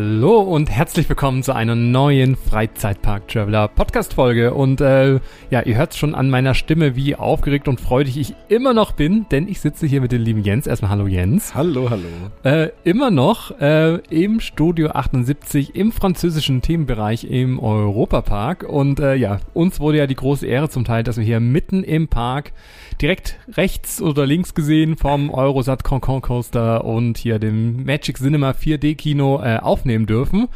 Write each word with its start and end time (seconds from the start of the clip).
Hallo 0.00 0.38
und 0.42 0.70
herzlich 0.70 1.08
willkommen 1.08 1.42
zu 1.42 1.52
einer 1.52 1.74
neuen 1.74 2.36
Freizeitpark 2.36 3.26
Traveler 3.26 3.66
Podcast 3.66 4.14
Folge. 4.14 4.54
Und 4.54 4.80
äh, 4.80 5.18
ja, 5.50 5.62
ihr 5.62 5.74
hört 5.74 5.96
schon 5.96 6.14
an 6.14 6.30
meiner 6.30 6.54
Stimme, 6.54 6.94
wie 6.94 7.16
aufgeregt 7.16 7.66
und 7.66 7.80
freudig 7.80 8.16
ich 8.16 8.36
immer 8.46 8.74
noch 8.74 8.92
bin, 8.92 9.26
denn 9.32 9.48
ich 9.48 9.58
sitze 9.58 9.88
hier 9.88 10.00
mit 10.00 10.12
dem 10.12 10.22
lieben 10.22 10.44
Jens. 10.44 10.68
Erstmal 10.68 10.92
hallo 10.92 11.08
Jens. 11.08 11.56
Hallo, 11.56 11.90
hallo. 11.90 12.04
Äh, 12.44 12.70
immer 12.84 13.10
noch 13.10 13.60
äh, 13.60 13.96
im 14.08 14.38
Studio 14.38 14.90
78 14.90 15.74
im 15.74 15.90
französischen 15.90 16.62
Themenbereich 16.62 17.24
im 17.24 17.58
Europapark. 17.58 18.62
Und 18.62 19.00
äh, 19.00 19.16
ja, 19.16 19.40
uns 19.52 19.80
wurde 19.80 19.98
ja 19.98 20.06
die 20.06 20.14
große 20.14 20.46
Ehre 20.46 20.68
zum 20.68 20.84
Teil, 20.84 21.02
dass 21.02 21.16
wir 21.16 21.24
hier 21.24 21.40
mitten 21.40 21.82
im 21.82 22.06
Park 22.06 22.52
direkt 23.02 23.36
rechts 23.56 24.00
oder 24.00 24.26
links 24.26 24.54
gesehen 24.54 24.96
vom 24.96 25.30
Eurosat 25.30 25.82
Concon 25.82 26.22
Coaster 26.22 26.84
und 26.84 27.18
hier 27.18 27.40
dem 27.40 27.84
Magic 27.84 28.18
Cinema 28.18 28.50
4D 28.50 28.94
Kino 28.94 29.42
äh, 29.42 29.56
aufnehmen 29.56 29.87
dürfen. 30.06 30.48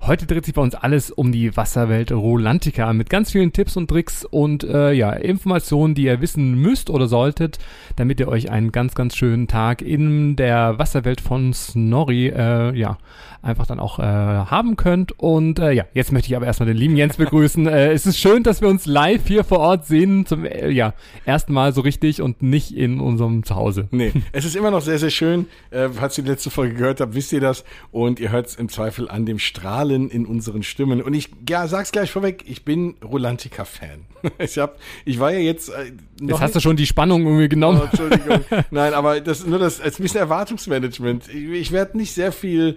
Heute 0.00 0.26
dreht 0.26 0.44
sich 0.44 0.54
bei 0.54 0.62
uns 0.62 0.76
alles 0.76 1.10
um 1.10 1.32
die 1.32 1.56
Wasserwelt 1.56 2.12
Rolantica 2.12 2.92
mit 2.92 3.10
ganz 3.10 3.32
vielen 3.32 3.52
Tipps 3.52 3.76
und 3.76 3.88
Tricks 3.88 4.24
und 4.24 4.62
äh, 4.62 4.92
ja, 4.92 5.10
Informationen, 5.12 5.94
die 5.94 6.04
ihr 6.04 6.20
wissen 6.20 6.54
müsst 6.54 6.88
oder 6.88 7.08
solltet, 7.08 7.58
damit 7.96 8.20
ihr 8.20 8.28
euch 8.28 8.50
einen 8.50 8.70
ganz, 8.70 8.94
ganz 8.94 9.16
schönen 9.16 9.48
Tag 9.48 9.82
in 9.82 10.36
der 10.36 10.78
Wasserwelt 10.78 11.20
von 11.20 11.52
Snorri 11.52 12.28
äh, 12.28 12.74
ja, 12.76 12.96
einfach 13.42 13.66
dann 13.66 13.80
auch 13.80 13.98
äh, 13.98 14.02
haben 14.02 14.76
könnt. 14.76 15.18
Und 15.18 15.58
äh, 15.58 15.72
ja, 15.72 15.84
jetzt 15.94 16.12
möchte 16.12 16.28
ich 16.28 16.36
aber 16.36 16.46
erstmal 16.46 16.66
den 16.66 16.76
lieben 16.76 16.96
Jens 16.96 17.16
begrüßen. 17.16 17.66
äh, 17.68 17.92
es 17.92 18.06
ist 18.06 18.18
schön, 18.18 18.42
dass 18.42 18.60
wir 18.60 18.68
uns 18.68 18.86
live 18.86 19.26
hier 19.26 19.44
vor 19.44 19.60
Ort 19.60 19.86
sehen, 19.86 20.26
zum 20.26 20.44
äh, 20.44 20.68
ja, 20.70 20.94
ersten 21.24 21.52
Mal 21.52 21.72
so 21.72 21.80
richtig 21.80 22.20
und 22.22 22.42
nicht 22.42 22.72
in 22.76 23.00
unserem 23.00 23.44
Zuhause. 23.44 23.88
Nee, 23.90 24.12
es 24.32 24.44
ist 24.44 24.56
immer 24.56 24.70
noch 24.70 24.82
sehr, 24.82 24.98
sehr 24.98 25.10
schön. 25.10 25.46
Äh, 25.70 25.88
falls 25.88 26.18
ihr 26.18 26.24
die 26.24 26.30
letzte 26.30 26.50
Folge 26.50 26.74
gehört 26.74 27.00
habt, 27.00 27.14
wisst 27.14 27.32
ihr 27.32 27.40
das. 27.40 27.64
Und 27.90 28.20
ihr 28.20 28.30
hört 28.32 28.46
es 28.46 28.56
im 28.56 28.68
Zweifel 28.68 29.08
an 29.08 29.26
dem 29.26 29.38
Strahlen 29.38 30.10
in 30.10 30.26
unseren 30.26 30.62
Stimmen. 30.62 31.02
Und 31.02 31.14
ich 31.14 31.30
ja, 31.48 31.66
sag's 31.66 31.92
gleich 31.92 32.10
vorweg, 32.10 32.44
ich 32.46 32.64
bin 32.64 32.96
Rolantica-Fan. 33.04 34.06
ich, 34.38 34.58
hab, 34.58 34.78
ich 35.04 35.18
war 35.18 35.32
ja 35.32 35.38
jetzt. 35.38 35.68
Äh, 35.68 35.92
noch 36.20 36.30
jetzt 36.36 36.40
hast 36.40 36.56
du 36.56 36.60
schon 36.60 36.76
die 36.76 36.86
Spannung 36.86 37.24
irgendwie 37.24 37.48
genommen. 37.48 37.80
Oh, 37.82 37.84
Entschuldigung. 37.84 38.44
Nein, 38.70 38.94
aber 38.94 39.20
das 39.20 39.46
nur 39.46 39.58
das 39.58 39.80
als 39.80 39.98
ein 39.98 40.02
bisschen 40.02 40.20
Erwartungsmanagement. 40.20 41.28
Ich, 41.28 41.48
ich 41.50 41.72
werde 41.72 41.96
nicht 41.96 42.12
sehr 42.12 42.32
viel. 42.32 42.76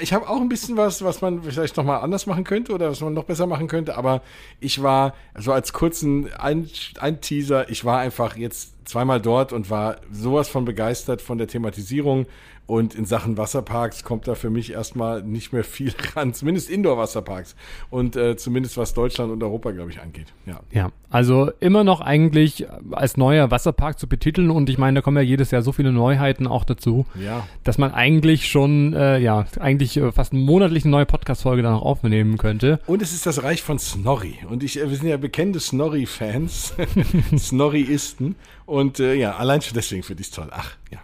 Ich 0.00 0.12
habe 0.12 0.28
auch 0.28 0.40
ein 0.40 0.48
bisschen 0.48 0.76
was, 0.76 1.02
was 1.02 1.20
man 1.20 1.42
vielleicht 1.42 1.76
nochmal 1.76 2.00
anders 2.00 2.26
machen 2.26 2.44
könnte 2.44 2.72
oder 2.72 2.90
was 2.90 3.00
man 3.00 3.14
noch 3.14 3.24
besser 3.24 3.46
machen 3.46 3.68
könnte. 3.68 3.96
Aber 3.96 4.22
ich 4.60 4.82
war 4.82 5.14
so 5.38 5.52
als 5.52 5.72
kurzen 5.72 6.32
ein, 6.34 6.68
ein 6.98 7.20
Teaser. 7.20 7.68
Ich 7.70 7.84
war 7.84 7.98
einfach 7.98 8.36
jetzt 8.36 8.74
zweimal 8.84 9.20
dort 9.20 9.52
und 9.52 9.70
war 9.70 9.96
sowas 10.10 10.48
von 10.48 10.64
begeistert 10.64 11.22
von 11.22 11.38
der 11.38 11.48
Thematisierung 11.48 12.26
und 12.66 12.94
in 12.94 13.04
Sachen 13.04 13.36
Wasserparks 13.36 14.04
kommt 14.04 14.26
da 14.26 14.34
für 14.34 14.48
mich 14.48 14.72
erstmal 14.72 15.22
nicht 15.22 15.52
mehr 15.52 15.64
viel 15.64 15.92
ran, 16.16 16.32
zumindest 16.32 16.70
Indoor-Wasserparks. 16.70 17.56
Und 17.90 18.16
äh, 18.16 18.36
zumindest 18.36 18.78
was 18.78 18.94
Deutschland 18.94 19.30
und 19.32 19.42
Europa, 19.42 19.72
glaube 19.72 19.90
ich, 19.90 20.00
angeht. 20.00 20.32
Ja. 20.46 20.60
ja, 20.72 20.90
also 21.10 21.50
immer 21.60 21.84
noch 21.84 22.00
eigentlich 22.00 22.66
als 22.92 23.18
neuer 23.18 23.50
Wasserpark 23.50 23.98
zu 23.98 24.08
betiteln. 24.08 24.50
Und 24.50 24.70
ich 24.70 24.78
meine, 24.78 24.96
da 24.96 25.02
kommen 25.02 25.18
ja 25.18 25.22
jedes 25.22 25.50
Jahr 25.50 25.60
so 25.60 25.72
viele 25.72 25.92
Neuheiten 25.92 26.46
auch 26.46 26.64
dazu, 26.64 27.04
ja. 27.22 27.46
dass 27.64 27.76
man 27.76 27.92
eigentlich 27.92 28.48
schon, 28.48 28.94
äh, 28.94 29.18
ja, 29.18 29.44
eigentlich 29.60 29.98
äh, 29.98 30.10
fast 30.10 30.32
monatlich 30.32 30.84
eine 30.84 30.92
neue 30.92 31.06
Podcast-Folge 31.06 31.62
dann 31.62 31.74
auch 31.74 31.82
aufnehmen 31.82 32.38
könnte. 32.38 32.80
Und 32.86 33.02
es 33.02 33.12
ist 33.12 33.26
das 33.26 33.42
Reich 33.42 33.62
von 33.62 33.78
Snorri. 33.78 34.38
Und 34.48 34.62
ich, 34.62 34.80
äh, 34.80 34.88
wir 34.88 34.96
sind 34.96 35.08
ja 35.08 35.18
bekannte 35.18 35.60
Snorri-Fans, 35.60 36.74
Snorri-Isten. 37.36 38.36
Und 38.64 39.00
äh, 39.00 39.14
ja, 39.14 39.36
allein 39.36 39.60
schon 39.60 39.74
deswegen 39.74 40.02
finde 40.02 40.22
ich 40.22 40.28
es 40.28 40.34
toll. 40.34 40.48
Ach, 40.50 40.76
ja. 40.90 41.00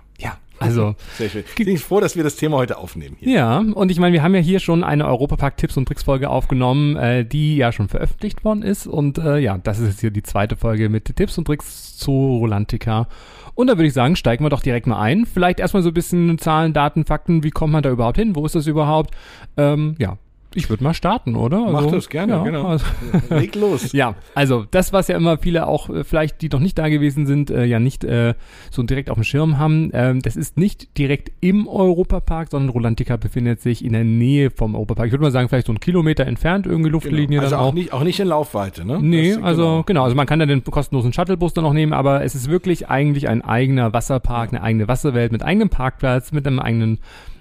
Also. 0.60 0.94
Sehr 1.16 1.28
schön. 1.28 1.44
Ich 1.56 1.64
bin 1.64 1.78
froh, 1.78 2.00
dass 2.00 2.16
wir 2.16 2.22
das 2.22 2.36
Thema 2.36 2.58
heute 2.58 2.78
aufnehmen. 2.78 3.16
Hier. 3.18 3.32
Ja, 3.32 3.58
und 3.58 3.90
ich 3.90 3.98
meine, 3.98 4.12
wir 4.12 4.22
haben 4.22 4.34
ja 4.34 4.40
hier 4.40 4.60
schon 4.60 4.84
eine 4.84 5.06
Europapark-Tipps- 5.06 5.76
und 5.76 5.86
Tricks-Folge 5.86 6.30
aufgenommen, 6.30 6.96
äh, 6.96 7.24
die 7.24 7.56
ja 7.56 7.72
schon 7.72 7.88
veröffentlicht 7.88 8.44
worden 8.44 8.62
ist. 8.62 8.86
Und 8.86 9.18
äh, 9.18 9.38
ja, 9.38 9.58
das 9.58 9.78
ist 9.78 9.88
jetzt 9.88 10.00
hier 10.00 10.10
die 10.10 10.22
zweite 10.22 10.56
Folge 10.56 10.88
mit 10.88 11.16
Tipps 11.16 11.38
und 11.38 11.46
Tricks 11.46 11.96
zu 11.96 12.12
Rolantica. 12.12 13.08
Und 13.54 13.66
da 13.66 13.76
würde 13.76 13.86
ich 13.86 13.94
sagen, 13.94 14.16
steigen 14.16 14.44
wir 14.44 14.50
doch 14.50 14.62
direkt 14.62 14.86
mal 14.86 15.00
ein. 15.00 15.26
Vielleicht 15.26 15.60
erstmal 15.60 15.82
so 15.82 15.90
ein 15.90 15.94
bisschen 15.94 16.38
Zahlen, 16.38 16.72
Daten, 16.72 17.04
Fakten. 17.04 17.42
Wie 17.42 17.50
kommt 17.50 17.72
man 17.72 17.82
da 17.82 17.90
überhaupt 17.90 18.18
hin? 18.18 18.36
Wo 18.36 18.46
ist 18.46 18.54
das 18.54 18.66
überhaupt? 18.66 19.14
Ähm, 19.56 19.96
ja, 19.98 20.18
ich 20.54 20.68
würde 20.68 20.82
mal 20.82 20.94
starten, 20.94 21.36
oder? 21.36 21.58
Also, 21.58 21.72
Mach 21.72 21.86
das 21.86 22.08
gerne, 22.08 22.32
ja, 22.32 22.42
genau. 22.42 22.66
Also, 22.66 22.84
Leg 23.30 23.54
los. 23.54 23.92
ja, 23.92 24.16
also 24.34 24.64
das, 24.70 24.92
was 24.92 25.08
ja 25.08 25.16
immer 25.16 25.38
viele 25.38 25.66
auch 25.66 25.88
äh, 25.88 26.02
vielleicht, 26.02 26.42
die 26.42 26.48
noch 26.48 26.58
nicht 26.58 26.76
da 26.76 26.88
gewesen 26.88 27.26
sind, 27.26 27.50
äh, 27.50 27.64
ja 27.64 27.78
nicht 27.78 28.02
äh, 28.02 28.34
so 28.70 28.82
direkt 28.82 29.10
auf 29.10 29.16
dem 29.16 29.24
Schirm 29.24 29.58
haben, 29.58 29.90
ähm, 29.92 30.20
das 30.22 30.36
ist 30.36 30.56
nicht 30.56 30.98
direkt 30.98 31.30
im 31.40 31.68
Europapark, 31.68 32.50
sondern 32.50 32.70
Rolantica 32.70 33.16
befindet 33.16 33.60
sich 33.60 33.84
in 33.84 33.92
der 33.92 34.04
Nähe 34.04 34.50
vom 34.50 34.74
Europapark. 34.74 35.06
Ich 35.06 35.12
würde 35.12 35.22
mal 35.22 35.30
sagen, 35.30 35.48
vielleicht 35.48 35.66
so 35.66 35.72
einen 35.72 35.80
Kilometer 35.80 36.26
entfernt, 36.26 36.66
irgendwie 36.66 36.90
Luftlinie 36.90 37.26
genau. 37.26 37.42
also 37.42 37.56
dann 37.56 37.64
auch. 37.64 37.72
Nicht, 37.72 37.92
auch 37.92 38.02
nicht 38.02 38.18
in 38.18 38.28
Laufweite, 38.28 38.84
ne? 38.84 38.98
Nee, 39.00 39.34
das, 39.34 39.42
also 39.42 39.62
genau. 39.62 39.82
genau. 39.84 40.04
also 40.04 40.16
man 40.16 40.26
kann 40.26 40.40
dann 40.40 40.48
den 40.48 40.64
kostenlosen 40.64 41.12
Shuttlebus 41.12 41.54
dann 41.54 41.64
noch 41.64 41.72
nehmen, 41.72 41.92
aber 41.92 42.24
es 42.24 42.34
ist 42.34 42.50
wirklich 42.50 42.88
eigentlich 42.88 43.28
ein 43.28 43.42
eigener 43.42 43.92
Wasserpark, 43.92 44.50
eine 44.50 44.62
eigene 44.62 44.88
Wasserwelt 44.88 45.30
mit 45.30 45.44
eigenem 45.44 45.68
Parkplatz, 45.68 46.32
mit 46.32 46.46
einem 46.46 46.58
eigenen 46.58 46.98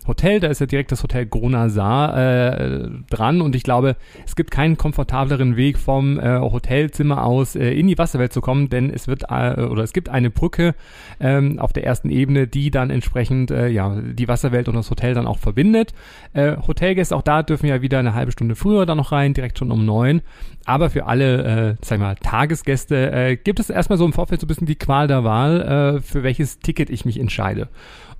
Hotel, 0.09 0.41
da 0.41 0.47
ist 0.47 0.59
ja 0.59 0.65
direkt 0.65 0.91
das 0.91 1.01
Hotel 1.03 1.25
Gronasar 1.25 2.17
äh, 2.17 2.89
dran 3.09 3.41
und 3.41 3.55
ich 3.55 3.63
glaube, 3.63 3.95
es 4.25 4.35
gibt 4.35 4.51
keinen 4.51 4.75
komfortableren 4.77 5.55
Weg 5.55 5.77
vom 5.77 6.19
äh, 6.19 6.39
Hotelzimmer 6.39 7.23
aus 7.23 7.55
äh, 7.55 7.71
in 7.71 7.87
die 7.87 7.97
Wasserwelt 7.97 8.33
zu 8.33 8.41
kommen, 8.41 8.69
denn 8.69 8.89
es 8.89 9.07
wird 9.07 9.23
äh, 9.29 9.61
oder 9.61 9.83
es 9.83 9.93
gibt 9.93 10.09
eine 10.09 10.29
Brücke 10.29 10.75
ähm, 11.21 11.59
auf 11.59 11.71
der 11.71 11.85
ersten 11.85 12.09
Ebene, 12.09 12.47
die 12.47 12.71
dann 12.71 12.89
entsprechend 12.89 13.51
äh, 13.51 13.69
ja 13.69 13.95
die 14.01 14.27
Wasserwelt 14.27 14.67
und 14.67 14.75
das 14.75 14.89
Hotel 14.89 15.13
dann 15.13 15.27
auch 15.27 15.37
verbindet. 15.37 15.93
Äh, 16.33 16.57
Hotelgäste 16.67 17.15
auch 17.15 17.21
da 17.21 17.43
dürfen 17.43 17.67
ja 17.67 17.81
wieder 17.81 17.99
eine 17.99 18.13
halbe 18.13 18.31
Stunde 18.31 18.55
früher 18.55 18.85
dann 18.85 18.97
noch 18.97 19.11
rein, 19.11 19.33
direkt 19.33 19.59
schon 19.59 19.71
um 19.71 19.85
neun. 19.85 20.21
Aber 20.65 20.89
für 20.89 21.05
alle, 21.05 21.69
äh, 21.71 21.75
sag 21.81 21.99
mal, 21.99 22.15
Tagesgäste 22.15 23.11
äh, 23.11 23.35
gibt 23.37 23.59
es 23.59 23.69
erstmal 23.69 23.97
so 23.97 24.05
im 24.05 24.13
Vorfeld 24.13 24.41
so 24.41 24.45
ein 24.45 24.49
bisschen 24.49 24.67
die 24.67 24.75
Qual 24.75 25.07
der 25.07 25.23
Wahl, 25.23 25.61
äh, 25.97 26.01
für 26.01 26.23
welches 26.23 26.59
Ticket 26.59 26.89
ich 26.89 27.05
mich 27.05 27.19
entscheide. 27.19 27.69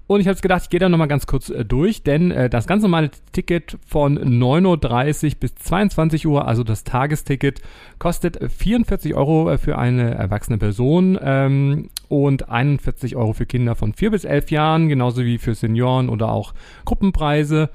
Und 0.10 0.22
ich 0.22 0.28
habe 0.28 0.42
gedacht, 0.42 0.64
ich 0.64 0.70
gehe 0.70 0.80
da 0.80 0.90
nochmal 0.90 1.08
ganz 1.08 1.28
kurz 1.28 1.52
äh, 1.52 1.64
durch, 1.64 2.02
denn 2.02 2.32
äh, 2.32 2.50
das 2.50 2.66
ganz 2.66 2.82
normale 2.82 3.12
Ticket 3.32 3.78
von 3.86 4.18
9.30 4.18 5.26
Uhr 5.26 5.40
bis 5.40 5.54
22 5.54 6.26
Uhr, 6.26 6.48
also 6.48 6.64
das 6.64 6.84
Tagesticket, 6.84 7.62
kostet 8.00 8.40
44 8.52 9.14
Euro 9.14 9.52
äh, 9.52 9.60
für 9.60 9.78
eine 9.78 10.16
erwachsene 10.16 10.58
Person 10.58 11.16
ähm, 11.22 11.92
und 12.08 12.50
41 12.50 13.18
Euro 13.18 13.34
für 13.34 13.46
Kinder 13.46 13.76
von 13.76 13.94
4 13.94 14.10
bis 14.10 14.24
11 14.24 14.50
Jahren, 14.50 14.90
genauso 14.90 15.24
wie 15.24 15.38
für 15.38 15.54
Senioren 15.54 16.10
oder 16.10 16.32
auch 16.32 16.56
Gruppenpreise. 16.86 17.70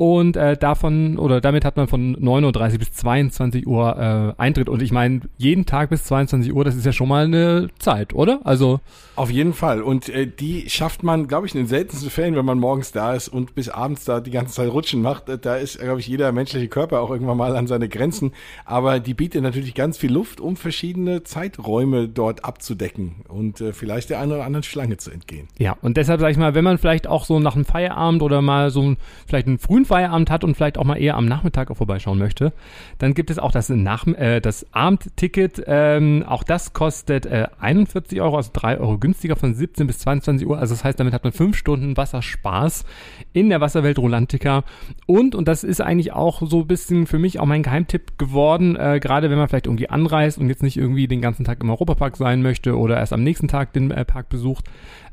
Und 0.00 0.38
äh, 0.38 0.56
davon 0.56 1.18
oder 1.18 1.42
damit 1.42 1.62
hat 1.66 1.76
man 1.76 1.86
von 1.86 2.16
9.30 2.16 2.72
Uhr 2.72 2.78
bis 2.78 2.92
22 2.92 3.66
Uhr 3.66 4.34
äh, 4.38 4.40
Eintritt. 4.40 4.70
Und 4.70 4.80
ich 4.80 4.92
meine, 4.92 5.20
jeden 5.36 5.66
Tag 5.66 5.90
bis 5.90 6.04
22 6.04 6.54
Uhr, 6.54 6.64
das 6.64 6.74
ist 6.74 6.86
ja 6.86 6.92
schon 6.92 7.06
mal 7.06 7.26
eine 7.26 7.68
Zeit, 7.78 8.14
oder? 8.14 8.40
Also. 8.44 8.80
Auf 9.14 9.30
jeden 9.30 9.52
Fall. 9.52 9.82
Und 9.82 10.08
äh, 10.08 10.26
die 10.26 10.70
schafft 10.70 11.02
man, 11.02 11.28
glaube 11.28 11.46
ich, 11.46 11.54
in 11.54 11.60
den 11.60 11.66
seltensten 11.66 12.08
Fällen, 12.08 12.34
wenn 12.34 12.46
man 12.46 12.58
morgens 12.58 12.92
da 12.92 13.12
ist 13.12 13.28
und 13.28 13.54
bis 13.54 13.68
abends 13.68 14.06
da 14.06 14.20
die 14.20 14.30
ganze 14.30 14.54
Zeit 14.54 14.72
rutschen 14.72 15.02
macht. 15.02 15.28
Äh, 15.28 15.36
da 15.36 15.56
ist, 15.56 15.78
glaube 15.78 16.00
ich, 16.00 16.06
jeder 16.06 16.32
menschliche 16.32 16.68
Körper 16.68 17.02
auch 17.02 17.10
irgendwann 17.10 17.36
mal 17.36 17.54
an 17.54 17.66
seine 17.66 17.90
Grenzen. 17.90 18.32
Aber 18.64 19.00
die 19.00 19.12
bietet 19.12 19.42
natürlich 19.42 19.74
ganz 19.74 19.98
viel 19.98 20.10
Luft, 20.10 20.40
um 20.40 20.56
verschiedene 20.56 21.24
Zeiträume 21.24 22.08
dort 22.08 22.42
abzudecken 22.46 23.16
und 23.28 23.60
äh, 23.60 23.74
vielleicht 23.74 24.08
der 24.08 24.20
einen 24.20 24.32
oder 24.32 24.46
anderen 24.46 24.62
Schlange 24.62 24.96
zu 24.96 25.10
entgehen. 25.10 25.48
Ja, 25.58 25.76
und 25.82 25.98
deshalb 25.98 26.20
sage 26.20 26.32
ich 26.32 26.38
mal, 26.38 26.54
wenn 26.54 26.64
man 26.64 26.78
vielleicht 26.78 27.06
auch 27.06 27.26
so 27.26 27.38
nach 27.38 27.54
einem 27.54 27.66
Feierabend 27.66 28.22
oder 28.22 28.40
mal 28.40 28.70
so 28.70 28.94
vielleicht 29.26 29.46
einen 29.46 29.58
frühen 29.58 29.89
Feierabend 29.90 30.30
hat 30.30 30.44
und 30.44 30.54
vielleicht 30.54 30.78
auch 30.78 30.84
mal 30.84 30.94
eher 30.94 31.16
am 31.16 31.26
Nachmittag 31.26 31.68
auch 31.68 31.76
vorbeischauen 31.76 32.16
möchte, 32.16 32.52
dann 32.98 33.12
gibt 33.12 33.28
es 33.28 33.40
auch 33.40 33.50
das, 33.50 33.70
Nach 33.70 34.06
äh, 34.06 34.40
das 34.40 34.64
Abendticket. 34.72 35.64
Ähm, 35.66 36.24
auch 36.24 36.44
das 36.44 36.72
kostet 36.72 37.26
äh, 37.26 37.48
41 37.58 38.20
Euro, 38.20 38.36
also 38.36 38.50
3 38.52 38.78
Euro 38.78 38.98
günstiger 38.98 39.34
von 39.34 39.52
17 39.52 39.88
bis 39.88 39.98
22 39.98 40.46
Uhr. 40.46 40.58
Also 40.58 40.74
das 40.74 40.84
heißt, 40.84 41.00
damit 41.00 41.12
hat 41.12 41.24
man 41.24 41.32
5 41.32 41.56
Stunden 41.56 41.96
Wasserspaß 41.96 42.84
in 43.32 43.48
der 43.48 43.60
Wasserwelt 43.60 43.98
Rolantica. 43.98 44.62
Und, 45.06 45.34
und 45.34 45.48
das 45.48 45.64
ist 45.64 45.80
eigentlich 45.80 46.12
auch 46.12 46.40
so 46.48 46.60
ein 46.60 46.68
bisschen 46.68 47.08
für 47.08 47.18
mich 47.18 47.40
auch 47.40 47.46
mein 47.46 47.64
Geheimtipp 47.64 48.16
geworden, 48.16 48.76
äh, 48.76 49.00
gerade 49.00 49.28
wenn 49.28 49.38
man 49.38 49.48
vielleicht 49.48 49.66
irgendwie 49.66 49.90
anreist 49.90 50.38
und 50.38 50.48
jetzt 50.48 50.62
nicht 50.62 50.76
irgendwie 50.76 51.08
den 51.08 51.20
ganzen 51.20 51.44
Tag 51.44 51.60
im 51.62 51.70
Europapark 51.70 52.16
sein 52.16 52.42
möchte 52.42 52.78
oder 52.78 52.96
erst 52.96 53.12
am 53.12 53.24
nächsten 53.24 53.48
Tag 53.48 53.72
den 53.72 53.90
äh, 53.90 54.04
Park 54.04 54.28
besucht, 54.28 54.66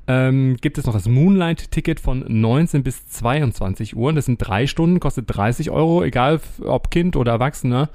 ähm, 0.08 0.58
gibt 0.62 0.78
es 0.78 0.86
noch 0.86 0.94
das 0.94 1.08
Moonlight-Ticket 1.08 2.00
von 2.00 2.24
19 2.28 2.84
bis 2.84 3.08
22 3.08 3.96
Uhr. 3.96 4.14
Das 4.14 4.26
sind 4.26 4.38
drei 4.38 4.68
Stunden, 4.68 5.00
kostet 5.00 5.26
30 5.28 5.70
Euro, 5.70 6.04
egal 6.04 6.40
ob 6.64 6.92
Kind 6.92 7.16
oder 7.16 7.34
Erwachsener. 7.34 7.90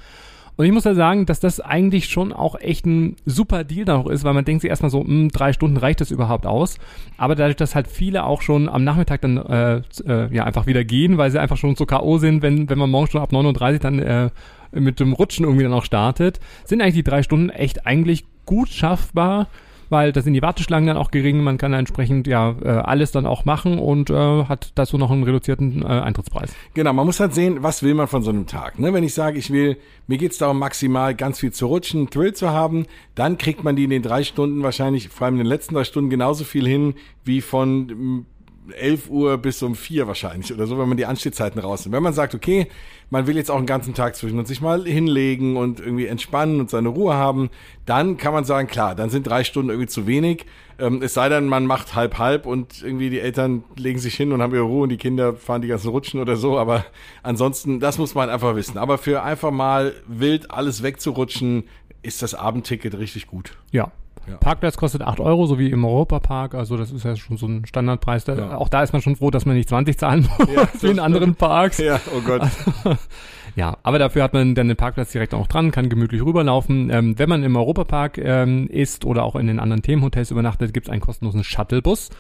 Und 0.57 0.67
ich 0.67 0.73
muss 0.73 0.85
ja 0.85 0.95
sagen, 0.95 1.25
dass 1.25 1.41
das 1.41 1.61
eigentlich 1.61 2.11
schon 2.11 2.33
auch 2.33 2.61
echt 2.61 2.85
ein 2.85 3.17
super 3.25 3.65
Deal 3.65 3.87
da 3.87 3.97
noch 3.97 4.07
ist, 4.07 4.23
weil 4.23 4.35
man 4.35 4.45
denkt 4.45 4.61
sich 4.61 4.69
erstmal 4.69 4.91
so, 4.91 5.01
mh, 5.01 5.09
hm, 5.09 5.29
drei 5.31 5.53
Stunden 5.55 5.79
reicht 5.79 6.03
das 6.03 6.11
überhaupt 6.11 6.47
aus. 6.47 6.77
Aber 7.17 7.35
dadurch, 7.35 7.57
dass 7.57 7.75
halt 7.75 7.89
viele 7.89 8.25
auch 8.25 8.43
schon 8.43 8.69
am 8.69 8.85
Nachmittag 8.85 9.23
dann 9.23 9.39
äh, 9.39 9.83
äh, 10.07 10.35
ja 10.35 10.45
einfach 10.45 10.67
wieder 10.67 10.85
gehen, 10.85 11.17
weil 11.17 11.31
sie 11.31 11.41
einfach 11.41 11.57
schon 11.57 11.75
so 11.75 11.87
K.O. 11.87 12.19
sind, 12.19 12.43
wenn, 12.43 12.69
wenn 12.69 12.79
man 12.79 12.91
morgen 12.91 13.11
schon 13.11 13.23
ab 13.23 13.33
39 13.33 13.81
dann 13.81 13.99
äh, 13.99 14.31
mit 14.73 15.01
dem 15.01 15.15
Rutschen 15.15 15.47
irgendwie 15.47 15.65
dann 15.65 15.73
auch 15.73 15.85
startet, 15.85 16.39
sind 16.65 16.83
eigentlich 16.83 16.95
die 16.95 17.03
drei 17.03 17.23
Stunden 17.23 17.49
echt 17.49 17.87
eigentlich 17.87 18.25
gut 18.45 18.69
schaffbar 18.69 19.49
weil 19.93 20.11
da 20.11 20.23
sind 20.23 20.33
die 20.33 20.43
Warteschlangen 20.43 20.89
dann 20.89 20.97
auch 20.97 21.11
gering. 21.11 21.45
Man 21.45 21.59
kann 21.59 21.73
entsprechend 21.73 22.27
ja 22.27 22.57
äh, 22.63 22.69
alles 22.69 23.13
dann 23.13 23.27
auch 23.27 23.45
machen 23.45 23.79
und 23.79 24.11
äh, 24.11 24.45
hat 24.45 24.73
dazu 24.75 24.99
noch 24.99 25.11
einen 25.11 25.23
reduzierten 25.23 25.83
äh, 25.83 25.87
Eintrittspreis. 25.87 26.53
Genau, 26.75 26.93
man 26.93 27.07
muss 27.07 27.21
halt 27.21 27.35
sehen, 27.35 27.63
was 27.63 27.83
will 27.83 27.95
man 27.95 28.09
von 28.09 28.23
so 28.23 28.31
einem 28.31 28.47
Tag. 28.47 28.79
Ne? 28.79 28.93
Wenn 28.93 29.05
ich 29.05 29.15
sage, 29.15 29.39
ich 29.39 29.51
will, 29.51 29.77
mir 30.07 30.19
geht's 30.19 30.39
darum, 30.39 30.59
maximal 30.59 31.15
ganz 31.15 31.39
viel 31.39 31.53
zu 31.53 31.67
rutschen, 31.67 32.11
Thrill 32.11 32.33
zu 32.33 32.51
haben, 32.51 32.87
dann 33.15 33.39
kriegt 33.39 33.63
man 33.63 33.77
die 33.77 33.85
in 33.85 33.91
den 33.91 34.03
drei 34.03 34.25
Stunden 34.25 34.63
wahrscheinlich, 34.63 35.11
vor 35.11 35.27
allem 35.27 35.35
in 35.35 35.41
den 35.41 35.47
letzten 35.47 35.75
drei 35.75 35.85
Stunden, 35.85 36.11
genauso 36.11 36.45
viel 36.45 36.67
hin 36.67 36.95
wie 37.25 37.41
von 37.41 38.27
11 38.71 39.11
Uhr 39.11 39.39
bis 39.39 39.63
um 39.63 39.75
4 39.75 40.07
wahrscheinlich 40.07 40.53
oder 40.53 40.67
so, 40.67 40.79
wenn 40.79 40.89
man 40.89 40.97
die 40.97 41.07
Anstehzeiten 41.07 41.61
rausnimmt. 41.61 41.95
Wenn 41.95 42.03
man 42.03 42.13
sagt, 42.13 42.35
okay, 42.35 42.69
man 43.11 43.27
will 43.27 43.37
jetzt 43.37 43.51
auch 43.51 43.57
einen 43.57 43.67
ganzen 43.67 43.95
Tag 43.95 44.17
zwischen 44.17 44.39
und 44.39 44.47
sich 44.47 44.61
mal 44.61 44.85
hinlegen 44.85 45.57
und 45.57 45.81
irgendwie 45.81 46.07
entspannen 46.07 46.61
und 46.61 46.71
seine 46.71 46.89
Ruhe 46.89 47.15
haben, 47.15 47.51
dann 47.85 48.17
kann 48.17 48.33
man 48.33 48.45
sagen, 48.45 48.69
klar, 48.69 48.95
dann 48.95 49.11
sind 49.11 49.27
drei 49.27 49.45
Stunden 49.45 49.71
irgendwie 49.71 49.89
zu 49.89 50.07
wenig. 50.07 50.47
Ähm, 50.79 51.03
es 51.03 51.15
sei 51.15 51.29
denn, 51.29 51.47
man 51.47 51.67
macht 51.67 51.95
halb 51.95 52.19
halb 52.19 52.47
und 52.47 52.83
irgendwie 52.83 53.11
die 53.11 53.21
Eltern 53.21 53.65
legen 53.77 53.99
sich 53.99 54.15
hin 54.15 54.33
und 54.33 54.41
haben 54.41 54.55
ihre 54.55 54.65
Ruhe 54.65 54.85
und 54.85 54.89
die 54.89 54.97
Kinder 54.97 55.35
fahren 55.35 55.63
die 55.63 55.69
ganzen 55.69 55.89
Rutschen 55.89 56.21
oder 56.21 56.37
so. 56.37 56.59
Aber 56.59 56.85
ansonsten, 57.23 57.81
das 57.81 57.99
muss 57.99 58.15
man 58.15 58.31
einfach 58.31 58.55
wissen. 58.55 58.79
Aber 58.79 58.97
für 58.97 59.23
einfach 59.23 59.51
mal 59.51 59.93
wild 60.07 60.51
alles 60.51 60.83
wegzurutschen, 60.83 61.65
ist 62.03 62.23
das 62.23 62.35
Abendticket 62.35 62.99
richtig 62.99 63.27
gut. 63.27 63.57
Ja, 63.71 63.93
ja. 64.29 64.37
Parkplatz 64.37 64.77
kostet 64.77 65.03
8 65.03 65.21
Euro, 65.21 65.47
so 65.47 65.59
wie 65.59 65.71
im 65.71 65.85
Europapark. 65.85 66.55
Also 66.55 66.77
das 66.77 66.91
ist 66.93 67.05
ja 67.05 67.17
schon 67.17 67.37
so 67.37 67.47
ein 67.47 67.67
Standardpreis. 67.67 68.25
Da, 68.25 68.35
ja. 68.35 68.57
Auch 68.57 68.69
da 68.69 68.83
ist 68.83 68.93
man 68.93 69.03
schon 69.03 69.17
froh, 69.17 69.31
dass 69.31 69.47
man 69.47 69.57
nicht 69.57 69.69
20 69.69 69.99
zahlen 69.99 70.29
muss, 70.39 70.49
ja, 70.49 70.69
wie 70.81 70.91
in 70.91 70.99
anderen 70.99 71.35
Parks. 71.35 71.79
Ja, 71.79 72.01
oh 72.15 72.21
Gott. 72.21 72.43
Also, 72.43 72.97
ja, 73.57 73.77
aber 73.83 73.99
dafür 73.99 74.23
hat 74.23 74.33
man 74.33 74.55
dann 74.55 74.69
den 74.69 74.77
Parkplatz 74.77 75.13
direkt 75.13 75.35
auch 75.35 75.47
dran, 75.47 75.71
kann 75.71 75.89
gemütlich 75.89 76.25
rüberlaufen. 76.25 76.91
Ähm, 76.91 77.19
wenn 77.19 77.29
man 77.29 77.43
im 77.43 77.57
Europapark 77.57 78.19
ähm, 78.19 78.69
ist 78.69 79.05
oder 79.05 79.25
auch 79.25 79.37
in 79.37 79.47
den 79.47 79.59
anderen 79.59 79.83
Themenhotels 79.83 80.31
übernachtet, 80.31 80.73
gibt 80.73 80.87
es 80.87 80.93
einen 80.93 81.01
kostenlosen 81.01 81.45
Shuttlebus. 81.45 82.11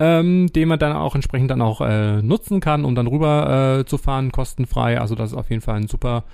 Ähm, 0.00 0.52
den 0.52 0.66
man 0.66 0.80
dann 0.80 0.96
auch 0.96 1.14
entsprechend 1.14 1.52
dann 1.52 1.62
auch 1.62 1.80
äh, 1.80 2.20
nutzen 2.20 2.58
kann, 2.58 2.84
um 2.84 2.96
dann 2.96 3.06
rüber 3.06 3.78
äh, 3.78 3.84
zu 3.84 3.96
fahren, 3.96 4.32
kostenfrei. 4.32 5.00
Also 5.00 5.14
das 5.14 5.30
ist 5.30 5.38
auf 5.38 5.50
jeden 5.50 5.62
Fall 5.62 5.76
ein 5.76 5.86
super 5.86 6.24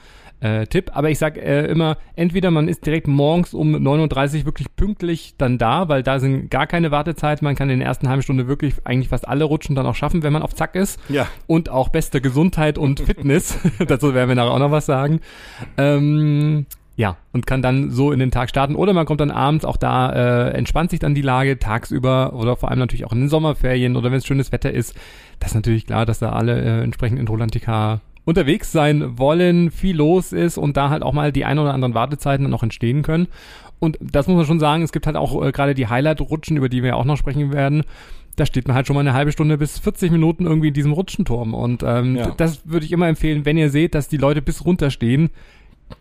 äh, 0.41 0.67
Tipp. 0.67 0.91
Aber 0.95 1.11
ich 1.11 1.19
sag 1.19 1.37
äh, 1.37 1.67
immer, 1.67 1.97
entweder 2.17 2.51
man 2.51 2.69
ist 2.69 2.85
direkt 2.87 3.07
morgens 3.07 3.55
um 3.55 3.75
9.30 3.75 4.41
Uhr 4.41 4.47
wirklich 4.47 4.75
pünktlich 4.77 5.35
dann 5.39 5.59
da, 5.59 5.89
weil 5.89 6.03
da 6.03 6.19
sind 6.19 6.51
gar 6.51 6.67
keine 6.67 6.91
Wartezeit. 6.91 7.43
Man 7.43 7.55
kann 7.55 7.71
in 7.71 7.79
der 7.79 7.89
ersten 7.89 8.09
halben 8.09 8.23
Stunde 8.23 8.49
wirklich 8.49 8.75
eigentlich 8.85 9.09
fast 9.09 9.29
alle 9.29 9.45
Rutschen 9.45 9.75
dann 9.75 9.87
auch 9.87 9.95
schaffen, 9.95 10.23
wenn 10.23 10.33
man 10.33 10.43
auf 10.43 10.55
Zack 10.55 10.75
ist. 10.75 11.01
Ja. 11.09 11.27
Und 11.47 11.69
auch 11.69 11.89
beste 11.89 12.21
Gesundheit 12.21 12.79
und 12.79 13.01
Fitness. 13.07 13.59
Dazu 13.87 14.15
werden 14.15 14.29
wir 14.29 14.37
nachher 14.37 14.53
auch 14.53 14.59
noch 14.59 14.71
was 14.71 14.87
sagen. 14.87 15.21
Ähm, 15.77 16.67
ja, 16.97 17.17
und 17.33 17.47
kann 17.47 17.63
dann 17.63 17.91
so 17.91 18.13
in 18.13 18.19
den 18.19 18.31
Tag 18.31 18.51
starten. 18.51 18.75
Oder 18.75 18.93
man 18.93 19.07
kommt 19.07 19.23
dann 19.23 19.31
abends, 19.31 19.65
auch 19.65 19.79
da 19.79 20.13
äh, 20.13 20.51
entspannt 20.51 20.91
sich 20.91 21.01
dann 21.01 21.15
die 21.15 21.23
Lage 21.23 21.59
tagsüber 21.59 22.35
oder 22.35 22.57
vor 22.57 22.71
allem 22.71 22.79
natürlich 22.79 23.07
auch 23.07 23.13
in 23.13 23.21
den 23.21 23.31
Sommerferien 23.31 23.97
oder 23.97 24.11
wenn 24.11 24.19
es 24.19 24.27
schönes 24.27 24.53
Wetter 24.53 24.71
ist. 24.71 24.95
Das 25.39 25.53
ist 25.53 25.55
natürlich 25.55 25.87
klar, 25.87 26.05
dass 26.05 26.19
da 26.19 26.33
alle 26.33 26.61
äh, 26.61 26.83
entsprechend 26.83 27.19
in 27.19 27.27
Rolantica 27.27 28.03
unterwegs 28.31 28.73
sein 28.73 29.19
wollen, 29.19 29.71
viel 29.71 29.97
los 29.97 30.33
ist 30.33 30.57
und 30.57 30.77
da 30.77 30.89
halt 30.89 31.03
auch 31.03 31.13
mal 31.13 31.33
die 31.33 31.45
ein 31.45 31.59
oder 31.59 31.75
anderen 31.75 31.95
Wartezeiten 31.95 32.45
dann 32.45 32.51
noch 32.51 32.63
entstehen 32.63 33.03
können. 33.03 33.29
Und 33.79 33.99
das 34.01 34.27
muss 34.27 34.37
man 34.37 34.47
schon 34.47 34.61
sagen, 34.61 34.83
es 34.83 34.93
gibt 34.93 35.07
halt 35.07 35.17
auch 35.17 35.45
äh, 35.45 35.53
gerade 35.53 35.75
die 35.75 35.89
Highlight-Rutschen, 35.89 36.57
über 36.57 36.69
die 36.69 36.83
wir 36.83 36.97
auch 36.97 37.05
noch 37.05 37.17
sprechen 37.17 37.53
werden. 37.53 37.83
Da 38.37 38.47
steht 38.47 38.69
man 38.69 38.77
halt 38.77 38.87
schon 38.87 38.95
mal 38.95 39.01
eine 39.01 39.13
halbe 39.13 39.33
Stunde 39.33 39.59
bis 39.59 39.79
40 39.79 40.13
Minuten 40.13 40.47
irgendwie 40.47 40.69
in 40.69 40.75
diesem 40.75 40.93
Rutschenturm. 40.93 41.55
Und 41.55 41.83
ähm, 41.83 42.17
ja. 42.17 42.31
das 42.37 42.61
würde 42.65 42.87
ich 42.87 42.93
immer 42.93 43.09
empfehlen, 43.09 43.45
wenn 43.45 43.57
ihr 43.57 43.71
seht, 43.71 43.95
dass 43.95 44.09
die 44.09 44.17
Leute 44.17 44.43
bis 44.43 44.65
runterstehen, 44.65 45.31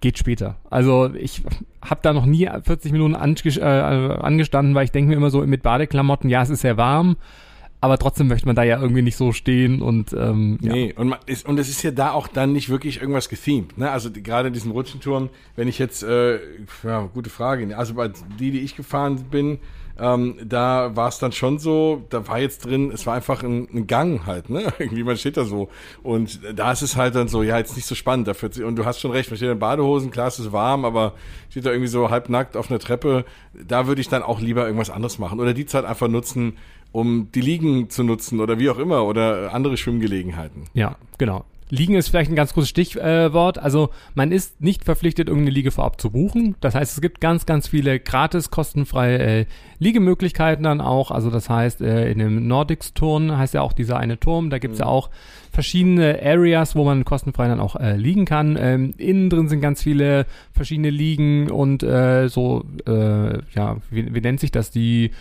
geht 0.02 0.18
später. 0.18 0.56
Also 0.70 1.10
ich 1.16 1.42
habe 1.82 2.02
da 2.04 2.14
noch 2.14 2.26
nie 2.26 2.48
40 2.48 2.92
Minuten 2.92 3.16
äh, 3.16 3.60
angestanden, 3.60 4.76
weil 4.76 4.86
ich 4.86 4.92
denke 4.92 5.10
mir 5.10 5.16
immer 5.16 5.32
so 5.32 5.46
mit 5.46 5.64
Badeklamotten, 5.64 6.30
ja, 6.30 6.44
es 6.44 6.50
ist 6.50 6.62
sehr 6.62 6.78
warm, 6.78 7.18
aber 7.82 7.98
trotzdem 7.98 8.28
möchte 8.28 8.46
man 8.46 8.56
da 8.56 8.64
ja 8.64 8.80
irgendwie 8.80 9.02
nicht 9.02 9.16
so 9.16 9.32
stehen 9.32 9.82
und 9.82 10.14
ähm, 10.14 10.58
ja. 10.62 10.74
Nee, 10.74 10.94
und, 10.98 11.10
man 11.10 11.20
ist, 11.26 11.48
und 11.48 11.58
es 11.60 11.70
ist 11.70 11.82
ja 11.84 11.92
da 11.92 12.12
auch 12.12 12.28
dann 12.28 12.52
nicht 12.52 12.70
wirklich 12.70 13.00
irgendwas 13.00 13.30
gethemed. 13.30 13.78
Ne? 13.78 13.90
Also 13.90 14.10
die, 14.10 14.22
gerade 14.22 14.52
diesen 14.52 14.72
Rutschenturm, 14.72 15.30
wenn 15.56 15.68
ich 15.68 15.80
jetzt, 15.80 16.04
äh, 16.04 16.40
ja, 16.84 17.10
gute 17.14 17.30
Frage, 17.30 17.78
also 17.78 17.94
bei 17.94 18.10
die, 18.40 18.52
die 18.52 18.60
ich 18.60 18.76
gefahren 18.76 19.24
bin, 19.32 19.60
ähm, 20.00 20.36
da 20.44 20.96
war 20.96 21.10
es 21.10 21.20
dann 21.20 21.32
schon 21.32 21.60
so, 21.60 22.06
da 22.10 22.26
war 22.28 22.40
jetzt 22.40 22.66
drin, 22.66 22.92
es 22.92 23.06
war 23.06 23.16
einfach 23.16 23.44
ein, 23.44 23.68
ein, 23.74 23.86
Gang 23.86 24.26
halt, 24.26 24.50
ne? 24.50 24.72
Irgendwie, 24.80 25.04
man 25.04 25.18
steht 25.18 25.36
da 25.36 25.44
so. 25.44 25.70
Und 26.04 26.40
da 26.56 26.72
ist 26.72 26.82
es 26.82 26.96
halt 26.96 27.16
dann 27.16 27.28
so, 27.28 27.44
ja, 27.44 27.58
jetzt 27.58 27.76
nicht 27.76 27.86
so 27.86 27.96
spannend 27.96 28.28
dafür. 28.28 28.50
Und 28.66 28.78
du 28.78 28.86
hast 28.86 29.02
schon 29.02 29.12
recht, 29.12 29.30
man 29.30 29.38
steht 29.38 29.50
in 29.50 29.60
Badehosen, 29.60 30.10
klar, 30.10 30.28
es 30.28 30.40
ist 30.40 30.54
warm, 30.54 30.86
aber 30.86 31.14
steht 31.50 31.66
da 31.66 31.72
irgendwie 31.72 31.90
so 31.90 32.10
halbnackt 32.10 32.56
auf 32.56 32.70
einer 32.70 32.80
Treppe. 32.80 33.26
Da 33.54 33.88
würde 33.88 34.00
ich 34.00 34.08
dann 34.08 34.24
auch 34.24 34.40
lieber 34.40 34.66
irgendwas 34.66 34.90
anderes 34.90 35.20
machen. 35.20 35.40
Oder 35.40 35.54
die 35.54 35.66
Zeit 35.66 35.84
einfach 35.84 36.08
nutzen, 36.08 36.58
um 36.92 37.30
die 37.34 37.42
Liegen 37.42 37.90
zu 37.90 38.04
nutzen 38.04 38.40
oder 38.40 38.60
wie 38.60 38.70
auch 38.70 38.80
immer 38.80 39.06
oder 39.06 39.54
andere 39.54 39.78
Schwimmgelegenheiten. 39.78 40.64
Ja, 40.74 40.96
genau. 41.18 41.46
Liegen 41.72 41.94
ist 41.94 42.10
vielleicht 42.10 42.32
ein 42.32 42.36
ganz 42.36 42.54
großes 42.54 42.70
Stichwort. 42.70 43.60
Also 43.60 43.90
man 44.16 44.32
ist 44.32 44.60
nicht 44.60 44.86
verpflichtet, 44.86 45.28
irgendeine 45.28 45.54
Liege 45.54 45.70
vorab 45.70 46.02
zu 46.02 46.10
buchen. 46.10 46.56
Das 46.62 46.74
heißt, 46.74 46.94
es 46.94 47.02
gibt 47.02 47.22
ganz, 47.22 47.46
ganz 47.46 47.68
viele 47.68 48.00
gratis, 48.00 48.50
kostenfreie 48.50 49.20
äh, 49.20 49.46
Liegemöglichkeiten 49.78 50.64
dann 50.64 50.82
auch. 50.82 51.12
Also 51.12 51.30
das 51.30 51.48
heißt, 51.48 51.82
äh, 51.82 52.12
in 52.12 52.18
dem 52.18 52.48
Nordics-Turm 52.48 53.38
heißt 53.38 53.54
ja 53.54 53.62
auch 53.62 53.74
dieser 53.74 53.98
eine 53.98 54.20
Turm. 54.20 54.50
Da 54.50 54.58
gibt 54.58 54.74
es 54.74 54.80
mhm. 54.80 54.86
ja 54.86 54.90
auch 54.90 55.12
verschiedene 55.52 56.20
Areas, 56.24 56.76
wo 56.76 56.84
man 56.86 57.06
kostenfrei 57.06 57.48
dann 57.48 57.60
auch 57.60 57.76
äh, 57.76 57.96
liegen 57.96 58.26
kann. 58.26 58.58
Ähm, 58.60 58.96
innen 58.98 59.30
drin 59.30 59.48
sind 59.48 59.62
ganz 59.62 59.84
viele 59.84 60.26
verschiedene 60.54 60.90
Liegen 60.90 61.52
und 61.52 61.84
äh, 61.84 62.30
so, 62.30 62.66
äh, 62.88 63.40
ja, 63.54 63.78
wie, 63.92 64.14
wie 64.14 64.22
nennt 64.22 64.40
sich 64.40 64.52
das? 64.52 64.72
Die 64.72 65.12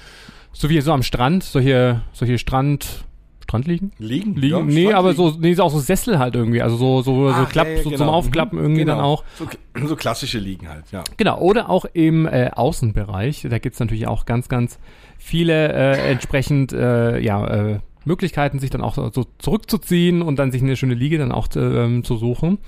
so 0.53 0.69
wie 0.69 0.81
so 0.81 0.93
am 0.93 1.03
Strand, 1.03 1.45
solche, 1.45 2.03
solche 2.13 2.39
Strand, 2.39 3.05
Strandliegen? 3.49 3.93
Liegen? 3.99 4.35
Liegen? 4.35 4.57
Ja, 4.57 4.63
nee, 4.63 4.93
aber 4.93 5.15
so, 5.15 5.35
nee, 5.39 5.55
so 5.55 5.63
auch 5.63 5.71
so 5.71 5.79
Sessel 5.79 6.19
halt 6.19 6.35
irgendwie. 6.35 6.61
Also 6.61 6.77
so, 6.77 7.01
so, 7.01 7.31
Ach, 7.31 7.41
so 7.41 7.47
Klapp, 7.47 7.67
ja, 7.67 7.75
ja, 7.75 7.83
so 7.83 7.91
genau. 7.91 8.05
zum 8.05 8.09
Aufklappen 8.11 8.59
irgendwie 8.59 8.81
genau. 8.81 8.97
dann 8.97 9.05
auch. 9.05 9.25
So, 9.39 9.47
so, 9.87 9.97
klassische 9.97 10.39
Liegen 10.39 10.69
halt, 10.69 10.85
ja. 10.93 11.03
Genau. 11.17 11.39
Oder 11.39 11.71
auch 11.71 11.87
im 11.95 12.27
äh, 12.27 12.51
Außenbereich. 12.51 13.47
Da 13.49 13.59
gibt's 13.59 13.81
natürlich 13.81 14.07
auch 14.07 14.27
ganz, 14.27 14.49
ganz 14.49 14.79
viele 15.17 15.73
äh, 15.73 16.11
entsprechend, 16.11 16.75
äh, 16.75 17.19
ja, 17.21 17.47
äh, 17.47 17.79
Möglichkeiten, 18.05 18.59
sich 18.59 18.71
dann 18.71 18.83
auch 18.83 18.95
so 18.95 19.25
zurückzuziehen 19.39 20.23
und 20.23 20.39
dann 20.39 20.51
sich 20.51 20.63
eine 20.63 20.77
schöne 20.77 20.95
Liege 20.95 21.19
dann 21.19 21.33
auch 21.33 21.49
ähm, 21.57 22.05
zu 22.05 22.17
suchen. 22.17 22.59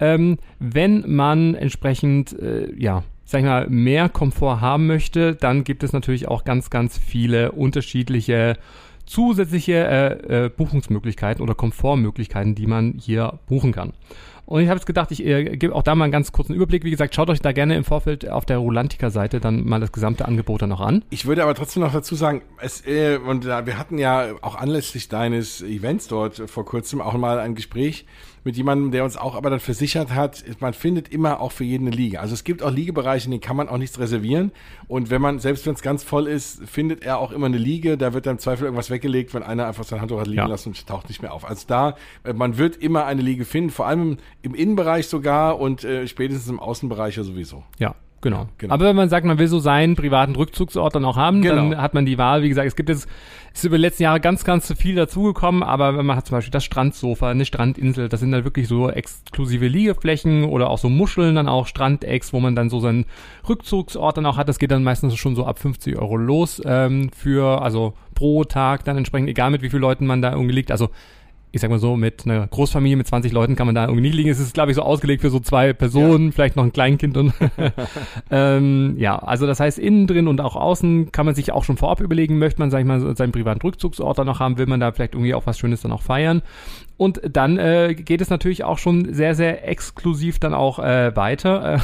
Ähm, 0.00 0.38
wenn 0.58 1.04
man 1.10 1.54
entsprechend, 1.54 2.38
äh, 2.38 2.72
ja, 2.76 3.02
sag 3.28 3.40
ich 3.40 3.44
mal, 3.44 3.68
mehr 3.68 4.08
Komfort 4.08 4.62
haben 4.62 4.86
möchte, 4.86 5.34
dann 5.34 5.62
gibt 5.62 5.82
es 5.82 5.92
natürlich 5.92 6.28
auch 6.28 6.44
ganz, 6.44 6.70
ganz 6.70 6.96
viele 6.96 7.52
unterschiedliche 7.52 8.56
zusätzliche 9.04 9.74
äh, 9.74 10.46
äh, 10.46 10.48
Buchungsmöglichkeiten 10.48 11.42
oder 11.42 11.54
Komfortmöglichkeiten, 11.54 12.54
die 12.54 12.66
man 12.66 12.94
hier 12.98 13.38
buchen 13.46 13.72
kann. 13.72 13.92
Und 14.46 14.62
ich 14.62 14.68
habe 14.68 14.78
jetzt 14.78 14.86
gedacht, 14.86 15.10
ich 15.10 15.26
äh, 15.26 15.56
gebe 15.58 15.74
auch 15.74 15.82
da 15.82 15.94
mal 15.94 16.04
einen 16.04 16.12
ganz 16.12 16.32
kurzen 16.32 16.54
Überblick. 16.54 16.84
Wie 16.84 16.90
gesagt, 16.90 17.14
schaut 17.14 17.28
euch 17.28 17.40
da 17.40 17.52
gerne 17.52 17.76
im 17.76 17.84
Vorfeld 17.84 18.26
auf 18.30 18.46
der 18.46 18.56
Rulantica-Seite 18.56 19.40
dann 19.40 19.66
mal 19.66 19.78
das 19.78 19.92
gesamte 19.92 20.24
Angebot 20.26 20.62
dann 20.62 20.70
noch 20.70 20.80
an. 20.80 21.04
Ich 21.10 21.26
würde 21.26 21.42
aber 21.42 21.54
trotzdem 21.54 21.82
noch 21.82 21.92
dazu 21.92 22.14
sagen, 22.14 22.40
es, 22.58 22.86
äh, 22.86 23.18
und 23.18 23.44
wir 23.44 23.78
hatten 23.78 23.98
ja 23.98 24.28
auch 24.40 24.54
anlässlich 24.54 25.10
deines 25.10 25.60
Events 25.60 26.08
dort 26.08 26.36
vor 26.46 26.64
kurzem 26.64 27.02
auch 27.02 27.12
mal 27.12 27.40
ein 27.40 27.54
Gespräch 27.54 28.06
mit 28.48 28.56
jemandem, 28.56 28.92
der 28.92 29.04
uns 29.04 29.18
auch 29.18 29.34
aber 29.34 29.50
dann 29.50 29.60
versichert 29.60 30.14
hat, 30.14 30.42
man 30.60 30.72
findet 30.72 31.08
immer 31.08 31.42
auch 31.42 31.52
für 31.52 31.64
jeden 31.64 31.86
eine 31.86 31.94
Liege. 31.94 32.18
Also 32.18 32.32
es 32.32 32.44
gibt 32.44 32.62
auch 32.62 32.70
Liegebereiche, 32.70 33.26
in 33.26 33.32
denen 33.32 33.42
kann 33.42 33.56
man 33.56 33.68
auch 33.68 33.76
nichts 33.76 33.98
reservieren. 33.98 34.52
Und 34.86 35.10
wenn 35.10 35.20
man, 35.20 35.38
selbst 35.38 35.66
wenn 35.66 35.74
es 35.74 35.82
ganz 35.82 36.02
voll 36.02 36.26
ist, 36.26 36.66
findet 36.66 37.02
er 37.04 37.18
auch 37.18 37.30
immer 37.30 37.44
eine 37.44 37.58
Liege. 37.58 37.98
Da 37.98 38.14
wird 38.14 38.24
dann 38.24 38.36
im 38.36 38.38
Zweifel 38.38 38.64
irgendwas 38.64 38.88
weggelegt, 38.88 39.34
wenn 39.34 39.42
einer 39.42 39.66
einfach 39.66 39.84
sein 39.84 40.00
Handtuch 40.00 40.20
hat 40.20 40.28
liegen 40.28 40.38
ja. 40.38 40.46
lassen 40.46 40.70
und 40.70 40.86
taucht 40.86 41.10
nicht 41.10 41.20
mehr 41.20 41.34
auf. 41.34 41.44
Also 41.44 41.66
da, 41.66 41.96
äh, 42.24 42.32
man 42.32 42.56
wird 42.56 42.76
immer 42.76 43.04
eine 43.04 43.20
Liege 43.20 43.44
finden, 43.44 43.68
vor 43.68 43.86
allem 43.86 44.12
im, 44.12 44.18
im 44.40 44.54
Innenbereich 44.54 45.08
sogar 45.08 45.60
und 45.60 45.84
äh, 45.84 46.08
spätestens 46.08 46.48
im 46.48 46.58
Außenbereich 46.58 47.18
ja 47.18 47.24
sowieso. 47.24 47.64
Ja, 47.78 47.96
Genau. 48.20 48.48
genau. 48.58 48.74
Aber 48.74 48.86
wenn 48.86 48.96
man 48.96 49.08
sagt, 49.08 49.24
man 49.24 49.38
will 49.38 49.46
so 49.46 49.60
seinen 49.60 49.94
privaten 49.94 50.34
Rückzugsort 50.34 50.94
dann 50.94 51.04
auch 51.04 51.16
haben, 51.16 51.40
genau. 51.40 51.70
dann 51.70 51.80
hat 51.80 51.94
man 51.94 52.04
die 52.04 52.18
Wahl. 52.18 52.42
Wie 52.42 52.48
gesagt, 52.48 52.66
es 52.66 52.74
gibt 52.74 52.88
jetzt, 52.88 53.08
es 53.52 53.60
ist 53.60 53.64
über 53.64 53.76
die 53.76 53.82
letzten 53.82 54.02
Jahre 54.02 54.18
ganz, 54.18 54.44
ganz 54.44 54.72
viel 54.74 54.96
dazugekommen, 54.96 55.62
aber 55.62 55.92
man 56.02 56.16
hat 56.16 56.26
zum 56.26 56.36
Beispiel 56.36 56.50
das 56.50 56.64
Strandsofa, 56.64 57.30
eine 57.30 57.44
Strandinsel, 57.44 58.08
das 58.08 58.20
sind 58.20 58.32
dann 58.32 58.42
wirklich 58.42 58.66
so 58.66 58.90
exklusive 58.90 59.68
Liegeflächen 59.68 60.44
oder 60.44 60.68
auch 60.68 60.78
so 60.78 60.88
Muscheln, 60.88 61.36
dann 61.36 61.48
auch 61.48 61.66
Strandecks, 61.66 62.32
wo 62.32 62.40
man 62.40 62.56
dann 62.56 62.70
so 62.70 62.80
seinen 62.80 63.06
Rückzugsort 63.48 64.16
dann 64.16 64.26
auch 64.26 64.36
hat. 64.36 64.48
Das 64.48 64.58
geht 64.58 64.72
dann 64.72 64.82
meistens 64.82 65.14
schon 65.16 65.36
so 65.36 65.46
ab 65.46 65.60
50 65.60 65.96
Euro 65.96 66.16
los 66.16 66.60
ähm, 66.64 67.10
für, 67.16 67.62
also 67.62 67.94
pro 68.14 68.42
Tag 68.42 68.84
dann 68.84 68.96
entsprechend, 68.96 69.28
egal 69.28 69.50
mit 69.50 69.62
wie 69.62 69.70
vielen 69.70 69.82
Leuten 69.82 70.06
man 70.06 70.22
da 70.22 70.32
irgendwie 70.32 70.54
liegt. 70.54 70.72
Also 70.72 70.90
ich 71.50 71.60
sag 71.60 71.70
mal 71.70 71.78
so, 71.78 71.96
mit 71.96 72.24
einer 72.26 72.46
Großfamilie 72.46 72.96
mit 72.96 73.06
20 73.06 73.32
Leuten 73.32 73.56
kann 73.56 73.66
man 73.66 73.74
da 73.74 73.84
irgendwie 73.84 74.02
nicht 74.02 74.14
liegen. 74.14 74.28
Es 74.28 74.38
ist, 74.38 74.54
glaube 74.54 74.70
ich, 74.70 74.76
so 74.76 74.82
ausgelegt 74.82 75.22
für 75.22 75.30
so 75.30 75.40
zwei 75.40 75.72
Personen, 75.72 76.26
ja. 76.26 76.32
vielleicht 76.32 76.56
noch 76.56 76.64
ein 76.64 76.72
Kleinkind 76.72 77.16
und 77.16 77.32
ähm, 78.30 78.94
ja, 78.98 79.18
also 79.18 79.46
das 79.46 79.60
heißt, 79.60 79.78
innen 79.78 80.06
drin 80.06 80.28
und 80.28 80.40
auch 80.40 80.56
außen 80.56 81.10
kann 81.12 81.26
man 81.26 81.34
sich 81.34 81.52
auch 81.52 81.64
schon 81.64 81.76
vorab 81.76 82.00
überlegen, 82.00 82.38
möchte 82.38 82.60
man, 82.60 82.70
sag 82.70 82.80
ich 82.80 82.86
mal, 82.86 83.16
seinen 83.16 83.32
privaten 83.32 83.62
Rückzugsort 83.62 84.18
dann 84.18 84.26
noch 84.26 84.40
haben, 84.40 84.58
will 84.58 84.66
man 84.66 84.80
da 84.80 84.92
vielleicht 84.92 85.14
irgendwie 85.14 85.34
auch 85.34 85.46
was 85.46 85.58
Schönes 85.58 85.80
dann 85.80 85.92
auch 85.92 86.02
feiern. 86.02 86.42
Und 86.98 87.20
dann 87.30 87.58
äh, 87.58 87.94
geht 87.94 88.20
es 88.20 88.28
natürlich 88.28 88.64
auch 88.64 88.76
schon 88.76 89.14
sehr, 89.14 89.36
sehr 89.36 89.66
exklusiv 89.68 90.40
dann 90.40 90.52
auch 90.52 90.80
äh, 90.80 91.14
weiter. 91.14 91.76
Äh, 91.76 91.78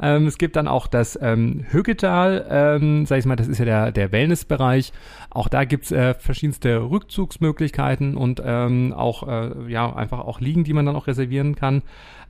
ähm, 0.00 0.28
es 0.28 0.38
gibt 0.38 0.54
dann 0.54 0.68
auch 0.68 0.86
das 0.86 1.18
ähm, 1.20 1.66
Hüggetal, 1.70 2.46
ähm, 2.48 3.04
sag 3.04 3.18
ich 3.18 3.26
mal, 3.26 3.34
das 3.34 3.48
ist 3.48 3.58
ja 3.58 3.64
der, 3.64 3.90
der 3.90 4.12
Wellnessbereich. 4.12 4.92
Auch 5.30 5.48
da 5.48 5.64
gibt's 5.64 5.90
äh, 5.90 6.14
verschiedenste 6.14 6.78
Rückzugsmöglichkeiten 6.78 8.16
und 8.16 8.40
ähm, 8.44 8.94
auch, 8.96 9.26
äh, 9.26 9.50
ja, 9.68 9.94
einfach 9.94 10.20
auch 10.20 10.40
Liegen, 10.40 10.62
die 10.62 10.72
man 10.74 10.86
dann 10.86 10.94
auch 10.94 11.08
reservieren 11.08 11.56
kann. 11.56 11.82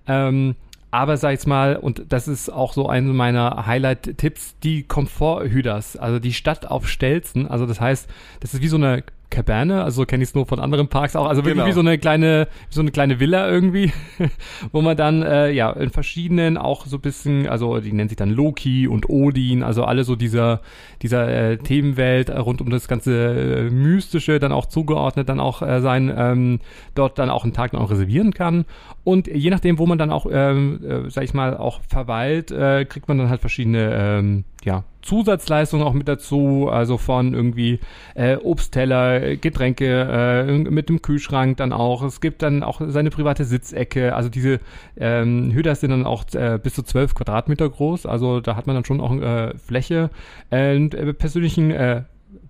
Ähm, 0.07 0.57
aber 0.91 1.19
sag 1.19 1.35
ich 1.35 1.47
mal, 1.47 1.77
und 1.77 2.05
das 2.09 2.29
ist 2.29 2.51
auch 2.51 2.73
so 2.73 2.89
einer 2.89 3.12
meiner 3.12 3.67
Highlight-Tipps, 3.67 4.57
die 4.62 4.85
Komfort-Hüders, 4.85 5.99
also 5.99 6.19
die 6.19 6.33
Stadt 6.33 6.67
auf 6.67 6.89
Stelzen. 6.89 7.47
Also 7.47 7.67
das 7.67 7.79
heißt, 7.79 8.09
das 8.41 8.55
ist 8.55 8.62
wie 8.62 8.69
so 8.69 8.77
eine 8.77 9.03
Cabane, 9.33 9.83
also 9.83 10.05
kenne 10.05 10.23
ich 10.23 10.29
es 10.29 10.35
nur 10.35 10.47
von 10.47 10.61
anderen 10.61 10.89
Parks 10.89 11.17
auch, 11.17 11.27
also 11.27 11.43
wirklich 11.43 11.55
genau. 11.55 11.67
wie 11.67 11.73
so 11.73 11.81
eine 11.81 11.99
kleine, 11.99 12.49
wie 12.69 12.75
so 12.75 12.83
eine 12.83 12.91
kleine 12.91 13.19
Villa 13.19 13.49
irgendwie, 13.49 13.91
wo 14.73 14.83
man 14.83 14.97
dann 14.97 15.23
äh, 15.23 15.51
ja 15.51 15.71
in 15.71 15.91
verschiedenen 15.91 16.59
auch 16.59 16.87
so 16.87 16.99
bisschen, 16.99 17.49
also 17.49 17.81
die 17.81 17.93
nennt 17.93 18.11
sich 18.11 18.19
dann 18.19 18.31
Loki 18.31 18.87
und 18.87 19.09
Odin, 19.09 19.62
also 19.62 19.85
alle 19.85 20.05
so 20.05 20.15
dieser 20.15 20.61
dieser 21.01 21.29
äh, 21.29 21.57
Themenwelt 21.57 22.31
rund 22.31 22.61
um 22.61 22.71
das 22.71 22.87
ganze 22.87 23.67
äh, 23.67 23.71
mystische 23.71 24.39
dann 24.39 24.53
auch 24.53 24.67
zugeordnet, 24.67 25.29
dann 25.29 25.41
auch 25.41 25.62
äh, 25.62 25.81
sein 25.81 26.12
ähm, 26.15 26.61
dort 26.95 27.19
dann 27.19 27.31
auch 27.31 27.45
einen 27.45 27.55
Tag 27.55 27.73
dann 27.73 27.81
auch 27.81 27.91
reservieren 27.91 28.35
kann 28.35 28.67
und 29.03 29.27
je 29.27 29.51
nachdem, 29.51 29.79
wo 29.79 29.87
man 29.87 29.99
dann 29.99 30.11
auch, 30.11 30.27
ähm, 30.31 30.81
äh, 30.85 31.11
sag 31.11 31.25
ich 31.25 31.33
mal, 31.35 31.57
auch 31.57 31.81
verweilt, 31.89 32.51
äh, 32.51 32.85
kriegt 32.85 33.09
man 33.09 33.19
dann 33.19 33.31
halt 33.31 33.41
verschiedene 33.41 33.95
ähm, 33.95 34.45
ja, 34.62 34.85
Zusatzleistungen 35.02 35.85
auch 35.85 35.92
mit 35.92 36.09
dazu, 36.09 36.68
also 36.71 36.97
von 36.97 37.35
irgendwie 37.35 37.80
äh, 38.14 38.37
Obstteller, 38.37 39.37
Getränke 39.37 40.47
äh, 40.47 40.59
mit 40.59 40.88
dem 40.88 41.02
Kühlschrank 41.02 41.56
dann 41.56 41.73
auch. 41.73 42.02
Es 42.02 42.21
gibt 42.21 42.42
dann 42.42 42.62
auch 42.62 42.80
seine 42.87 43.11
private 43.11 43.44
Sitzecke. 43.44 44.14
Also 44.14 44.28
diese 44.28 44.61
ähm, 44.97 45.50
Hüder 45.52 45.75
sind 45.75 45.90
dann 45.90 46.06
auch 46.06 46.25
äh, 46.35 46.59
bis 46.62 46.75
zu 46.75 46.82
zwölf 46.82 47.14
Quadratmeter 47.14 47.68
groß. 47.68 48.06
Also 48.06 48.40
da 48.40 48.56
hat 48.56 48.66
man 48.66 48.76
dann 48.76 48.85
schon 48.85 49.00
auch 49.00 49.14
äh, 49.14 49.56
Fläche 49.59 50.11
äh, 50.50 50.76
äh, 50.76 51.12
persönlichen 51.12 51.71
äh, 51.71 52.02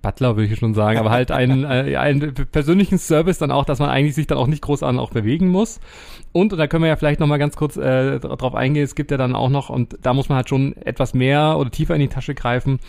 Butler 0.03 0.37
würde 0.37 0.53
ich 0.53 0.59
schon 0.59 0.75
sagen, 0.75 0.99
aber 0.99 1.11
halt 1.11 1.31
einen, 1.31 1.65
äh, 1.71 1.97
einen 1.97 2.35
persönlichen 2.35 2.99
Service 2.99 3.39
dann 3.39 3.51
auch, 3.51 3.65
dass 3.65 3.79
man 3.79 3.89
eigentlich 3.89 4.15
sich 4.15 4.27
dann 4.27 4.39
auch 4.39 4.49
nicht 4.49 4.63
groß 4.63 4.83
an 4.83 4.99
auch 4.99 5.11
bewegen 5.11 5.49
muss. 5.49 5.81
Und, 6.33 6.53
und 6.53 6.59
da 6.59 6.67
können 6.67 6.83
wir 6.83 6.89
ja 6.89 6.97
vielleicht 6.97 7.21
nochmal 7.21 7.39
ganz 7.39 7.57
kurz 7.57 7.77
äh, 7.77 8.19
drauf 8.19 8.55
eingehen, 8.55 8.85
es 8.85 8.95
gibt 8.95 9.11
ja 9.11 9.17
dann 9.17 9.35
auch 9.35 9.51
noch, 9.51 9.71
und 9.71 9.99
da 10.03 10.13
muss 10.15 10.29
man 10.29 10.37
halt 10.37 10.49
schon 10.49 10.77
etwas 10.79 11.15
mehr 11.15 11.57
oder 11.59 11.71
tiefer 11.71 11.95
in 11.95 12.01
die 12.01 12.09
Tasche 12.09 12.35
greifen, 12.35 12.81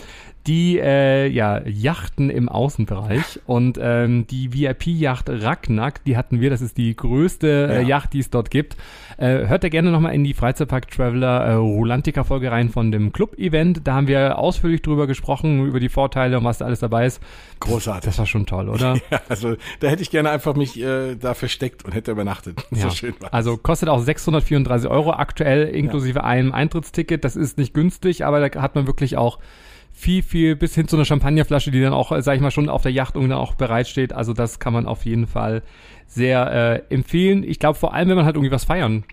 die 0.47 0.77
äh, 0.77 1.27
ja, 1.27 1.61
Yachten 1.65 2.29
im 2.29 2.49
Außenbereich 2.49 3.39
und 3.45 3.79
ähm, 3.81 4.27
die 4.27 4.53
VIP-Yacht 4.53 5.29
Ragnack, 5.29 6.03
die 6.03 6.17
hatten 6.17 6.41
wir, 6.41 6.49
das 6.49 6.61
ist 6.61 6.77
die 6.77 6.93
größte 6.95 7.69
äh, 7.71 7.83
Yacht, 7.83 8.13
die 8.13 8.19
es 8.19 8.29
dort 8.29 8.49
gibt. 8.49 8.75
Äh, 9.17 9.47
hört 9.47 9.63
da 9.63 9.69
gerne 9.69 9.91
nochmal 9.91 10.13
in 10.13 10.23
die 10.23 10.33
Freizeitpark 10.33 10.91
Traveler 10.91 11.45
äh, 11.45 11.53
Rulantica-Folge 11.53 12.51
rein 12.51 12.69
von 12.69 12.91
dem 12.91 13.13
Club-Event. 13.13 13.81
Da 13.87 13.93
haben 13.93 14.07
wir 14.07 14.37
ausführlich 14.37 14.81
drüber 14.81 15.07
gesprochen, 15.07 15.65
über 15.65 15.79
die 15.79 15.89
Vorteile 15.89 16.37
und 16.37 16.43
was 16.43 16.57
da 16.57 16.65
alles 16.65 16.79
dabei 16.79 17.05
ist. 17.05 17.21
Großartig. 17.61 18.03
Das 18.03 18.19
war 18.19 18.25
schon 18.25 18.45
toll, 18.45 18.67
oder? 18.67 18.99
ja, 19.11 19.21
also 19.29 19.55
da 19.79 19.87
hätte 19.87 20.01
ich 20.01 20.11
gerne 20.11 20.29
einfach 20.29 20.55
mich 20.55 20.81
äh, 20.81 21.15
da 21.15 21.35
versteckt 21.35 21.85
und 21.85 21.93
hätte 21.93 22.11
übernachtet. 22.11 22.63
Ja. 22.73 22.89
So 22.89 22.95
schön 22.95 23.13
war. 23.19 23.31
Also 23.31 23.55
kostet 23.55 23.87
auch 23.87 23.99
634 23.99 24.89
Euro 24.89 25.11
aktuell, 25.11 25.67
inklusive 25.67 26.19
ja. 26.19 26.25
einem 26.25 26.51
Eintrittsticket. 26.51 27.23
Das 27.23 27.35
ist 27.35 27.59
nicht 27.59 27.73
günstig, 27.75 28.25
aber 28.25 28.49
da 28.49 28.61
hat 28.61 28.73
man 28.73 28.87
wirklich 28.87 29.15
auch 29.15 29.37
viel, 29.93 30.23
viel 30.23 30.55
bis 30.55 30.75
hin 30.75 30.87
zu 30.87 30.97
einer 30.97 31.05
Champagnerflasche, 31.05 31.71
die 31.71 31.81
dann 31.81 31.93
auch, 31.93 32.11
sag 32.21 32.35
ich 32.35 32.41
mal, 32.41 32.51
schon 32.51 32.67
auf 32.67 32.81
der 32.81 32.91
Yacht 32.91 33.15
dann 33.15 33.31
auch 33.31 33.55
bereitsteht. 33.55 34.11
Also 34.11 34.33
das 34.33 34.59
kann 34.59 34.73
man 34.73 34.87
auf 34.87 35.05
jeden 35.05 35.27
Fall 35.27 35.61
sehr 36.07 36.83
äh, 36.89 36.93
empfehlen. 36.93 37.43
Ich 37.43 37.59
glaube 37.59 37.77
vor 37.77 37.93
allem, 37.93 38.09
wenn 38.09 38.17
man 38.17 38.25
halt 38.25 38.35
irgendwie 38.35 38.51
was 38.51 38.65
feiern 38.65 39.05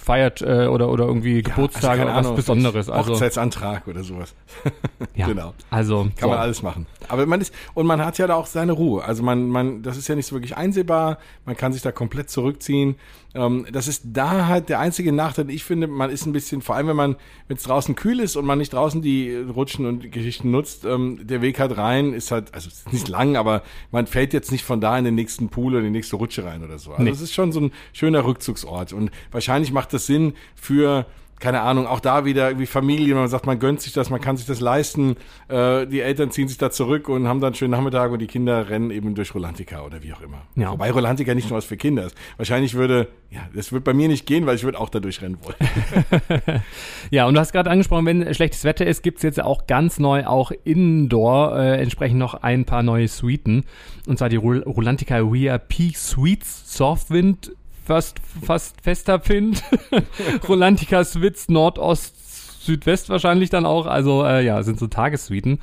feiert 0.00 0.42
äh, 0.42 0.66
oder 0.66 0.88
oder 0.88 1.04
irgendwie 1.04 1.36
ja, 1.36 1.42
Geburtstage 1.42 2.00
also 2.00 2.02
oder 2.02 2.14
was 2.14 2.26
Ahnung, 2.26 2.36
Besonderes. 2.36 2.90
Also 2.90 3.12
Hochzeitsantrag 3.12 3.86
oder 3.86 4.02
sowas. 4.02 4.34
ja, 5.14 5.26
genau. 5.26 5.54
Also 5.70 6.04
kann 6.04 6.12
so. 6.18 6.28
man 6.28 6.38
alles 6.38 6.62
machen. 6.62 6.86
Aber 7.08 7.26
man 7.26 7.40
ist 7.40 7.54
und 7.74 7.86
man 7.86 8.04
hat 8.04 8.18
ja 8.18 8.26
da 8.26 8.34
auch 8.34 8.46
seine 8.46 8.72
Ruhe. 8.72 9.04
Also 9.04 9.22
man 9.22 9.48
man 9.48 9.82
das 9.82 9.96
ist 9.96 10.08
ja 10.08 10.14
nicht 10.14 10.26
so 10.26 10.34
wirklich 10.34 10.56
einsehbar. 10.56 11.18
Man 11.44 11.56
kann 11.56 11.72
sich 11.72 11.82
da 11.82 11.92
komplett 11.92 12.30
zurückziehen. 12.30 12.96
Ähm, 13.34 13.66
das 13.70 13.86
ist 13.86 14.02
da 14.06 14.46
halt 14.46 14.68
der 14.68 14.80
einzige 14.80 15.12
Nachteil. 15.12 15.50
Ich 15.50 15.64
finde, 15.64 15.86
man 15.86 16.10
ist 16.10 16.26
ein 16.26 16.32
bisschen, 16.32 16.62
vor 16.62 16.74
allem 16.76 16.88
wenn 16.88 16.96
man, 16.96 17.16
wenn 17.48 17.56
es 17.56 17.62
draußen 17.62 17.94
kühl 17.94 18.20
ist 18.20 18.36
und 18.36 18.44
man 18.44 18.58
nicht 18.58 18.72
draußen 18.72 19.02
die 19.02 19.34
Rutschen 19.36 19.86
und 19.86 20.10
Geschichten 20.10 20.50
nutzt, 20.50 20.84
ähm, 20.84 21.26
der 21.26 21.40
Weg 21.42 21.60
halt 21.60 21.76
rein 21.76 22.12
ist 22.12 22.30
halt, 22.30 22.52
also 22.54 22.68
ist 22.68 22.92
nicht 22.92 23.08
lang, 23.08 23.36
aber 23.36 23.62
man 23.92 24.06
fällt 24.06 24.32
jetzt 24.32 24.50
nicht 24.50 24.64
von 24.64 24.80
da 24.80 24.98
in 24.98 25.04
den 25.04 25.14
nächsten 25.14 25.48
Pool 25.48 25.74
oder 25.74 25.78
in 25.78 25.92
die 25.92 25.98
nächste 25.98 26.16
Rutsche 26.16 26.44
rein 26.44 26.64
oder 26.64 26.78
so. 26.78 26.92
Also 26.92 27.08
es 27.08 27.18
nee. 27.18 27.24
ist 27.24 27.34
schon 27.34 27.52
so 27.52 27.60
ein 27.60 27.72
schöner 27.92 28.24
Rückzugsort 28.24 28.92
und 28.92 29.10
wahrscheinlich 29.30 29.72
macht 29.72 29.92
das 29.92 30.06
Sinn 30.06 30.34
für 30.56 31.06
keine 31.40 31.62
Ahnung, 31.62 31.86
auch 31.86 32.00
da 32.00 32.24
wieder 32.26 32.58
wie 32.58 32.66
Familie, 32.66 33.14
man 33.14 33.28
sagt, 33.28 33.46
man 33.46 33.58
gönnt 33.58 33.80
sich 33.80 33.94
das, 33.94 34.10
man 34.10 34.20
kann 34.20 34.36
sich 34.36 34.46
das 34.46 34.60
leisten. 34.60 35.16
Äh, 35.48 35.86
die 35.86 36.00
Eltern 36.00 36.30
ziehen 36.30 36.48
sich 36.48 36.58
da 36.58 36.70
zurück 36.70 37.08
und 37.08 37.26
haben 37.26 37.40
dann 37.40 37.48
einen 37.48 37.54
schönen 37.54 37.70
Nachmittag 37.70 38.12
und 38.12 38.18
die 38.18 38.26
Kinder 38.26 38.68
rennen 38.68 38.90
eben 38.90 39.14
durch 39.14 39.34
Rolantica 39.34 39.82
oder 39.82 40.02
wie 40.02 40.12
auch 40.12 40.20
immer. 40.20 40.42
Ja. 40.54 40.70
Wobei 40.70 40.90
Rolantica 40.90 41.34
nicht 41.34 41.48
nur 41.48 41.56
was 41.56 41.64
für 41.64 41.78
Kinder 41.78 42.04
ist. 42.04 42.14
Wahrscheinlich 42.36 42.74
würde, 42.74 43.08
ja, 43.30 43.40
das 43.54 43.72
wird 43.72 43.84
bei 43.84 43.94
mir 43.94 44.08
nicht 44.08 44.26
gehen, 44.26 44.44
weil 44.44 44.56
ich 44.56 44.64
würde 44.64 44.78
auch 44.78 44.90
da 44.90 45.00
durchrennen 45.00 45.38
wollen. 45.42 46.62
ja, 47.10 47.26
und 47.26 47.34
du 47.34 47.40
hast 47.40 47.52
gerade 47.52 47.70
angesprochen, 47.70 48.04
wenn 48.04 48.34
schlechtes 48.34 48.64
Wetter 48.64 48.86
ist, 48.86 49.02
gibt's 49.02 49.22
jetzt 49.22 49.42
auch 49.42 49.66
ganz 49.66 49.98
neu 49.98 50.26
auch 50.26 50.52
Indoor 50.64 51.58
äh, 51.58 51.80
entsprechend 51.80 52.18
noch 52.18 52.34
ein 52.34 52.66
paar 52.66 52.82
neue 52.82 53.08
Suiten. 53.08 53.64
Und 54.06 54.18
zwar 54.18 54.28
die 54.28 54.36
Rolantica 54.36 55.20
VIP 55.32 55.96
Suites 55.96 56.76
Softwind 56.76 57.52
fast, 57.90 58.20
fast 58.46 58.80
fester 58.82 59.18
Find. 59.18 59.64
Rolantica 60.48 61.02
Switz 61.02 61.48
Nordost 61.48 62.64
Südwest 62.64 63.08
wahrscheinlich 63.08 63.50
dann 63.50 63.66
auch. 63.66 63.86
Also 63.86 64.24
äh, 64.24 64.44
ja, 64.44 64.62
sind 64.62 64.78
so 64.78 64.86
Tagessuiten. 64.86 65.58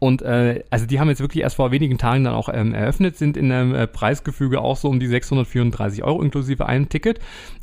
Und 0.00 0.22
äh, 0.22 0.64
also 0.70 0.86
die 0.86 0.98
haben 0.98 1.08
jetzt 1.08 1.20
wirklich 1.20 1.44
erst 1.44 1.54
vor 1.54 1.70
wenigen 1.70 1.96
Tagen 1.96 2.24
dann 2.24 2.34
auch 2.34 2.48
ähm, 2.52 2.74
eröffnet, 2.74 3.16
sind 3.16 3.36
in 3.36 3.52
einem 3.52 3.76
äh, 3.76 3.86
Preisgefüge 3.86 4.60
auch 4.60 4.76
so 4.76 4.88
um 4.88 4.98
die 4.98 5.06
634 5.06 6.02
Euro 6.02 6.20
inklusive 6.20 6.66
einem 6.66 6.88
Ticket. 6.88 7.20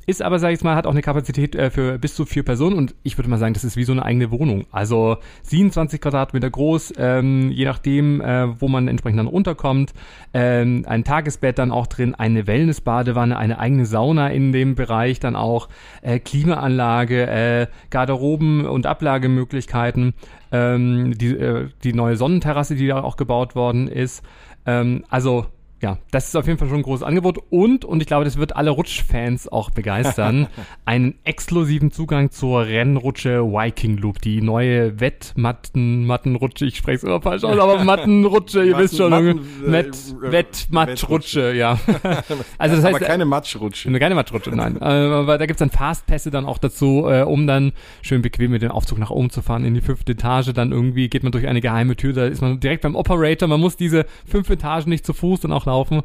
Ist 0.08 0.22
aber, 0.22 0.38
sag 0.38 0.52
ich 0.52 0.64
mal, 0.64 0.76
hat 0.76 0.86
auch 0.86 0.92
eine 0.92 1.02
Kapazität 1.02 1.56
äh, 1.56 1.72
für 1.72 1.98
bis 1.98 2.14
zu 2.14 2.26
vier 2.26 2.44
Personen 2.44 2.78
und 2.78 2.94
ich 3.02 3.18
würde 3.18 3.30
mal 3.30 3.38
sagen, 3.38 3.56
das 3.56 3.64
ist 3.64 3.76
wie 3.76 3.84
so 3.84 3.92
eine 3.92 4.06
eigene 4.06 4.30
Wohnung. 4.30 4.66
Also 4.72 5.18
27 5.44 6.00
Quadratmeter 6.00 6.50
groß, 6.50 6.94
ähm, 6.98 7.50
je 7.50 7.66
nachdem, 7.66 8.22
äh, 8.22 8.62
wo 8.62 8.68
man 8.68 8.88
entsprechend 8.88 9.20
dann 9.20 9.28
unterkommt. 9.28 9.94
Ähm, 10.34 10.86
ein 10.88 11.04
Tagesbett 11.04 11.58
dann 11.58 11.72
auch 11.72 11.88
drin, 11.88 12.14
eine 12.14 12.46
Wellnessbadewanne, 12.46 13.36
eine 13.36 13.58
eigene 13.58 13.88
Sauna 13.88 14.28
in 14.30 14.52
dem 14.52 14.76
Bereich 14.76 15.20
dann 15.20 15.36
auch, 15.36 15.70
äh, 16.04 16.20
Klimaanlage, 16.20 17.28
äh, 17.28 17.68
Garderoben 17.90 18.68
und 18.68 18.86
Ablagemöglichkeiten 18.86 20.14
ähm, 20.52 21.18
die, 21.18 21.36
äh, 21.36 21.70
die 21.84 21.94
neue 21.94 22.16
Sonnenterrasse, 22.16 22.76
die 22.76 22.88
da 22.88 23.02
auch 23.02 23.18
gebaut 23.18 23.56
worden 23.56 23.88
ist. 23.88 24.24
Ähm, 24.68 25.04
also 25.10 25.48
ja, 25.82 25.98
das 26.10 26.30
ist 26.30 26.36
auf 26.36 26.48
jeden 26.48 26.58
Fall 26.58 26.70
schon 26.70 26.78
ein 26.78 26.84
großes 26.84 27.04
Angebot 27.04 27.38
und, 27.50 27.84
und 27.84 28.02
ich 28.02 28.08
glaube, 28.08 28.24
das 28.24 28.38
wird 28.38 28.56
alle 28.56 28.70
Rutschfans 28.70 29.50
auch 29.50 29.70
begeistern, 29.72 30.48
einen 30.86 31.16
exklusiven 31.26 31.92
Zugang 31.92 32.32
zur 32.32 32.66
Rennrutsche 32.66 33.44
Viking 33.44 33.98
Loop, 33.98 34.22
die 34.22 34.42
neue 34.42 35.00
Wettmattenrutsche, 35.02 36.66
ich 36.66 36.78
spreche 36.78 36.98
es 36.98 37.04
immer 37.04 37.22
falsch 37.22 37.44
aus, 37.44 37.60
aber 37.60 37.84
Mattenrutsche, 37.84 38.64
ihr 38.64 38.78
wisst 38.78 38.96
schon, 38.98 39.12
Matten, 39.12 39.42
Wett, 39.66 39.96
äh, 40.24 40.32
Wettmatschrutsche, 40.32 41.54
ja. 41.54 41.78
also 42.58 42.76
das 42.78 42.86
heißt, 42.86 42.96
aber 42.96 43.00
keine 43.00 43.26
Matschrutsche. 43.26 43.92
Keine 44.00 44.16
Matschrutsche, 44.16 44.52
nein. 44.52 44.78
Äh, 44.78 44.86
aber 44.86 45.38
da 45.38 45.46
gibt's 45.46 45.60
dann 45.60 45.72
Fastpässe 45.72 46.32
dann 46.32 46.46
auch 46.46 46.58
dazu, 46.58 47.06
äh, 47.08 47.24
um 47.24 47.48
dann 47.48 47.74
schön 48.02 48.22
bequem 48.22 48.52
mit 48.52 48.62
dem 48.62 48.72
Aufzug 48.72 48.98
nach 48.98 49.12
oben 49.12 49.30
zu 49.30 49.42
fahren 49.42 49.66
in 49.66 49.74
die 49.74 49.82
fünfte 49.82 50.14
Etage, 50.14 50.54
dann 50.54 50.72
irgendwie 50.72 51.10
geht 51.10 51.24
man 51.24 51.34
durch 51.34 51.48
eine 51.48 51.60
geheime 51.60 51.98
Tür, 51.98 52.14
da 52.14 52.26
ist 52.26 52.42
man 52.42 52.62
direkt 52.62 52.84
beim 52.84 52.96
Operator, 52.96 53.50
man 53.50 53.60
muss 53.60 53.76
diese 53.76 54.06
fünf 54.26 54.50
Etagen 54.50 54.90
nicht 54.90 55.06
zu 55.06 55.14
Fuß 55.14 55.42
dann 55.42 55.52
auch 55.52 55.65
laufen. 55.66 56.04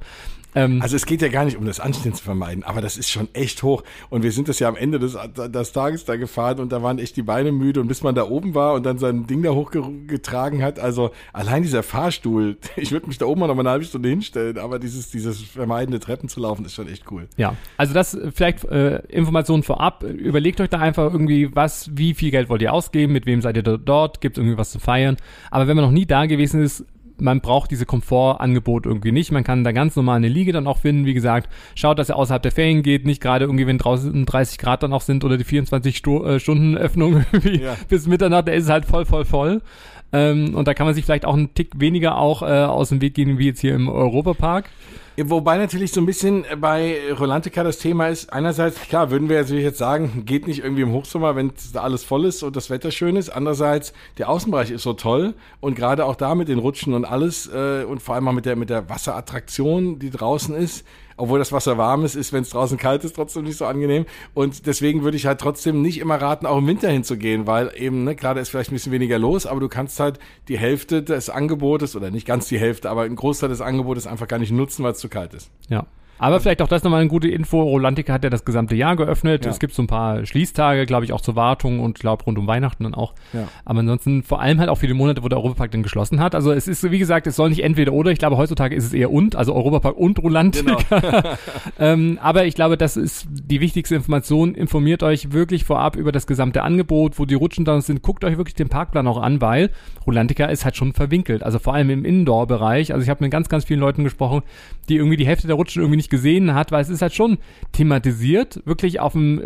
Ähm, 0.54 0.80
also 0.82 0.96
es 0.96 1.06
geht 1.06 1.22
ja 1.22 1.28
gar 1.28 1.44
nicht 1.44 1.56
um 1.56 1.64
das 1.64 1.80
Anstehen 1.80 2.14
zu 2.14 2.22
vermeiden, 2.22 2.64
aber 2.64 2.80
das 2.80 2.96
ist 2.96 3.10
schon 3.10 3.28
echt 3.34 3.62
hoch. 3.62 3.82
Und 4.08 4.22
wir 4.22 4.32
sind 4.32 4.48
das 4.48 4.58
ja 4.58 4.68
am 4.68 4.76
Ende 4.76 4.98
des, 4.98 5.16
des 5.36 5.72
Tages 5.72 6.04
da 6.04 6.16
gefahren 6.16 6.58
und 6.58 6.72
da 6.72 6.82
waren 6.82 6.98
echt 6.98 7.16
die 7.16 7.22
Beine 7.22 7.52
müde 7.52 7.80
und 7.80 7.88
bis 7.88 8.02
man 8.02 8.14
da 8.14 8.24
oben 8.24 8.54
war 8.54 8.74
und 8.74 8.84
dann 8.84 8.98
sein 8.98 9.26
Ding 9.26 9.42
da 9.42 9.50
hochgetragen 9.50 10.62
hat, 10.62 10.78
also 10.78 11.10
allein 11.32 11.62
dieser 11.62 11.82
Fahrstuhl, 11.82 12.56
ich 12.76 12.92
würde 12.92 13.06
mich 13.06 13.18
da 13.18 13.26
oben 13.26 13.40
mal 13.40 13.46
noch 13.46 13.54
mal 13.54 13.62
eine 13.62 13.70
halbe 13.70 13.84
Stunde 13.84 14.08
hinstellen, 14.08 14.58
aber 14.58 14.78
dieses, 14.78 15.10
dieses 15.10 15.40
vermeidende 15.40 16.00
Treppen 16.00 16.28
zu 16.28 16.40
laufen 16.40 16.64
ist 16.64 16.74
schon 16.74 16.88
echt 16.88 17.10
cool. 17.10 17.28
Ja, 17.36 17.54
also 17.76 17.94
das 17.94 18.18
vielleicht 18.34 18.64
äh, 18.64 18.98
Informationen 19.08 19.62
vorab. 19.62 20.02
Überlegt 20.02 20.60
euch 20.60 20.68
da 20.68 20.78
einfach 20.78 21.12
irgendwie, 21.12 21.54
was, 21.54 21.90
wie 21.96 22.14
viel 22.14 22.30
Geld 22.30 22.48
wollt 22.48 22.62
ihr 22.62 22.72
ausgeben, 22.72 23.12
mit 23.12 23.26
wem 23.26 23.40
seid 23.40 23.56
ihr 23.56 23.62
dort, 23.62 24.20
gibt 24.20 24.36
es 24.36 24.42
irgendwie 24.42 24.58
was 24.58 24.70
zu 24.70 24.78
feiern. 24.78 25.16
Aber 25.50 25.68
wenn 25.68 25.76
man 25.76 25.84
noch 25.84 25.92
nie 25.92 26.06
da 26.06 26.26
gewesen 26.26 26.62
ist, 26.62 26.84
man 27.20 27.40
braucht 27.40 27.70
diese 27.70 27.86
Komfortangebot 27.86 28.86
irgendwie 28.86 29.12
nicht. 29.12 29.32
Man 29.32 29.44
kann 29.44 29.64
da 29.64 29.72
ganz 29.72 29.96
normal 29.96 30.16
eine 30.16 30.28
Liege 30.28 30.52
dann 30.52 30.66
auch 30.66 30.78
finden. 30.78 31.06
Wie 31.06 31.14
gesagt, 31.14 31.48
schaut, 31.74 31.98
dass 31.98 32.08
er 32.08 32.16
außerhalb 32.16 32.42
der 32.42 32.52
Ferien 32.52 32.82
geht, 32.82 33.06
nicht 33.06 33.22
gerade 33.22 33.44
irgendwie, 33.44 33.66
wenn 33.66 33.78
draußen 33.78 34.26
30 34.26 34.58
Grad 34.58 34.82
dann 34.82 34.92
auch 34.92 35.02
sind 35.02 35.24
oder 35.24 35.36
die 35.36 35.44
24 35.44 35.96
Stu 35.96 36.24
äh, 36.24 36.40
Stunden 36.40 36.76
Öffnung 36.76 37.24
ja. 37.42 37.76
bis 37.88 38.06
Mitternacht, 38.06 38.48
da 38.48 38.52
ist 38.52 38.64
es 38.64 38.70
halt 38.70 38.84
voll, 38.84 39.04
voll, 39.04 39.24
voll. 39.24 39.62
Ähm, 40.12 40.54
und 40.54 40.66
da 40.66 40.74
kann 40.74 40.86
man 40.86 40.94
sich 40.94 41.04
vielleicht 41.04 41.24
auch 41.24 41.34
einen 41.34 41.54
Tick 41.54 41.72
weniger 41.78 42.16
auch 42.18 42.42
äh, 42.42 42.46
aus 42.46 42.88
dem 42.88 43.00
Weg 43.00 43.14
gehen, 43.14 43.38
wie 43.38 43.46
jetzt 43.46 43.60
hier 43.60 43.74
im 43.74 43.88
Europapark. 43.88 44.70
Wobei 45.22 45.58
natürlich 45.58 45.92
so 45.92 46.00
ein 46.00 46.06
bisschen 46.06 46.44
bei 46.60 46.96
Rolantica 47.18 47.62
das 47.62 47.78
Thema 47.78 48.08
ist, 48.08 48.32
einerseits, 48.32 48.80
klar, 48.80 49.10
würden 49.10 49.28
wir 49.28 49.40
natürlich 49.40 49.64
jetzt 49.64 49.78
sagen, 49.78 50.22
geht 50.24 50.46
nicht 50.46 50.64
irgendwie 50.64 50.82
im 50.82 50.92
Hochsommer, 50.92 51.36
wenn 51.36 51.52
alles 51.74 52.04
voll 52.04 52.24
ist 52.24 52.42
und 52.42 52.56
das 52.56 52.70
Wetter 52.70 52.90
schön 52.90 53.16
ist. 53.16 53.28
Andererseits, 53.28 53.92
der 54.16 54.30
Außenbereich 54.30 54.70
ist 54.70 54.82
so 54.82 54.94
toll 54.94 55.34
und 55.60 55.74
gerade 55.74 56.06
auch 56.06 56.16
da 56.16 56.34
mit 56.34 56.48
den 56.48 56.58
Rutschen 56.58 56.94
und 56.94 57.04
alles 57.04 57.50
äh, 57.52 57.84
und 57.84 58.00
vor 58.00 58.14
allem 58.14 58.28
auch 58.28 58.32
mit 58.32 58.46
der, 58.46 58.56
mit 58.56 58.70
der 58.70 58.88
Wasserattraktion, 58.88 59.98
die 59.98 60.10
draußen 60.10 60.54
ist, 60.54 60.86
obwohl 61.20 61.38
das 61.38 61.52
Wasser 61.52 61.78
warm 61.78 62.04
ist, 62.04 62.14
ist, 62.14 62.32
wenn 62.32 62.42
es 62.42 62.50
draußen 62.50 62.78
kalt 62.78 63.04
ist, 63.04 63.14
trotzdem 63.14 63.44
nicht 63.44 63.56
so 63.56 63.66
angenehm. 63.66 64.06
Und 64.34 64.66
deswegen 64.66 65.02
würde 65.02 65.16
ich 65.16 65.26
halt 65.26 65.40
trotzdem 65.40 65.82
nicht 65.82 65.98
immer 66.00 66.16
raten, 66.16 66.46
auch 66.46 66.58
im 66.58 66.66
Winter 66.66 66.88
hinzugehen, 66.88 67.46
weil 67.46 67.70
eben, 67.76 68.04
ne, 68.04 68.16
klar, 68.16 68.34
da 68.34 68.40
ist 68.40 68.48
vielleicht 68.48 68.70
ein 68.70 68.74
bisschen 68.74 68.92
weniger 68.92 69.18
los, 69.18 69.46
aber 69.46 69.60
du 69.60 69.68
kannst 69.68 70.00
halt 70.00 70.18
die 70.48 70.58
Hälfte 70.58 71.02
des 71.02 71.30
Angebotes, 71.30 71.94
oder 71.94 72.10
nicht 72.10 72.26
ganz 72.26 72.48
die 72.48 72.58
Hälfte, 72.58 72.90
aber 72.90 73.02
ein 73.02 73.16
Großteil 73.16 73.48
des 73.48 73.60
Angebotes 73.60 74.06
einfach 74.06 74.28
gar 74.28 74.38
nicht 74.38 74.52
nutzen, 74.52 74.82
weil 74.82 74.92
es 74.92 74.98
zu 74.98 75.08
kalt 75.08 75.34
ist. 75.34 75.50
Ja. 75.68 75.86
Aber 76.20 76.38
vielleicht 76.38 76.60
auch 76.60 76.68
das 76.68 76.84
nochmal 76.84 77.00
eine 77.00 77.08
gute 77.08 77.28
Info. 77.28 77.62
Rolantica 77.62 78.12
hat 78.12 78.22
ja 78.24 78.28
das 78.28 78.44
gesamte 78.44 78.76
Jahr 78.76 78.94
geöffnet. 78.94 79.46
Ja. 79.46 79.50
Es 79.50 79.58
gibt 79.58 79.72
so 79.72 79.82
ein 79.82 79.86
paar 79.86 80.26
Schließtage, 80.26 80.84
glaube 80.84 81.06
ich, 81.06 81.14
auch 81.14 81.22
zur 81.22 81.34
Wartung 81.34 81.80
und 81.80 81.98
glaube 81.98 82.24
rund 82.24 82.36
um 82.36 82.46
Weihnachten 82.46 82.84
dann 82.84 82.94
auch. 82.94 83.14
Ja. 83.32 83.48
Aber 83.64 83.80
ansonsten 83.80 84.22
vor 84.22 84.38
allem 84.38 84.60
halt 84.60 84.68
auch 84.68 84.76
viele 84.76 84.92
Monate, 84.92 85.22
wo 85.22 85.28
der 85.28 85.38
Europapark 85.38 85.70
dann 85.70 85.82
geschlossen 85.82 86.20
hat. 86.20 86.34
Also 86.34 86.52
es 86.52 86.68
ist, 86.68 86.90
wie 86.90 86.98
gesagt, 86.98 87.26
es 87.26 87.36
soll 87.36 87.48
nicht 87.48 87.62
entweder 87.62 87.94
oder. 87.94 88.10
Ich 88.10 88.18
glaube, 88.18 88.36
heutzutage 88.36 88.76
ist 88.76 88.84
es 88.84 88.92
eher 88.92 89.10
und, 89.10 89.34
also 89.34 89.54
Europapark 89.54 89.96
und 89.96 90.18
Rolantica. 90.22 90.76
Genau. 90.90 91.22
ähm, 91.78 92.18
aber 92.20 92.44
ich 92.44 92.54
glaube, 92.54 92.76
das 92.76 92.98
ist 92.98 93.26
die 93.30 93.62
wichtigste 93.62 93.94
Information. 93.94 94.54
Informiert 94.54 95.02
euch 95.02 95.32
wirklich 95.32 95.64
vorab 95.64 95.96
über 95.96 96.12
das 96.12 96.26
gesamte 96.26 96.62
Angebot, 96.62 97.18
wo 97.18 97.24
die 97.24 97.34
Rutschen 97.34 97.64
dann 97.64 97.80
sind. 97.80 98.02
Guckt 98.02 98.24
euch 98.24 98.36
wirklich 98.36 98.54
den 98.54 98.68
Parkplan 98.68 99.06
auch 99.06 99.22
an, 99.22 99.40
weil 99.40 99.70
Rolantica 100.06 100.44
ist 100.44 100.66
halt 100.66 100.76
schon 100.76 100.92
verwinkelt. 100.92 101.42
Also 101.42 101.58
vor 101.58 101.72
allem 101.72 101.88
im 101.88 102.04
Indoor-Bereich. 102.04 102.92
Also 102.92 103.02
ich 103.02 103.08
habe 103.08 103.24
mit 103.24 103.32
ganz, 103.32 103.48
ganz 103.48 103.64
vielen 103.64 103.80
Leuten 103.80 104.04
gesprochen, 104.04 104.42
die 104.90 104.96
irgendwie 104.96 105.16
die 105.16 105.26
Hälfte 105.26 105.46
der 105.46 105.56
Rutschen 105.56 105.80
irgendwie 105.80 105.96
nicht 105.96 106.09
gesehen 106.10 106.54
hat, 106.54 106.72
weil 106.72 106.82
es 106.82 106.88
ist 106.88 107.02
halt 107.02 107.14
schon 107.14 107.38
thematisiert, 107.72 108.60
wirklich 108.66 109.00
auf 109.00 109.14
einem 109.14 109.42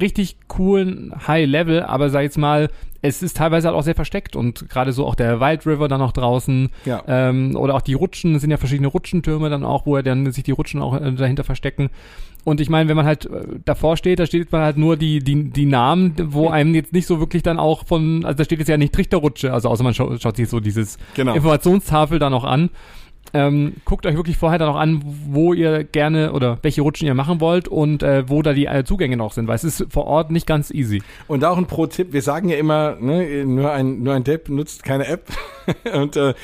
richtig 0.00 0.36
coolen 0.48 1.12
High-Level, 1.26 1.82
aber 1.82 2.10
sag 2.10 2.22
jetzt 2.22 2.38
mal, 2.38 2.70
es 3.00 3.22
ist 3.22 3.36
teilweise 3.36 3.68
halt 3.68 3.76
auch 3.76 3.82
sehr 3.82 3.94
versteckt 3.94 4.34
und 4.34 4.68
gerade 4.68 4.92
so 4.92 5.06
auch 5.06 5.14
der 5.14 5.40
Wild 5.40 5.66
River 5.66 5.88
dann 5.88 6.00
noch 6.00 6.12
draußen 6.12 6.70
ja. 6.84 7.02
ähm, 7.06 7.54
oder 7.56 7.74
auch 7.74 7.80
die 7.80 7.94
Rutschen, 7.94 8.34
es 8.34 8.40
sind 8.40 8.50
ja 8.50 8.56
verschiedene 8.56 8.88
Rutschentürme 8.88 9.50
dann 9.50 9.64
auch, 9.64 9.86
wo 9.86 9.96
er 9.96 10.02
dann 10.02 10.30
sich 10.32 10.44
die 10.44 10.50
Rutschen 10.50 10.82
auch 10.82 11.00
äh, 11.00 11.12
dahinter 11.12 11.44
verstecken. 11.44 11.90
Und 12.44 12.60
ich 12.60 12.70
meine, 12.70 12.88
wenn 12.88 12.96
man 12.96 13.06
halt 13.06 13.26
äh, 13.26 13.60
davor 13.64 13.96
steht, 13.96 14.18
da 14.18 14.26
steht 14.26 14.50
man 14.50 14.62
halt 14.62 14.78
nur 14.78 14.96
die, 14.96 15.20
die, 15.20 15.50
die 15.50 15.66
Namen, 15.66 16.14
wo 16.28 16.48
einem 16.48 16.74
jetzt 16.74 16.92
nicht 16.92 17.06
so 17.06 17.20
wirklich 17.20 17.42
dann 17.42 17.58
auch 17.58 17.86
von, 17.86 18.24
also 18.24 18.38
da 18.38 18.44
steht 18.44 18.58
jetzt 18.58 18.68
ja 18.68 18.76
nicht 18.76 18.94
Trichterrutsche, 18.94 19.52
also 19.52 19.68
außer 19.68 19.84
man 19.84 19.94
schaut, 19.94 20.20
schaut 20.20 20.36
sich 20.36 20.48
so 20.48 20.58
dieses 20.58 20.98
genau. 21.14 21.34
Informationstafel 21.34 22.18
da 22.18 22.30
noch 22.30 22.44
an. 22.44 22.70
Ähm, 23.34 23.74
guckt 23.84 24.06
euch 24.06 24.16
wirklich 24.16 24.36
vorher 24.36 24.58
dann 24.58 24.68
auch 24.68 24.76
an, 24.76 25.02
wo 25.04 25.52
ihr 25.52 25.84
gerne 25.84 26.32
oder 26.32 26.58
welche 26.62 26.82
Rutschen 26.82 27.06
ihr 27.06 27.14
machen 27.14 27.40
wollt 27.40 27.68
und 27.68 28.02
äh, 28.02 28.28
wo 28.28 28.42
da 28.42 28.52
die 28.52 28.66
äh, 28.66 28.84
Zugänge 28.84 29.16
noch 29.16 29.32
sind, 29.32 29.48
weil 29.48 29.56
es 29.56 29.64
ist 29.64 29.86
vor 29.90 30.06
Ort 30.06 30.30
nicht 30.30 30.46
ganz 30.46 30.70
easy. 30.70 31.02
Und 31.26 31.44
auch 31.44 31.58
ein 31.58 31.66
Pro-Tipp, 31.66 32.12
wir 32.12 32.22
sagen 32.22 32.48
ja 32.48 32.56
immer, 32.56 32.96
ne, 33.00 33.44
nur 33.44 33.72
ein, 33.72 34.02
nur 34.02 34.14
ein 34.14 34.24
Depp 34.24 34.48
nutzt 34.48 34.82
keine 34.82 35.06
App. 35.06 35.28
und 35.94 36.16
äh, 36.16 36.34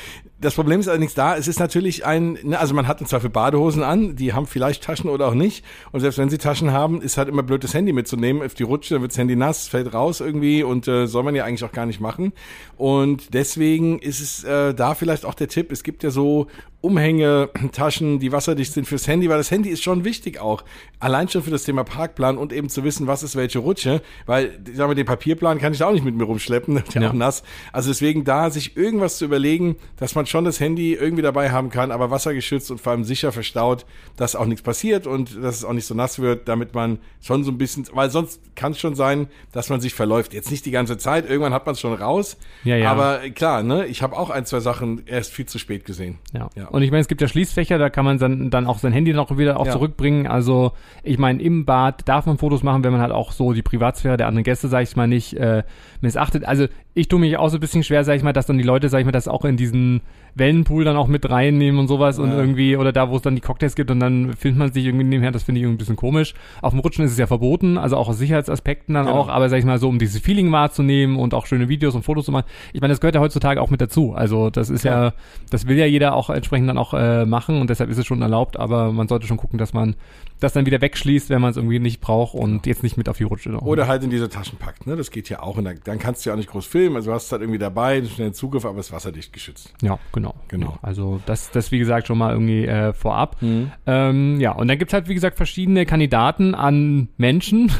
das 0.45 0.55
Problem 0.55 0.79
ist 0.79 0.87
allerdings 0.87 1.15
da, 1.15 1.35
es 1.35 1.47
ist 1.47 1.59
natürlich 1.59 2.05
ein, 2.05 2.37
ne, 2.43 2.59
also 2.59 2.73
man 2.73 2.87
hat 2.87 3.01
im 3.01 3.07
Zweifel 3.07 3.29
Badehosen 3.29 3.83
an, 3.83 4.15
die 4.15 4.33
haben 4.33 4.45
vielleicht 4.45 4.83
Taschen 4.83 5.09
oder 5.09 5.27
auch 5.27 5.33
nicht. 5.33 5.65
Und 5.91 6.01
selbst 6.01 6.17
wenn 6.17 6.29
sie 6.29 6.37
Taschen 6.37 6.71
haben, 6.71 7.01
ist 7.01 7.17
halt 7.17 7.27
immer 7.29 7.43
blöd, 7.43 7.63
das 7.63 7.73
Handy 7.73 7.91
mitzunehmen. 7.93 8.43
Auf 8.43 8.53
die 8.53 8.63
Rutsche, 8.63 8.93
dann 8.93 9.01
wird 9.01 9.11
das 9.11 9.17
Handy 9.17 9.35
nass, 9.35 9.67
fällt 9.67 9.93
raus 9.93 10.21
irgendwie 10.21 10.63
und 10.63 10.87
äh, 10.87 11.07
soll 11.07 11.23
man 11.23 11.35
ja 11.35 11.43
eigentlich 11.45 11.63
auch 11.63 11.71
gar 11.71 11.85
nicht 11.85 11.99
machen. 11.99 12.31
Und 12.77 13.33
deswegen 13.33 13.99
ist 13.99 14.19
es 14.19 14.43
äh, 14.43 14.73
da 14.73 14.95
vielleicht 14.95 15.25
auch 15.25 15.33
der 15.33 15.47
Tipp, 15.47 15.71
es 15.71 15.83
gibt 15.83 16.03
ja 16.03 16.11
so 16.11 16.47
Umhängetaschen, 16.85 18.19
die 18.19 18.31
wasserdicht 18.31 18.71
sind 18.71 18.87
fürs 18.87 19.07
Handy, 19.07 19.27
weil 19.27 19.37
das 19.37 19.49
Handy 19.49 19.69
ist 19.69 19.81
schon 19.81 20.05
wichtig 20.05 20.39
auch. 20.39 20.63
Allein 20.99 21.27
schon 21.27 21.41
für 21.41 21.49
das 21.49 21.63
Thema 21.63 21.83
Parkplan 21.83 22.37
und 22.37 22.53
eben 22.53 22.69
zu 22.69 22.83
wissen, 22.83 23.07
was 23.07 23.23
ist 23.23 23.35
welche 23.35 23.59
Rutsche, 23.59 24.01
weil, 24.27 24.59
sagen 24.73 24.91
wir, 24.91 24.95
den 24.95 25.07
Papierplan 25.07 25.57
kann 25.57 25.73
ich 25.73 25.83
auch 25.83 25.91
nicht 25.91 26.05
mit 26.05 26.15
mir 26.15 26.25
rumschleppen, 26.25 26.83
der 26.93 27.01
ja. 27.01 27.09
auch 27.09 27.13
nass. 27.13 27.41
Also 27.71 27.89
deswegen 27.89 28.23
da 28.23 28.51
sich 28.51 28.77
irgendwas 28.77 29.17
zu 29.17 29.25
überlegen, 29.25 29.77
dass 29.97 30.13
man 30.13 30.27
schon 30.27 30.34
das 30.43 30.59
Handy 30.59 30.93
irgendwie 30.93 31.21
dabei 31.21 31.51
haben 31.51 31.69
kann, 31.69 31.91
aber 31.91 32.11
wassergeschützt 32.11 32.71
und 32.71 32.81
vor 32.81 32.91
allem 32.91 33.03
sicher 33.03 33.31
verstaut, 33.31 33.85
dass 34.17 34.35
auch 34.35 34.45
nichts 34.45 34.61
passiert 34.61 35.07
und 35.07 35.41
dass 35.41 35.57
es 35.57 35.63
auch 35.63 35.73
nicht 35.73 35.85
so 35.85 35.95
nass 35.95 36.19
wird, 36.19 36.47
damit 36.49 36.73
man 36.73 36.99
schon 37.21 37.43
so 37.43 37.51
ein 37.51 37.57
bisschen, 37.57 37.85
weil 37.93 38.09
sonst 38.09 38.41
kann 38.55 38.73
es 38.73 38.79
schon 38.79 38.95
sein, 38.95 39.27
dass 39.51 39.69
man 39.69 39.79
sich 39.79 39.93
verläuft. 39.93 40.33
Jetzt 40.33 40.51
nicht 40.51 40.65
die 40.65 40.71
ganze 40.71 40.97
Zeit, 40.97 41.29
irgendwann 41.29 41.53
hat 41.53 41.65
man 41.65 41.73
es 41.73 41.79
schon 41.79 41.93
raus. 41.93 42.37
Ja, 42.63 42.75
ja. 42.75 42.91
Aber 42.91 43.19
klar, 43.29 43.63
ne, 43.63 43.85
ich 43.85 44.01
habe 44.01 44.17
auch 44.17 44.29
ein, 44.29 44.45
zwei 44.45 44.59
Sachen 44.59 45.03
erst 45.05 45.31
viel 45.31 45.45
zu 45.45 45.59
spät 45.59 45.85
gesehen. 45.85 46.17
Ja. 46.33 46.49
ja. 46.55 46.67
Und 46.67 46.81
ich 46.81 46.91
meine, 46.91 47.01
es 47.01 47.07
gibt 47.07 47.21
ja 47.21 47.27
Schließfächer, 47.27 47.77
da 47.77 47.89
kann 47.89 48.03
man 48.03 48.17
dann, 48.17 48.49
dann 48.49 48.67
auch 48.67 48.79
sein 48.79 48.91
Handy 48.91 49.13
noch 49.13 49.37
wieder 49.37 49.59
auch 49.59 49.67
ja. 49.67 49.71
zurückbringen. 49.71 50.27
Also 50.27 50.71
ich 51.03 51.17
meine, 51.17 51.41
im 51.41 51.65
Bad 51.65 52.07
darf 52.07 52.25
man 52.25 52.37
Fotos 52.37 52.63
machen, 52.63 52.83
wenn 52.83 52.91
man 52.91 53.01
halt 53.01 53.11
auch 53.11 53.31
so 53.31 53.53
die 53.53 53.61
Privatsphäre 53.61 54.17
der 54.17 54.27
anderen 54.27 54.43
Gäste, 54.43 54.67
sag 54.67 54.83
ich 54.83 54.95
mal, 54.95 55.07
nicht 55.07 55.33
äh, 55.33 55.63
missachtet. 56.01 56.45
Also 56.45 56.67
ich 56.93 57.09
tue 57.09 57.19
mich 57.19 57.37
auch 57.37 57.49
so 57.49 57.57
ein 57.57 57.59
bisschen 57.59 57.83
schwer, 57.83 58.03
sag 58.03 58.15
ich 58.15 58.23
mal, 58.23 58.33
dass 58.33 58.45
dann 58.45 58.57
die 58.57 58.63
Leute, 58.63 58.89
sag 58.89 58.99
ich 58.99 59.05
mal, 59.05 59.11
das 59.11 59.27
auch 59.27 59.45
in 59.45 59.57
diesen 59.57 60.01
Wellenpool 60.35 60.83
dann 60.83 60.97
auch 60.97 61.07
mit 61.07 61.29
reinnehmen 61.29 61.79
und 61.79 61.87
sowas 61.87 62.17
ja. 62.17 62.23
und 62.23 62.31
irgendwie, 62.31 62.75
oder 62.77 62.91
da, 62.91 63.09
wo 63.09 63.15
es 63.15 63.21
dann 63.21 63.35
die 63.35 63.41
Cocktails 63.41 63.75
gibt 63.75 63.89
und 63.89 63.99
dann 64.01 64.33
filmt 64.33 64.57
man 64.57 64.71
sich 64.71 64.85
irgendwie 64.85 65.05
nebenher, 65.05 65.31
das 65.31 65.43
finde 65.43 65.59
ich 65.59 65.63
irgendwie 65.63 65.75
ein 65.75 65.79
bisschen 65.79 65.95
komisch. 65.95 66.33
Auf 66.61 66.73
dem 66.73 66.79
Rutschen 66.79 67.05
ist 67.05 67.11
es 67.11 67.17
ja 67.17 67.25
verboten, 67.25 67.77
also 67.77 67.95
auch 67.95 68.09
aus 68.09 68.17
Sicherheitsaspekten 68.17 68.93
dann 68.93 69.05
genau. 69.05 69.17
auch, 69.17 69.29
aber 69.29 69.49
sag 69.49 69.59
ich 69.59 69.65
mal 69.65 69.79
so, 69.79 69.87
um 69.87 69.97
dieses 69.97 70.21
Feeling 70.21 70.51
wahrzunehmen 70.51 71.17
und 71.17 71.33
auch 71.33 71.45
schöne 71.45 71.69
Videos 71.69 71.95
und 71.95 72.03
Fotos 72.03 72.25
zu 72.25 72.31
machen. 72.31 72.45
Ich 72.73 72.81
meine, 72.81 72.91
das 72.91 72.99
gehört 72.99 73.15
ja 73.15 73.21
heutzutage 73.21 73.61
auch 73.61 73.69
mit 73.69 73.79
dazu. 73.79 74.13
Also 74.13 74.49
das 74.49 74.69
ist 74.69 74.83
ja, 74.83 75.05
ja 75.05 75.13
das 75.49 75.67
will 75.67 75.77
ja 75.77 75.85
jeder 75.85 76.15
auch 76.15 76.29
entsprechend 76.29 76.67
dann 76.67 76.77
auch 76.77 76.93
äh, 76.93 77.25
machen 77.25 77.61
und 77.61 77.69
deshalb 77.69 77.89
ist 77.89 77.97
es 77.97 78.05
schon 78.05 78.21
erlaubt, 78.21 78.59
aber 78.59 78.91
man 78.91 79.07
sollte 79.07 79.27
schon 79.27 79.37
gucken, 79.37 79.57
dass 79.57 79.73
man 79.73 79.95
das 80.39 80.53
dann 80.53 80.65
wieder 80.65 80.81
wegschließt, 80.81 81.29
wenn 81.29 81.41
man 81.41 81.51
es 81.51 81.57
irgendwie 81.57 81.79
nicht 81.79 82.01
braucht 82.01 82.33
und 82.33 82.49
genau. 82.49 82.61
jetzt 82.65 82.83
nicht 82.83 82.97
mit 82.97 83.07
auf 83.09 83.17
die 83.17 83.23
Rutsche. 83.23 83.49
Noch. 83.49 83.61
Oder 83.61 83.87
halt 83.87 84.03
in 84.03 84.09
diese 84.09 84.29
Taschen 84.29 84.57
packt, 84.57 84.85
ne? 84.85 84.95
Das 84.95 85.11
geht 85.11 85.29
ja 85.29 85.41
auch. 85.41 85.57
Und 85.57 85.65
dann, 85.65 85.79
dann 85.83 85.99
kannst 85.99 86.25
du 86.25 86.29
ja 86.29 86.33
auch 86.33 86.37
nicht 86.37 86.49
groß 86.49 86.65
filmen. 86.65 86.95
Also 86.95 87.11
du 87.11 87.15
hast 87.15 87.25
es 87.25 87.31
halt 87.31 87.41
irgendwie 87.41 87.59
dabei, 87.59 88.03
schnell 88.03 88.33
Zugriff, 88.33 88.65
aber 88.65 88.79
es 88.79 88.87
ist 88.87 88.91
wasserdicht 88.91 89.31
geschützt. 89.33 89.73
Ja, 89.81 89.97
genau. 90.11 90.35
Genau. 90.47 90.77
Also 90.81 91.21
das, 91.25 91.51
das 91.51 91.71
wie 91.71 91.79
gesagt, 91.79 92.07
schon 92.07 92.17
mal 92.17 92.33
irgendwie 92.33 92.65
äh, 92.65 92.93
vorab. 92.93 93.41
Mhm. 93.41 93.71
Ähm, 93.85 94.39
ja, 94.39 94.51
und 94.51 94.67
dann 94.67 94.77
gibt's 94.77 94.93
halt, 94.93 95.07
wie 95.07 95.13
gesagt, 95.13 95.37
verschiedene 95.37 95.85
Kandidaten 95.85 96.55
an 96.55 97.09
Menschen, 97.17 97.71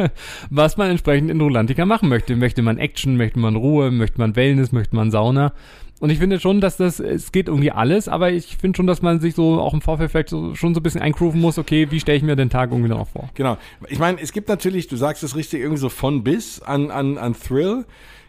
was 0.50 0.76
man 0.76 0.90
entsprechend 0.90 1.30
in 1.30 1.40
Rolantica 1.40 1.86
machen 1.86 2.08
möchte. 2.08 2.36
Möchte 2.36 2.62
man 2.62 2.78
Action, 2.78 3.16
möchte 3.16 3.38
man 3.38 3.56
Ruhe, 3.56 3.90
möchte 3.90 4.18
man 4.18 4.36
Wellness, 4.36 4.72
möchte 4.72 4.96
man 4.96 5.10
Sauna. 5.10 5.52
Und 6.00 6.08
ich 6.08 6.18
finde 6.18 6.40
schon, 6.40 6.62
dass 6.62 6.78
das, 6.78 6.98
es 6.98 7.30
geht 7.30 7.48
irgendwie 7.48 7.70
alles, 7.70 8.08
aber 8.08 8.32
ich 8.32 8.56
finde 8.56 8.76
schon, 8.76 8.86
dass 8.86 9.02
man 9.02 9.20
sich 9.20 9.34
so 9.34 9.60
auch 9.60 9.74
im 9.74 9.82
Vorfeld 9.82 10.10
vielleicht 10.10 10.30
so, 10.30 10.54
schon 10.54 10.74
so 10.74 10.80
ein 10.80 10.82
bisschen 10.82 11.02
eingrooven 11.02 11.38
muss, 11.38 11.58
okay, 11.58 11.88
wie 11.90 12.00
stelle 12.00 12.16
ich 12.16 12.24
mir 12.24 12.36
den 12.36 12.48
Tag 12.48 12.70
irgendwie 12.70 12.88
noch 12.88 13.06
vor? 13.06 13.28
Genau. 13.34 13.58
Ich 13.88 13.98
meine, 13.98 14.18
es 14.18 14.32
gibt 14.32 14.48
natürlich, 14.48 14.88
du 14.88 14.96
sagst 14.96 15.22
es 15.22 15.36
richtig, 15.36 15.60
irgendwie 15.60 15.80
so 15.80 15.90
von 15.90 16.24
bis 16.24 16.62
an, 16.62 16.90
an, 16.90 17.18
an 17.18 17.34
Thrill. 17.34 17.84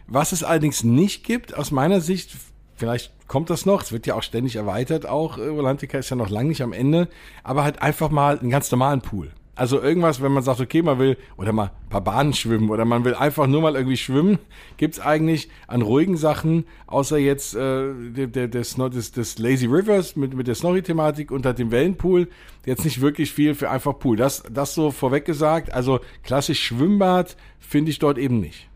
Was 0.06 0.32
es 0.32 0.44
allerdings 0.44 0.84
nicht 0.84 1.24
gibt, 1.24 1.56
aus 1.56 1.70
meiner 1.70 2.02
Sicht, 2.02 2.36
vielleicht 2.74 3.10
kommt 3.26 3.48
das 3.48 3.64
noch, 3.64 3.82
es 3.82 3.90
wird 3.90 4.06
ja 4.06 4.16
auch 4.16 4.22
ständig 4.22 4.56
erweitert, 4.56 5.06
auch 5.06 5.38
Rolantica 5.38 5.96
ist 5.96 6.10
ja 6.10 6.16
noch 6.16 6.28
lange 6.28 6.50
nicht 6.50 6.62
am 6.62 6.74
Ende, 6.74 7.08
aber 7.42 7.64
halt 7.64 7.80
einfach 7.80 8.10
mal 8.10 8.38
einen 8.38 8.50
ganz 8.50 8.70
normalen 8.70 9.00
Pool. 9.00 9.30
Also 9.54 9.82
irgendwas, 9.82 10.22
wenn 10.22 10.32
man 10.32 10.42
sagt, 10.42 10.60
okay, 10.60 10.80
man 10.80 10.98
will 10.98 11.18
oder 11.36 11.52
mal 11.52 11.64
ein 11.66 11.88
paar 11.90 12.00
Bahnen 12.00 12.32
schwimmen 12.32 12.70
oder 12.70 12.86
man 12.86 13.04
will 13.04 13.14
einfach 13.14 13.46
nur 13.46 13.60
mal 13.60 13.74
irgendwie 13.74 13.98
schwimmen, 13.98 14.38
gibt's 14.78 14.98
eigentlich 14.98 15.50
an 15.66 15.82
ruhigen 15.82 16.16
Sachen, 16.16 16.64
außer 16.86 17.18
jetzt 17.18 17.54
äh, 17.54 17.92
der, 18.16 18.28
der, 18.28 18.48
des, 18.48 18.76
des, 19.12 19.38
Lazy 19.38 19.66
Rivers 19.66 20.16
mit, 20.16 20.32
mit 20.34 20.46
der 20.46 20.54
Snorri-Thematik 20.54 21.30
halt 21.44 21.58
dem 21.58 21.70
Wellenpool, 21.70 22.28
jetzt 22.64 22.84
nicht 22.84 23.02
wirklich 23.02 23.32
viel 23.32 23.54
für 23.54 23.68
einfach 23.68 23.98
Pool. 23.98 24.16
Das, 24.16 24.42
das 24.50 24.74
so 24.74 24.90
vorweg 24.90 25.26
gesagt, 25.26 25.74
also 25.74 26.00
klassisch 26.22 26.62
Schwimmbad 26.62 27.36
finde 27.60 27.90
ich 27.90 27.98
dort 27.98 28.16
eben 28.16 28.40
nicht. 28.40 28.70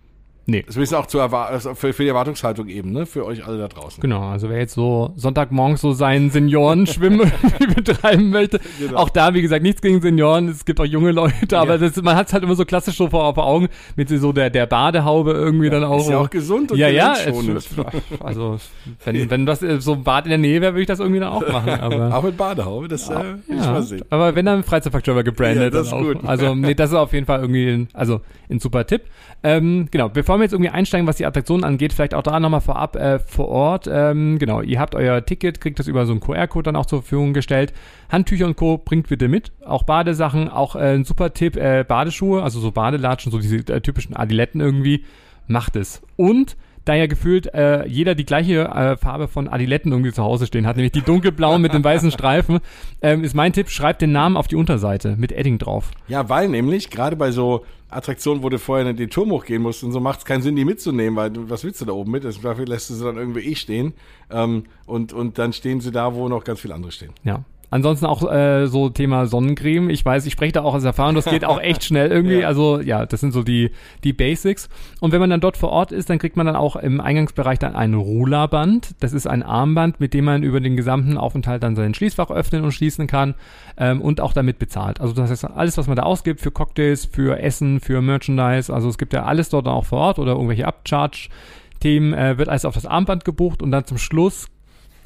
Nee. 0.48 0.62
Das 0.64 0.76
ist 0.76 0.94
auch 0.94 1.06
zur 1.06 1.32
also 1.32 1.74
für, 1.74 1.92
für 1.92 2.04
die 2.04 2.08
Erwartungshaltung 2.08 2.68
eben, 2.68 2.92
ne? 2.92 3.04
Für 3.04 3.26
euch 3.26 3.44
alle 3.44 3.58
da 3.58 3.66
draußen. 3.66 4.00
Genau, 4.00 4.28
also 4.28 4.48
wer 4.48 4.58
jetzt 4.58 4.74
so 4.74 5.12
Sonntagmorgens 5.16 5.80
so 5.80 5.92
seinen 5.92 6.30
Senioren-Schwimmen 6.30 7.32
betreiben 7.74 8.30
möchte, 8.30 8.60
genau. 8.78 8.98
auch 8.98 9.08
da, 9.08 9.34
wie 9.34 9.42
gesagt, 9.42 9.64
nichts 9.64 9.82
gegen 9.82 10.00
Senioren, 10.00 10.48
es 10.48 10.64
gibt 10.64 10.80
auch 10.80 10.84
junge 10.84 11.10
Leute, 11.10 11.58
aber 11.58 11.72
ja. 11.72 11.78
das, 11.78 12.00
man 12.00 12.14
hat 12.14 12.28
es 12.28 12.32
halt 12.32 12.44
immer 12.44 12.54
so 12.54 12.64
klassisch 12.64 12.96
so 12.96 13.08
vor, 13.08 13.34
vor 13.34 13.44
Augen, 13.44 13.68
mit 13.96 14.08
so 14.08 14.32
der, 14.32 14.50
der 14.50 14.66
Badehaube 14.66 15.32
irgendwie 15.32 15.66
ja, 15.66 15.72
dann 15.72 15.84
auch. 15.84 16.00
Ist 16.00 16.10
ja 16.10 16.18
auch 16.18 16.30
gesund 16.30 16.70
und 16.70 16.78
ja, 16.78 16.88
ja, 16.88 17.14
es, 17.14 17.68
also 18.20 18.58
wenn, 19.04 19.28
wenn 19.28 19.46
das 19.46 19.60
so 19.60 19.94
ein 19.94 20.04
Bad 20.04 20.26
in 20.26 20.30
der 20.30 20.38
Nähe 20.38 20.60
wäre, 20.60 20.74
würde 20.74 20.82
ich 20.82 20.86
das 20.86 21.00
irgendwie 21.00 21.20
dann 21.20 21.30
auch 21.30 21.46
machen. 21.48 21.70
Aber, 21.70 22.16
auch 22.16 22.22
mit 22.22 22.36
Badehaube, 22.36 22.86
das 22.86 23.08
ja, 23.08 23.20
äh, 23.20 23.34
ich 23.48 23.56
mal 23.56 23.82
sehen. 23.82 24.04
Aber 24.10 24.36
wenn 24.36 24.46
dann 24.46 24.62
Freizeitfaktor 24.62 25.24
gebrandet. 25.24 25.74
Ja, 25.74 25.80
das 25.80 25.88
ist 25.88 25.92
gut. 25.92 26.18
Also 26.24 26.54
nee, 26.54 26.74
das 26.74 26.90
ist 26.90 26.96
auf 26.96 27.12
jeden 27.12 27.26
Fall 27.26 27.40
irgendwie, 27.40 27.68
ein, 27.68 27.88
also 27.92 28.20
ein 28.48 28.60
super 28.60 28.86
Tipp. 28.86 29.02
Ähm, 29.42 29.88
genau, 29.90 30.08
bevor 30.08 30.38
wir 30.38 30.44
jetzt 30.44 30.52
irgendwie 30.52 30.70
einsteigen, 30.70 31.06
was 31.06 31.16
die 31.16 31.26
Attraktionen 31.26 31.64
angeht, 31.64 31.92
vielleicht 31.92 32.14
auch 32.14 32.22
da 32.22 32.40
nochmal 32.40 32.60
vorab 32.60 32.96
äh, 32.96 33.18
vor 33.18 33.48
Ort. 33.48 33.88
Ähm, 33.90 34.38
genau, 34.38 34.60
ihr 34.60 34.80
habt 34.80 34.94
euer 34.94 35.24
Ticket, 35.24 35.60
kriegt 35.60 35.78
das 35.78 35.86
über 35.86 36.06
so 36.06 36.12
einen 36.12 36.20
QR-Code 36.20 36.64
dann 36.64 36.76
auch 36.76 36.86
zur 36.86 37.02
Verfügung 37.02 37.32
gestellt. 37.32 37.72
Handtücher 38.10 38.46
und 38.46 38.56
Co. 38.56 38.78
bringt 38.78 39.08
bitte 39.08 39.28
mit. 39.28 39.52
Auch 39.64 39.84
Badesachen, 39.84 40.48
auch 40.48 40.74
äh, 40.74 40.94
ein 40.94 41.04
super 41.04 41.32
Tipp, 41.32 41.56
äh, 41.56 41.84
Badeschuhe, 41.86 42.42
also 42.42 42.60
so 42.60 42.72
Badelatschen, 42.72 43.30
so 43.30 43.38
diese 43.38 43.56
äh, 43.56 43.80
typischen 43.80 44.16
Adiletten 44.16 44.60
irgendwie. 44.60 45.04
Macht 45.46 45.76
es. 45.76 46.02
Und 46.16 46.56
da 46.86 46.94
ja 46.94 47.06
gefühlt 47.06 47.52
äh, 47.52 47.86
jeder 47.86 48.14
die 48.14 48.24
gleiche 48.24 48.64
äh, 48.68 48.96
Farbe 48.96 49.28
von 49.28 49.48
Adiletten 49.48 49.92
irgendwie 49.92 50.12
zu 50.12 50.22
Hause 50.22 50.46
stehen 50.46 50.66
hat, 50.66 50.76
nämlich 50.76 50.92
die 50.92 51.02
dunkelblauen 51.02 51.60
mit 51.60 51.74
den 51.74 51.84
weißen 51.84 52.10
Streifen, 52.12 52.60
ähm, 53.02 53.24
ist 53.24 53.34
mein 53.34 53.52
Tipp, 53.52 53.70
schreibt 53.70 54.02
den 54.02 54.12
Namen 54.12 54.36
auf 54.36 54.46
die 54.46 54.56
Unterseite 54.56 55.16
mit 55.18 55.32
Edding 55.32 55.58
drauf. 55.58 55.90
Ja, 56.06 56.28
weil 56.28 56.48
nämlich, 56.48 56.90
gerade 56.90 57.16
bei 57.16 57.32
so 57.32 57.64
Attraktionen, 57.88 58.42
wo 58.42 58.48
du 58.48 58.58
vorher 58.58 58.92
den 58.92 59.10
Turm 59.10 59.30
hochgehen 59.30 59.62
musst 59.62 59.84
und 59.84 59.92
so, 59.92 60.00
macht 60.00 60.20
es 60.20 60.24
keinen 60.24 60.42
Sinn, 60.42 60.56
die 60.56 60.64
mitzunehmen, 60.64 61.16
weil 61.16 61.30
was 61.48 61.62
willst 61.62 61.80
du 61.80 61.84
da 61.84 61.92
oben 61.92 62.10
mit? 62.10 62.24
Dafür 62.24 62.66
lässt 62.66 62.90
du 62.90 62.94
sie 62.94 63.04
dann 63.04 63.16
irgendwie 63.16 63.40
eh 63.40 63.54
stehen 63.54 63.94
ähm, 64.30 64.64
und, 64.86 65.12
und 65.12 65.38
dann 65.38 65.52
stehen 65.52 65.80
sie 65.80 65.92
da, 65.92 66.14
wo 66.14 66.28
noch 66.28 66.44
ganz 66.44 66.60
viele 66.60 66.74
andere 66.74 66.90
stehen. 66.90 67.12
Ja, 67.22 67.44
Ansonsten 67.70 68.06
auch 68.06 68.30
äh, 68.30 68.66
so 68.66 68.88
Thema 68.88 69.26
Sonnencreme. 69.26 69.90
Ich 69.90 70.04
weiß, 70.04 70.24
ich 70.26 70.32
spreche 70.32 70.52
da 70.52 70.62
auch 70.62 70.74
aus 70.74 70.84
Erfahrung, 70.84 71.14
das 71.14 71.24
geht 71.24 71.44
auch 71.44 71.60
echt 71.60 71.84
schnell 71.84 72.10
irgendwie. 72.10 72.40
ja. 72.40 72.48
Also 72.48 72.80
ja, 72.80 73.06
das 73.06 73.20
sind 73.20 73.32
so 73.32 73.42
die, 73.42 73.70
die 74.04 74.12
Basics. 74.12 74.68
Und 75.00 75.12
wenn 75.12 75.20
man 75.20 75.30
dann 75.30 75.40
dort 75.40 75.56
vor 75.56 75.70
Ort 75.70 75.92
ist, 75.92 76.08
dann 76.08 76.18
kriegt 76.18 76.36
man 76.36 76.46
dann 76.46 76.56
auch 76.56 76.76
im 76.76 77.00
Eingangsbereich 77.00 77.58
dann 77.58 77.74
ein 77.74 77.94
Rulerband. 77.94 78.94
Das 79.00 79.12
ist 79.12 79.26
ein 79.26 79.42
Armband, 79.42 80.00
mit 80.00 80.14
dem 80.14 80.24
man 80.26 80.42
über 80.42 80.60
den 80.60 80.76
gesamten 80.76 81.18
Aufenthalt 81.18 81.62
dann 81.62 81.74
sein 81.76 81.94
Schließfach 81.94 82.30
öffnen 82.30 82.64
und 82.64 82.72
schließen 82.72 83.06
kann 83.06 83.34
ähm, 83.76 84.00
und 84.00 84.20
auch 84.20 84.32
damit 84.32 84.58
bezahlt. 84.58 85.00
Also 85.00 85.12
das 85.12 85.30
heißt, 85.30 85.44
alles, 85.44 85.76
was 85.76 85.88
man 85.88 85.96
da 85.96 86.04
ausgibt 86.04 86.40
für 86.40 86.50
Cocktails, 86.50 87.04
für 87.04 87.40
Essen, 87.40 87.80
für 87.80 88.00
Merchandise, 88.00 88.72
also 88.72 88.88
es 88.88 88.98
gibt 88.98 89.12
ja 89.12 89.24
alles 89.24 89.48
dort 89.48 89.66
auch 89.66 89.84
vor 89.84 89.98
Ort 89.98 90.18
oder 90.18 90.32
irgendwelche 90.32 90.66
Upcharge-Themen, 90.66 92.14
äh, 92.14 92.38
wird 92.38 92.48
alles 92.48 92.64
auf 92.64 92.74
das 92.74 92.86
Armband 92.86 93.24
gebucht 93.24 93.62
und 93.62 93.72
dann 93.72 93.84
zum 93.84 93.98
Schluss 93.98 94.46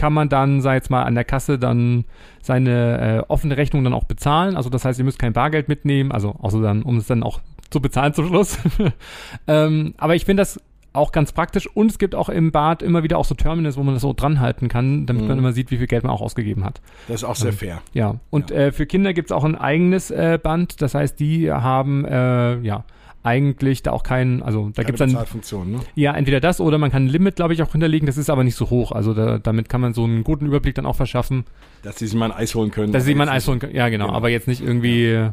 kann 0.01 0.15
man 0.15 0.31
dann, 0.31 0.63
sei 0.63 0.77
jetzt 0.77 0.89
mal, 0.89 1.03
an 1.03 1.15
der 1.15 1.25
Kasse 1.25 1.59
dann 1.59 2.07
seine 2.41 3.19
äh, 3.19 3.23
offene 3.29 3.59
Rechnung 3.59 3.85
dann 3.85 3.93
auch 3.93 4.05
bezahlen. 4.05 4.57
Also 4.57 4.71
das 4.71 4.87
heißt, 4.87 4.99
ihr 4.99 5.05
müsst 5.05 5.19
kein 5.19 5.35
Bargeld 5.35 5.69
mitnehmen, 5.69 6.11
also 6.11 6.37
außer 6.41 6.63
dann, 6.63 6.83
um 6.83 6.97
es 6.97 7.07
dann 7.07 7.23
auch 7.23 7.41
zu 7.69 7.83
bezahlen 7.83 8.15
zum 8.15 8.29
Schluss. 8.29 8.59
ähm, 9.47 9.93
aber 9.99 10.15
ich 10.17 10.25
finde 10.25 10.41
das 10.41 10.59
auch 10.95 11.13
ganz 11.13 11.33
praktisch 11.33 11.67
und 11.67 11.91
es 11.91 11.99
gibt 11.99 12.15
auch 12.15 12.31
im 12.31 12.51
Bad 12.51 12.81
immer 12.81 13.03
wieder 13.03 13.19
auch 13.19 13.27
so 13.27 13.35
Terminals, 13.35 13.77
wo 13.77 13.83
man 13.83 13.93
das 13.93 14.01
so 14.01 14.15
dran 14.15 14.41
halten 14.41 14.69
kann, 14.69 15.05
damit 15.05 15.25
mhm. 15.25 15.29
man 15.29 15.39
immer 15.39 15.53
sieht, 15.53 15.71
wie 15.71 15.77
viel 15.77 15.87
Geld 15.87 16.03
man 16.03 16.13
auch 16.13 16.23
ausgegeben 16.23 16.65
hat. 16.65 16.81
Das 17.07 17.17
ist 17.17 17.25
auch 17.25 17.37
sehr 17.37 17.51
ähm, 17.51 17.57
fair. 17.59 17.83
Ja, 17.93 18.17
und 18.31 18.49
ja. 18.49 18.57
Äh, 18.57 18.73
für 18.73 18.87
Kinder 18.87 19.13
gibt 19.13 19.31
es 19.31 19.37
auch 19.37 19.45
ein 19.45 19.55
eigenes 19.55 20.11
äh, 20.11 20.39
Band, 20.43 20.81
das 20.81 20.95
heißt, 20.95 21.21
die 21.21 21.53
haben 21.53 22.07
äh, 22.07 22.59
ja 22.61 22.85
eigentlich 23.23 23.83
da 23.83 23.93
auch 23.93 24.03
kein, 24.03 24.43
also 24.43 24.71
da 24.75 24.83
gibt 24.83 24.99
es 25.01 25.13
dann 25.13 25.71
ne? 25.71 25.81
ja 25.95 26.15
entweder 26.15 26.41
das 26.41 26.61
oder 26.61 26.79
man 26.79 26.91
kann 26.91 27.05
ein 27.05 27.09
Limit, 27.09 27.37
glaube 27.37 27.53
ich, 27.53 27.63
auch 27.63 27.73
hinterlegen. 27.73 28.07
Das 28.07 28.17
ist 28.17 28.31
aber 28.31 28.45
nicht 28.45 28.55
so 28.55 28.71
hoch. 28.71 28.93
Also 28.93 29.13
da, 29.13 29.39
damit 29.39 29.69
kann 29.69 29.81
man 29.81 29.93
so 29.93 30.05
einen 30.05 30.25
guten 30.25 30.47
Überblick 30.47 30.75
dann 30.75 30.87
auch 30.87 30.97
verschaffen. 30.97 31.45
Dass 31.83 31.99
sie 31.99 32.07
sich 32.07 32.19
mal 32.19 32.33
ein 32.33 32.39
Eis 32.39 32.55
holen 32.55 32.71
können. 32.71 32.93
Dass 32.93 33.05
sie 33.05 33.15
mal 33.15 33.29
ein 33.29 33.35
Eis 33.35 33.47
holen 33.47 33.59
können. 33.59 33.75
Ja, 33.75 33.89
genau, 33.89 34.07
genau. 34.07 34.17
Aber 34.17 34.31
jetzt 34.31 34.49
nicht 34.49 34.63
irgendwie, 34.63 35.31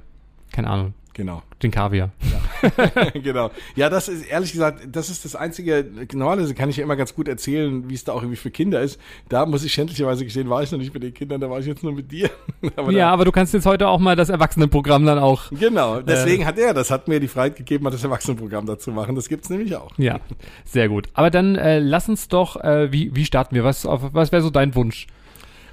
keine 0.51 0.69
Ahnung, 0.69 0.93
Genau. 1.17 1.41
Den 1.63 1.71
Kaviar. 1.71 2.11
Ja. 2.21 3.09
genau. 3.15 3.49
Ja, 3.75 3.89
das 3.89 4.07
ist 4.07 4.27
ehrlich 4.27 4.51
gesagt, 4.51 4.87
das 4.91 5.09
ist 5.09 5.25
das 5.25 5.35
einzige, 5.35 5.83
normalerweise 6.13 6.53
kann 6.53 6.69
ich 6.69 6.77
ja 6.77 6.83
immer 6.83 6.95
ganz 6.95 7.15
gut 7.15 7.27
erzählen, 7.27 7.89
wie 7.89 7.95
es 7.95 8.03
da 8.03 8.13
auch 8.13 8.21
irgendwie 8.21 8.35
für 8.35 8.51
Kinder 8.51 8.81
ist. 8.81 9.01
Da 9.27 9.47
muss 9.47 9.63
ich 9.63 9.73
schändlicherweise 9.73 10.25
gestehen, 10.25 10.47
war 10.47 10.61
ich 10.61 10.71
noch 10.71 10.77
nicht 10.77 10.93
mit 10.93 11.01
den 11.01 11.15
Kindern, 11.15 11.41
da 11.41 11.49
war 11.49 11.59
ich 11.59 11.65
jetzt 11.65 11.81
nur 11.81 11.91
mit 11.91 12.11
dir. 12.11 12.29
aber 12.75 12.91
ja, 12.91 13.07
da, 13.07 13.13
aber 13.13 13.25
du 13.25 13.31
kannst 13.31 13.51
jetzt 13.55 13.65
heute 13.65 13.87
auch 13.87 13.97
mal 13.97 14.15
das 14.15 14.29
Erwachsenenprogramm 14.29 15.07
dann 15.07 15.17
auch. 15.17 15.49
Genau, 15.49 16.01
deswegen 16.01 16.43
äh, 16.43 16.45
hat 16.45 16.59
er, 16.59 16.75
das 16.75 16.91
hat 16.91 17.07
mir 17.07 17.19
die 17.19 17.27
Freiheit 17.27 17.55
gegeben, 17.55 17.85
mal 17.85 17.89
das 17.89 18.03
Erwachsenenprogramm 18.03 18.67
dazu 18.67 18.91
machen. 18.91 19.15
Das 19.15 19.27
gibt's 19.27 19.49
nämlich 19.49 19.75
auch. 19.75 19.89
Ja, 19.97 20.19
sehr 20.65 20.87
gut. 20.87 21.07
Aber 21.15 21.31
dann 21.31 21.55
äh, 21.55 21.79
lass 21.79 22.07
uns 22.07 22.27
doch, 22.27 22.57
äh, 22.57 22.91
wie, 22.91 23.15
wie 23.15 23.25
starten 23.25 23.55
wir? 23.55 23.63
Was, 23.63 23.85
was 23.85 24.31
wäre 24.31 24.43
so 24.43 24.51
dein 24.51 24.75
Wunsch? 24.75 25.07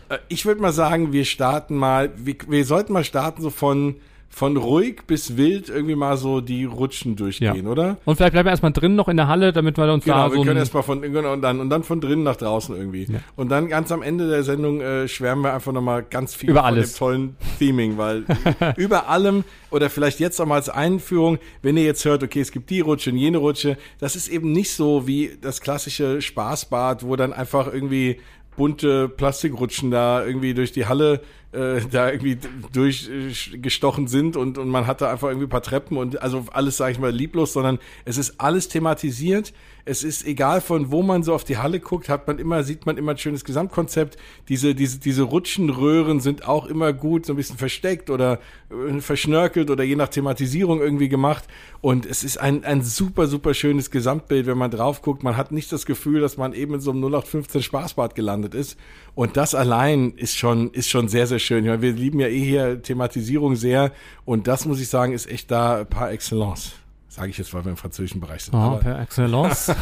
Äh, 0.09 0.21
ich 0.29 0.47
würde 0.47 0.63
mal 0.63 0.73
sagen, 0.73 1.13
wir 1.13 1.27
starten 1.27 1.77
mal, 1.77 2.13
wir, 2.17 2.37
wir 2.49 2.65
sollten 2.65 2.95
mal 2.95 3.05
starten 3.05 3.43
so 3.43 3.51
von 3.51 3.97
von 4.35 4.57
ruhig 4.57 5.03
bis 5.07 5.37
wild 5.37 5.69
irgendwie 5.69 5.95
mal 5.95 6.17
so 6.17 6.41
die 6.41 6.65
Rutschen 6.65 7.15
durchgehen, 7.15 7.65
ja. 7.65 7.71
oder? 7.71 7.99
Und 8.05 8.17
vielleicht 8.17 8.33
bleiben 8.33 8.47
wir 8.47 8.51
erstmal 8.51 8.73
drin 8.73 8.97
noch 8.97 9.09
in 9.09 9.17
der 9.17 9.29
Halle, 9.29 9.53
damit 9.53 9.79
wir 9.79 9.93
uns 9.93 10.05
genau, 10.05 10.17
da 10.17 10.31
so. 10.31 10.37
Wir 10.37 10.45
können 10.45 10.59
erstmal 10.59 10.83
von 10.83 11.03
genau, 11.03 11.33
und 11.33 11.41
dann 11.41 11.61
und 11.61 11.71
dann 11.71 11.85
von 11.85 12.01
drinnen 12.01 12.25
nach 12.25 12.35
draußen 12.35 12.77
irgendwie. 12.77 13.05
Ja. 13.05 13.21
Und 13.37 13.51
dann 13.51 13.69
ganz 13.69 13.93
am 13.93 14.03
Ende 14.03 14.29
der 14.29 14.43
Sendung 14.43 14.81
äh, 14.81 15.07
schwärmen 15.07 15.45
wir 15.45 15.55
einfach 15.55 15.71
nochmal 15.71 16.03
ganz 16.03 16.35
viel 16.35 16.51
über 16.51 16.63
von 16.63 16.67
alles. 16.67 16.95
dem 16.95 16.99
tollen 16.99 17.37
Theming, 17.61 17.97
weil 17.97 18.25
über 18.77 19.09
allem 19.09 19.45
oder 19.71 19.89
vielleicht 19.89 20.19
jetzt 20.19 20.41
auch 20.41 20.47
mal 20.47 20.57
als 20.57 20.69
Einführung, 20.69 21.39
wenn 21.63 21.77
ihr 21.77 21.85
jetzt 21.85 22.05
hört, 22.05 22.25
okay, 22.25 22.41
es 22.41 22.51
gibt 22.51 22.71
die 22.71 22.81
Rutsche 22.81 23.11
und 23.11 23.17
jene 23.19 23.39
Rutsche, 23.39 23.77
das 24.01 24.17
ist 24.17 24.27
eben 24.27 24.51
nicht 24.51 24.73
so 24.73 25.07
wie 25.07 25.39
das 25.41 25.61
klassische 25.61 26.21
Spaßbad, 26.21 27.07
wo 27.07 27.15
dann 27.15 27.33
einfach 27.33 27.73
irgendwie 27.73 28.19
bunte 28.57 29.09
Plastikrutschen 29.09 29.91
da 29.91 30.25
irgendwie 30.25 30.55
durch 30.55 30.73
die 30.73 30.87
Halle 30.87 31.21
äh, 31.55 31.81
da 31.91 32.11
irgendwie 32.11 32.39
durchgestochen 32.73 34.09
sind 34.09 34.37
und, 34.37 34.59
und 34.59 34.69
man 34.69 34.87
hatte 34.87 35.09
einfach 35.09 35.29
irgendwie 35.29 35.47
ein 35.47 35.51
paar 35.51 35.63
Treppen 35.63 35.97
und 35.97 36.21
also 36.21 36.45
alles, 36.53 36.77
sage 36.77 36.93
ich 36.93 36.99
mal, 36.99 37.11
lieblos, 37.11 37.53
sondern 37.53 37.79
es 38.05 38.19
ist 38.19 38.41
alles 38.41 38.69
thematisiert 38.69 39.53
es 39.87 40.03
ist 40.03 40.27
egal 40.27 40.61
von 40.61 40.91
wo 40.91 41.03
man 41.03 41.23
so 41.23 41.35
auf 41.35 41.45
die 41.45 41.59
Halle 41.59 41.79
guckt, 41.79 42.09
hat 42.09 42.27
man 42.27 42.39
immer, 42.39 42.63
sieht 42.65 42.87
man 42.87 42.97
immer 42.97 43.13
ein 43.13 43.19
schönes 43.19 43.45
Gesamtkonzept. 43.45 44.17
Diese, 44.49 44.75
diese, 44.75 44.99
diese 44.99 45.23
Rutschenröhren 45.23 46.21
sind 46.21 46.49
auch 46.49 46.67
immer 46.67 46.93
gut, 46.93 47.27
so 47.27 47.35
ein 47.35 47.37
bisschen 47.37 47.59
versteckt 47.59 48.09
oder 48.09 48.41
äh, 48.71 49.01
verschnörkelt 49.01 49.71
oder 49.71 49.85
je 49.85 49.97
nach 49.97 50.09
Thematisierung 50.09 50.81
irgendwie 50.81 51.11
gemacht. 51.11 51.45
Und 51.83 52.07
es 52.07 52.25
ist 52.25 52.39
ein, 52.39 52.65
ein 52.65 52.83
super, 52.83 53.27
super 53.27 53.53
schönes 53.53 53.91
Gesamtbild, 53.91 54.47
wenn 54.47 54.57
man 54.57 54.71
drauf 54.71 55.03
guckt. 55.03 55.23
Man 55.23 55.37
hat 55.37 55.53
nicht 55.53 55.71
das 55.71 55.85
Gefühl, 55.85 56.21
dass 56.21 56.39
man 56.39 56.55
eben 56.55 56.75
in 56.75 56.81
so 56.81 56.91
einem 56.91 57.05
0815 57.05 57.63
Spaßbad 57.63 58.15
gelandet 58.15 58.55
ist. 58.55 58.79
Und 59.15 59.37
das 59.37 59.55
allein 59.55 60.13
ist 60.13 60.37
schon, 60.37 60.71
ist 60.73 60.89
schon 60.89 61.09
sehr, 61.09 61.27
sehr 61.27 61.39
schön. 61.39 61.65
Ja, 61.67 61.83
wir 61.83 61.93
lieben 61.93 62.21
ja 62.21 62.29
eh 62.29 62.43
hier 62.43 62.81
Thematisierung 62.81 63.55
sehr. 63.55 63.93
Und 64.25 64.49
das 64.49 64.65
muss 64.65 64.81
ich 64.81 64.89
sagen, 64.89 65.13
ist 65.13 65.31
echt 65.31 65.51
da 65.51 65.85
par 65.85 66.11
excellence. 66.11 66.73
Sage 67.15 67.31
ich 67.31 67.39
jetzt, 67.39 67.55
weil 67.55 67.65
wir 67.65 67.71
im 67.71 67.77
französischen 67.77 68.21
Bereich 68.21 68.43
sind. 68.43 68.57
Oh, 68.57 68.77
per 68.79 69.01
excellence. 69.01 69.73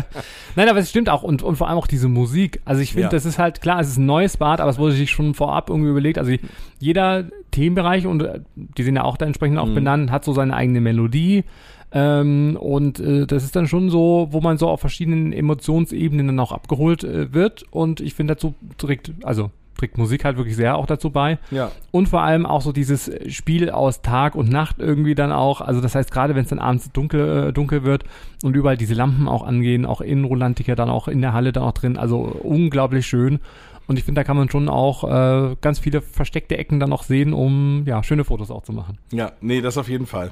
Nein, 0.56 0.68
aber 0.68 0.80
es 0.80 0.90
stimmt 0.90 1.08
auch. 1.08 1.22
Und, 1.22 1.44
und 1.44 1.54
vor 1.54 1.68
allem 1.68 1.78
auch 1.78 1.86
diese 1.86 2.08
Musik. 2.08 2.60
Also 2.64 2.82
ich 2.82 2.90
finde, 2.90 3.04
ja. 3.04 3.08
das 3.08 3.24
ist 3.24 3.38
halt, 3.38 3.60
klar, 3.60 3.78
es 3.78 3.86
ist 3.86 3.98
ein 3.98 4.06
neues 4.06 4.36
Bad, 4.36 4.60
aber 4.60 4.68
es 4.68 4.78
wurde 4.78 4.94
sich 4.94 5.12
schon 5.12 5.34
vorab 5.34 5.70
irgendwie 5.70 5.90
überlegt. 5.90 6.18
Also 6.18 6.32
jeder 6.80 7.26
Themenbereich, 7.52 8.08
und 8.08 8.22
äh, 8.24 8.40
die 8.56 8.82
sind 8.82 8.96
ja 8.96 9.04
auch 9.04 9.16
da 9.16 9.26
entsprechend 9.26 9.58
auch 9.58 9.68
mhm. 9.68 9.76
benannt, 9.76 10.10
hat 10.10 10.24
so 10.24 10.32
seine 10.32 10.56
eigene 10.56 10.80
Melodie. 10.80 11.44
Ähm, 11.92 12.58
und 12.58 12.98
äh, 12.98 13.28
das 13.28 13.44
ist 13.44 13.54
dann 13.54 13.68
schon 13.68 13.88
so, 13.88 14.26
wo 14.32 14.40
man 14.40 14.58
so 14.58 14.68
auf 14.68 14.80
verschiedenen 14.80 15.32
Emotionsebenen 15.32 16.26
dann 16.26 16.40
auch 16.40 16.50
abgeholt 16.50 17.04
äh, 17.04 17.32
wird. 17.32 17.62
Und 17.70 18.00
ich 18.00 18.14
finde 18.14 18.34
dazu 18.34 18.56
trägt, 18.76 19.12
also 19.22 19.52
trägt 19.82 19.98
Musik 19.98 20.24
halt 20.24 20.36
wirklich 20.36 20.54
sehr 20.54 20.76
auch 20.76 20.86
dazu 20.86 21.10
bei. 21.10 21.38
Ja. 21.50 21.72
Und 21.90 22.08
vor 22.08 22.22
allem 22.22 22.46
auch 22.46 22.60
so 22.62 22.70
dieses 22.70 23.10
Spiel 23.28 23.68
aus 23.70 24.00
Tag 24.00 24.36
und 24.36 24.48
Nacht 24.48 24.76
irgendwie 24.78 25.16
dann 25.16 25.32
auch. 25.32 25.60
Also 25.60 25.80
das 25.80 25.96
heißt, 25.96 26.12
gerade 26.12 26.36
wenn 26.36 26.44
es 26.44 26.50
dann 26.50 26.60
abends 26.60 26.92
dunkel, 26.92 27.48
äh, 27.48 27.52
dunkel 27.52 27.82
wird 27.82 28.04
und 28.44 28.54
überall 28.54 28.76
diese 28.76 28.94
Lampen 28.94 29.26
auch 29.26 29.42
angehen, 29.42 29.84
auch 29.84 30.00
in 30.00 30.24
Rolantica 30.24 30.76
dann 30.76 30.88
auch 30.88 31.08
in 31.08 31.20
der 31.20 31.32
Halle 31.32 31.52
dann 31.52 31.64
auch 31.64 31.72
drin. 31.72 31.96
Also 31.96 32.18
unglaublich 32.18 33.06
schön. 33.06 33.40
Und 33.88 33.98
ich 33.98 34.04
finde, 34.04 34.20
da 34.20 34.24
kann 34.24 34.36
man 34.36 34.48
schon 34.48 34.68
auch 34.68 35.02
äh, 35.02 35.56
ganz 35.60 35.80
viele 35.80 36.00
versteckte 36.00 36.56
Ecken 36.56 36.78
dann 36.78 36.92
auch 36.92 37.02
sehen, 37.02 37.32
um 37.32 37.82
ja 37.86 38.04
schöne 38.04 38.22
Fotos 38.24 38.52
auch 38.52 38.62
zu 38.62 38.72
machen. 38.72 38.98
Ja, 39.10 39.32
nee, 39.40 39.60
das 39.60 39.76
auf 39.76 39.88
jeden 39.88 40.06
Fall. 40.06 40.30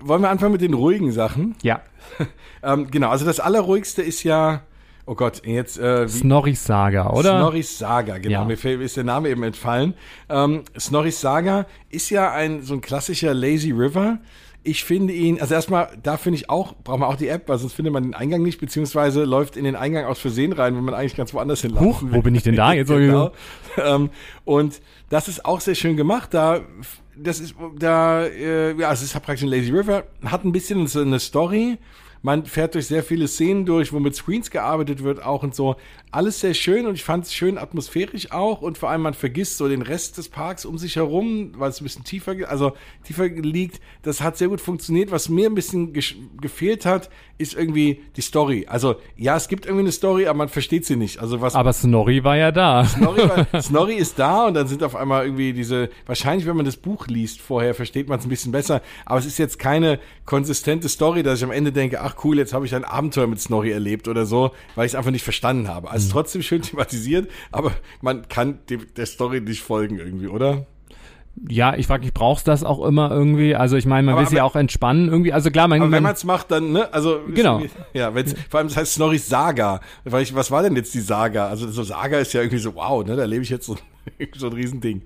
Wollen 0.00 0.22
wir 0.22 0.30
anfangen 0.30 0.52
mit 0.52 0.60
den 0.60 0.74
ruhigen 0.74 1.12
Sachen? 1.12 1.54
Ja. 1.62 1.80
ähm, 2.64 2.90
genau, 2.90 3.10
also 3.10 3.24
das 3.24 3.38
Allerruhigste 3.38 4.02
ist 4.02 4.24
ja 4.24 4.62
Oh 5.08 5.14
Gott, 5.14 5.40
jetzt 5.46 5.78
äh, 5.78 6.06
Snorris 6.06 6.66
Saga, 6.66 7.08
oder? 7.08 7.38
Snorris 7.38 7.78
Saga, 7.78 8.18
genau. 8.18 8.46
Ja. 8.46 8.66
Mir 8.66 8.80
ist 8.82 8.98
der 8.98 9.04
Name 9.04 9.30
eben 9.30 9.42
entfallen. 9.42 9.94
Ähm, 10.28 10.64
Snorris 10.78 11.18
Saga 11.18 11.64
ist 11.88 12.10
ja 12.10 12.30
ein 12.30 12.60
so 12.60 12.74
ein 12.74 12.82
klassischer 12.82 13.32
Lazy 13.32 13.70
River. 13.70 14.18
Ich 14.64 14.84
finde 14.84 15.14
ihn, 15.14 15.40
also 15.40 15.54
erstmal, 15.54 15.88
da 16.02 16.18
finde 16.18 16.36
ich 16.36 16.50
auch, 16.50 16.74
braucht 16.84 16.98
man 16.98 17.08
auch 17.08 17.16
die 17.16 17.28
App, 17.28 17.48
weil 17.48 17.56
sonst 17.56 17.72
findet 17.72 17.94
man 17.94 18.02
den 18.02 18.12
Eingang 18.12 18.42
nicht, 18.42 18.60
beziehungsweise 18.60 19.24
läuft 19.24 19.56
in 19.56 19.64
den 19.64 19.76
Eingang 19.76 20.04
aus 20.04 20.18
Versehen 20.18 20.52
rein, 20.52 20.76
wenn 20.76 20.84
man 20.84 20.92
eigentlich 20.92 21.16
ganz 21.16 21.32
woanders 21.32 21.62
hin 21.62 21.80
Huch, 21.80 22.02
wo 22.04 22.20
bin 22.20 22.34
ich 22.34 22.42
denn 22.42 22.56
da 22.56 22.72
jetzt? 22.74 22.88
genau. 22.88 23.32
ähm, 23.82 24.10
und 24.44 24.82
das 25.08 25.28
ist 25.28 25.46
auch 25.46 25.62
sehr 25.62 25.74
schön 25.74 25.96
gemacht. 25.96 26.34
Da, 26.34 26.60
das 27.16 27.40
ist, 27.40 27.54
da, 27.78 28.26
äh, 28.26 28.78
ja, 28.78 28.92
es 28.92 29.00
ist 29.00 29.14
praktisch 29.14 29.42
ein 29.42 29.48
Lazy 29.48 29.70
River, 29.70 30.04
hat 30.26 30.44
ein 30.44 30.52
bisschen 30.52 30.86
so 30.86 31.00
eine 31.00 31.18
Story 31.18 31.78
man 32.22 32.46
fährt 32.46 32.74
durch 32.74 32.86
sehr 32.86 33.02
viele 33.02 33.28
Szenen 33.28 33.66
durch, 33.66 33.92
wo 33.92 33.98
mit 34.00 34.14
Screens 34.14 34.50
gearbeitet 34.50 35.02
wird 35.02 35.22
auch 35.22 35.42
und 35.42 35.54
so. 35.54 35.76
Alles 36.10 36.40
sehr 36.40 36.54
schön 36.54 36.86
und 36.86 36.94
ich 36.94 37.04
fand 37.04 37.24
es 37.24 37.34
schön 37.34 37.58
atmosphärisch 37.58 38.32
auch 38.32 38.62
und 38.62 38.78
vor 38.78 38.88
allem 38.90 39.02
man 39.02 39.14
vergisst 39.14 39.58
so 39.58 39.68
den 39.68 39.82
Rest 39.82 40.16
des 40.16 40.28
Parks 40.28 40.64
um 40.64 40.78
sich 40.78 40.96
herum, 40.96 41.52
weil 41.56 41.68
es 41.68 41.80
ein 41.80 41.84
bisschen 41.84 42.04
tiefer, 42.04 42.34
also 42.48 42.72
tiefer 43.04 43.28
liegt. 43.28 43.80
Das 44.02 44.22
hat 44.22 44.38
sehr 44.38 44.48
gut 44.48 44.60
funktioniert. 44.60 45.10
Was 45.10 45.28
mir 45.28 45.48
ein 45.48 45.54
bisschen 45.54 45.92
ge 45.92 46.02
gefehlt 46.40 46.86
hat, 46.86 47.10
ist 47.38 47.54
irgendwie 47.54 48.02
die 48.16 48.20
Story. 48.20 48.66
Also 48.68 48.96
ja, 49.16 49.36
es 49.36 49.48
gibt 49.48 49.66
irgendwie 49.66 49.84
eine 49.84 49.92
Story, 49.92 50.26
aber 50.26 50.38
man 50.38 50.48
versteht 50.48 50.84
sie 50.84 50.96
nicht. 50.96 51.20
Also 51.20 51.40
was. 51.40 51.54
Aber 51.54 51.72
Snorri 51.72 52.24
war 52.24 52.36
ja 52.36 52.52
da. 52.52 52.84
Snorri, 52.84 53.28
war, 53.28 53.46
Snorri 53.62 53.94
ist 53.94 54.18
da 54.18 54.46
und 54.46 54.54
dann 54.54 54.66
sind 54.66 54.82
auf 54.82 54.96
einmal 54.96 55.24
irgendwie 55.24 55.52
diese. 55.52 55.88
Wahrscheinlich, 56.06 56.46
wenn 56.46 56.56
man 56.56 56.64
das 56.64 56.76
Buch 56.76 57.06
liest 57.06 57.40
vorher, 57.40 57.74
versteht 57.74 58.08
man 58.08 58.18
es 58.18 58.26
ein 58.26 58.28
bisschen 58.28 58.52
besser. 58.52 58.82
Aber 59.04 59.18
es 59.18 59.26
ist 59.26 59.38
jetzt 59.38 59.58
keine 59.58 60.00
konsistente 60.24 60.88
Story, 60.88 61.22
dass 61.22 61.38
ich 61.38 61.44
am 61.44 61.52
Ende 61.52 61.72
denke, 61.72 62.00
ach 62.00 62.16
cool, 62.24 62.38
jetzt 62.38 62.52
habe 62.52 62.66
ich 62.66 62.74
ein 62.74 62.84
Abenteuer 62.84 63.26
mit 63.26 63.40
Snorri 63.40 63.70
erlebt 63.70 64.08
oder 64.08 64.26
so, 64.26 64.50
weil 64.74 64.86
ich 64.86 64.92
es 64.92 64.96
einfach 64.96 65.10
nicht 65.10 65.24
verstanden 65.24 65.68
habe. 65.68 65.90
Also 65.90 65.97
mhm. 66.06 66.10
trotzdem 66.10 66.42
schön 66.42 66.62
thematisiert, 66.62 67.30
aber 67.52 67.72
man 68.00 68.28
kann 68.28 68.60
dem, 68.70 68.86
der 68.96 69.06
Story 69.06 69.40
nicht 69.40 69.62
folgen 69.62 69.98
irgendwie, 69.98 70.28
oder? 70.28 70.66
ja, 71.48 71.74
ich 71.76 71.86
frage 71.86 72.04
mich, 72.04 72.14
brauchst 72.14 72.48
das 72.48 72.64
auch 72.64 72.84
immer 72.84 73.10
irgendwie? 73.10 73.54
Also 73.54 73.76
ich 73.76 73.86
meine, 73.86 74.06
man 74.06 74.14
aber 74.14 74.22
will 74.22 74.28
sich 74.28 74.38
ja 74.38 74.44
auch 74.44 74.56
entspannen 74.56 75.08
irgendwie. 75.08 75.32
Also 75.32 75.50
klar, 75.50 75.68
man, 75.68 75.80
aber 75.80 75.90
wenn 75.90 76.02
man 76.02 76.14
es 76.14 76.24
macht, 76.24 76.50
dann 76.50 76.72
ne, 76.72 76.92
also 76.92 77.20
genau. 77.32 77.62
Ja, 77.92 78.14
wenn's, 78.14 78.34
vor 78.48 78.58
allem 78.58 78.68
das 78.68 78.76
heißt 78.76 78.94
Snorris 78.94 79.28
Saga. 79.28 79.80
Weil 80.04 80.22
ich, 80.22 80.34
was 80.34 80.50
war 80.50 80.62
denn 80.62 80.74
jetzt 80.76 80.94
die 80.94 81.00
Saga? 81.00 81.48
Also 81.48 81.68
so 81.70 81.82
Saga 81.82 82.18
ist 82.18 82.32
ja 82.32 82.40
irgendwie 82.40 82.58
so 82.58 82.74
wow, 82.74 83.04
ne, 83.04 83.16
da 83.16 83.24
lebe 83.24 83.42
ich 83.42 83.50
jetzt 83.50 83.66
so, 83.66 83.76
so 84.36 84.46
ein 84.48 84.52
Riesending. 84.52 85.02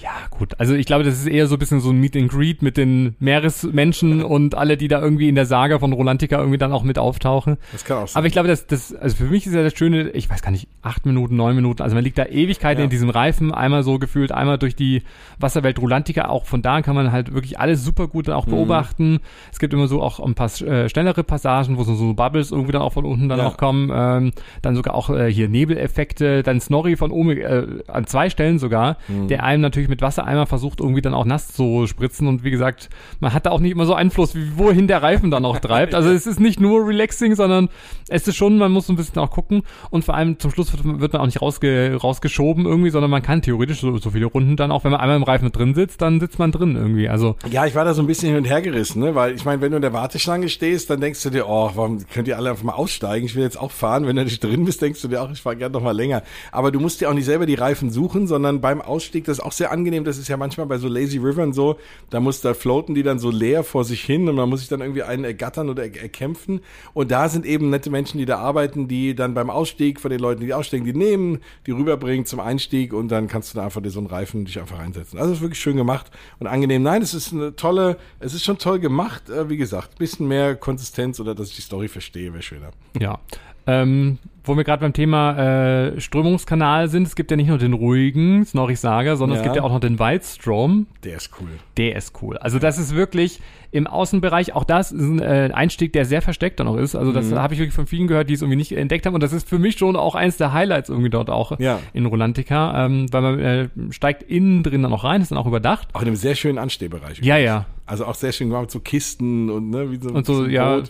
Ja, 0.00 0.10
gut. 0.30 0.58
Also 0.58 0.74
ich 0.74 0.86
glaube, 0.86 1.02
das 1.02 1.14
ist 1.14 1.26
eher 1.26 1.48
so 1.48 1.56
ein 1.56 1.58
bisschen 1.58 1.80
so 1.80 1.90
ein 1.90 1.98
Meet 1.98 2.16
and 2.16 2.30
Greet 2.30 2.62
mit 2.62 2.76
den 2.76 3.16
Meeresmenschen 3.18 4.22
und 4.22 4.54
alle, 4.54 4.76
die 4.76 4.86
da 4.86 5.00
irgendwie 5.00 5.28
in 5.28 5.34
der 5.34 5.44
Saga 5.44 5.80
von 5.80 5.92
Rolantica 5.92 6.38
irgendwie 6.38 6.58
dann 6.58 6.72
auch 6.72 6.84
mit 6.84 6.98
auftauchen. 7.00 7.56
Das 7.72 7.84
kann 7.84 7.98
auch 7.98 8.08
sein. 8.08 8.20
Aber 8.20 8.26
ich 8.28 8.32
glaube, 8.32 8.48
das, 8.48 8.68
das, 8.68 8.94
also 8.94 9.16
für 9.16 9.24
mich 9.24 9.46
ist 9.46 9.54
ja 9.54 9.62
das 9.64 9.76
Schöne, 9.76 10.10
ich 10.10 10.30
weiß 10.30 10.40
gar 10.40 10.52
nicht, 10.52 10.68
acht 10.82 11.04
Minuten, 11.04 11.34
neun 11.34 11.56
Minuten, 11.56 11.82
also 11.82 11.96
man 11.96 12.04
liegt 12.04 12.16
da 12.16 12.26
Ewigkeiten 12.26 12.78
ja. 12.78 12.84
in 12.84 12.90
diesem 12.90 13.10
Reifen, 13.10 13.52
einmal 13.52 13.82
so 13.82 13.98
gefühlt, 13.98 14.30
einmal 14.30 14.56
durch 14.58 14.76
die 14.76 15.02
Wasserwelt 15.40 15.80
Rolantica. 15.80 16.28
Auch 16.28 16.46
von 16.46 16.62
da 16.62 16.80
kann 16.82 16.94
man 16.94 17.10
halt 17.10 17.34
wirklich 17.34 17.58
alles 17.58 17.84
super 17.84 18.06
gut 18.06 18.28
dann 18.28 18.36
auch 18.36 18.46
mhm. 18.46 18.52
beobachten. 18.52 19.12
Mhm. 19.12 19.20
Es 19.50 19.58
gibt 19.58 19.72
immer 19.72 19.88
so 19.88 20.00
auch 20.00 20.20
ein 20.20 20.36
paar 20.36 20.50
äh, 20.62 20.88
schnellere 20.88 21.24
Passagen, 21.24 21.76
wo 21.76 21.82
so, 21.82 21.94
so 21.96 22.14
Bubbles 22.14 22.52
irgendwie 22.52 22.72
dann 22.72 22.82
auch 22.82 22.92
von 22.92 23.04
unten 23.04 23.28
dann 23.28 23.40
ja. 23.40 23.48
auch 23.48 23.56
kommen. 23.56 23.90
Ähm, 23.92 24.32
dann 24.62 24.76
sogar 24.76 24.94
auch 24.94 25.10
äh, 25.10 25.32
hier 25.32 25.48
Nebeleffekte, 25.48 26.44
dann 26.44 26.60
Snorri 26.60 26.96
von 26.96 27.10
oben, 27.10 27.30
äh, 27.30 27.66
an 27.88 28.06
zwei 28.06 28.30
Stellen 28.30 28.60
sogar, 28.60 28.96
mhm. 29.08 29.26
der 29.26 29.42
einem 29.42 29.62
natürlich 29.62 29.87
mit 29.88 30.02
Wassereimer 30.02 30.46
versucht, 30.46 30.80
irgendwie 30.80 31.02
dann 31.02 31.14
auch 31.14 31.24
nass 31.24 31.52
zu 31.52 31.86
spritzen. 31.86 32.28
Und 32.28 32.44
wie 32.44 32.50
gesagt, 32.50 32.88
man 33.20 33.32
hat 33.32 33.46
da 33.46 33.50
auch 33.50 33.60
nicht 33.60 33.72
immer 33.72 33.86
so 33.86 33.94
Einfluss, 33.94 34.34
wie 34.34 34.56
wohin 34.56 34.86
der 34.88 35.02
Reifen 35.02 35.30
dann 35.30 35.44
auch 35.44 35.58
treibt. 35.60 35.94
Also 35.94 36.10
es 36.10 36.26
ist 36.26 36.40
nicht 36.40 36.60
nur 36.60 36.86
relaxing, 36.86 37.34
sondern 37.34 37.68
es 38.08 38.26
ist 38.26 38.36
schon, 38.36 38.58
man 38.58 38.72
muss 38.72 38.88
ein 38.88 38.96
bisschen 38.96 39.18
auch 39.18 39.30
gucken. 39.30 39.62
Und 39.90 40.04
vor 40.04 40.14
allem 40.14 40.38
zum 40.38 40.50
Schluss 40.50 40.72
wird, 40.72 41.00
wird 41.00 41.12
man 41.12 41.22
auch 41.22 41.26
nicht 41.26 41.40
rausge 41.40 41.98
rausgeschoben 42.00 42.66
irgendwie, 42.66 42.90
sondern 42.90 43.10
man 43.10 43.22
kann 43.22 43.42
theoretisch 43.42 43.80
so, 43.80 43.96
so 43.98 44.10
viele 44.10 44.26
Runden 44.26 44.56
dann 44.56 44.70
auch, 44.70 44.84
wenn 44.84 44.92
man 44.92 45.00
einmal 45.00 45.16
im 45.16 45.22
Reifen 45.22 45.50
drin 45.52 45.74
sitzt, 45.74 46.00
dann 46.02 46.20
sitzt 46.20 46.38
man 46.38 46.52
drin 46.52 46.76
irgendwie. 46.76 47.08
Also 47.08 47.36
ja, 47.50 47.66
ich 47.66 47.74
war 47.74 47.84
da 47.84 47.94
so 47.94 48.02
ein 48.02 48.06
bisschen 48.06 48.28
hin 48.28 48.38
und 48.38 48.44
her 48.44 48.62
gerissen, 48.62 49.00
ne? 49.00 49.14
weil 49.14 49.34
ich 49.34 49.44
meine, 49.44 49.60
wenn 49.60 49.70
du 49.70 49.76
in 49.76 49.82
der 49.82 49.92
Warteschlange 49.92 50.48
stehst, 50.48 50.90
dann 50.90 51.00
denkst 51.00 51.22
du 51.22 51.30
dir, 51.30 51.48
oh, 51.48 51.70
warum 51.74 52.06
könnt 52.06 52.28
ihr 52.28 52.36
alle 52.36 52.50
einfach 52.50 52.64
mal 52.64 52.72
aussteigen? 52.72 53.26
Ich 53.26 53.34
will 53.34 53.42
jetzt 53.42 53.58
auch 53.58 53.70
fahren. 53.70 54.06
Wenn 54.06 54.16
du 54.16 54.24
nicht 54.24 54.42
drin 54.42 54.64
bist, 54.64 54.82
denkst 54.82 55.02
du 55.02 55.08
dir 55.08 55.22
auch, 55.22 55.30
ich 55.30 55.40
fahre 55.40 55.56
gerne 55.56 55.72
noch 55.72 55.82
mal 55.82 55.96
länger. 55.96 56.22
Aber 56.52 56.70
du 56.70 56.80
musst 56.80 57.00
dir 57.00 57.10
auch 57.10 57.14
nicht 57.14 57.24
selber 57.24 57.46
die 57.46 57.54
Reifen 57.54 57.90
suchen, 57.90 58.26
sondern 58.26 58.60
beim 58.60 58.80
Ausstieg, 58.80 59.24
das 59.24 59.38
ist 59.38 59.44
auch 59.44 59.52
sehr 59.52 59.70
angenehm, 59.78 60.04
das 60.04 60.18
ist 60.18 60.28
ja 60.28 60.36
manchmal 60.36 60.66
bei 60.66 60.78
so 60.78 60.88
Lazy 60.88 61.18
Rivern 61.18 61.52
so, 61.52 61.78
da 62.10 62.20
muss 62.20 62.40
da 62.40 62.54
floaten 62.54 62.94
die 62.94 63.02
dann 63.02 63.18
so 63.18 63.30
leer 63.30 63.64
vor 63.64 63.84
sich 63.84 64.02
hin 64.02 64.28
und 64.28 64.34
man 64.36 64.48
muss 64.48 64.60
sich 64.60 64.68
dann 64.68 64.80
irgendwie 64.80 65.02
einen 65.02 65.24
ergattern 65.24 65.70
oder 65.70 65.82
erkämpfen. 65.82 66.60
Und 66.94 67.10
da 67.10 67.28
sind 67.28 67.46
eben 67.46 67.70
nette 67.70 67.90
Menschen, 67.90 68.18
die 68.18 68.26
da 68.26 68.38
arbeiten, 68.38 68.88
die 68.88 69.14
dann 69.14 69.34
beim 69.34 69.50
Ausstieg 69.50 70.00
von 70.00 70.10
den 70.10 70.20
Leuten, 70.20 70.40
die 70.44 70.52
aussteigen, 70.52 70.84
die 70.84 70.92
nehmen, 70.92 71.38
die 71.66 71.72
rüberbringen 71.72 72.26
zum 72.26 72.40
Einstieg 72.40 72.92
und 72.92 73.08
dann 73.08 73.28
kannst 73.28 73.52
du 73.52 73.58
da 73.58 73.64
einfach 73.64 73.82
so 73.86 74.00
einen 74.00 74.08
Reifen 74.08 74.44
dich 74.44 74.60
einfach 74.60 74.78
einsetzen. 74.78 75.18
Also 75.18 75.32
ist 75.32 75.40
wirklich 75.40 75.60
schön 75.60 75.76
gemacht 75.76 76.10
und 76.40 76.46
angenehm. 76.46 76.82
Nein, 76.82 77.02
es 77.02 77.14
ist 77.14 77.32
eine 77.32 77.54
tolle, 77.54 77.96
es 78.20 78.34
ist 78.34 78.44
schon 78.44 78.58
toll 78.58 78.80
gemacht. 78.80 79.30
Äh, 79.30 79.48
wie 79.48 79.56
gesagt, 79.56 79.98
bisschen 79.98 80.28
mehr 80.28 80.56
Konsistenz 80.56 81.20
oder 81.20 81.34
dass 81.34 81.50
ich 81.50 81.56
die 81.56 81.62
Story 81.62 81.88
verstehe, 81.88 82.32
wäre 82.32 82.42
schöner. 82.42 82.70
Ja. 82.98 83.20
Ähm, 83.66 84.18
wo 84.48 84.56
wir 84.56 84.64
gerade 84.64 84.80
beim 84.80 84.92
Thema 84.92 85.38
äh, 85.38 86.00
Strömungskanal 86.00 86.88
sind, 86.88 87.06
es 87.06 87.14
gibt 87.14 87.30
ja 87.30 87.36
nicht 87.36 87.48
nur 87.48 87.58
den 87.58 87.74
ruhigen 87.74 88.44
Snorri 88.44 88.76
Saga, 88.76 89.16
sondern 89.16 89.36
ja. 89.36 89.42
es 89.42 89.44
gibt 89.44 89.56
ja 89.56 89.62
auch 89.62 89.72
noch 89.72 89.80
den 89.80 89.98
Wildstrom. 89.98 90.86
Der 91.04 91.16
ist 91.16 91.30
cool. 91.40 91.48
Der 91.76 91.96
ist 91.96 92.20
cool. 92.22 92.38
Also 92.38 92.58
das 92.58 92.78
ist 92.78 92.94
wirklich 92.94 93.40
im 93.70 93.86
Außenbereich, 93.86 94.54
auch 94.54 94.64
das 94.64 94.92
ist 94.92 95.00
ein 95.00 95.20
äh, 95.20 95.50
Einstieg, 95.52 95.92
der 95.92 96.04
sehr 96.04 96.22
versteckt 96.22 96.58
dann 96.60 96.68
auch 96.68 96.76
ist. 96.76 96.94
Also 96.94 97.12
das 97.12 97.26
mhm. 97.26 97.36
habe 97.36 97.54
ich 97.54 97.60
wirklich 97.60 97.74
von 97.74 97.86
vielen 97.86 98.06
gehört, 98.06 98.30
die 98.30 98.34
es 98.34 98.42
irgendwie 98.42 98.56
nicht 98.56 98.72
entdeckt 98.72 99.04
haben. 99.06 99.14
Und 99.14 99.22
das 99.22 99.32
ist 99.32 99.48
für 99.48 99.58
mich 99.58 99.78
schon 99.78 99.96
auch 99.96 100.14
eins 100.14 100.36
der 100.36 100.52
Highlights 100.52 100.88
irgendwie 100.88 101.10
dort 101.10 101.28
auch 101.28 101.58
ja. 101.58 101.78
in 101.92 102.06
Rolantica, 102.06 102.86
ähm, 102.86 103.06
weil 103.12 103.22
man 103.22 103.38
äh, 103.38 103.68
steigt 103.90 104.22
innen 104.22 104.62
drin 104.62 104.82
dann 104.82 104.92
auch 104.92 105.04
rein, 105.04 105.20
ist 105.20 105.30
dann 105.30 105.38
auch 105.38 105.46
überdacht. 105.46 105.88
Auch 105.92 106.02
in 106.02 106.08
einem 106.08 106.16
sehr 106.16 106.34
schönen 106.34 106.58
Anstehbereich. 106.58 107.20
Ja, 107.22 107.36
ja. 107.36 107.66
Also 107.88 108.04
auch 108.04 108.14
sehr 108.14 108.32
schön 108.32 108.50
gemacht 108.50 108.70
so 108.70 108.80
Kisten 108.80 109.48
und 109.48 109.70
ne, 109.70 109.90
wie 109.90 109.96
so 109.96 110.10
Und 110.10 110.26
so, 110.26 110.44
ja, 110.44 110.82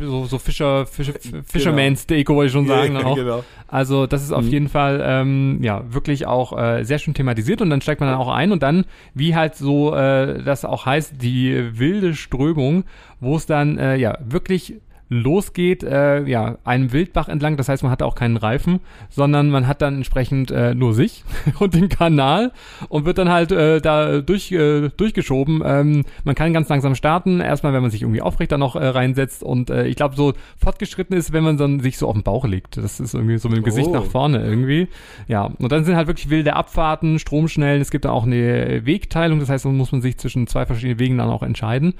so, 0.00 0.24
so 0.24 0.38
Fischer, 0.38 0.86
Fischer 0.86 1.12
Fisherman's 1.44 2.06
genau. 2.06 2.16
Deko, 2.16 2.34
wollte 2.34 2.46
ich 2.46 2.52
schon 2.52 2.66
sagen. 2.66 2.94
Ja. 2.94 3.14
Genau. 3.14 3.44
Also 3.68 4.06
das 4.06 4.22
ist 4.22 4.32
auf 4.32 4.44
mhm. 4.44 4.50
jeden 4.50 4.68
Fall 4.70 5.02
ähm, 5.04 5.58
ja 5.62 5.84
wirklich 5.92 6.26
auch 6.26 6.56
äh, 6.56 6.82
sehr 6.84 6.98
schön 6.98 7.12
thematisiert 7.12 7.60
und 7.60 7.68
dann 7.68 7.82
steigt 7.82 8.00
man 8.00 8.08
dann 8.08 8.18
auch 8.18 8.32
ein 8.32 8.52
und 8.52 8.62
dann, 8.62 8.86
wie 9.12 9.34
halt 9.34 9.54
so 9.54 9.94
äh, 9.94 10.42
das 10.44 10.64
auch 10.64 10.86
heißt, 10.86 11.20
die 11.20 11.78
wilde 11.78 12.14
Strömung, 12.26 12.84
wo 13.20 13.36
es 13.36 13.46
dann 13.46 13.78
äh, 13.78 13.96
ja 13.96 14.18
wirklich 14.20 14.74
losgeht, 15.08 15.84
äh, 15.84 16.24
ja, 16.24 16.58
einem 16.64 16.92
Wildbach 16.92 17.28
entlang. 17.28 17.56
Das 17.56 17.68
heißt, 17.68 17.82
man 17.82 17.92
hat 17.92 18.02
auch 18.02 18.14
keinen 18.14 18.36
Reifen, 18.36 18.80
sondern 19.08 19.50
man 19.50 19.66
hat 19.66 19.82
dann 19.82 19.96
entsprechend 19.96 20.50
äh, 20.50 20.74
nur 20.74 20.94
sich 20.94 21.24
und 21.60 21.74
den 21.74 21.88
Kanal 21.88 22.52
und 22.88 23.04
wird 23.04 23.18
dann 23.18 23.30
halt 23.30 23.52
äh, 23.52 23.80
da 23.80 24.20
durch, 24.20 24.50
äh, 24.50 24.88
durchgeschoben. 24.96 25.62
Ähm, 25.64 26.04
man 26.24 26.34
kann 26.34 26.52
ganz 26.52 26.68
langsam 26.68 26.94
starten. 26.94 27.40
Erstmal, 27.40 27.72
wenn 27.72 27.82
man 27.82 27.90
sich 27.90 28.02
irgendwie 28.02 28.22
aufrecht 28.22 28.50
dann 28.52 28.60
noch 28.60 28.74
äh, 28.74 28.84
reinsetzt 28.84 29.42
und 29.42 29.70
äh, 29.70 29.86
ich 29.86 29.96
glaube, 29.96 30.16
so 30.16 30.32
fortgeschritten 30.56 31.16
ist, 31.16 31.32
wenn 31.32 31.44
man 31.44 31.56
dann 31.56 31.80
sich 31.80 31.98
so 31.98 32.08
auf 32.08 32.14
den 32.14 32.24
Bauch 32.24 32.44
legt. 32.44 32.76
Das 32.76 32.98
ist 32.98 33.14
irgendwie 33.14 33.38
so 33.38 33.48
mit 33.48 33.58
dem 33.58 33.64
Gesicht 33.64 33.88
oh. 33.88 33.94
nach 33.94 34.04
vorne 34.04 34.44
irgendwie. 34.44 34.88
Ja, 35.28 35.44
und 35.44 35.70
dann 35.70 35.84
sind 35.84 35.96
halt 35.96 36.08
wirklich 36.08 36.30
wilde 36.30 36.54
Abfahrten, 36.54 37.18
Stromschnellen. 37.18 37.80
Es 37.80 37.90
gibt 37.90 38.04
dann 38.04 38.12
auch 38.12 38.26
eine 38.26 38.84
Wegteilung. 38.84 39.38
Das 39.38 39.48
heißt, 39.48 39.64
dann 39.64 39.76
muss 39.76 39.92
man 39.92 40.00
sich 40.00 40.18
zwischen 40.18 40.46
zwei 40.48 40.66
verschiedenen 40.66 40.98
Wegen 40.98 41.18
dann 41.18 41.28
auch 41.28 41.42
entscheiden. 41.42 41.94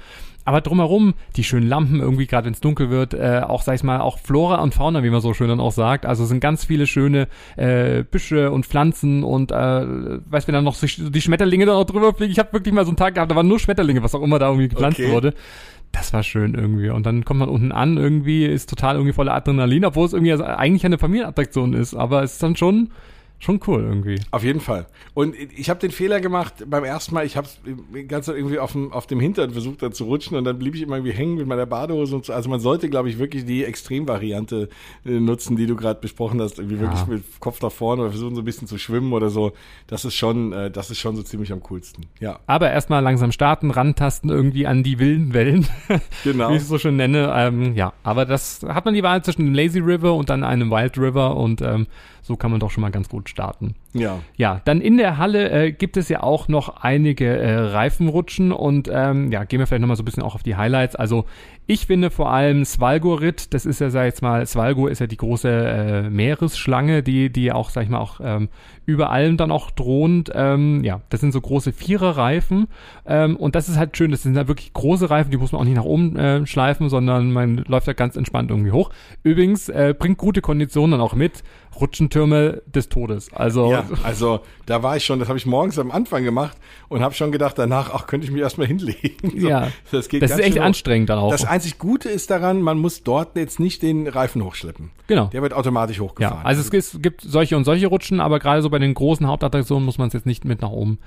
Aber 0.47 0.61
drumherum, 0.61 1.13
die 1.35 1.43
schönen 1.43 1.67
Lampen 1.67 1.99
irgendwie, 1.99 2.25
gerade 2.25 2.45
wenn 2.45 2.53
es 2.53 2.61
dunkel 2.61 2.89
wird, 2.89 3.13
äh, 3.13 3.41
auch, 3.45 3.63
sag 3.63 3.75
ich 3.75 3.83
mal, 3.83 3.99
auch 3.99 4.17
Flora 4.17 4.61
und 4.61 4.73
Fauna, 4.73 5.03
wie 5.03 5.09
man 5.09 5.19
so 5.19 5.33
schön 5.33 5.49
dann 5.49 5.59
auch 5.59 5.73
sagt. 5.73 6.05
Also 6.05 6.23
sind 6.23 6.39
ganz 6.39 6.63
viele 6.63 6.87
schöne 6.87 7.27
äh, 7.57 8.03
Büsche 8.03 8.49
und 8.49 8.65
Pflanzen 8.65 9.25
und 9.25 9.51
äh, 9.51 9.55
weißt 9.55 10.47
du, 10.47 10.47
wenn 10.47 10.53
dann 10.53 10.63
noch 10.63 10.77
die 10.79 11.21
Schmetterlinge 11.21 11.65
da 11.65 11.73
noch 11.73 11.83
drüber 11.83 12.13
fliegen. 12.13 12.31
Ich 12.31 12.39
habe 12.39 12.53
wirklich 12.53 12.73
mal 12.73 12.85
so 12.85 12.91
einen 12.91 12.95
Tag 12.95 13.15
gehabt, 13.15 13.29
da 13.29 13.35
waren 13.35 13.49
nur 13.49 13.59
Schmetterlinge, 13.59 14.01
was 14.03 14.15
auch 14.15 14.21
immer 14.21 14.39
da 14.39 14.47
irgendwie 14.47 14.69
gepflanzt 14.69 15.01
okay. 15.01 15.11
wurde 15.11 15.33
das 15.93 16.13
war 16.13 16.21
schön 16.21 16.53
irgendwie. 16.53 16.89
Und 16.89 17.05
dann 17.05 17.25
kommt 17.25 17.39
man 17.39 17.49
unten 17.49 17.71
an, 17.71 17.97
irgendwie 17.97 18.45
ist 18.45 18.69
total 18.69 18.95
irgendwie 18.95 19.13
voller 19.13 19.33
Adrenalin, 19.33 19.85
obwohl 19.85 20.05
es 20.05 20.13
irgendwie 20.13 20.33
eigentlich 20.33 20.85
eine 20.85 20.97
Familienattraktion 20.97 21.73
ist. 21.73 21.95
Aber 21.95 22.23
es 22.23 22.33
ist 22.33 22.43
dann 22.43 22.55
schon 22.55 22.89
schon 23.39 23.59
cool 23.67 23.83
irgendwie. 23.83 24.19
Auf 24.31 24.43
jeden 24.43 24.59
Fall. 24.59 24.87
Und 25.13 25.35
ich 25.35 25.69
habe 25.69 25.79
den 25.79 25.91
Fehler 25.91 26.19
gemacht 26.19 26.65
beim 26.67 26.83
ersten 26.83 27.13
Mal, 27.13 27.25
ich 27.25 27.37
habe 27.37 27.47
ganz 28.07 28.27
irgendwie 28.27 28.57
auf 28.57 28.71
dem, 28.71 28.91
auf 28.91 29.05
dem 29.05 29.19
Hintern 29.19 29.51
versucht 29.51 29.83
da 29.83 29.91
zu 29.91 30.05
rutschen 30.05 30.37
und 30.37 30.43
dann 30.43 30.57
blieb 30.57 30.75
ich 30.75 30.81
immer 30.81 30.95
irgendwie 30.95 31.13
hängen 31.13 31.35
mit 31.35 31.45
meiner 31.45 31.65
Badehose 31.65 32.15
und 32.15 32.25
so. 32.25 32.33
Also 32.33 32.49
man 32.49 32.59
sollte, 32.59 32.89
glaube 32.89 33.09
ich, 33.09 33.19
wirklich 33.19 33.45
die 33.45 33.63
Extremvariante 33.63 34.69
äh, 35.05 35.09
nutzen, 35.09 35.55
die 35.55 35.67
du 35.67 35.75
gerade 35.75 35.99
besprochen 35.99 36.41
hast. 36.41 36.57
Irgendwie 36.57 36.77
ja. 36.77 36.81
wirklich 36.81 37.05
mit 37.07 37.39
Kopf 37.39 37.61
nach 37.61 37.71
vorne 37.71 38.03
oder 38.03 38.11
versuchen 38.11 38.35
so 38.35 38.41
ein 38.41 38.45
bisschen 38.45 38.67
zu 38.67 38.77
schwimmen 38.77 39.13
oder 39.13 39.29
so. 39.29 39.53
Das 39.85 40.03
ist 40.03 40.15
schon, 40.15 40.51
äh, 40.53 40.71
das 40.71 40.89
ist 40.89 40.99
schon 40.99 41.15
so 41.15 41.21
ziemlich 41.21 41.51
am 41.51 41.61
coolsten. 41.63 42.07
Ja. 42.19 42.39
Aber 42.47 42.71
erstmal 42.71 43.03
langsam 43.03 43.31
starten, 43.31 43.69
rantasten 43.69 44.31
irgendwie 44.31 44.65
an 44.65 44.83
die 44.83 44.99
wilden 44.99 45.33
Wellen. 45.33 45.67
Genau. 46.23 46.49
Wie 46.49 46.55
ich 46.55 46.63
es 46.63 46.67
so 46.67 46.77
schön 46.77 46.95
nenne. 46.95 47.31
Ähm, 47.35 47.75
ja, 47.75 47.93
aber 48.03 48.25
das 48.25 48.61
hat 48.67 48.85
man 48.85 48.93
die 48.93 49.03
Wahl 49.03 49.23
zwischen 49.23 49.45
dem 49.45 49.53
Lazy 49.53 49.79
River 49.79 50.15
und 50.15 50.29
dann 50.29 50.43
einem 50.43 50.69
Wild 50.71 50.97
River 50.97 51.37
und 51.37 51.61
ähm, 51.61 51.87
so 52.27 52.35
kann 52.35 52.51
man 52.51 52.59
doch 52.59 52.71
schon 52.71 52.81
mal 52.81 52.91
ganz 52.91 53.07
gut 53.07 53.29
starten. 53.29 53.75
Ja. 53.93 54.19
Ja, 54.35 54.61
dann 54.65 54.81
in 54.81 54.97
der 54.97 55.17
Halle 55.17 55.49
äh, 55.49 55.71
gibt 55.71 55.95
es 55.95 56.09
ja 56.09 56.21
auch 56.21 56.49
noch 56.49 56.83
einige 56.83 57.25
äh, 57.25 57.57
Reifenrutschen 57.57 58.51
und 58.51 58.89
ähm, 58.91 59.31
ja, 59.31 59.45
gehen 59.45 59.59
wir 59.59 59.65
vielleicht 59.65 59.81
nochmal 59.81 59.95
so 59.95 60.03
ein 60.03 60.05
bisschen 60.05 60.23
auch 60.23 60.35
auf 60.35 60.43
die 60.43 60.57
Highlights. 60.57 60.97
Also 60.97 61.25
ich 61.67 61.85
finde 61.85 62.09
vor 62.09 62.31
allem 62.31 62.63
Svalgorit, 62.63 63.53
das 63.53 63.65
ist 63.65 63.81
ja, 63.81 63.89
sag 63.89 64.03
ich 64.03 64.13
jetzt 64.13 64.21
mal, 64.21 64.45
Svalgo 64.45 64.87
ist 64.87 64.99
ja 64.99 65.07
die 65.07 65.17
große 65.17 65.49
äh, 65.49 66.09
Meeresschlange, 66.09 67.03
die, 67.03 67.29
die 67.29 67.51
auch, 67.51 67.69
sag 67.69 67.83
ich 67.83 67.89
mal, 67.89 67.99
auch 67.99 68.21
ähm, 68.23 68.47
über 68.85 69.11
allem 69.11 69.35
dann 69.35 69.51
auch 69.51 69.69
drohend, 69.69 70.31
ähm, 70.33 70.81
ja, 70.85 71.01
das 71.09 71.19
sind 71.19 71.33
so 71.33 71.41
große 71.41 71.73
Viererreifen 71.73 72.67
ähm, 73.05 73.35
und 73.35 73.55
das 73.55 73.67
ist 73.67 73.77
halt 73.77 73.97
schön, 73.97 74.11
das 74.11 74.23
sind 74.23 74.37
halt 74.37 74.47
wirklich 74.47 74.71
große 74.71 75.09
Reifen, 75.09 75.29
die 75.29 75.35
muss 75.35 75.51
man 75.51 75.59
auch 75.59 75.65
nicht 75.65 75.75
nach 75.75 75.83
oben 75.83 76.15
äh, 76.15 76.47
schleifen, 76.47 76.87
sondern 76.87 77.33
man 77.33 77.57
läuft 77.67 77.89
da 77.89 77.93
ganz 77.93 78.15
entspannt 78.15 78.49
irgendwie 78.49 78.71
hoch. 78.71 78.89
Übrigens, 79.23 79.67
äh, 79.67 79.93
bringt 79.97 80.17
gute 80.17 80.39
Konditionen 80.39 80.91
dann 80.91 81.01
auch 81.01 81.15
mit, 81.15 81.43
Rutschentürme 81.79 82.61
des 82.65 82.89
Todes. 82.89 83.31
Also, 83.33 83.71
ja, 83.71 83.85
also 84.03 84.41
da 84.65 84.83
war 84.83 84.97
ich 84.97 85.05
schon, 85.05 85.19
das 85.19 85.27
habe 85.27 85.37
ich 85.37 85.45
morgens 85.45 85.77
am 85.79 85.91
Anfang 85.91 86.23
gemacht 86.23 86.57
und 86.89 87.01
habe 87.01 87.13
schon 87.13 87.31
gedacht 87.31 87.57
danach, 87.57 87.91
ach, 87.93 88.07
könnte 88.07 88.25
ich 88.25 88.31
mich 88.31 88.41
erstmal 88.41 88.67
hinlegen. 88.67 89.39
So, 89.39 89.47
ja, 89.47 89.69
das, 89.91 90.09
geht 90.09 90.21
das 90.21 90.31
ist 90.31 90.39
echt 90.39 90.59
anstrengend 90.59 91.09
dann 91.09 91.19
auch. 91.19 91.31
Das 91.31 91.45
einzig 91.57 91.79
Gute 91.79 92.09
ist 92.09 92.29
daran, 92.29 92.61
man 92.61 92.77
muss 92.77 93.03
dort 93.03 93.35
jetzt 93.35 93.59
nicht 93.59 93.81
den 93.81 94.07
Reifen 94.07 94.43
hochschleppen. 94.43 94.91
Genau. 95.07 95.25
Der 95.27 95.41
wird 95.41 95.53
automatisch 95.53 95.99
hochgefahren. 95.99 96.39
Ja, 96.39 96.45
also 96.45 96.61
es, 96.61 96.93
es 96.93 97.01
gibt 97.01 97.21
solche 97.21 97.57
und 97.57 97.63
solche 97.63 97.87
Rutschen, 97.87 98.19
aber 98.19 98.39
gerade 98.39 98.61
so 98.61 98.69
bei 98.69 98.79
den 98.79 98.93
großen 98.93 99.25
Hauptattraktionen 99.25 99.83
muss 99.83 99.97
man 99.97 100.07
es 100.07 100.13
jetzt 100.13 100.25
nicht 100.27 100.45
mit 100.45 100.61
nach 100.61 100.69
oben 100.69 100.99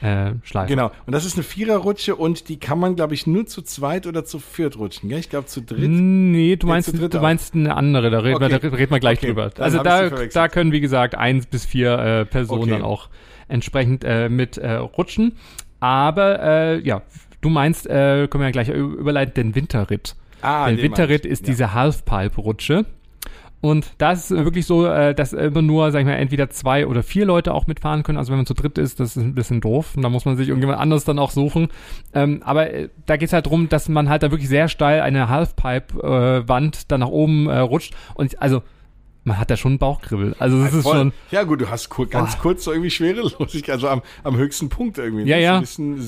äh, 0.00 0.32
schleifen. 0.42 0.68
Genau. 0.68 0.90
Und 1.06 1.12
das 1.12 1.24
ist 1.24 1.36
eine 1.36 1.44
Viererrutsche 1.44 2.16
und 2.16 2.48
die 2.48 2.58
kann 2.58 2.80
man, 2.80 2.96
glaube 2.96 3.14
ich, 3.14 3.28
nur 3.28 3.46
zu 3.46 3.62
zweit 3.62 4.08
oder 4.08 4.24
zu 4.24 4.40
viert 4.40 4.76
rutschen. 4.76 5.08
Gell? 5.08 5.20
Ich 5.20 5.30
glaube 5.30 5.46
zu 5.46 5.62
dritt. 5.62 5.88
Nee, 5.88 6.56
du 6.56 6.66
meinst, 6.66 6.92
du 6.92 7.20
meinst 7.20 7.54
eine 7.54 7.76
andere. 7.76 8.10
Da 8.10 8.18
reden, 8.18 8.42
okay. 8.42 8.60
wir, 8.60 8.70
da 8.70 8.76
reden 8.76 8.90
wir 8.90 8.98
gleich 8.98 9.18
okay. 9.18 9.28
drüber. 9.28 9.50
also 9.58 9.82
da, 9.82 10.08
da 10.10 10.48
können, 10.48 10.72
wie 10.72 10.80
gesagt, 10.80 11.14
eins 11.14 11.46
bis 11.46 11.64
vier 11.64 11.98
äh, 11.98 12.24
Personen 12.24 12.62
okay. 12.62 12.70
dann 12.72 12.82
auch 12.82 13.08
entsprechend 13.46 14.02
äh, 14.02 14.28
mit 14.28 14.58
äh, 14.58 14.72
rutschen. 14.72 15.36
Aber 15.78 16.42
äh, 16.42 16.80
ja, 16.80 17.02
du 17.42 17.50
meinst, 17.50 17.86
äh, 17.86 18.26
können 18.28 18.40
wir 18.42 18.46
ja 18.46 18.50
gleich 18.50 18.68
überleiten, 18.70 19.34
den 19.34 19.54
Winterritt. 19.54 20.16
Ah, 20.40 20.68
der 20.70 20.78
Winterritt 20.82 21.26
ist 21.26 21.46
Ja. 21.46 21.52
diese 21.52 21.74
Halfpipe-Rutsche. 21.74 22.86
Und 23.60 23.92
das 23.98 24.28
ist 24.32 24.44
wirklich 24.44 24.66
so, 24.66 24.86
äh, 24.86 25.14
dass 25.14 25.32
immer 25.32 25.62
nur, 25.62 25.92
sag 25.92 26.00
ich 26.00 26.04
mal, 26.06 26.14
entweder 26.14 26.50
zwei 26.50 26.84
oder 26.84 27.04
vier 27.04 27.24
Leute 27.24 27.54
auch 27.54 27.68
mitfahren 27.68 28.02
können. 28.02 28.18
Also 28.18 28.32
wenn 28.32 28.38
man 28.38 28.46
zu 28.46 28.54
dritt 28.54 28.76
ist, 28.76 28.98
das 28.98 29.16
ist 29.16 29.22
ein 29.22 29.36
bisschen 29.36 29.60
doof. 29.60 29.92
Und 29.94 30.02
da 30.02 30.08
muss 30.08 30.24
man 30.24 30.36
sich 30.36 30.48
irgendjemand 30.48 30.80
anders 30.80 31.04
dann 31.04 31.20
auch 31.20 31.30
suchen. 31.30 31.68
Ähm, 32.12 32.42
aber 32.44 32.72
äh, 32.72 32.88
da 33.06 33.16
geht's 33.16 33.32
halt 33.32 33.46
drum, 33.46 33.68
dass 33.68 33.88
man 33.88 34.08
halt 34.08 34.24
da 34.24 34.32
wirklich 34.32 34.48
sehr 34.48 34.66
steil 34.66 35.00
eine 35.00 35.28
Halfpipe-Wand 35.28 36.90
dann 36.90 37.00
nach 37.00 37.08
oben 37.08 37.48
äh, 37.48 37.58
rutscht. 37.58 37.94
Und 38.14 38.40
also, 38.42 38.62
man 39.24 39.38
hat 39.38 39.50
da 39.50 39.56
schon 39.56 39.72
einen 39.72 39.78
Bauchkribbel. 39.78 40.34
Also 40.40 40.60
das 40.64 40.74
ist 40.74 40.82
Voll. 40.82 40.96
schon. 40.96 41.12
Ja, 41.30 41.44
gut, 41.44 41.60
du 41.60 41.70
hast 41.70 41.88
kur 41.88 42.08
ganz 42.08 42.34
Boah. 42.34 42.42
kurz 42.42 42.64
so 42.64 42.72
irgendwie 42.72 42.90
Schwerelosigkeit, 42.90 43.68
also 43.74 43.88
am, 43.88 44.02
am 44.24 44.36
höchsten 44.36 44.68
Punkt 44.68 44.98
irgendwie. 44.98 45.24
Ja, 45.30 45.36
Das 45.60 45.70
ist 45.70 45.78
ja. 45.78 45.84
Ein 45.84 45.94
bisschen 45.94 46.02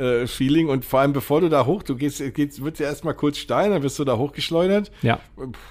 Zero-G-Feeling 0.00 0.68
und 0.68 0.84
vor 0.84 1.00
allem 1.00 1.12
bevor 1.12 1.40
du 1.40 1.48
da 1.48 1.66
hoch, 1.66 1.82
du 1.82 1.96
gehst, 1.96 2.22
gehst 2.34 2.62
wird 2.64 2.78
ja 2.78 2.86
erstmal 2.86 3.14
kurz 3.14 3.38
steil, 3.38 3.70
dann 3.70 3.82
wirst 3.82 3.98
du 3.98 4.04
da 4.04 4.16
hochgeschleudert. 4.16 4.90
Ja. 5.02 5.20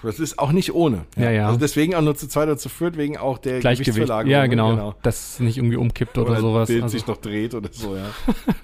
Das 0.03 0.19
ist 0.19 0.39
auch 0.39 0.51
nicht 0.51 0.73
ohne. 0.73 1.05
Ja, 1.17 1.31
ja. 1.31 1.47
Also 1.47 1.59
deswegen 1.59 1.95
auch 1.95 2.01
nur 2.01 2.15
zu 2.15 2.27
zweit 2.27 2.47
oder 2.47 2.57
zu 2.57 2.69
viert, 2.69 2.97
wegen 2.97 3.17
auch 3.17 3.37
der. 3.37 3.59
Gewichtsverlagerung. 3.59 4.31
Ja, 4.31 4.41
ne? 4.43 4.49
genau, 4.49 4.95
Dass 5.01 5.33
es 5.33 5.39
nicht 5.39 5.57
irgendwie 5.57 5.77
umkippt 5.77 6.17
oder, 6.17 6.31
Oder 6.31 6.41
sowas. 6.41 6.67
Bild 6.67 6.83
Also, 6.83 6.97
sich 6.97 7.07
noch 7.07 7.17
dreht 7.17 7.53
oder 7.53 7.69
so, 7.71 7.95
ja. 7.95 8.09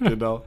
genau. 0.08 0.44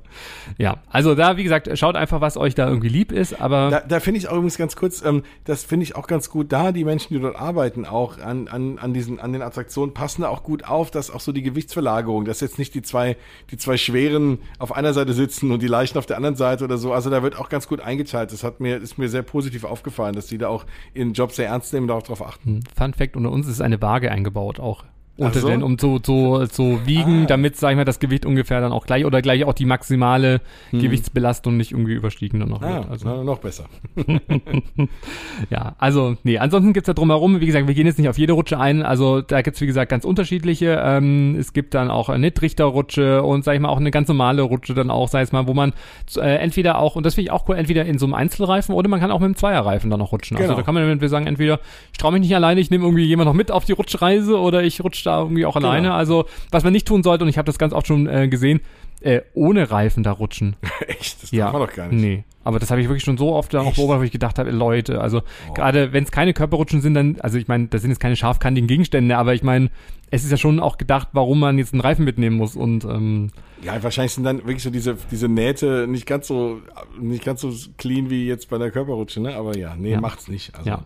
ja, 0.58 0.78
also 0.90 1.16
da, 1.16 1.38
wie 1.38 1.44
gesagt, 1.44 1.70
schaut 1.78 1.96
einfach, 1.96 2.22
was 2.22 2.38
euch 2.38 2.56
da 2.56 2.68
irgendwie 2.68 2.90
lieb 2.90 3.12
ist, 3.12 3.40
aber 3.40 3.70
Da, 3.70 3.80
da 3.82 4.00
finde 4.00 4.20
ich 4.20 4.28
auch 4.28 4.34
übrigens 4.34 4.58
ganz 4.58 4.76
kurz, 4.76 5.04
ähm, 5.04 5.24
das 5.46 5.64
finde 5.64 5.84
ich 5.84 5.96
auch 5.96 6.08
ganz 6.08 6.30
gut, 6.30 6.52
da 6.52 6.72
die 6.72 6.84
Menschen, 6.84 7.14
die 7.14 7.20
dort 7.20 7.36
arbeiten, 7.36 7.86
auch 7.86 8.20
an, 8.20 8.48
an, 8.48 8.80
an 8.80 8.94
diesen, 8.94 9.20
an 9.20 9.34
den 9.34 9.42
Attraktionen, 9.42 9.94
passen 9.94 10.22
da 10.22 10.30
auch 10.30 10.44
gut 10.44 10.66
auf, 10.66 10.92
dass 10.92 11.12
auch 11.12 11.20
so 11.20 11.32
die 11.32 11.42
Gewichtsverlagerung, 11.42 12.26
dass 12.26 12.42
jetzt 12.42 12.60
nicht 12.60 12.74
die 12.76 12.82
zwei, 12.82 13.18
die 13.52 13.58
zwei 13.58 13.78
Schweren 13.78 14.40
auf 14.58 14.76
einer 14.76 14.94
Seite 14.94 15.09
sitzen 15.14 15.52
und 15.52 15.62
die 15.62 15.68
Leichen 15.68 15.98
auf 15.98 16.06
der 16.06 16.18
anderen 16.18 16.36
Seite 16.36 16.64
oder 16.64 16.78
so. 16.78 16.94
Also 16.94 17.10
da 17.10 17.24
wird 17.24 17.38
auch 17.38 17.50
ganz 17.50 17.68
gut 17.68 17.80
eingeteilt. 17.80 18.32
Das 18.32 18.44
hat 18.44 18.60
mir, 18.60 18.78
ist 18.78 18.98
mir 18.98 19.10
sehr 19.10 19.24
positiv 19.24 19.64
aufgefallen, 19.64 20.16
dass 20.16 20.28
die 20.28 20.38
da 20.38 20.48
auch 20.48 20.66
ihren 20.94 21.14
Job 21.14 21.32
sehr 21.32 21.48
ernst 21.48 21.74
nehmen 21.74 21.90
und 21.90 22.04
darauf 22.06 22.26
achten. 22.26 22.62
Fun 22.76 22.94
Fact, 22.94 23.16
unter 23.16 23.32
uns 23.32 23.48
ist 23.48 23.62
eine 23.62 23.82
Waage 23.82 24.12
eingebaut 24.12 24.60
auch. 24.60 24.86
Unter 25.28 25.40
so? 25.40 25.48
den, 25.48 25.64
um 25.64 25.78
zu, 25.78 26.00
zu, 26.00 26.46
zu 26.48 26.80
wiegen, 26.86 27.24
Ah. 27.24 27.28
damit, 27.28 27.56
sag 27.58 27.72
ich 27.72 27.76
mal, 27.78 27.86
das 27.86 28.00
Gewicht 28.00 28.26
ungefähr 28.26 28.62
dann 28.62 28.72
auch 28.72 28.86
gleich 28.86 29.06
oder 29.06 29.22
gleich 29.22 29.44
auch 29.46 29.54
die 29.54 29.66
maximale 29.66 30.42
Gewichtsbelastung 30.72 31.58
nicht 31.58 31.72
irgendwie 31.72 31.94
überstiegen 31.94 32.40
dann 32.40 32.50
noch 32.50 32.62
Hm. 32.62 32.68
Ah, 32.68 32.76
wird. 32.80 32.90
Also, 32.92 33.08
na, 33.08 33.24
noch 33.24 33.40
besser. 33.40 33.66
ja, 35.50 35.76
also, 35.78 36.16
nee, 36.24 36.38
ansonsten 36.38 36.74
gibt's 36.74 36.88
da 36.88 36.94
drumherum, 36.94 37.42
wie 37.42 37.46
gesagt, 37.46 37.68
wir 37.68 37.74
gehen 37.74 37.86
jetzt 37.88 37.98
nicht 38.00 38.10
auf 38.10 38.18
jede 38.18 38.34
Rutsche 38.34 38.60
ein, 38.60 38.84
also 38.84 39.22
da 39.22 39.42
gibt's 39.42 39.62
wie 39.62 39.66
gesagt, 39.66 39.90
ganz 39.90 40.06
unterschiedliche. 40.06 40.82
Ähm, 40.84 41.36
es 41.40 41.54
gibt 41.54 41.74
dann 41.74 41.90
auch 41.92 42.10
eine 42.10 42.34
Trichterrutsche 42.34 43.24
und, 43.24 43.44
sag 43.44 43.54
ich 43.56 43.60
mal, 43.60 43.70
auch 43.70 43.78
eine 43.78 43.92
ganz 43.92 44.08
normale 44.08 44.42
Rutsche 44.42 44.74
dann 44.74 44.92
auch, 44.92 45.08
sei 45.08 45.22
es 45.22 45.32
mal, 45.32 45.48
wo 45.48 45.54
man 45.54 45.74
äh, 46.18 46.36
entweder 46.38 46.80
auch, 46.80 46.96
und 46.96 47.06
das 47.06 47.16
finde 47.16 47.26
ich 47.28 47.32
auch 47.32 47.48
cool, 47.50 47.56
entweder 47.56 47.86
in 47.86 47.98
so 47.98 48.06
einem 48.06 48.14
Einzelreifen 48.14 48.76
oder 48.76 48.90
man 48.90 49.00
kann 49.00 49.12
auch 49.12 49.20
mit 49.20 49.26
einem 49.26 49.36
Zweierreifen 49.36 49.90
dann 49.90 50.00
noch 50.00 50.12
rutschen. 50.12 50.38
Also 50.38 50.48
Genau. 50.50 50.58
da 50.60 50.64
kann 50.64 50.74
man 50.74 50.84
entweder 50.90 51.10
sagen, 51.10 51.28
entweder 51.28 51.60
ich 51.92 51.98
traue 51.98 52.12
mich 52.14 52.22
nicht 52.22 52.36
alleine, 52.36 52.60
ich 52.62 52.72
nehme 52.72 52.86
irgendwie 52.86 53.04
jemand 53.06 53.28
noch 53.28 53.34
mit 53.34 53.52
auf 53.52 53.66
die 53.66 53.74
Rutschreise 53.74 54.38
oder 54.40 54.64
ich 54.64 54.84
rutsche 54.84 55.09
da 55.10 55.20
irgendwie 55.20 55.46
auch 55.46 55.56
alleine. 55.56 55.88
Genau. 55.88 55.96
Also, 55.96 56.26
was 56.52 56.64
man 56.64 56.74
nicht 56.74 56.88
tun 56.88 57.04
sollte, 57.04 57.24
und 57.24 57.30
ich 57.30 57.38
habe 57.38 57.46
das 57.46 57.58
ganz 57.58 57.74
oft 57.74 57.88
schon 57.88 58.08
äh, 58.08 58.28
gesehen, 58.28 58.62
äh, 59.02 59.22
ohne 59.34 59.72
Reifen 59.72 60.04
da 60.04 60.12
rutschen. 60.12 60.56
Echt, 60.88 61.24
das 61.24 61.32
Ja, 61.32 61.46
darf 61.46 61.54
man 61.54 61.62
doch 61.68 61.74
gar 61.74 61.88
nicht. 61.88 62.02
Nee, 62.02 62.24
aber 62.44 62.60
das 62.60 62.70
habe 62.72 62.82
ich 62.82 62.88
wirklich 62.88 63.04
schon 63.04 63.18
so 63.18 63.34
oft 63.34 63.56
auch 63.56 63.66
Echt? 63.68 63.76
beobachtet, 63.78 64.02
wo 64.02 64.04
ich 64.06 64.12
gedacht 64.12 64.40
habe, 64.40 64.52
Leute, 64.52 65.00
also 65.02 65.22
Oh. 65.50 65.54
gerade 65.54 65.94
wenn 65.94 66.04
es 66.04 66.12
keine 66.12 66.34
Körperrutschen 66.34 66.82
sind, 66.82 66.94
dann, 66.96 67.18
also 67.22 67.38
ich 67.38 67.48
meine, 67.48 67.68
das 67.68 67.82
sind 67.82 67.92
jetzt 67.92 68.00
keine 68.00 68.16
scharfkantigen 68.16 68.68
Gegenstände, 68.68 69.18
aber 69.18 69.34
ich 69.34 69.44
meine, 69.44 69.70
es 70.12 70.24
ist 70.24 70.32
ja 70.32 70.38
schon 70.38 70.60
auch 70.60 70.78
gedacht, 70.78 71.10
warum 71.14 71.40
man 71.40 71.58
jetzt 71.58 71.74
einen 71.74 71.82
Reifen 71.82 72.06
mitnehmen 72.06 72.36
muss 72.38 72.56
und 72.56 72.84
ähm, 72.86 73.30
Ja, 73.64 73.82
wahrscheinlich 73.84 74.14
sind 74.14 74.24
dann 74.24 74.38
wirklich 74.40 74.64
so 74.64 74.70
diese, 74.70 74.98
diese 75.12 75.28
Nähte 75.28 75.86
nicht 75.88 76.06
ganz 76.06 76.28
so, 76.28 76.62
nicht 77.00 77.24
ganz 77.26 77.42
so 77.42 77.52
clean 77.78 78.10
wie 78.10 78.26
jetzt 78.26 78.50
bei 78.50 78.58
der 78.58 78.72
Körperrutsche, 78.72 79.22
ne? 79.22 79.36
Aber 79.36 79.58
ja, 79.58 79.76
nee, 79.76 79.92
Ja. 79.92 80.02
macht's 80.02 80.28
nicht. 80.28 80.56
Also, 80.56 80.70
ja. 80.70 80.86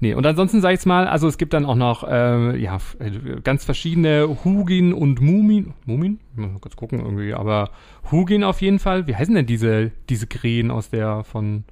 Nee, 0.00 0.14
und 0.14 0.26
ansonsten 0.26 0.60
sag 0.60 0.72
ich's 0.74 0.86
mal, 0.86 1.06
also 1.06 1.28
es 1.28 1.38
gibt 1.38 1.52
dann 1.52 1.64
auch 1.66 1.74
noch 1.76 2.02
äh, 2.04 2.56
ja, 2.60 2.78
äh, 2.98 3.40
ganz 3.42 3.64
verschiedene 3.64 4.38
Hugin 4.44 4.92
und 4.92 5.20
Mumin. 5.20 5.74
Mumin? 5.86 6.18
Ich 6.32 6.38
muss 6.40 6.50
mal 6.52 6.58
kurz 6.60 6.76
gucken 6.76 7.00
irgendwie, 7.00 7.34
aber 7.34 7.70
Hugin 8.10 8.42
auf 8.44 8.60
jeden 8.60 8.78
Fall. 8.78 9.06
Wie 9.06 9.14
heißen 9.14 9.34
denn 9.34 9.46
diese, 9.46 9.92
diese 10.08 10.26
Krähen 10.26 10.70
aus 10.70 10.90
der 10.90 11.24
von 11.24 11.64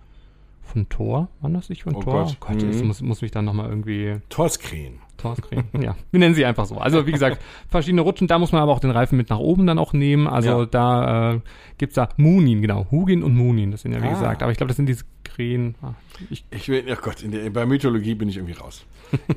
von 0.65 0.89
Thor? 0.89 1.29
Waren 1.41 1.55
das 1.55 1.69
nicht 1.69 1.83
von 1.83 1.95
Oh 1.97 2.01
Thor? 2.01 2.23
Gott. 2.25 2.37
Oh 2.41 2.47
Gott, 2.47 2.63
jetzt 2.63 2.81
Mhm. 2.81 2.87
muss, 2.87 3.03
muss 3.03 3.21
mich 3.21 3.31
dann 3.33 3.45
nochmal 3.45 3.69
irgendwie 3.69 4.17
Torskrähen. 4.31 4.95
Torskrähen. 5.23 5.65
ja, 5.81 5.95
wir 6.11 6.21
nennen 6.21 6.35
sie 6.35 6.45
einfach 6.45 6.67
so. 6.67 6.77
Also 6.77 7.07
wie 7.07 7.13
gesagt, 7.13 7.41
verschiedene 7.69 8.03
Rutschen, 8.03 8.27
da 8.29 8.39
muss 8.39 8.53
man 8.53 8.61
aber 8.61 8.73
auch 8.73 8.81
den 8.81 8.91
Reifen 8.91 9.17
mit 9.17 9.31
nach 9.31 9.39
oben 9.39 9.67
dann 9.67 9.79
auch 9.79 9.93
nehmen. 9.93 10.27
Also 10.27 10.61
Ja. 10.61 10.67
da 10.67 11.33
äh, 11.35 11.41
gibt's 11.79 11.95
da 11.95 12.09
Munin, 12.17 12.61
genau. 12.61 12.87
Hugin 12.91 13.23
und 13.23 13.35
Munin, 13.35 13.71
das 13.71 13.83
sind 13.83 13.93
ja 13.93 14.03
wie 14.03 14.09
Ah. 14.09 14.11
gesagt. 14.13 14.43
Aber 14.43 14.53
ich 14.53 14.59
glaube, 14.59 14.69
das 14.69 14.77
sind 14.77 14.87
diese 14.87 15.05
Krähen. 15.25 15.77
Ah, 15.81 15.93
ich, 16.29 16.45
Ich 16.51 16.69
will, 16.69 16.85
ach 16.93 17.01
Gott, 17.01 17.23
in 17.23 17.31
der, 17.31 17.49
bei 17.51 17.65
Mythologie 17.65 18.15
bin 18.15 18.29
ich 18.29 18.37
irgendwie 18.37 18.55
raus. 18.59 18.85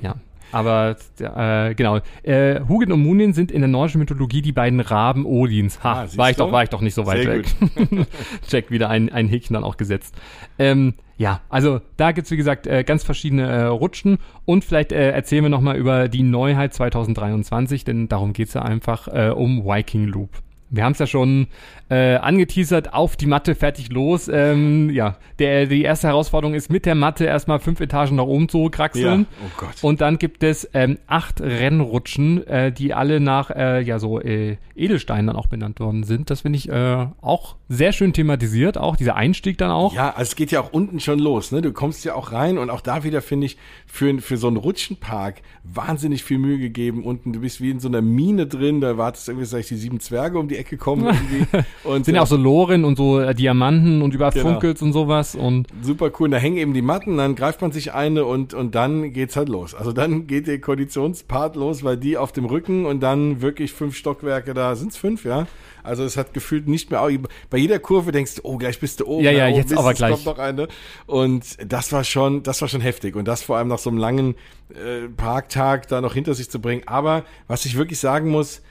ja. 0.02 0.16
Aber 0.56 0.96
äh, 1.20 1.76
genau, 1.76 2.00
äh, 2.24 2.62
Hugin 2.70 2.94
und 2.94 3.02
Munin 3.02 3.34
sind 3.34 3.52
in 3.52 3.60
der 3.60 3.68
nordischen 3.68 4.00
Mythologie 4.00 4.42
die 4.42 4.54
beiden 4.54 4.80
Raben 4.80 5.26
Odins. 5.26 5.84
Ha, 5.84 6.04
Ah, 6.04 6.08
war 6.16 6.30
ich 6.30 6.38
doch, 6.38 6.50
war 6.54 6.64
ich 6.64 6.70
doch 6.70 6.80
nicht 6.80 6.94
so 6.94 7.06
weit 7.06 7.24
Sehr 7.24 7.34
weg. 7.40 8.08
Check 8.48 8.72
wieder 8.72 8.90
ein, 8.90 9.12
ein 9.12 9.28
Häkchen 9.28 9.54
dann 9.54 9.66
auch 9.66 9.76
gesetzt. 9.76 10.16
Ähm, 10.58 10.94
ja, 11.18 11.42
also 11.50 11.82
da 11.98 12.14
gibt's 12.14 12.32
wie 12.32 12.38
gesagt 12.38 12.68
äh, 12.68 12.86
ganz 12.86 13.04
verschiedene 13.04 13.44
äh, 13.48 13.64
Rutschen 13.66 14.18
und 14.46 14.64
vielleicht 14.64 14.94
äh, 14.94 15.12
erzählen 15.12 15.44
wir 15.44 15.50
nochmal 15.50 15.76
über 15.76 16.08
die 16.08 16.24
Neuheit 16.24 16.74
2023, 16.74 17.84
denn 17.84 18.08
darum 18.08 18.32
geht's 18.32 18.54
ja 18.54 18.62
einfach 18.62 19.10
äh, 19.10 19.32
um 19.32 19.66
Viking 19.66 20.06
Loop. 20.06 20.30
Wir 20.76 20.84
haben 20.84 20.94
es 20.94 21.00
ja 21.00 21.08
schon 21.08 21.48
äh, 21.90 22.16
angeteasert, 22.16 22.94
auf 22.94 23.16
die 23.16 23.28
Matte, 23.28 23.56
fertig 23.56 23.92
los. 23.92 24.28
Ähm, 24.28 24.90
ja, 24.90 25.18
der, 25.40 25.68
die 25.68 25.84
erste 25.84 26.08
Herausforderung 26.08 26.56
ist, 26.56 26.72
mit 26.72 26.86
der 26.86 26.96
Matte 26.96 27.26
erstmal 27.26 27.60
fünf 27.60 27.80
Etagen 27.80 28.16
nach 28.16 28.26
oben 28.26 28.50
zu 28.50 28.70
kraxeln. 28.70 29.28
Oh 29.44 29.52
Gott. 29.58 29.76
Und 29.82 30.02
dann 30.02 30.18
gibt 30.18 30.44
es 30.44 30.70
ähm, 30.74 30.98
acht 31.08 31.42
Rennrutschen, 31.42 32.46
äh, 32.48 32.72
die 32.72 32.94
alle 32.94 33.20
nach 33.20 33.52
äh, 33.52 33.82
ja 33.82 34.00
so 34.00 34.20
äh, 34.20 34.58
Edelsteinen 34.76 35.28
dann 35.28 35.36
auch 35.36 35.48
benannt 35.48 35.80
worden 35.80 36.04
sind. 36.04 36.30
Das 36.30 36.42
finde 36.42 36.58
ich 36.58 36.70
äh, 36.70 37.08
auch 37.22 37.56
sehr 37.70 37.92
schön 37.92 38.14
thematisiert, 38.14 38.78
auch 38.78 38.96
dieser 38.96 39.16
Einstieg 39.16 39.58
dann 39.58 39.72
auch. 39.72 39.94
Ja, 39.94 40.10
also 40.10 40.24
es 40.24 40.36
geht 40.36 40.52
ja 40.52 40.62
auch 40.62 40.74
unten 40.74 41.00
schon 41.00 41.20
los, 41.20 41.52
ne? 41.52 41.62
Du 41.62 41.72
kommst 41.72 42.04
ja 42.04 42.16
auch 42.16 42.32
rein 42.32 42.58
und 42.58 42.70
auch 42.70 42.82
da 42.82 43.04
wieder 43.04 43.22
finde 43.22 43.46
ich 43.46 43.58
für, 43.86 44.20
für 44.20 44.38
so 44.38 44.48
einen 44.48 44.58
Rutschenpark 44.58 45.42
wahnsinnig 45.64 46.24
viel 46.24 46.40
Mühe 46.40 46.58
gegeben. 46.58 47.04
Unten, 47.04 47.32
du 47.32 47.42
bist 47.42 47.62
wie 47.62 47.70
in 47.70 47.80
so 47.80 47.88
einer 47.88 48.02
Mine 48.02 48.48
drin, 48.48 48.82
da 48.82 48.98
wartest 48.98 49.28
du 49.28 49.34
irgendwie, 49.34 49.46
sag 49.46 49.60
ich, 49.60 49.68
die 49.68 49.76
sieben 49.76 50.00
Zwerge 50.00 50.40
um 50.40 50.48
die 50.48 50.58
Ecke 50.58 50.65
kommen 50.78 51.06
irgendwie. 51.32 51.64
Und 51.84 52.06
Sind 52.06 52.16
ja 52.16 52.22
auch 52.22 52.28
so 52.28 52.38
Loren 52.38 52.86
und 52.86 52.98
so 52.98 53.20
äh, 53.20 53.34
Diamanten 53.34 54.02
und 54.02 54.14
überall 54.14 54.32
Genau. 54.32 54.52
Funkels 54.52 54.82
und 54.82 54.92
sowas 54.92 55.36
und 55.36 55.68
super 55.82 56.12
cool. 56.20 56.30
Da 56.30 56.38
hängen 56.38 56.58
eben 56.58 56.74
die 56.74 56.82
Matten, 56.82 57.18
dann 57.18 57.36
greift 57.36 57.62
man 57.62 57.72
sich 57.72 57.94
eine 57.94 58.26
und, 58.26 58.54
und 58.54 58.76
dann 58.76 59.14
geht's 59.14 59.36
halt 59.36 59.50
los. 59.50 59.74
Also 59.74 59.94
dann 59.94 60.28
geht 60.28 60.48
der 60.48 60.60
Konditionspart 60.60 61.56
los, 61.56 61.84
weil 61.84 61.98
die 61.98 62.18
auf 62.18 62.32
dem 62.32 62.46
Rücken 62.46 62.86
und 62.86 63.02
dann 63.02 63.42
wirklich 63.42 63.72
fünf 63.72 63.96
Stockwerke 63.96 64.54
da, 64.54 64.76
sind's 64.76 64.98
fünf, 64.98 65.24
ja? 65.26 65.48
Also 65.86 66.04
es 66.04 66.18
hat 66.18 66.34
gefühlt 66.34 66.68
nicht 66.68 66.90
mehr, 66.92 67.08
bei 67.50 67.58
jeder 67.58 67.80
Kurve 67.80 68.12
denkst 68.12 68.36
du, 68.36 68.42
oh, 68.44 68.58
gleich 68.58 68.80
bist 68.80 69.00
du 69.00 69.06
oben. 69.06 69.24
Ja, 69.24 69.32
ja, 69.32 69.48
oh, 69.48 69.56
jetzt 69.56 69.78
aber 69.78 69.94
gleich. 69.94 70.14
kommt 70.14 70.26
noch 70.26 70.40
eine. 70.40 70.68
Und 71.06 71.46
das 71.72 71.92
war 71.92 72.04
schon, 72.04 72.44
das 72.44 72.62
war 72.62 72.68
schon 72.68 72.82
heftig. 72.82 73.16
Und 73.16 73.28
das 73.28 73.44
vor 73.44 73.58
allem 73.58 73.68
nach 73.68 73.78
so 73.78 73.90
einem 73.90 74.00
langen 74.00 74.36
äh, 74.70 75.08
Parktag 75.16 75.88
da 75.88 76.02
noch 76.02 76.14
hinter 76.14 76.34
sich 76.34 76.50
zu 76.50 76.60
bringen. 76.60 76.84
Aber 76.88 77.24
was 77.48 77.66
ich 77.66 77.78
wirklich 77.78 78.00
sagen 78.00 78.30
muss, 78.30 78.62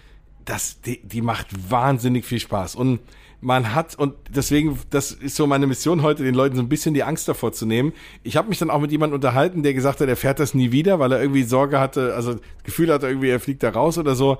das, 0.44 0.80
die, 0.80 1.00
die 1.02 1.22
macht 1.22 1.48
wahnsinnig 1.70 2.24
viel 2.24 2.40
Spaß. 2.40 2.74
Und 2.74 3.00
man 3.40 3.74
hat, 3.74 3.94
und 3.98 4.14
deswegen, 4.30 4.78
das 4.90 5.12
ist 5.12 5.36
so 5.36 5.46
meine 5.46 5.66
Mission 5.66 6.02
heute, 6.02 6.24
den 6.24 6.34
Leuten 6.34 6.56
so 6.56 6.62
ein 6.62 6.68
bisschen 6.68 6.94
die 6.94 7.02
Angst 7.02 7.28
davor 7.28 7.52
zu 7.52 7.66
nehmen. 7.66 7.92
Ich 8.22 8.36
habe 8.36 8.48
mich 8.48 8.58
dann 8.58 8.70
auch 8.70 8.80
mit 8.80 8.90
jemandem 8.90 9.16
unterhalten, 9.16 9.62
der 9.62 9.74
gesagt 9.74 10.00
hat, 10.00 10.08
er 10.08 10.16
fährt 10.16 10.40
das 10.40 10.54
nie 10.54 10.72
wieder, 10.72 10.98
weil 10.98 11.12
er 11.12 11.20
irgendwie 11.20 11.42
Sorge 11.42 11.78
hatte, 11.78 12.14
also 12.14 12.36
Gefühl 12.62 12.92
hatte, 12.92 13.06
irgendwie, 13.06 13.28
er 13.28 13.40
fliegt 13.40 13.62
da 13.62 13.70
raus 13.70 13.98
oder 13.98 14.14
so. 14.14 14.38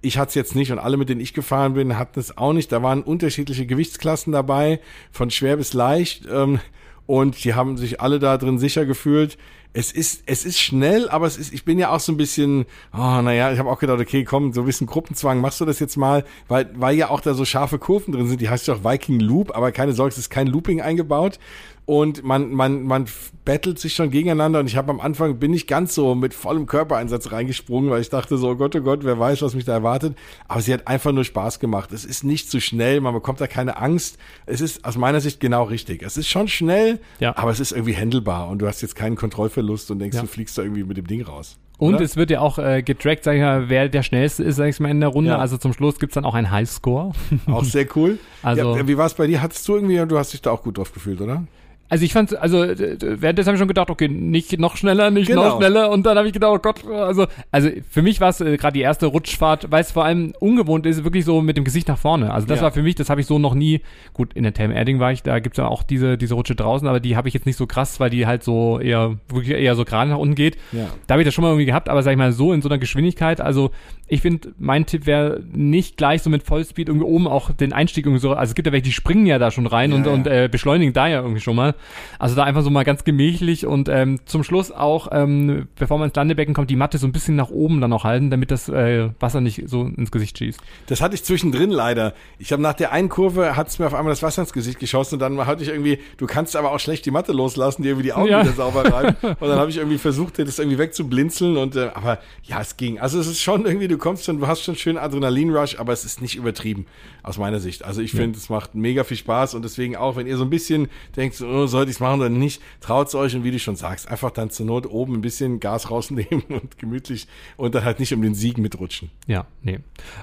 Ich 0.00 0.18
hatte 0.18 0.30
es 0.30 0.34
jetzt 0.34 0.54
nicht 0.54 0.72
und 0.72 0.78
alle, 0.78 0.96
mit 0.96 1.08
denen 1.08 1.20
ich 1.20 1.34
gefahren 1.34 1.74
bin, 1.74 1.98
hatten 1.98 2.18
es 2.18 2.36
auch 2.38 2.52
nicht. 2.52 2.72
Da 2.72 2.82
waren 2.82 3.02
unterschiedliche 3.02 3.66
Gewichtsklassen 3.66 4.32
dabei, 4.32 4.80
von 5.10 5.30
schwer 5.30 5.56
bis 5.56 5.74
leicht. 5.74 6.26
Ähm, 6.30 6.60
und 7.06 7.44
die 7.44 7.54
haben 7.54 7.76
sich 7.76 8.00
alle 8.00 8.18
da 8.18 8.36
drin 8.36 8.58
sicher 8.58 8.84
gefühlt. 8.84 9.38
Es 9.78 9.92
ist, 9.92 10.22
es 10.24 10.46
ist 10.46 10.58
schnell, 10.58 11.10
aber 11.10 11.26
es 11.26 11.36
ist, 11.36 11.52
ich 11.52 11.66
bin 11.66 11.78
ja 11.78 11.90
auch 11.90 12.00
so 12.00 12.10
ein 12.10 12.16
bisschen, 12.16 12.64
oh, 12.94 13.20
naja, 13.20 13.52
ich 13.52 13.58
habe 13.58 13.70
auch 13.70 13.78
gedacht, 13.78 14.00
okay, 14.00 14.24
komm, 14.24 14.54
so 14.54 14.62
ein 14.62 14.66
bisschen 14.66 14.86
Gruppenzwang, 14.86 15.38
machst 15.42 15.60
du 15.60 15.66
das 15.66 15.80
jetzt 15.80 15.98
mal, 15.98 16.24
weil, 16.48 16.70
weil 16.74 16.96
ja 16.96 17.10
auch 17.10 17.20
da 17.20 17.34
so 17.34 17.44
scharfe 17.44 17.78
Kurven 17.78 18.12
drin 18.12 18.26
sind, 18.26 18.40
die 18.40 18.48
heißt 18.48 18.70
auch 18.70 18.84
Viking 18.84 19.20
Loop, 19.20 19.54
aber 19.54 19.72
keine 19.72 19.92
Sorge, 19.92 20.12
es 20.12 20.18
ist 20.18 20.30
kein 20.30 20.46
Looping 20.46 20.80
eingebaut 20.80 21.38
und 21.86 22.24
man, 22.24 22.50
man, 22.52 22.82
man 22.82 23.06
battelt 23.44 23.78
sich 23.78 23.94
schon 23.94 24.10
gegeneinander 24.10 24.58
und 24.58 24.66
ich 24.66 24.76
habe 24.76 24.90
am 24.90 24.98
Anfang, 25.00 25.38
bin 25.38 25.54
ich 25.54 25.68
ganz 25.68 25.94
so 25.94 26.16
mit 26.16 26.34
vollem 26.34 26.66
Körpereinsatz 26.66 27.30
reingesprungen, 27.30 27.90
weil 27.90 28.00
ich 28.00 28.10
dachte 28.10 28.36
so, 28.38 28.50
oh 28.50 28.54
Gott, 28.56 28.74
oh 28.74 28.80
Gott, 28.80 29.04
wer 29.04 29.18
weiß, 29.20 29.40
was 29.42 29.54
mich 29.54 29.64
da 29.64 29.72
erwartet, 29.72 30.16
aber 30.48 30.60
sie 30.60 30.74
hat 30.74 30.88
einfach 30.88 31.12
nur 31.12 31.22
Spaß 31.24 31.60
gemacht. 31.60 31.92
Es 31.92 32.04
ist 32.04 32.24
nicht 32.24 32.50
zu 32.50 32.60
schnell, 32.60 33.00
man 33.00 33.14
bekommt 33.14 33.40
da 33.40 33.46
keine 33.46 33.76
Angst. 33.76 34.18
Es 34.46 34.60
ist 34.60 34.84
aus 34.84 34.96
meiner 34.96 35.20
Sicht 35.20 35.38
genau 35.38 35.62
richtig. 35.62 36.02
Es 36.02 36.16
ist 36.16 36.28
schon 36.28 36.48
schnell, 36.48 36.98
Ja. 37.20 37.36
aber 37.36 37.52
es 37.52 37.60
ist 37.60 37.70
irgendwie 37.70 37.94
handelbar 37.96 38.48
und 38.48 38.58
du 38.58 38.66
hast 38.66 38.82
jetzt 38.82 38.96
keinen 38.96 39.14
Kontrollverlust 39.14 39.90
und 39.92 40.00
denkst, 40.00 40.16
Ja. 40.16 40.22
du 40.22 40.28
fliegst 40.28 40.58
da 40.58 40.62
irgendwie 40.62 40.82
mit 40.82 40.96
dem 40.96 41.06
Ding 41.06 41.22
raus. 41.22 41.56
Und 41.78 41.94
Oder? 41.96 42.04
es 42.04 42.16
wird 42.16 42.30
ja 42.30 42.40
auch 42.40 42.58
äh, 42.58 42.82
getrackt, 42.82 43.22
sag 43.22 43.34
ich 43.34 43.42
mal, 43.42 43.68
wer 43.68 43.88
der 43.90 44.02
schnellste 44.02 44.42
ist, 44.42 44.56
sag 44.56 44.66
ich 44.70 44.80
mal, 44.80 44.90
in 44.90 44.98
der 45.00 45.10
Runde. 45.10 45.32
Ja. 45.32 45.38
Also 45.38 45.56
zum 45.58 45.72
Schluss 45.74 45.98
gibt's 46.00 46.14
dann 46.14 46.24
auch 46.24 46.34
einen 46.34 46.50
Highscore. 46.50 47.12
auch 47.46 47.64
sehr 47.64 47.86
cool. 47.94 48.18
Also- 48.42 48.76
ja, 48.76 48.88
wie 48.88 48.96
war 48.96 49.06
es 49.06 49.14
bei 49.14 49.26
dir? 49.28 49.40
Hattest 49.42 49.68
du 49.68 49.74
irgendwie, 49.76 49.96
du 50.06 50.18
hast 50.18 50.32
dich 50.32 50.40
da 50.42 50.50
auch 50.50 50.62
gut 50.62 50.78
drauf 50.78 50.92
gefühlt, 50.92 51.20
oder? 51.20 51.44
Also 51.88 52.04
ich 52.04 52.12
fand, 52.12 52.36
also 52.36 52.62
äh, 52.64 52.96
währenddessen 53.00 53.46
habe 53.48 53.56
ich 53.56 53.60
schon 53.60 53.68
gedacht, 53.68 53.90
okay, 53.90 54.08
nicht 54.08 54.58
noch 54.58 54.76
schneller, 54.76 55.10
nicht 55.10 55.28
Genau. 55.28 55.44
noch 55.44 55.56
schneller. 55.58 55.90
Und 55.90 56.04
dann 56.04 56.16
habe 56.18 56.26
ich 56.26 56.32
gedacht, 56.32 56.52
oh 56.54 56.58
Gott, 56.58 56.84
also, 56.90 57.26
also 57.52 57.68
für 57.90 58.02
mich 58.02 58.20
war 58.20 58.30
es 58.30 58.40
äh, 58.40 58.56
gerade 58.56 58.74
die 58.74 58.80
erste 58.80 59.06
Rutschfahrt, 59.06 59.70
weil 59.70 59.82
es 59.82 59.92
vor 59.92 60.04
allem 60.04 60.32
ungewohnt 60.40 60.84
ist, 60.86 61.04
wirklich 61.04 61.24
so 61.24 61.40
mit 61.42 61.56
dem 61.56 61.64
Gesicht 61.64 61.86
nach 61.88 61.98
vorne. 61.98 62.32
Also 62.34 62.46
das 62.48 62.58
Ja. 62.58 62.64
war 62.64 62.72
für 62.72 62.82
mich, 62.82 62.96
das 62.96 63.08
habe 63.08 63.20
ich 63.20 63.26
so 63.26 63.38
noch 63.38 63.54
nie, 63.54 63.82
gut, 64.14 64.32
in 64.34 64.42
der 64.42 64.52
Thames 64.52 64.76
Erding 64.76 64.98
war 64.98 65.12
ich, 65.12 65.22
da 65.22 65.38
gibt's 65.38 65.58
ja 65.58 65.66
auch 65.68 65.82
diese, 65.84 66.18
diese 66.18 66.34
Rutsche 66.34 66.54
draußen, 66.56 66.88
aber 66.88 66.98
die 66.98 67.16
habe 67.16 67.28
ich 67.28 67.34
jetzt 67.34 67.46
nicht 67.46 67.56
so 67.56 67.66
krass, 67.66 68.00
weil 68.00 68.10
die 68.10 68.26
halt 68.26 68.42
so 68.42 68.80
eher, 68.80 69.16
wirklich 69.28 69.56
eher 69.56 69.74
so 69.76 69.84
gerade 69.84 70.10
nach 70.10 70.18
unten 70.18 70.34
geht. 70.34 70.56
Ja. 70.72 70.88
Da 71.06 71.12
habe 71.14 71.22
ich 71.22 71.26
das 71.26 71.34
schon 71.34 71.42
mal 71.42 71.48
irgendwie 71.50 71.66
gehabt, 71.66 71.88
aber 71.88 72.02
sag 72.02 72.10
ich 72.12 72.18
mal 72.18 72.32
so 72.32 72.52
in 72.52 72.62
so 72.62 72.68
einer 72.68 72.78
Geschwindigkeit, 72.78 73.40
also 73.40 73.70
ich 74.08 74.22
finde, 74.22 74.52
mein 74.58 74.86
Tipp 74.86 75.06
wäre 75.06 75.40
nicht 75.52 75.96
gleich 75.96 76.22
so 76.22 76.30
mit 76.30 76.42
Vollspeed 76.42 76.88
irgendwie 76.88 77.06
oben 77.06 77.26
auch 77.28 77.52
den 77.52 77.72
Einstieg 77.72 78.06
irgendwie 78.06 78.20
so, 78.20 78.32
also 78.32 78.50
es 78.50 78.54
gibt 78.54 78.66
ja 78.66 78.72
welche, 78.72 78.84
die 78.84 78.92
springen 78.92 79.26
ja 79.26 79.38
da 79.38 79.50
schon 79.52 79.66
rein 79.66 79.90
Ja, 79.90 79.96
und, 79.98 80.06
und 80.08 80.26
äh, 80.26 80.48
beschleunigen 80.50 80.92
da 80.92 81.06
ja 81.06 81.20
irgendwie 81.20 81.40
schon 81.40 81.54
mal. 81.56 81.74
Also 82.18 82.34
da 82.34 82.44
einfach 82.44 82.62
so 82.62 82.70
mal 82.70 82.84
ganz 82.84 83.04
gemächlich 83.04 83.66
und 83.66 83.88
ähm, 83.88 84.20
zum 84.26 84.42
Schluss 84.44 84.72
auch, 84.72 85.08
ähm, 85.12 85.68
bevor 85.76 85.98
man 85.98 86.08
ins 86.08 86.16
Landebecken 86.16 86.54
kommt, 86.54 86.70
die 86.70 86.76
Matte 86.76 86.98
so 86.98 87.06
ein 87.06 87.12
bisschen 87.12 87.36
nach 87.36 87.50
oben 87.50 87.80
dann 87.80 87.90
noch 87.90 88.04
halten, 88.04 88.30
damit 88.30 88.50
das 88.50 88.68
äh, 88.68 89.10
Wasser 89.20 89.40
nicht 89.40 89.64
so 89.68 89.82
ins 89.84 90.10
Gesicht 90.10 90.38
schießt. 90.38 90.60
Das 90.86 91.00
hatte 91.00 91.14
ich 91.14 91.24
zwischendrin 91.24 91.70
leider. 91.70 92.14
Ich 92.38 92.52
habe 92.52 92.62
nach 92.62 92.74
der 92.74 92.92
einen 92.92 93.08
Kurve 93.08 93.56
hat's 93.56 93.78
mir 93.78 93.86
auf 93.86 93.94
einmal 93.94 94.12
das 94.12 94.22
Wasser 94.22 94.42
ins 94.42 94.52
Gesicht 94.52 94.78
geschossen 94.78 95.14
und 95.14 95.20
dann 95.20 95.46
hatte 95.46 95.62
ich 95.62 95.68
irgendwie, 95.68 95.98
du 96.16 96.26
kannst 96.26 96.56
aber 96.56 96.72
auch 96.72 96.80
schlecht 96.80 97.04
die 97.06 97.10
Matte 97.10 97.32
loslassen, 97.32 97.82
die 97.82 97.88
irgendwie 97.88 98.04
die 98.04 98.12
Augen 98.12 98.30
Ja. 98.30 98.42
wieder 98.42 98.52
sauber 98.52 98.84
reiben. 98.92 99.16
Und 99.40 99.48
dann 99.48 99.58
habe 99.58 99.70
ich 99.70 99.76
irgendwie 99.76 99.98
versucht, 99.98 100.38
das 100.38 100.58
irgendwie 100.58 100.78
wegzublinzeln 100.78 101.56
und 101.56 101.76
äh, 101.76 101.90
aber 101.94 102.18
ja, 102.44 102.60
es 102.60 102.76
ging. 102.76 102.98
Also 102.98 103.18
es 103.18 103.26
ist 103.26 103.40
schon 103.40 103.66
irgendwie, 103.66 103.88
du 103.88 103.98
kommst 103.98 104.24
schon, 104.24 104.38
du 104.38 104.46
hast 104.46 104.62
schon 104.62 104.76
schön 104.76 104.96
Adrenalin-Rush, 104.98 105.78
aber 105.78 105.92
es 105.92 106.04
ist 106.04 106.20
nicht 106.22 106.36
übertrieben 106.36 106.86
aus 107.26 107.36
meiner 107.38 107.58
Sicht. 107.58 107.84
Also 107.84 108.00
ich 108.00 108.12
finde, 108.12 108.38
es 108.38 108.48
macht 108.48 108.76
mega 108.76 109.02
viel 109.02 109.16
Spaß 109.16 109.54
und 109.54 109.64
deswegen 109.64 109.96
auch, 109.96 110.14
wenn 110.14 110.28
ihr 110.28 110.36
so 110.36 110.44
ein 110.44 110.50
bisschen 110.50 110.86
denkt, 111.16 111.40
oh, 111.40 111.66
sollte 111.66 111.90
ich 111.90 111.96
es 111.96 112.00
machen 112.00 112.20
oder 112.20 112.28
nicht, 112.28 112.62
traut's 112.80 113.16
euch 113.16 113.34
und 113.34 113.42
wie 113.42 113.50
du 113.50 113.58
schon 113.58 113.74
sagst, 113.74 114.08
einfach 114.08 114.30
dann 114.30 114.50
zur 114.50 114.66
Not 114.66 114.86
oben 114.86 115.14
ein 115.14 115.22
bisschen 115.22 115.58
Gas 115.58 115.90
rausnehmen 115.90 116.44
und 116.48 116.78
gemütlich 116.78 117.26
und 117.56 117.74
dann 117.74 117.84
halt 117.84 117.98
nicht 117.98 118.14
um 118.14 118.22
den 118.22 118.34
Sieg 118.34 118.58
mitrutschen. 118.58 119.10
Ja, 119.26 119.46
nee. 119.62 119.80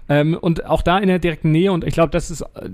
Ähm, 0.08 0.38
und 0.40 0.66
auch 0.66 0.82
da 0.82 0.98
in 0.98 1.10
der 1.10 1.20
direkten 1.20 1.52
Nähe, 1.52 1.74
und 1.74 1.84
ich 1.84 1.94
glaube, 1.94 2.12
das 2.12 2.32
ist, 2.32 2.40
äh, 2.42 2.70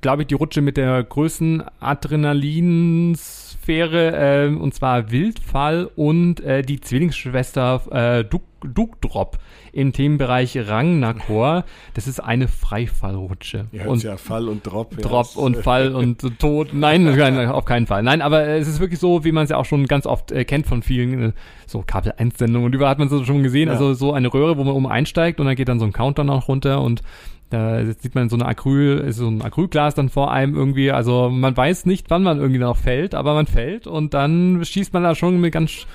glaube 0.00 0.22
ich, 0.22 0.28
die 0.28 0.34
Rutsche 0.34 0.62
mit 0.62 0.78
der 0.78 1.04
größten 1.04 1.62
Adrenalinsphäre, 1.78 4.12
ähm, 4.14 4.58
und 4.60 4.74
zwar 4.74 5.10
Wildfall 5.10 5.90
und 5.96 6.40
äh, 6.40 6.62
die 6.62 6.80
Zwillingsschwester 6.80 7.82
äh, 7.90 8.24
Duk 8.62 8.96
Dukdrop 8.96 9.38
im 9.72 9.92
Themenbereich 9.92 10.56
Rangnakor. 10.68 11.64
Das 11.94 12.06
ist 12.06 12.20
eine 12.20 12.48
Freifallrutsche. 12.48 13.66
Ihr 13.72 13.86
und 13.86 14.02
ja 14.02 14.16
Fall 14.16 14.48
und 14.48 14.66
Drop. 14.66 14.92
ja, 14.92 15.00
Drop 15.00 15.26
das, 15.26 15.36
und 15.36 15.56
äh, 15.56 15.62
Fall 15.62 15.94
und 15.94 16.38
Tod. 16.38 16.68
Nein, 16.72 17.04
nein, 17.16 17.48
auf 17.48 17.64
keinen 17.64 17.86
Fall. 17.86 18.02
Nein, 18.02 18.22
aber 18.22 18.46
es 18.46 18.68
ist 18.68 18.80
wirklich 18.80 19.00
so, 19.00 19.24
wie 19.24 19.32
man 19.32 19.44
es 19.44 19.50
ja 19.50 19.56
auch 19.56 19.64
schon 19.64 19.86
ganz 19.86 20.06
oft 20.06 20.32
äh, 20.32 20.44
kennt 20.44 20.66
von 20.66 20.82
vielen 20.82 21.30
äh, 21.30 21.32
so 21.66 21.82
Kabel 21.86 22.14
1 22.16 22.38
Sendungen 22.38 22.66
und 22.66 22.74
überall 22.74 22.90
hat 22.90 22.98
man 22.98 23.08
es 23.08 23.26
schon 23.26 23.42
gesehen. 23.42 23.68
Ja. 23.68 23.74
Also 23.74 23.94
so 23.94 24.12
eine 24.12 24.32
Röhre, 24.32 24.56
wo 24.56 24.64
man 24.64 24.74
oben 24.74 24.86
einsteigt 24.86 25.40
und 25.40 25.46
dann 25.46 25.56
geht 25.56 25.68
dann 25.68 25.78
so 25.78 25.84
ein 25.84 25.92
Countdown 25.92 26.30
auch 26.30 26.48
runter 26.48 26.80
und 26.80 27.02
da 27.50 27.84
sieht 27.84 28.14
man 28.16 28.28
so 28.28 28.36
eine 28.36 28.46
Acryl, 28.46 28.98
ist 28.98 29.16
so 29.16 29.28
ein 29.28 29.40
Acrylglas 29.40 29.94
dann 29.94 30.08
vor 30.08 30.32
einem 30.32 30.56
irgendwie. 30.56 30.90
Also 30.90 31.30
man 31.30 31.56
weiß 31.56 31.86
nicht, 31.86 32.10
wann 32.10 32.24
man 32.24 32.38
irgendwie 32.38 32.58
noch 32.58 32.76
fällt, 32.76 33.14
aber 33.14 33.34
man 33.34 33.46
fällt 33.46 33.86
und 33.86 34.14
dann 34.14 34.64
schießt 34.64 34.92
man 34.92 35.04
da 35.04 35.14
schon 35.14 35.40
mit 35.40 35.52
ganz, 35.52 35.86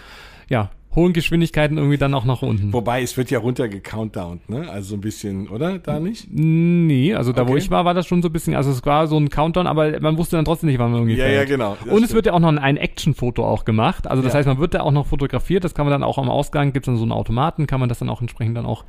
ja, 0.47 0.69
hohen 0.95 1.13
Geschwindigkeiten 1.13 1.77
irgendwie 1.77 1.97
dann 1.97 2.13
auch 2.13 2.25
nach 2.25 2.41
unten. 2.41 2.73
Wobei, 2.73 3.01
es 3.01 3.15
wird 3.15 3.31
ja 3.31 3.39
runtergecountdownt, 3.39 4.49
ne? 4.49 4.69
Also 4.69 4.89
so 4.89 4.95
ein 4.95 5.01
bisschen, 5.01 5.47
oder? 5.47 5.79
Da 5.79 5.99
nicht? 5.99 6.27
Nee, 6.29 7.13
also 7.15 7.31
da 7.31 7.47
wo 7.47 7.51
Okay. 7.51 7.59
ich 7.59 7.71
war, 7.71 7.85
war 7.85 7.93
das 7.93 8.07
schon 8.07 8.21
so 8.21 8.27
ein 8.29 8.33
bisschen, 8.33 8.55
also 8.55 8.71
es 8.71 8.85
war 8.85 9.07
so 9.07 9.17
ein 9.17 9.29
Countdown, 9.29 9.67
aber 9.67 9.99
man 10.01 10.17
wusste 10.17 10.35
dann 10.35 10.43
trotzdem 10.45 10.67
nicht, 10.69 10.79
wann 10.79 10.91
man 10.91 11.01
irgendwie 11.01 11.17
Ja, 11.17 11.25
fällt. 11.25 11.49
ja, 11.49 11.55
genau. 11.55 11.71
Und 11.71 11.79
es 11.81 11.97
stimmt. 11.97 12.13
wird 12.13 12.25
ja 12.25 12.33
auch 12.33 12.39
noch 12.39 12.49
ein 12.55 12.77
Action-Foto 12.77 13.45
auch 13.47 13.63
gemacht. 13.63 14.05
Also 14.07 14.21
das 14.21 14.33
Ja. 14.33 14.39
heißt, 14.39 14.47
man 14.47 14.57
wird 14.59 14.73
da 14.73 14.81
auch 14.81 14.91
noch 14.91 15.07
fotografiert. 15.07 15.63
Das 15.63 15.73
kann 15.73 15.85
man 15.85 15.91
dann 15.91 16.03
auch 16.03 16.17
am 16.17 16.29
Ausgang, 16.29 16.73
gibt 16.73 16.85
es 16.85 16.91
dann 16.91 16.97
so 16.97 17.03
einen 17.03 17.11
Automaten, 17.13 17.67
kann 17.67 17.79
man 17.79 17.87
das 17.89 17.99
dann 17.99 18.09
auch 18.09 18.19
entsprechend 18.21 18.57
dann 18.57 18.65
auch 18.65 18.83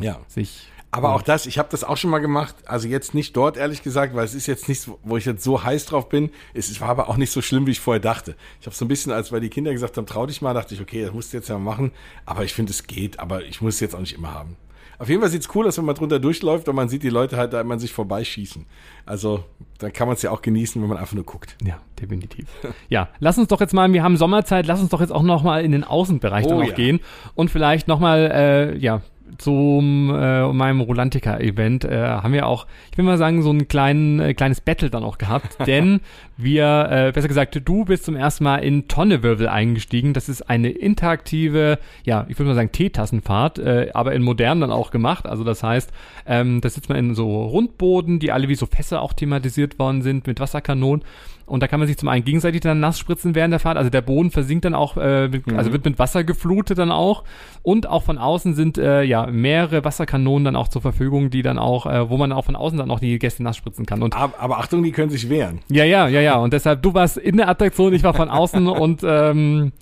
ja, 0.00 0.04
Ja. 0.12 0.18
sich. 0.28 0.68
Aber 0.92 1.14
auch 1.14 1.20
das, 1.22 1.44
ich 1.46 1.58
habe 1.58 1.68
das 1.70 1.84
auch 1.84 1.96
schon 1.98 2.10
mal 2.10 2.20
gemacht. 2.20 2.54
Also 2.64 2.88
jetzt 2.88 3.12
nicht 3.12 3.36
dort, 3.36 3.56
ehrlich 3.58 3.82
gesagt, 3.82 4.14
weil 4.14 4.24
es 4.24 4.34
ist 4.34 4.46
jetzt 4.46 4.68
nicht, 4.68 4.80
so- 4.80 4.98
wo 5.02 5.16
ich 5.18 5.26
jetzt 5.26 5.44
so 5.44 5.62
heiß 5.62 5.84
drauf 5.86 6.08
bin. 6.08 6.30
Es 6.54 6.80
war 6.80 6.88
aber 6.88 7.08
auch 7.10 7.16
nicht 7.18 7.32
so 7.32 7.42
schlimm, 7.42 7.66
wie 7.66 7.72
ich 7.72 7.80
vorher 7.80 8.00
dachte. 8.00 8.34
Ich 8.60 8.66
habe 8.66 8.74
so 8.74 8.84
ein 8.84 8.88
bisschen, 8.88 9.12
als 9.12 9.30
weil 9.30 9.40
die 9.40 9.50
Kinder 9.50 9.72
gesagt 9.72 9.96
haben, 9.98 10.06
trau 10.06 10.24
dich 10.26 10.40
mal, 10.40 10.54
dachte 10.54 10.74
ich, 10.74 10.80
okay, 10.80 11.02
das 11.04 11.12
musst 11.12 11.32
du 11.32 11.36
jetzt 11.36 11.48
ja 11.48 11.58
machen. 11.58 11.92
Aber 12.24 12.44
ich 12.44 12.54
finde, 12.54 12.70
es 12.72 12.86
geht. 12.86 13.18
Aber 13.20 13.44
ich 13.44 13.60
muss 13.60 13.74
es 13.74 13.80
jetzt 13.80 13.94
auch 13.94 14.00
nicht 14.00 14.14
immer 14.14 14.32
haben. 14.32 14.56
Auf 14.98 15.10
jeden 15.10 15.20
Fall 15.20 15.28
sieht's 15.30 15.50
cool 15.54 15.66
aus, 15.66 15.76
wenn 15.76 15.84
man 15.84 15.94
drunter 15.94 16.18
durchläuft 16.18 16.66
und 16.70 16.76
man 16.76 16.88
sieht 16.88 17.02
die 17.02 17.10
Leute 17.10 17.36
halt 17.36 17.52
da 17.52 17.60
immer 17.60 17.78
sich 17.78 17.92
vorbeischießen. 17.92 18.64
Also 19.04 19.44
dann 19.76 19.92
kann 19.92 20.08
man 20.08 20.14
es 20.16 20.22
ja 20.22 20.30
auch 20.30 20.40
genießen, 20.40 20.80
wenn 20.80 20.88
man 20.88 20.96
einfach 20.96 21.12
nur 21.14 21.24
guckt. 21.24 21.54
Ja, 21.62 21.78
definitiv. 22.00 22.46
ja, 22.88 23.10
lass 23.18 23.36
uns 23.36 23.48
doch 23.48 23.60
jetzt 23.60 23.74
mal, 23.74 23.92
wir 23.92 24.02
haben 24.02 24.16
Sommerzeit, 24.16 24.66
lass 24.66 24.80
uns 24.80 24.88
doch 24.88 25.02
jetzt 25.02 25.12
auch 25.12 25.22
noch 25.22 25.42
mal 25.42 25.62
in 25.62 25.72
den 25.72 25.84
Außenbereich 25.84 26.46
Oh 26.46 26.62
ja. 26.62 26.72
gehen 26.72 27.00
und 27.34 27.50
vielleicht 27.50 27.88
noch 27.88 28.00
mal, 28.00 28.30
äh, 28.32 28.78
ja, 28.78 29.02
zum 29.38 30.10
äh, 30.14 30.52
meinem 30.52 30.80
Rolantica-Event 30.80 31.84
äh, 31.84 31.96
haben 31.96 32.32
wir 32.32 32.46
auch, 32.46 32.66
ich 32.90 32.98
will 32.98 33.04
mal 33.04 33.18
sagen, 33.18 33.42
so 33.42 33.50
ein 33.50 33.68
kleinen, 33.68 34.20
äh, 34.20 34.34
kleines 34.34 34.60
Battle 34.60 34.90
dann 34.90 35.04
auch 35.04 35.18
gehabt, 35.18 35.56
denn 35.66 36.00
wir, 36.36 36.88
äh, 36.90 37.12
besser 37.12 37.28
gesagt, 37.28 37.60
du 37.64 37.84
bist 37.84 38.04
zum 38.04 38.16
ersten 38.16 38.44
Mal 38.44 38.58
in 38.58 38.88
Tonnewirbel 38.88 39.48
eingestiegen. 39.48 40.12
Das 40.12 40.28
ist 40.28 40.42
eine 40.42 40.70
interaktive, 40.70 41.78
ja, 42.04 42.26
ich 42.28 42.38
würde 42.38 42.50
mal 42.50 42.54
sagen 42.54 42.72
Teetassenfahrt, 42.72 43.58
äh, 43.58 43.90
aber 43.94 44.12
in 44.12 44.22
modern 44.22 44.60
dann 44.60 44.70
auch 44.70 44.90
gemacht. 44.90 45.26
Also 45.26 45.44
das 45.44 45.62
heißt, 45.62 45.90
ähm, 46.26 46.60
da 46.60 46.68
sitzt 46.68 46.88
man 46.88 46.98
in 46.98 47.14
so 47.14 47.44
Rundboden, 47.44 48.18
die 48.18 48.32
alle 48.32 48.48
wie 48.48 48.54
so 48.54 48.66
Fässer 48.66 49.02
auch 49.02 49.12
thematisiert 49.12 49.78
worden 49.78 50.02
sind 50.02 50.26
mit 50.26 50.40
Wasserkanonen. 50.40 51.04
Und 51.46 51.62
da 51.62 51.68
kann 51.68 51.78
man 51.78 51.86
sich 51.86 51.96
zum 51.96 52.08
einen 52.08 52.24
gegenseitig 52.24 52.60
dann 52.60 52.80
nass 52.80 52.98
spritzen 52.98 53.34
während 53.36 53.52
der 53.52 53.60
Fahrt. 53.60 53.76
Also 53.76 53.88
der 53.88 54.02
Boden 54.02 54.30
versinkt 54.30 54.64
dann 54.64 54.74
auch, 54.74 54.96
äh, 54.96 55.28
mit, 55.28 55.50
also 55.52 55.72
wird 55.72 55.84
mit 55.84 55.98
Wasser 55.98 56.24
geflutet 56.24 56.78
dann 56.78 56.90
auch. 56.90 57.22
Und 57.62 57.88
auch 57.88 58.02
von 58.02 58.18
außen 58.18 58.54
sind 58.54 58.78
äh, 58.78 59.02
ja 59.02 59.26
mehrere 59.26 59.84
Wasserkanonen 59.84 60.44
dann 60.44 60.56
auch 60.56 60.68
zur 60.68 60.82
Verfügung, 60.82 61.30
die 61.30 61.42
dann 61.42 61.58
auch, 61.58 61.86
äh, 61.86 62.10
wo 62.10 62.16
man 62.16 62.32
auch 62.32 62.44
von 62.44 62.56
außen 62.56 62.78
dann 62.78 62.90
auch 62.90 63.00
die 63.00 63.18
Gäste 63.18 63.44
nass 63.44 63.56
spritzen 63.56 63.86
kann. 63.86 64.02
Und 64.02 64.16
Aber, 64.16 64.38
aber 64.40 64.58
Achtung, 64.58 64.82
die 64.82 64.90
können 64.90 65.10
sich 65.10 65.28
wehren. 65.28 65.60
ja, 65.68 65.84
ja, 65.84 66.08
ja, 66.08 66.20
ja. 66.20 66.36
Und 66.36 66.52
deshalb, 66.52 66.82
du 66.82 66.94
warst 66.94 67.16
in 67.16 67.36
der 67.36 67.48
Attraktion, 67.48 67.94
ich 67.94 68.02
war 68.02 68.14
von 68.14 68.28
außen 68.28 68.66
und 68.66 69.02
ähm, 69.04 69.72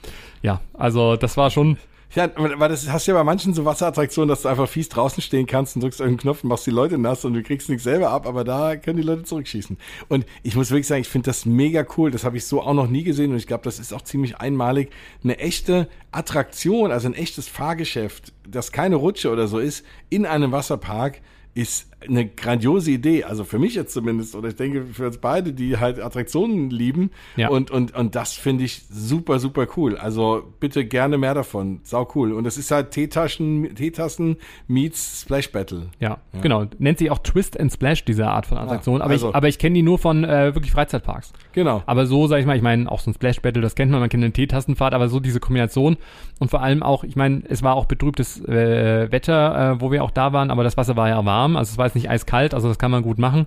ja, 0.42 0.60
also 0.74 1.16
das 1.16 1.36
war 1.36 1.50
schon. 1.50 1.78
Ja, 2.14 2.30
weil 2.36 2.68
das 2.68 2.88
hast 2.88 3.06
du 3.06 3.12
ja 3.12 3.18
bei 3.18 3.24
manchen 3.24 3.54
so 3.54 3.64
Wasserattraktionen, 3.64 4.28
dass 4.28 4.42
du 4.42 4.48
einfach 4.48 4.68
fies 4.68 4.88
draußen 4.88 5.20
stehen 5.20 5.46
kannst 5.46 5.74
und 5.74 5.82
drückst 5.82 5.98
irgendeinen 5.98 6.22
Knopf 6.22 6.44
und 6.44 6.48
machst 6.48 6.64
die 6.64 6.70
Leute 6.70 6.96
nass 6.96 7.24
und 7.24 7.34
du 7.34 7.42
kriegst 7.42 7.68
nichts 7.68 7.82
selber 7.82 8.10
ab, 8.10 8.26
aber 8.26 8.44
da 8.44 8.76
können 8.76 8.98
die 8.98 9.02
Leute 9.02 9.24
zurückschießen. 9.24 9.76
Und 10.08 10.24
ich 10.44 10.54
muss 10.54 10.70
wirklich 10.70 10.86
sagen, 10.86 11.00
ich 11.00 11.08
finde 11.08 11.26
das 11.26 11.44
mega 11.44 11.84
cool. 11.96 12.12
Das 12.12 12.22
habe 12.22 12.36
ich 12.36 12.46
so 12.46 12.62
auch 12.62 12.74
noch 12.74 12.86
nie 12.86 13.02
gesehen 13.02 13.32
und 13.32 13.38
ich 13.38 13.48
glaube, 13.48 13.64
das 13.64 13.80
ist 13.80 13.92
auch 13.92 14.02
ziemlich 14.02 14.36
einmalig. 14.36 14.90
Eine 15.24 15.38
echte 15.38 15.88
Attraktion, 16.12 16.92
also 16.92 17.08
ein 17.08 17.14
echtes 17.14 17.48
Fahrgeschäft, 17.48 18.32
das 18.48 18.70
keine 18.70 18.94
Rutsche 18.94 19.30
oder 19.30 19.48
so 19.48 19.58
ist, 19.58 19.84
in 20.08 20.24
einem 20.24 20.52
Wasserpark, 20.52 21.20
ist 21.54 21.88
eine 22.06 22.26
grandiose 22.26 22.90
Idee. 22.90 23.24
Also 23.24 23.44
für 23.44 23.58
mich 23.58 23.74
jetzt 23.74 23.92
zumindest, 23.92 24.34
oder 24.34 24.48
ich 24.48 24.56
denke 24.56 24.84
für 24.92 25.06
uns 25.06 25.18
beide, 25.18 25.52
die 25.52 25.78
halt 25.78 26.00
Attraktionen 26.00 26.70
lieben. 26.70 27.10
Ja. 27.36 27.48
Und, 27.48 27.70
und, 27.70 27.94
und 27.94 28.14
das 28.14 28.34
finde 28.34 28.64
ich 28.64 28.82
super, 28.90 29.38
super 29.38 29.66
cool. 29.76 29.96
Also 29.96 30.44
bitte 30.60 30.84
gerne 30.84 31.18
mehr 31.18 31.34
davon. 31.34 31.80
Sau 31.82 32.08
cool. 32.14 32.32
Und 32.32 32.46
es 32.46 32.58
ist 32.58 32.70
halt 32.70 32.90
Teetaschen, 32.90 33.74
Teetassen 33.74 34.36
meets 34.66 35.22
Splash 35.22 35.50
Battle. 35.52 35.88
Ja, 36.00 36.18
genau. 36.40 36.66
Nennt 36.78 36.98
sich 36.98 37.10
auch 37.10 37.18
Twist 37.18 37.58
and 37.58 37.72
Splash, 37.72 38.04
diese 38.04 38.26
Art 38.26 38.46
von 38.46 38.58
Attraktion. 38.58 39.00
aber, 39.00 39.12
also. 39.12 39.30
ich, 39.30 39.34
aber 39.34 39.48
ich 39.48 39.58
kenne 39.58 39.74
die 39.74 39.82
nur 39.82 39.98
von 39.98 40.24
äh, 40.24 40.54
wirklich 40.54 40.72
Freizeitparks. 40.72 41.32
Genau. 41.52 41.82
Aber 41.86 42.06
so, 42.06 42.26
sag 42.26 42.40
ich 42.40 42.46
mal, 42.46 42.56
ich 42.56 42.62
meine, 42.62 42.90
auch 42.90 43.00
so 43.00 43.10
ein 43.10 43.14
Splash 43.14 43.40
Battle, 43.40 43.62
das 43.62 43.74
kennt 43.74 43.90
man, 43.90 44.00
man 44.00 44.08
kennt 44.08 44.24
eine 44.24 44.32
Teetassenfahrt, 44.32 44.94
aber 44.94 45.08
so 45.08 45.20
diese 45.20 45.40
Kombination 45.40 45.96
und 46.38 46.50
vor 46.50 46.62
allem 46.62 46.82
auch, 46.82 47.04
ich 47.04 47.16
meine, 47.16 47.42
es 47.48 47.62
war 47.62 47.74
auch 47.74 47.86
betrübtes 47.86 48.40
äh, 48.44 49.10
Wetter, 49.10 49.72
äh, 49.72 49.80
wo 49.80 49.92
wir 49.92 50.02
auch 50.02 50.10
da 50.10 50.32
waren, 50.32 50.50
aber 50.50 50.64
das 50.64 50.76
Wasser 50.76 50.96
war 50.96 51.08
ja 51.08 51.24
warm, 51.24 51.56
also 51.56 51.72
es 51.72 51.78
war 51.78 51.86
jetzt 51.94 52.02
nicht 52.02 52.10
eiskalt, 52.10 52.54
also 52.54 52.68
das 52.68 52.78
kann 52.78 52.90
man 52.90 53.02
gut 53.02 53.18
machen. 53.18 53.46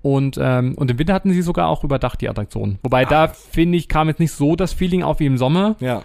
Und, 0.00 0.38
ähm, 0.40 0.74
und 0.76 0.90
im 0.90 0.98
Winter 0.98 1.12
hatten 1.14 1.32
sie 1.32 1.42
sogar 1.42 1.68
auch 1.68 1.82
überdacht, 1.82 2.20
die 2.20 2.28
Attraktion. 2.28 2.78
Wobei 2.82 3.04
da, 3.04 3.26
finde 3.28 3.76
ich, 3.78 3.88
kam 3.88 4.08
jetzt 4.08 4.20
nicht 4.20 4.32
so 4.32 4.54
das 4.54 4.72
Feeling 4.72 5.02
auf 5.02 5.18
wie 5.18 5.26
im 5.26 5.36
Sommer, 5.38 5.74
Ja. 5.80 6.02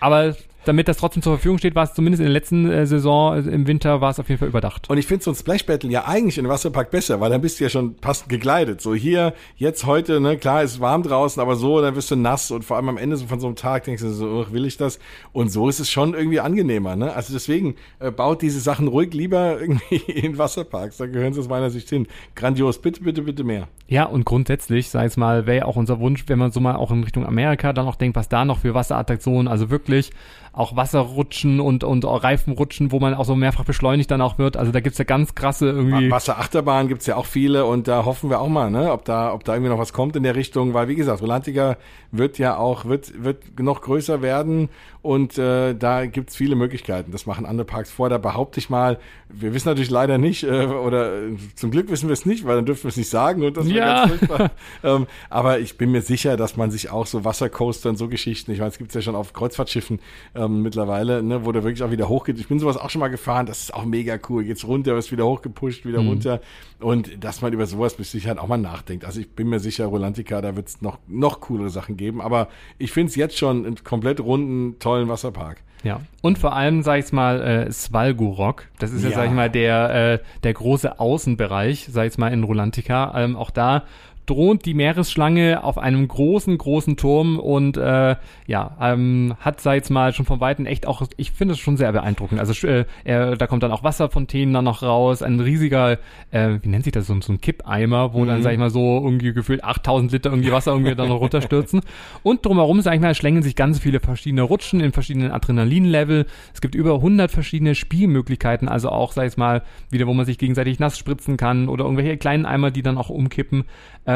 aber 0.00 0.34
damit 0.66 0.88
das 0.88 0.96
trotzdem 0.96 1.22
zur 1.22 1.34
Verfügung 1.34 1.58
steht, 1.58 1.74
war 1.74 1.84
es 1.84 1.94
zumindest 1.94 2.20
in 2.20 2.26
der 2.26 2.32
letzten 2.32 2.70
äh, 2.70 2.86
Saison, 2.86 3.36
äh, 3.36 3.50
im 3.50 3.66
Winter, 3.66 4.00
war 4.00 4.10
es 4.10 4.18
auf 4.18 4.28
jeden 4.28 4.38
Fall 4.38 4.48
überdacht. 4.48 4.90
Und 4.90 4.98
ich 4.98 5.06
finde 5.06 5.24
so 5.24 5.30
ein 5.30 5.34
Splash 5.34 5.64
Battle 5.64 5.90
ja 5.90 6.06
eigentlich 6.06 6.38
in 6.38 6.48
Wasserpark 6.48 6.90
besser, 6.90 7.20
weil 7.20 7.30
dann 7.30 7.40
bist 7.40 7.60
du 7.60 7.64
ja 7.64 7.70
schon 7.70 7.94
passend 7.96 8.28
gekleidet. 8.28 8.80
So 8.80 8.94
hier, 8.94 9.34
jetzt 9.56 9.86
heute, 9.86 10.20
ne, 10.20 10.36
klar, 10.36 10.62
ist 10.62 10.80
warm 10.80 11.02
draußen, 11.02 11.40
aber 11.40 11.56
so, 11.56 11.80
dann 11.80 11.94
wirst 11.94 12.10
du 12.10 12.16
nass 12.16 12.50
und 12.50 12.64
vor 12.64 12.76
allem 12.76 12.88
am 12.88 12.98
Ende 12.98 13.16
so 13.16 13.26
von 13.26 13.40
so 13.40 13.46
einem 13.46 13.56
Tag 13.56 13.84
denkst 13.84 14.02
du 14.02 14.10
so, 14.10 14.46
will 14.50 14.66
ich 14.66 14.76
das? 14.76 14.98
Und 15.32 15.50
so 15.50 15.68
ist 15.68 15.80
es 15.80 15.90
schon 15.90 16.14
irgendwie 16.14 16.40
angenehmer, 16.40 16.96
ne? 16.96 17.12
Also 17.12 17.32
deswegen 17.32 17.76
äh, 17.98 18.10
baut 18.10 18.42
diese 18.42 18.60
Sachen 18.60 18.88
ruhig 18.88 19.12
lieber 19.14 19.60
irgendwie 19.60 19.96
in 19.96 20.38
Wasserparks, 20.38 20.96
da 20.96 21.06
gehören 21.06 21.32
sie 21.32 21.40
aus 21.40 21.48
meiner 21.48 21.70
Sicht 21.70 21.88
hin. 21.88 22.06
Grandios, 22.34 22.80
bitte, 22.80 23.02
bitte, 23.02 23.22
bitte 23.22 23.44
mehr. 23.44 23.68
Ja, 23.88 24.04
und 24.04 24.24
grundsätzlich, 24.24 24.90
sei 24.90 25.04
es 25.04 25.16
mal, 25.16 25.46
wäre 25.46 25.58
ja 25.58 25.64
auch 25.66 25.76
unser 25.76 26.00
Wunsch, 26.00 26.24
wenn 26.26 26.38
man 26.38 26.50
so 26.50 26.60
mal 26.60 26.74
auch 26.74 26.90
in 26.90 27.04
Richtung 27.04 27.24
Amerika 27.24 27.72
dann 27.72 27.86
auch 27.86 27.96
denkt, 27.96 28.16
was 28.16 28.28
da 28.28 28.44
noch 28.44 28.58
für 28.58 28.74
Wasserattraktionen, 28.74 29.48
also 29.48 29.70
wirklich 29.70 30.10
auch 30.56 30.74
Wasserrutschen 30.74 31.60
und, 31.60 31.84
und 31.84 32.04
Reifenrutschen, 32.04 32.90
wo 32.90 32.98
man 32.98 33.12
auch 33.12 33.26
so 33.26 33.36
mehrfach 33.36 33.64
beschleunigt 33.64 34.10
dann 34.10 34.22
auch 34.22 34.38
wird. 34.38 34.56
Also 34.56 34.72
da 34.72 34.80
gibt's 34.80 34.96
ja 34.96 35.04
ganz 35.04 35.34
krasse 35.34 35.68
irgendwie. 35.68 36.10
Wasserachterbahn 36.10 36.88
gibt's 36.88 37.04
ja 37.04 37.16
auch 37.16 37.26
viele 37.26 37.66
und 37.66 37.88
da 37.88 38.06
hoffen 38.06 38.30
wir 38.30 38.40
auch 38.40 38.48
mal, 38.48 38.70
ne, 38.70 38.90
ob 38.90 39.04
da, 39.04 39.34
ob 39.34 39.44
da 39.44 39.52
irgendwie 39.54 39.70
noch 39.70 39.78
was 39.78 39.92
kommt 39.92 40.16
in 40.16 40.22
der 40.22 40.34
Richtung, 40.34 40.72
weil 40.72 40.88
wie 40.88 40.94
gesagt, 40.94 41.20
Rolantica 41.20 41.76
wird 42.10 42.38
ja 42.38 42.56
auch, 42.56 42.86
wird, 42.86 43.22
wird 43.22 43.60
noch 43.60 43.82
größer 43.82 44.22
werden 44.22 44.70
und 45.06 45.38
äh, 45.38 45.74
da 45.74 46.06
gibt's 46.06 46.34
viele 46.34 46.56
Möglichkeiten. 46.56 47.12
Das 47.12 47.26
machen 47.26 47.46
andere 47.46 47.64
Parks 47.64 47.92
vor. 47.92 48.08
Da 48.08 48.18
behaupte 48.18 48.58
ich 48.58 48.70
mal, 48.70 48.98
wir 49.28 49.54
wissen 49.54 49.68
natürlich 49.68 49.88
leider 49.88 50.18
nicht, 50.18 50.42
äh, 50.42 50.66
oder 50.66 51.22
äh, 51.28 51.36
zum 51.54 51.70
Glück 51.70 51.88
wissen 51.90 52.08
wir 52.08 52.12
es 52.12 52.26
nicht, 52.26 52.44
weil 52.44 52.56
dann 52.56 52.66
dürfen 52.66 52.82
wir 52.84 52.88
es 52.88 52.96
nicht 52.96 53.08
sagen 53.08 53.44
und 53.44 53.56
das 53.56 53.68
Ja. 53.68 54.06
ganz 54.06 54.18
furchtbar. 54.18 54.50
ähm, 54.82 55.06
aber 55.30 55.60
ich 55.60 55.78
bin 55.78 55.92
mir 55.92 56.02
sicher, 56.02 56.36
dass 56.36 56.56
man 56.56 56.72
sich 56.72 56.90
auch 56.90 57.06
so 57.06 57.24
Wassercoaster 57.24 57.88
und 57.88 57.96
so 57.96 58.08
Geschichten, 58.08 58.50
ich 58.50 58.58
meine, 58.58 58.70
es 58.70 58.78
gibt's 58.78 58.94
ja 58.94 59.00
schon 59.00 59.14
auf 59.14 59.32
Kreuzfahrtschiffen 59.32 60.00
ähm, 60.34 60.62
mittlerweile, 60.62 61.22
ne, 61.22 61.44
wo 61.46 61.52
der 61.52 61.62
wirklich 61.62 61.84
auch 61.84 61.92
wieder 61.92 62.08
hochgeht. 62.08 62.40
Ich 62.40 62.48
bin 62.48 62.58
sowas 62.58 62.76
auch 62.76 62.90
schon 62.90 62.98
mal 63.00 63.06
gefahren, 63.08 63.46
das 63.46 63.60
ist 63.60 63.74
auch 63.74 63.84
mega 63.84 64.18
cool. 64.28 64.42
Geht's 64.42 64.66
runter, 64.66 64.96
wirst 64.96 65.12
wieder 65.12 65.24
hochgepusht, 65.24 65.86
wieder 65.86 66.00
runter. 66.00 66.40
Und 66.80 67.24
dass 67.24 67.42
man 67.42 67.52
über 67.52 67.66
sowas 67.66 67.96
mit 67.98 68.08
Sicherheit 68.08 68.38
auch 68.38 68.48
mal 68.48 68.58
nachdenkt. 68.58 69.04
Also 69.04 69.20
ich 69.20 69.30
bin 69.30 69.48
mir 69.48 69.60
sicher, 69.60 69.86
Rolantica, 69.86 70.42
da 70.42 70.56
wird's 70.56 70.82
noch, 70.82 70.98
noch 71.06 71.40
coolere 71.40 71.70
Sachen 71.70 71.96
geben. 71.96 72.20
Aber 72.20 72.48
ich 72.76 72.92
find's 72.92 73.14
jetzt 73.14 73.38
schon 73.38 73.76
komplett 73.84 74.20
runden, 74.20 74.78
tollen 74.96 75.08
Wasserpark. 75.08 75.58
Ja. 75.82 76.00
Und 76.22 76.38
vor 76.38 76.54
allem, 76.56 76.82
sag 76.82 76.98
ich 76.98 77.12
mal, 77.12 77.40
äh, 77.42 77.70
Svalgorok. 77.70 78.64
Das 78.78 78.92
ist 78.92 79.02
ja, 79.04 79.10
Ja. 79.10 79.16
sag 79.16 79.26
ich 79.26 79.32
mal, 79.32 79.50
der, 79.50 80.14
äh, 80.14 80.18
der 80.42 80.54
große 80.54 80.98
Außenbereich, 80.98 81.88
sag 81.90 82.06
ich 82.06 82.18
mal, 82.18 82.32
in 82.32 82.42
Rolantica. 82.44 83.12
Ähm, 83.16 83.36
auch 83.36 83.50
da 83.50 83.84
thront 84.26 84.64
die 84.64 84.74
Meeresschlange 84.74 85.62
auf 85.64 85.78
einem 85.78 86.06
großen, 86.08 86.56
großen 86.58 86.96
Turm 86.96 87.38
und 87.38 87.76
äh, 87.76 88.16
ja, 88.46 88.76
ähm, 88.80 89.34
hat, 89.40 89.58
ich 89.60 89.64
jetzt 89.64 89.90
mal, 89.90 90.12
schon 90.12 90.26
von 90.26 90.40
Weitem 90.40 90.66
echt 90.66 90.86
auch, 90.86 91.02
ich 91.16 91.30
finde 91.32 91.54
es 91.54 91.60
schon 91.60 91.76
sehr 91.76 91.92
beeindruckend. 91.92 92.40
Also 92.40 92.66
äh, 92.66 92.84
er, 93.04 93.36
da 93.36 93.46
kommt 93.46 93.62
dann 93.62 93.72
auch 93.72 93.84
Wasserfontänen 93.84 94.52
dann 94.54 94.64
noch 94.64 94.82
raus, 94.82 95.22
ein 95.22 95.40
riesiger, 95.40 95.98
äh, 96.30 96.58
wie 96.62 96.68
nennt 96.68 96.84
sich 96.84 96.92
das, 96.92 97.06
so, 97.06 97.14
ein- 97.14 97.22
so 97.22 97.32
ein 97.32 97.40
Kippeimer, 97.40 98.14
wo 98.14 98.24
dann, 98.24 98.42
sag 98.42 98.52
ich 98.52 98.58
mal, 98.58 98.70
so 98.70 99.00
irgendwie 99.02 99.32
gefühlt 99.32 99.62
8000 99.64 100.12
Liter 100.12 100.30
irgendwie 100.30 100.52
Wasser 100.52 100.72
irgendwie 100.72 100.94
dann 100.94 101.08
noch 101.08 101.20
runterstürzen. 101.20 101.80
Und 102.22 102.44
drumherum, 102.44 102.80
sag 102.80 102.94
ich 102.94 103.00
mal, 103.00 103.14
schlängeln 103.14 103.42
sich 103.42 103.56
ganz 103.56 103.78
viele 103.78 104.00
verschiedene 104.00 104.42
Rutschen 104.42 104.80
in 104.80 104.92
verschiedenen 104.92 105.30
Adrenalinlevel. 105.30 106.26
Es 106.52 106.60
gibt 106.60 106.74
über 106.74 106.94
100 106.94 107.30
verschiedene 107.30 107.74
Spielmöglichkeiten, 107.74 108.68
also 108.68 108.88
auch, 108.90 109.12
sag 109.12 109.26
ich 109.28 109.36
mal, 109.36 109.62
wieder, 109.90 110.06
wo 110.06 110.14
man 110.14 110.26
sich 110.26 110.38
gegenseitig 110.38 110.78
nass 110.78 110.98
spritzen 110.98 111.36
kann 111.36 111.68
oder 111.68 111.84
irgendwelche 111.84 112.16
kleinen 112.16 112.46
Eimer, 112.46 112.70
die 112.70 112.82
dann 112.82 112.98
auch 112.98 113.08
umkippen. 113.10 113.64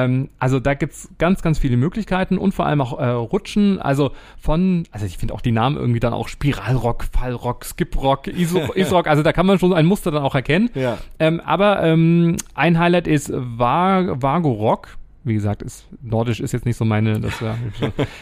Ähm, 0.05 0.29
also 0.39 0.61
da 0.61 0.75
gibt's 0.75 1.09
ganz, 1.19 1.43
ganz 1.43 1.59
viele 1.59 1.77
Möglichkeiten 1.77 2.39
und 2.39 2.53
vor 2.55 2.67
allem 2.67 2.81
auch 2.81 2.99
äh, 2.99 3.07
Rutschen, 3.09 3.81
also 3.81 4.13
von, 4.39 4.85
also 4.91 5.07
ich 5.07 5.19
finde 5.19 5.35
auch 5.35 5.41
die 5.41 5.53
Namen 5.53 5.77
irgendwie 5.77 6.01
dann 6.01 6.13
auch 6.13 6.29
Spiralrock, 6.29 7.05
Fallrock, 7.13 7.65
Skiprock, 7.65 8.27
Iso- 8.29 8.73
Isrock, 8.75 9.07
also 9.07 9.23
da 9.23 9.33
kann 9.33 9.47
man 9.47 9.59
schon 9.59 9.73
ein 9.73 9.87
Muster 9.87 10.11
dann 10.11 10.23
auch 10.23 10.35
erkennen. 10.35 10.71
Ja. 10.75 10.99
Ähm, 11.19 11.41
aber 11.41 11.83
ähm, 11.83 12.37
ein 12.55 12.79
Highlight 12.79 13.07
ist 13.07 13.33
Va 13.33 14.21
Vagorok. 14.21 14.97
Wie 15.23 15.35
gesagt, 15.35 15.61
ist, 15.61 15.87
Nordisch 16.01 16.41
ist 16.41 16.53
jetzt 16.53 16.65
nicht 16.65 16.79
so 16.79 16.87
meine, 16.87 17.21
das 17.21 17.41
ja, 17.41 17.55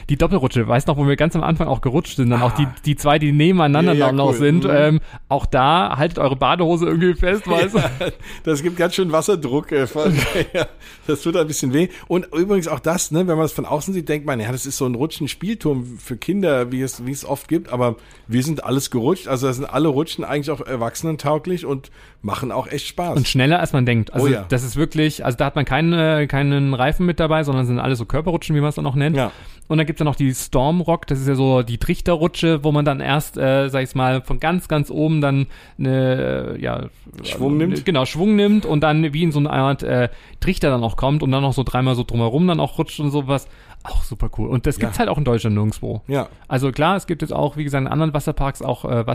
die 0.08 0.16
Doppelrutsche. 0.16 0.66
Weißt 0.66 0.88
noch, 0.88 0.96
wo 0.96 1.06
wir 1.06 1.14
ganz 1.14 1.36
am 1.36 1.44
Anfang 1.44 1.68
auch 1.68 1.80
gerutscht 1.80 2.16
sind, 2.16 2.30
dann 2.30 2.42
auch 2.42 2.52
die, 2.56 2.66
die 2.84 2.96
zwei, 2.96 3.20
die 3.20 3.30
nebeneinander 3.30 3.92
Ja, 3.92 4.06
ja, 4.06 4.12
noch 4.12 4.30
cool. 4.30 4.36
sind. 4.36 4.64
Mhm. 4.64 4.70
Ähm, 4.72 5.00
auch 5.28 5.46
da 5.46 5.96
haltet 5.96 6.18
eure 6.18 6.34
Badehose 6.34 6.86
irgendwie 6.86 7.14
fest, 7.14 7.46
weißt 7.46 7.74
du? 7.74 7.78
Das 8.42 8.62
gibt 8.62 8.76
ganz 8.76 8.94
schön 8.96 9.12
Wasserdruck. 9.12 9.70
Äh, 9.70 9.86
von, 9.86 10.12
ja, 10.52 10.66
das 11.06 11.22
tut 11.22 11.36
ein 11.36 11.46
bisschen 11.46 11.72
weh. 11.72 11.88
Und 12.08 12.26
übrigens 12.34 12.66
auch 12.66 12.80
das, 12.80 13.12
ne, 13.12 13.28
wenn 13.28 13.36
man 13.36 13.46
es 13.46 13.52
von 13.52 13.64
außen 13.64 13.94
sieht, 13.94 14.08
denkt 14.08 14.26
man, 14.26 14.40
ja, 14.40 14.50
das 14.50 14.66
ist 14.66 14.76
so 14.76 14.86
ein 14.86 14.96
Rutschen-Spielturm 14.96 15.98
für 15.98 16.16
Kinder, 16.16 16.72
wie 16.72 16.82
es, 16.82 17.06
wie 17.06 17.12
es 17.12 17.24
oft 17.24 17.46
gibt. 17.46 17.72
Aber 17.72 17.94
wir 18.26 18.42
sind 18.42 18.64
alles 18.64 18.90
gerutscht. 18.90 19.28
Also 19.28 19.46
da 19.46 19.52
sind 19.52 19.66
alle 19.66 19.88
Rutschen 19.88 20.24
eigentlich 20.24 20.50
auch 20.50 20.66
erwachsenentauglich 20.66 21.64
und 21.64 21.92
machen 22.20 22.50
auch 22.50 22.66
echt 22.66 22.88
Spaß. 22.88 23.16
Und 23.16 23.28
schneller 23.28 23.60
als 23.60 23.72
man 23.72 23.86
denkt. 23.86 24.12
Also 24.12 24.26
Oh 24.26 24.28
ja. 24.28 24.44
das 24.48 24.64
ist 24.64 24.76
wirklich, 24.76 25.24
also 25.24 25.38
da 25.38 25.44
hat 25.46 25.54
man 25.56 25.64
keine, 25.64 26.26
keinen 26.26 26.74
Reifen 26.74 27.06
mit 27.06 27.20
dabei, 27.20 27.44
sondern 27.44 27.64
sind 27.66 27.78
alles 27.78 27.98
so 27.98 28.06
Körperrutschen, 28.06 28.56
wie 28.56 28.60
man 28.60 28.70
es 28.70 28.74
dann 28.74 28.86
auch 28.86 28.96
nennt. 28.96 29.16
Ja. 29.16 29.30
Und 29.68 29.78
dann 29.78 29.86
gibt's 29.86 30.00
ja 30.00 30.04
noch 30.04 30.16
die 30.16 30.34
Stormrock, 30.34 31.06
das 31.06 31.20
ist 31.20 31.28
ja 31.28 31.34
so 31.36 31.62
die 31.62 31.78
Trichterrutsche, 31.78 32.64
wo 32.64 32.72
man 32.72 32.84
dann 32.84 33.00
erst, 33.00 33.36
äh, 33.38 33.68
sag 33.68 33.82
ich 33.84 33.94
mal, 33.94 34.22
von 34.22 34.40
ganz, 34.40 34.66
ganz 34.66 34.90
oben 34.90 35.20
dann 35.20 35.46
eine, 35.78 36.56
äh, 36.56 36.60
ja, 36.60 36.86
Schwung 37.22 37.56
nimmt. 37.56 37.84
Genau, 37.84 38.04
Schwung 38.04 38.34
nimmt 38.34 38.66
und 38.66 38.80
dann 38.80 39.12
wie 39.12 39.22
in 39.22 39.30
so 39.32 39.38
eine 39.38 39.50
Art 39.50 39.82
äh, 39.82 40.08
Trichter 40.40 40.70
dann 40.70 40.82
auch 40.82 40.96
kommt 40.96 41.22
und 41.22 41.30
dann 41.30 41.42
noch 41.42 41.52
so 41.52 41.62
dreimal 41.62 41.94
so 41.94 42.02
drumherum 42.02 42.46
dann 42.48 42.60
auch 42.60 42.78
rutscht 42.78 42.98
und 43.00 43.10
sowas. 43.10 43.46
Auch 43.84 44.02
super 44.02 44.28
cool. 44.38 44.48
Und 44.48 44.66
das 44.66 44.76
Ja. 44.78 44.80
gibt's 44.86 44.98
halt 44.98 45.08
auch 45.08 45.18
in 45.18 45.24
Deutschland 45.24 45.54
nirgendwo. 45.54 46.02
ja. 46.08 46.28
Also 46.48 46.72
klar, 46.72 46.96
es 46.96 47.06
gibt 47.06 47.22
jetzt 47.22 47.32
auch, 47.32 47.56
wie 47.56 47.64
gesagt, 47.64 47.82
in 47.82 47.92
anderen 47.92 48.12
Wasserparks 48.12 48.60
auch 48.62 48.84
äh, 48.84 49.06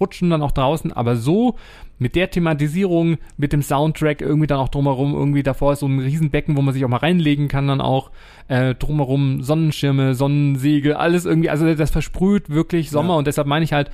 Wasserrutschen 0.00 0.30
dann 0.30 0.42
auch 0.42 0.52
draußen, 0.52 0.92
aber 0.92 1.16
so 1.16 1.56
mit 1.98 2.16
der 2.16 2.30
Thematisierung, 2.30 3.18
mit 3.36 3.52
dem 3.52 3.62
Soundtrack 3.62 4.22
irgendwie 4.22 4.46
dann 4.46 4.58
auch 4.58 4.68
drumherum, 4.68 5.14
irgendwie 5.14 5.42
davor 5.42 5.74
ist 5.74 5.80
so 5.80 5.86
ein 5.86 5.98
Riesenbecken, 6.00 6.56
wo 6.56 6.62
man 6.62 6.72
sich 6.72 6.84
auch 6.84 6.88
mal 6.88 6.96
reinlegen 6.96 7.48
kann 7.48 7.68
dann 7.68 7.80
auch, 7.80 8.10
äh, 8.48 8.74
drumherum 8.74 9.42
Sonnenschirme, 9.42 10.14
Sonnensegel, 10.14 10.94
alles 10.94 11.26
irgendwie, 11.26 11.50
also 11.50 11.72
das 11.74 11.90
versprüht 11.90 12.48
wirklich 12.48 12.90
Sommer 12.90 13.10
Ja. 13.14 13.18
und 13.18 13.26
deshalb 13.26 13.46
meine 13.46 13.64
ich 13.64 13.72
halt, 13.72 13.90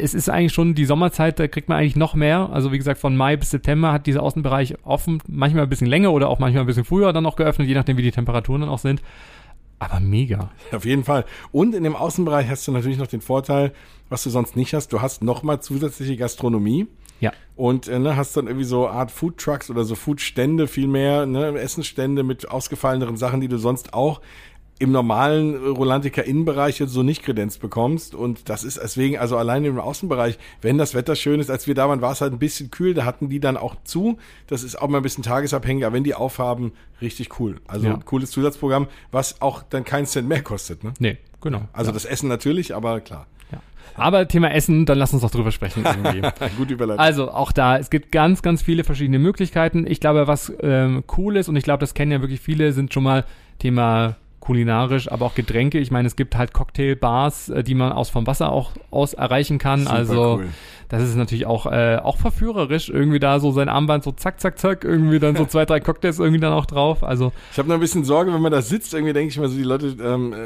es 0.00 0.14
ist 0.14 0.28
eigentlich 0.30 0.52
schon 0.52 0.76
die 0.76 0.84
Sommerzeit, 0.84 1.40
da 1.40 1.48
kriegt 1.48 1.68
man 1.68 1.78
eigentlich 1.78 1.96
noch 1.96 2.14
mehr. 2.14 2.48
Also 2.52 2.70
wie 2.70 2.78
gesagt, 2.78 3.00
von 3.00 3.16
Mai 3.16 3.36
bis 3.36 3.50
September 3.50 3.92
hat 3.92 4.06
dieser 4.06 4.22
Außenbereich 4.22 4.76
offen, 4.84 5.20
manchmal 5.26 5.64
ein 5.64 5.68
bisschen 5.68 5.88
länger 5.88 6.12
oder 6.12 6.28
auch 6.28 6.38
manchmal 6.38 6.62
ein 6.62 6.66
bisschen 6.68 6.84
früher 6.84 7.12
dann 7.12 7.24
noch 7.24 7.34
geöffnet, 7.34 7.66
je 7.66 7.74
nachdem 7.74 7.96
wie 7.96 8.02
die 8.02 8.12
Temperaturen 8.12 8.60
dann 8.60 8.70
auch 8.70 8.78
sind. 8.78 9.02
Aber 9.80 9.98
mega. 9.98 10.50
Auf 10.72 10.84
jeden 10.84 11.02
Fall. 11.02 11.24
Und 11.50 11.74
in 11.74 11.82
dem 11.82 11.96
Außenbereich 11.96 12.48
hast 12.48 12.66
du 12.68 12.72
natürlich 12.72 12.98
noch 12.98 13.06
den 13.08 13.20
Vorteil, 13.20 13.72
was 14.08 14.22
du 14.22 14.30
sonst 14.30 14.56
nicht 14.56 14.74
hast. 14.74 14.92
Du 14.92 15.00
hast 15.00 15.22
nochmal 15.22 15.60
zusätzliche 15.60 16.16
Gastronomie. 16.16 16.86
Ja. 17.20 17.32
Und 17.56 17.88
äh, 17.88 17.98
ne, 17.98 18.16
hast 18.16 18.36
dann 18.36 18.46
irgendwie 18.46 18.64
so 18.64 18.88
Art 18.88 19.10
Food 19.10 19.38
Trucks 19.38 19.70
oder 19.70 19.84
so 19.84 19.96
Foodstände 19.96 20.68
vielmehr, 20.68 21.26
ne, 21.26 21.58
Essensstände 21.58 22.22
mit 22.22 22.48
ausgefalleneren 22.48 23.16
Sachen, 23.16 23.40
die 23.40 23.48
du 23.48 23.58
sonst 23.58 23.92
auch 23.92 24.20
im 24.80 24.92
normalen 24.92 25.56
Rolantica 25.56 26.22
Innenbereich 26.22 26.78
jetzt 26.78 26.92
so 26.92 27.02
nicht 27.02 27.22
kredenzt 27.24 27.60
bekommst. 27.60 28.14
Und 28.14 28.48
das 28.48 28.62
ist 28.62 28.78
deswegen, 28.82 29.18
also 29.18 29.36
allein 29.36 29.64
im 29.64 29.78
Außenbereich, 29.80 30.38
wenn 30.62 30.78
das 30.78 30.94
Wetter 30.94 31.16
schön 31.16 31.40
ist, 31.40 31.50
als 31.50 31.66
wir 31.66 31.74
da 31.74 31.88
waren, 31.88 32.00
war 32.00 32.12
es 32.12 32.20
halt 32.20 32.32
ein 32.32 32.38
bisschen 32.38 32.70
kühl, 32.70 32.94
da 32.94 33.04
hatten 33.04 33.28
die 33.28 33.40
dann 33.40 33.56
auch 33.56 33.74
zu. 33.84 34.18
Das 34.46 34.62
ist 34.62 34.80
auch 34.80 34.88
mal 34.88 34.98
ein 34.98 35.02
bisschen 35.02 35.24
tagesabhängig, 35.24 35.84
aber 35.84 35.94
wenn 35.96 36.04
die 36.04 36.14
aufhaben, 36.14 36.72
richtig 37.02 37.40
cool. 37.40 37.56
Also 37.66 37.86
Ja. 37.88 37.94
ein 37.94 38.04
cooles 38.04 38.30
Zusatzprogramm, 38.30 38.86
was 39.10 39.42
auch 39.42 39.62
dann 39.62 39.84
keinen 39.84 40.06
Cent 40.06 40.28
mehr 40.28 40.42
kostet. 40.42 40.84
Ne? 40.84 40.92
Nee, 41.00 41.18
genau. 41.40 41.62
Also 41.72 41.90
das 41.90 42.04
Essen 42.04 42.28
natürlich, 42.28 42.74
aber 42.74 43.00
klar. 43.00 43.26
Ja. 43.50 43.58
Aber 43.96 44.28
Thema 44.28 44.52
Essen, 44.52 44.86
dann 44.86 44.98
lass 44.98 45.12
uns 45.12 45.22
doch 45.22 45.30
drüber 45.32 45.50
sprechen. 45.50 45.82
Gut 46.56 46.70
überleitet. 46.70 47.00
Also 47.00 47.32
auch 47.32 47.50
da, 47.50 47.78
es 47.78 47.90
gibt 47.90 48.12
ganz, 48.12 48.42
ganz 48.42 48.62
viele 48.62 48.84
verschiedene 48.84 49.18
Möglichkeiten. 49.18 49.86
Ich 49.88 49.98
glaube, 49.98 50.28
was 50.28 50.52
ähm, 50.60 51.02
cool 51.16 51.36
ist, 51.36 51.48
und 51.48 51.56
ich 51.56 51.64
glaube, 51.64 51.80
das 51.80 51.94
kennen 51.94 52.12
ja 52.12 52.20
wirklich 52.20 52.40
viele, 52.40 52.72
sind 52.72 52.94
schon 52.94 53.02
mal 53.02 53.24
Thema 53.58 54.16
kulinarisch, 54.48 55.12
aber 55.12 55.26
auch 55.26 55.34
Getränke. 55.34 55.78
Ich 55.78 55.90
meine, 55.90 56.08
es 56.08 56.16
gibt 56.16 56.34
halt 56.34 56.54
Cocktailbars, 56.54 57.50
äh, 57.50 57.62
die 57.62 57.74
man 57.74 57.92
aus 57.92 58.08
vom 58.08 58.26
Wasser 58.26 58.50
auch 58.50 58.70
aus 58.90 59.12
erreichen 59.12 59.58
kann. 59.58 59.80
Super 59.80 59.92
also 59.94 60.22
cool. 60.38 60.48
das 60.88 61.02
ist 61.02 61.16
natürlich 61.16 61.44
auch, 61.44 61.66
äh, 61.66 61.98
auch 62.02 62.16
verführerisch, 62.16 62.88
irgendwie 62.88 63.18
da 63.18 63.40
so 63.40 63.52
sein 63.52 63.68
Armband 63.68 64.04
so 64.04 64.10
zack, 64.12 64.40
zack, 64.40 64.58
zack, 64.58 64.84
irgendwie 64.84 65.18
dann 65.18 65.36
so 65.36 65.44
zwei, 65.52 65.66
drei 65.66 65.80
Cocktails 65.80 66.18
irgendwie 66.18 66.40
dann 66.40 66.54
auch 66.54 66.64
drauf. 66.64 67.04
Also 67.04 67.30
Ich 67.52 67.58
habe 67.58 67.68
noch 67.68 67.74
ein 67.74 67.80
bisschen 67.80 68.04
Sorge, 68.04 68.32
wenn 68.32 68.40
man 68.40 68.50
da 68.50 68.62
sitzt, 68.62 68.94
irgendwie 68.94 69.12
denke 69.12 69.30
ich 69.30 69.38
mal 69.38 69.50
so, 69.50 69.56
die 69.58 69.64
Leute 69.64 69.94
ähm, 70.02 70.32
äh, 70.32 70.36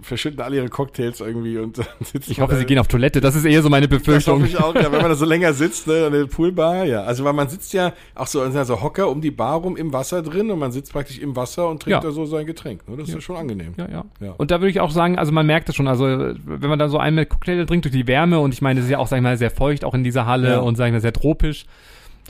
verschütten 0.00 0.40
alle 0.40 0.56
ihre 0.56 0.70
Cocktails 0.70 1.20
irgendwie 1.20 1.58
und 1.58 1.76
dann 1.78 1.86
sitzen 2.02 2.32
ich 2.32 2.40
hoffe, 2.40 2.56
sie 2.56 2.64
gehen 2.64 2.78
auf 2.78 2.88
Toilette. 2.88 3.20
Das 3.20 3.34
ist 3.36 3.44
eher 3.44 3.60
so 3.60 3.68
meine 3.68 3.88
Das 3.88 3.98
Befürchtung. 3.98 4.36
hoffe 4.40 4.46
ich 4.46 4.56
auch, 4.58 4.74
ja, 4.74 4.90
wenn 4.90 5.02
man 5.02 5.10
da 5.10 5.14
so 5.16 5.26
länger 5.34 5.52
sitzt, 5.52 5.86
ne, 5.86 6.06
an 6.06 6.14
der 6.14 6.24
Poolbar, 6.24 6.84
ja. 6.84 7.02
Also 7.02 7.24
weil 7.24 7.34
man 7.34 7.50
sitzt 7.50 7.74
ja 7.74 7.92
auch 8.14 8.26
so, 8.26 8.40
also 8.40 8.82
Hocker 8.82 9.10
um 9.10 9.20
die 9.20 9.30
Bar 9.30 9.56
rum 9.58 9.76
im 9.76 9.92
Wasser 9.92 10.22
drin 10.22 10.50
und 10.50 10.58
man 10.58 10.72
sitzt 10.72 10.92
praktisch 10.94 11.18
im 11.18 11.36
Wasser 11.36 11.68
und 11.68 11.82
trinkt 11.82 12.02
Ja. 12.02 12.08
da 12.08 12.10
so 12.10 12.24
sein 12.24 12.46
Getränk. 12.46 12.88
Ne? 12.88 12.96
Das 12.96 13.08
ist 13.08 13.14
ja 13.14 13.20
schon 13.20 13.36
angenehm. 13.36 13.49
Ja, 13.78 13.86
ja, 13.90 14.04
Ja. 14.20 14.32
Und 14.36 14.50
da 14.50 14.60
würde 14.60 14.70
ich 14.70 14.80
auch 14.80 14.90
sagen, 14.90 15.18
also 15.18 15.32
man 15.32 15.46
merkt 15.46 15.68
das 15.68 15.76
schon, 15.76 15.88
also 15.88 16.04
wenn 16.44 16.68
man 16.70 16.78
da 16.78 16.88
so 16.88 16.98
einen 16.98 17.16
mit 17.16 17.28
Cocktail 17.28 17.64
trinkt 17.66 17.84
durch 17.84 17.92
die 17.94 18.06
Wärme 18.06 18.38
und 18.40 18.54
ich 18.54 18.62
meine, 18.62 18.80
es 18.80 18.86
ist 18.86 18.90
ja 18.92 18.98
auch, 18.98 19.06
sag 19.06 19.16
ich 19.18 19.22
mal, 19.22 19.36
sehr 19.36 19.50
feucht 19.50 19.84
auch 19.84 19.94
in 19.94 20.04
dieser 20.04 20.26
Halle 20.26 20.50
Ja. 20.50 20.58
und 20.60 20.76
sag 20.76 20.86
ich 20.86 20.92
mal, 20.92 21.00
sehr 21.00 21.12
tropisch. 21.12 21.66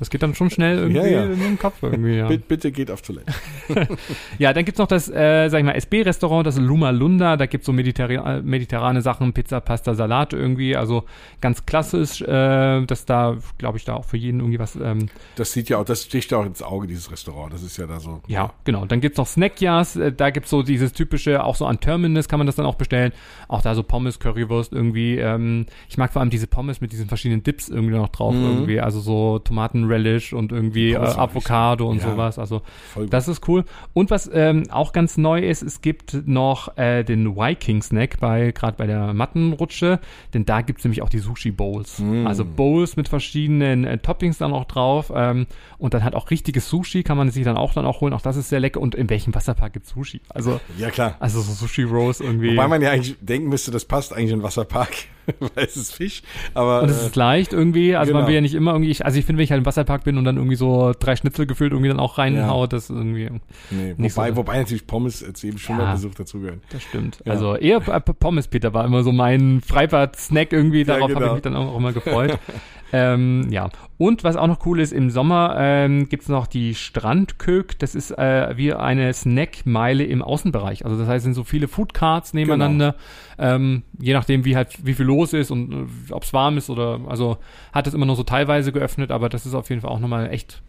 Das 0.01 0.11
geht 0.11 0.23
dann 0.23 0.35
schon 0.35 0.51
schnell 0.51 0.79
irgendwie 0.79 0.97
Ja, 0.99 1.07
ja. 1.07 1.25
in 1.27 1.39
den 1.39 1.59
Kopf 1.59 1.77
irgendwie, 1.83 2.17
ja. 2.17 2.29
Bitte, 2.29 2.73
geht 2.73 2.91
auf 2.91 3.03
Toilette. 3.03 3.33
Ja, 4.39 4.53
dann 4.53 4.65
gibt's 4.65 4.79
noch 4.79 4.87
das, 4.89 5.09
äh, 5.09 5.49
sag 5.49 5.59
ich 5.59 5.65
mal, 5.65 5.73
SB-Restaurant, 5.77 6.47
das 6.47 6.59
Luma 6.59 6.91
Lunda, 6.91 7.37
da 7.37 7.47
gibt's 7.47 7.67
so 7.67 7.73
mediterra 7.73 8.39
äh, 8.39 8.43
mediterrane 8.43 9.03
Sachen, 9.03 9.33
Pizza, 9.33 9.61
Pasta, 9.61 9.95
Salat 9.95 10.33
irgendwie, 10.33 10.75
also 10.77 11.05
ganz 11.41 11.67
klassisch, 11.67 12.23
äh, 12.23 12.85
dass 12.87 13.05
da, 13.05 13.37
glaube 13.59 13.79
ich, 13.79 13.85
da 13.85 13.95
auch 13.95 14.05
für 14.05 14.17
jeden 14.17 14.41
irgendwie 14.41 14.59
was, 14.59 14.77
ähm, 14.77 15.07
Das 15.37 15.53
sieht 15.53 15.69
ja 15.69 15.79
auch, 15.79 15.85
das 15.85 16.03
sticht 16.05 16.31
ja 16.33 16.39
auch 16.39 16.47
ins 16.47 16.63
Auge, 16.63 16.87
dieses 16.87 17.11
Restaurant. 17.13 17.53
Das 17.53 17.63
ist 17.63 17.77
ja 17.77 17.87
da 17.87 18.01
so. 18.01 18.23
Ja, 18.27 18.53
genau. 18.65 18.87
Dann 18.87 19.01
gibt's 19.01 19.19
noch 19.19 19.27
Snackjars, 19.27 19.97
äh, 19.97 20.13
da 20.13 20.31
gibt's 20.31 20.51
so 20.51 20.63
dieses 20.63 20.93
typische, 20.93 21.45
auch 21.45 21.57
so 21.57 21.67
an 21.67 21.79
Terminus 21.81 22.29
kann 22.29 22.39
man 22.39 22.47
das 22.47 22.57
dann 22.57 22.67
auch 22.67 22.77
bestellen. 22.77 23.13
Auch 23.49 23.63
da 23.63 23.75
so 23.75 23.83
Pommes, 23.83 24.19
Currywurst 24.19 24.73
irgendwie. 24.73 25.19
Ähm, 25.19 25.67
ich 25.89 25.99
mag 25.99 26.13
vor 26.13 26.21
allem 26.21 26.31
diese 26.31 26.47
Pommes 26.47 26.81
mit 26.81 26.93
diesen 26.93 27.09
verschiedenen 27.09 27.43
Dips 27.43 27.69
irgendwie 27.69 27.95
noch 27.95 28.09
drauf 28.09 28.35
Mhm. 28.35 28.45
irgendwie. 28.45 28.81
Also 28.81 29.01
so 29.01 29.39
Tomaten, 29.41 29.90
Relish 29.91 30.33
und 30.33 30.53
irgendwie 30.53 30.93
äh. 30.93 30.97
Avocado 30.97 31.89
und 31.89 31.99
Ja. 32.03 32.11
sowas. 32.11 32.39
Also 32.39 32.63
das 33.11 33.29
ist 33.29 33.47
cool. 33.49 33.65
Und 33.93 34.11
was 34.11 34.31
ähm, 34.33 34.65
auch 34.71 34.93
ganz 34.93 35.17
neu 35.17 35.41
ist, 35.41 35.63
es 35.63 35.81
gibt 35.83 36.27
noch 36.27 36.77
äh, 36.79 37.03
den 37.05 37.37
Viking 37.37 37.83
Snack 37.83 38.21
bei 38.21 38.53
gerade 38.53 38.77
bei 38.77 38.87
der 38.87 39.13
Mattenrutsche, 39.13 40.01
denn 40.35 40.45
da 40.45 40.63
gibt's 40.63 40.85
nämlich 40.85 41.03
auch 41.03 41.09
die 41.09 41.19
Sushi 41.19 41.51
Bowls. 41.51 41.99
Mm. 41.99 42.27
Also 42.27 42.45
Bowls 42.45 42.97
mit 42.97 43.09
verschiedenen 43.09 43.85
äh, 43.85 43.99
Toppings 43.99 44.39
dann 44.39 44.53
auch 44.53 44.65
drauf 44.65 45.13
ähm, 45.15 45.47
und 45.79 45.95
dann 45.95 46.05
halt 46.05 46.15
auch 46.15 46.31
richtiges 46.31 46.69
Sushi 46.69 47.03
kann 47.03 47.17
man 47.17 47.31
sich 47.31 47.45
dann 47.45 47.57
auch 47.57 47.75
dann 47.75 47.87
auch 47.87 48.01
holen. 48.01 48.13
Auch 48.13 48.23
das 48.23 48.37
ist 48.37 48.49
sehr 48.49 48.61
lecker. 48.61 48.81
Und 48.81 48.95
in 48.95 49.11
welchem 49.11 49.35
Wasserpark 49.35 49.73
gibt's 49.73 49.91
Sushi? 49.91 50.21
Also 50.29 50.61
Ja, 50.79 50.91
klar. 50.91 51.17
also 51.21 51.41
so 51.41 51.53
Sushi 51.53 51.83
Rolls 51.83 52.21
irgendwie. 52.21 52.53
Wobei 52.53 52.69
man 52.69 52.83
ja 52.83 52.91
eigentlich 52.91 53.17
denken 53.21 53.49
müsste, 53.49 53.71
das 53.71 53.85
passt 53.85 54.13
eigentlich 54.13 54.31
in 54.33 54.39
den 54.39 54.43
Wasserpark, 54.43 54.91
weil 55.41 55.65
es 55.65 55.77
ist 55.77 55.93
Fisch. 55.95 56.23
Aber 56.55 56.83
Und 56.83 56.91
es 56.91 57.03
äh, 57.03 57.07
ist 57.07 57.17
leicht 57.17 57.53
irgendwie, 57.53 57.97
also 57.97 58.13
man 58.13 58.21
genau. 58.23 58.29
will 58.29 58.35
ja 58.37 58.41
nicht 58.41 58.55
immer 58.55 58.73
irgendwie, 58.73 58.91
ich, 58.91 59.05
also 59.05 59.19
ich 59.19 59.25
finde, 59.25 59.39
wenn 59.39 59.45
ich 59.45 59.51
halt 59.51 59.61
im 59.61 59.67
Wasserpark 59.67 60.05
bin 60.05 60.19
und 60.19 60.25
dann 60.25 60.37
irgendwie 60.37 60.57
so 60.57 60.93
drei 60.99 61.17
Schnitzel 61.17 61.47
gefüllt 61.47 61.73
irgendwie 61.73 61.89
dann 61.89 62.01
auch 62.01 62.19
reinhaue, 62.19 62.69
das 62.69 62.85
ist 62.85 62.91
irgendwie, 62.91 63.31
nee, 63.71 63.95
wobei, 63.97 64.31
so- 64.31 64.37
wobei 64.37 64.59
natürlich 64.59 64.87
Pommes 64.87 65.21
jetzt 65.21 65.43
eben 65.45 65.59
schon 65.59 65.79
Ja. 65.79 65.85
mal 65.85 65.93
Besuch 65.95 66.15
dazugehören. 66.15 66.61
das 66.71 66.83
stimmt. 66.83 67.19
Ja. 67.25 67.33
Also 67.33 67.57
eher 67.57 67.81
P- 67.81 68.13
Pommes, 68.15 68.49
Peter, 68.49 68.73
war 68.75 68.85
immer 68.85 69.03
so 69.03 69.13
mein 69.13 69.61
Freibad-Snack 69.67 70.53
irgendwie, 70.53 70.85
darauf 70.85 71.03
habe 71.11 71.15
genau. 71.15 71.27
ich 71.27 71.33
mich 71.35 71.43
dann 71.43 71.57
auch 71.57 71.77
immer 71.77 71.93
gefreut. 71.93 72.39
ähm, 72.93 73.47
ja, 73.51 73.69
und 73.99 74.25
was 74.25 74.37
auch 74.37 74.47
noch 74.47 74.65
cool 74.67 74.81
ist, 74.81 74.93
im 74.93 75.11
Sommer 75.11 75.55
ähm, 75.59 76.09
gibt's 76.09 76.29
noch 76.29 76.47
die 76.47 76.75
Strandkök, 76.75 77.79
das 77.79 77.95
ist 77.95 78.11
äh, 78.13 78.57
wie 78.57 78.73
eine 78.73 79.13
Snackmeile 79.13 80.05
im 80.05 80.23
Außenbereich. 80.23 80.85
Also 80.85 80.99
das 80.99 81.07
heißt, 81.07 81.19
es 81.19 81.25
sind 81.25 81.35
so 81.35 81.45
viele 81.45 81.69
Foodcards 81.69 82.35
nebeneinander, 82.35 82.97
ähm, 83.39 83.83
je 83.99 84.13
nachdem 84.13 84.45
wie 84.45 84.57
halt 84.57 84.85
wie 84.85 84.95
viel 84.95 85.07
los 85.07 85.33
ist 85.33 85.51
und 85.51 85.73
äh, 85.73 86.13
ob 86.13 86.25
es 86.25 86.33
warm 86.33 86.57
ist 86.59 86.71
oder 86.71 87.01
also 87.09 87.39
hat 87.73 87.87
es 87.87 87.95
immer 87.95 88.07
nur 88.07 88.17
so 88.17 88.25
teilweise 88.25 88.73
geöffnet, 88.73 89.11
aber 89.11 89.29
das 89.29 89.47
ist 89.47 89.55
auf 89.55 89.69
jeden 89.71 89.83
Fall 89.83 89.91
auch 89.91 90.01
nochmal 90.01 90.31
echt 90.31 90.63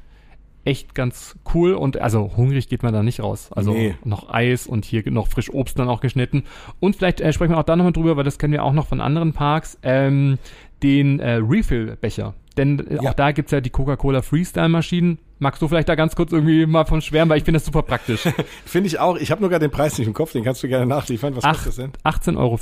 echt 0.63 0.93
ganz 0.93 1.37
cool 1.53 1.73
und 1.73 1.99
also 1.99 2.33
hungrig 2.37 2.69
geht 2.69 2.83
man 2.83 2.93
da 2.93 3.01
nicht 3.01 3.19
raus. 3.21 3.49
Also 3.51 3.73
Nee. 3.73 3.95
noch 4.05 4.29
Eis 4.31 4.67
und 4.67 4.85
hier 4.85 5.03
noch 5.09 5.27
frisch 5.27 5.51
Obst 5.51 5.79
dann 5.79 5.89
auch 5.89 6.01
geschnitten. 6.01 6.43
Und 6.79 6.95
vielleicht 6.95 7.19
äh, 7.19 7.33
sprechen 7.33 7.53
wir 7.53 7.57
auch 7.57 7.63
da 7.63 7.75
nochmal 7.75 7.93
drüber, 7.93 8.15
weil 8.15 8.23
das 8.23 8.37
kennen 8.37 8.53
wir 8.53 8.63
auch 8.63 8.73
noch 8.73 8.85
von 8.87 9.01
anderen 9.01 9.33
Parks, 9.33 9.79
ähm, 9.81 10.37
den 10.83 11.19
äh, 11.19 11.33
Refill-Becher. 11.35 12.33
Denn 12.57 12.79
äh, 12.87 12.95
Ja. 13.03 13.11
auch 13.11 13.13
da 13.13 13.31
gibt's 13.31 13.51
ja 13.51 13.61
die 13.61 13.69
Coca-Cola 13.69 14.21
Freestyle-Maschinen. 14.21 15.19
Magst 15.41 15.59
du 15.59 15.67
vielleicht 15.67 15.89
da 15.89 15.95
ganz 15.95 16.15
kurz 16.15 16.31
irgendwie 16.31 16.67
mal 16.67 16.85
von 16.85 17.01
schwärmen, 17.01 17.31
weil 17.31 17.39
ich 17.39 17.43
finde 17.43 17.57
das 17.57 17.65
super 17.65 17.81
praktisch. 17.81 18.21
Finde 18.65 18.85
ich 18.87 18.99
auch. 18.99 19.17
Ich 19.17 19.31
habe 19.31 19.41
nur 19.41 19.49
gerade 19.49 19.67
den 19.67 19.71
Preis 19.71 19.97
nicht 19.97 20.05
im 20.07 20.13
Kopf, 20.13 20.31
den 20.33 20.43
kannst 20.43 20.61
du 20.61 20.67
gerne 20.67 20.85
nachliefern. 20.85 21.35
Was 21.35 21.43
Acht- 21.43 21.65
kostet 21.65 21.91
das 22.03 22.23
denn? 22.23 22.35
18,50 22.35 22.37
Euro. 22.37 22.59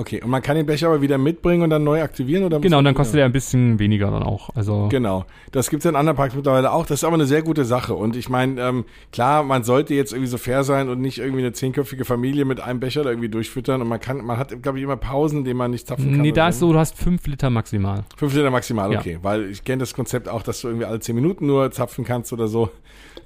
Okay, 0.00 0.20
und 0.20 0.28
man 0.28 0.42
kann 0.42 0.56
den 0.56 0.66
Becher 0.66 0.88
aber 0.88 1.00
wieder 1.00 1.16
mitbringen 1.16 1.62
und 1.62 1.70
dann 1.70 1.84
neu 1.84 2.02
aktivieren? 2.02 2.42
Oder 2.42 2.58
Genau, 2.58 2.78
und 2.78 2.84
dann 2.84 2.94
kostet 2.94 3.20
er 3.20 3.26
ein 3.26 3.32
bisschen 3.32 3.78
weniger 3.78 4.10
dann 4.10 4.24
auch. 4.24 4.50
Also 4.56 4.88
Genau, 4.90 5.26
das 5.52 5.70
gibt's 5.70 5.86
in 5.86 5.94
anderen 5.94 6.16
Parks 6.16 6.34
mittlerweile 6.34 6.72
auch. 6.72 6.86
Das 6.86 6.98
ist 7.00 7.04
aber 7.04 7.14
eine 7.14 7.26
sehr 7.26 7.42
gute 7.42 7.64
Sache. 7.64 7.94
Und 7.94 8.16
ich 8.16 8.28
meine, 8.28 8.60
ähm, 8.60 8.84
klar, 9.12 9.44
man 9.44 9.62
sollte 9.62 9.94
jetzt 9.94 10.12
irgendwie 10.12 10.28
so 10.30 10.38
fair 10.38 10.64
sein 10.64 10.88
und 10.88 11.00
nicht 11.00 11.18
irgendwie 11.18 11.42
eine 11.42 11.52
zehnköpfige 11.52 12.04
Familie 12.04 12.44
mit 12.44 12.60
einem 12.60 12.80
Becher 12.80 13.04
da 13.04 13.10
irgendwie 13.10 13.28
durchfüttern. 13.28 13.80
Und 13.80 13.86
man 13.86 14.00
kann, 14.00 14.24
man 14.24 14.38
hat, 14.38 14.60
glaube 14.60 14.78
ich, 14.78 14.82
immer 14.84 14.96
Pausen, 14.96 15.38
in 15.38 15.44
denen 15.44 15.58
man 15.58 15.70
nicht 15.70 15.86
zapfen 15.86 16.10
kann. 16.10 16.20
nee, 16.20 16.32
da 16.32 16.48
ist 16.48 16.58
so, 16.58 16.72
du 16.72 16.78
hast 16.80 16.98
5 16.98 17.28
Liter 17.28 17.48
maximal. 17.48 18.02
Fünf 18.16 18.34
Liter 18.34 18.50
maximal, 18.50 18.92
Ja. 18.92 18.98
okay. 18.98 19.20
Weil 19.22 19.44
ich 19.50 19.62
kenne 19.62 19.78
das 19.78 19.94
Konzept 19.94 20.28
auch, 20.28 20.42
dass 20.42 20.62
du 20.62 20.66
irgendwie 20.68 20.86
alle 20.86 20.98
zehn 20.98 21.14
Minuten 21.14 21.46
nur 21.46 21.70
zapfen 21.70 21.91
kannst 22.04 22.32
oder 22.32 22.48
so. 22.48 22.70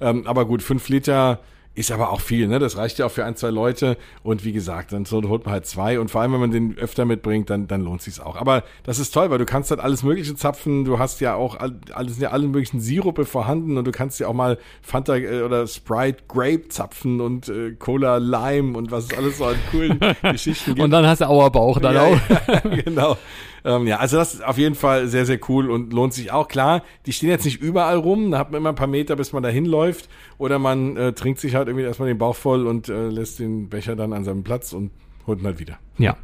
Ähm, 0.01 0.27
aber 0.27 0.45
gut, 0.45 0.61
fünf 0.61 0.87
Liter 0.89 1.39
ist 1.73 1.91
aber 1.91 2.11
auch 2.11 2.21
viel, 2.21 2.47
ne? 2.47 2.57
Das 2.57 2.75
reicht 2.75 2.97
ja 2.97 3.05
auch 3.05 3.11
für 3.11 3.23
ein, 3.23 3.35
zwei 3.35 3.51
Leute. 3.51 3.97
Und 4.23 4.43
wie 4.43 4.51
gesagt, 4.51 4.93
dann 4.93 5.05
so 5.05 5.21
holt 5.29 5.45
man 5.45 5.53
halt 5.53 5.67
zwei. 5.67 5.99
Und 5.99 6.09
vor 6.09 6.21
allem, 6.21 6.33
wenn 6.33 6.39
man 6.39 6.49
den 6.49 6.75
öfter 6.75 7.05
mitbringt, 7.05 7.51
dann, 7.51 7.67
dann 7.67 7.81
lohnt 7.81 8.01
sich's 8.01 8.19
auch. 8.19 8.35
Aber 8.35 8.63
das 8.81 8.97
ist 8.97 9.11
toll, 9.11 9.29
weil 9.29 9.37
du 9.37 9.45
kannst 9.45 9.69
halt 9.69 9.79
alles 9.79 10.01
Mögliche 10.01 10.33
zapfen. 10.35 10.85
Du 10.85 10.97
hast 10.97 11.21
ja 11.21 11.35
auch 11.35 11.55
all- 11.59 11.79
alles, 11.93 12.17
ja 12.17 12.31
alle 12.31 12.47
möglichen 12.47 12.79
Sirupe 12.79 13.25
vorhanden 13.25 13.77
und 13.77 13.85
du 13.85 13.91
kannst 13.91 14.19
ja 14.19 14.27
auch 14.27 14.33
mal 14.33 14.57
Fanta 14.81 15.17
äh, 15.17 15.43
oder 15.43 15.67
Sprite 15.67 16.23
Grape 16.27 16.67
zapfen 16.69 17.21
und 17.21 17.47
äh, 17.47 17.73
Cola 17.73 18.17
Lime 18.17 18.75
und 18.75 18.89
was 18.89 19.05
es 19.11 19.13
alles 19.15 19.37
so 19.37 19.45
an 19.45 19.55
coolen 19.69 19.99
Geschichten 20.23 20.71
gibt. 20.73 20.83
Und 20.83 20.89
dann 20.89 21.05
hast 21.05 21.21
du 21.21 21.27
Auerbauch 21.29 21.79
dann 21.79 21.95
auch. 21.95 22.17
Ja, 22.27 22.59
genau. 22.85 23.17
Ähm, 23.65 23.87
ja, 23.87 23.97
also 23.97 24.17
das 24.17 24.35
ist 24.35 24.43
auf 24.43 24.57
jeden 24.57 24.75
Fall 24.75 25.07
sehr, 25.07 25.25
sehr 25.25 25.39
cool 25.49 25.69
und 25.69 25.93
lohnt 25.93 26.13
sich 26.13 26.31
auch. 26.31 26.47
Klar, 26.47 26.83
die 27.05 27.13
stehen 27.13 27.29
jetzt 27.29 27.45
nicht 27.45 27.61
überall 27.61 27.97
rum, 27.97 28.31
da 28.31 28.39
hat 28.39 28.51
man 28.51 28.61
immer 28.61 28.69
ein 28.69 28.75
paar 28.75 28.87
Meter, 28.87 29.15
bis 29.15 29.33
man 29.33 29.43
da 29.43 29.49
hinläuft. 29.49 30.09
Oder 30.37 30.59
man 30.59 30.97
äh, 30.97 31.13
trinkt 31.13 31.39
sich 31.39 31.55
halt 31.55 31.67
irgendwie 31.67 31.85
erstmal 31.85 32.07
den 32.07 32.17
Bauch 32.17 32.35
voll 32.35 32.67
und 32.67 32.89
äh, 32.89 33.09
lässt 33.09 33.39
den 33.39 33.69
Becher 33.69 33.95
dann 33.95 34.13
an 34.13 34.23
seinem 34.23 34.43
Platz 34.43 34.73
und 34.73 34.91
holt 35.25 35.39
ihn 35.39 35.45
halt 35.45 35.59
wieder. 35.59 35.77
Ja. 35.97 36.17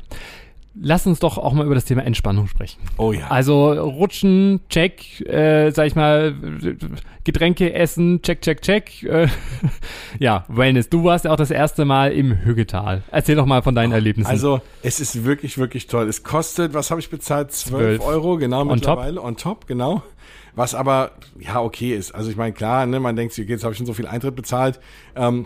Lass 0.76 1.06
uns 1.06 1.20
doch 1.20 1.38
auch 1.38 1.54
mal 1.54 1.66
über 1.66 1.76
das 1.76 1.86
Thema 1.86 2.04
Entspannung 2.04 2.48
sprechen. 2.48 2.82
Oh 2.98 3.12
ja. 3.12 3.28
Also 3.28 3.74
Rutschen, 3.74 4.62
check, 4.70 5.22
äh, 5.22 5.70
sag 5.72 5.86
ich 5.86 5.96
mal, 5.96 6.34
Getränke 7.24 7.74
essen, 7.74 8.22
check, 8.24 8.42
check, 8.42 8.62
check. 8.62 9.04
Äh, 9.04 9.28
ja, 10.20 10.46
Wellness. 10.48 10.90
Du 10.90 11.04
warst 11.04 11.26
ja 11.26 11.32
auch 11.32 11.38
das 11.38 11.52
erste 11.52 11.86
Mal 11.86 12.12
im 12.12 12.36
Hüggetal. 12.44 13.04
Erzähl 13.12 13.36
doch 13.36 13.46
mal 13.46 13.62
von 13.62 13.76
deinen 13.76 13.92
Erlebnissen. 13.92 14.30
Also, 14.30 14.62
es 14.82 15.00
ist 15.00 15.24
wirklich, 15.24 15.60
wirklich 15.60 15.86
toll. 15.86 16.08
Es 16.10 16.24
kostet, 16.24 16.74
was 16.74 16.90
habe 16.90 17.00
ich 17.00 17.10
bezahlt? 17.10 17.52
12 17.52 18.00
12. 18.00 18.02
Euro, 18.02 18.38
genau, 18.38 18.62
On 18.62 18.68
mittlerweile. 18.70 19.22
On 19.22 19.38
top, 19.38 19.68
genau. 19.68 20.02
Was 20.56 20.74
aber, 20.74 21.12
ja, 21.40 21.62
okay 21.62 21.96
ist. 21.96 22.14
Also, 22.14 22.32
ich 22.32 22.36
meine, 22.36 22.54
klar, 22.54 22.86
ne, 22.88 23.00
man 23.00 23.16
denkt 23.16 23.34
sich, 23.34 23.46
okay, 23.46 23.54
jetzt 23.54 23.64
habe 23.64 23.74
ich 23.74 23.78
schon 23.78 23.88
so 23.88 23.94
viel 23.94 24.08
Eintritt 24.08 24.36
bezahlt. 24.36 24.80
Ähm, 25.16 25.46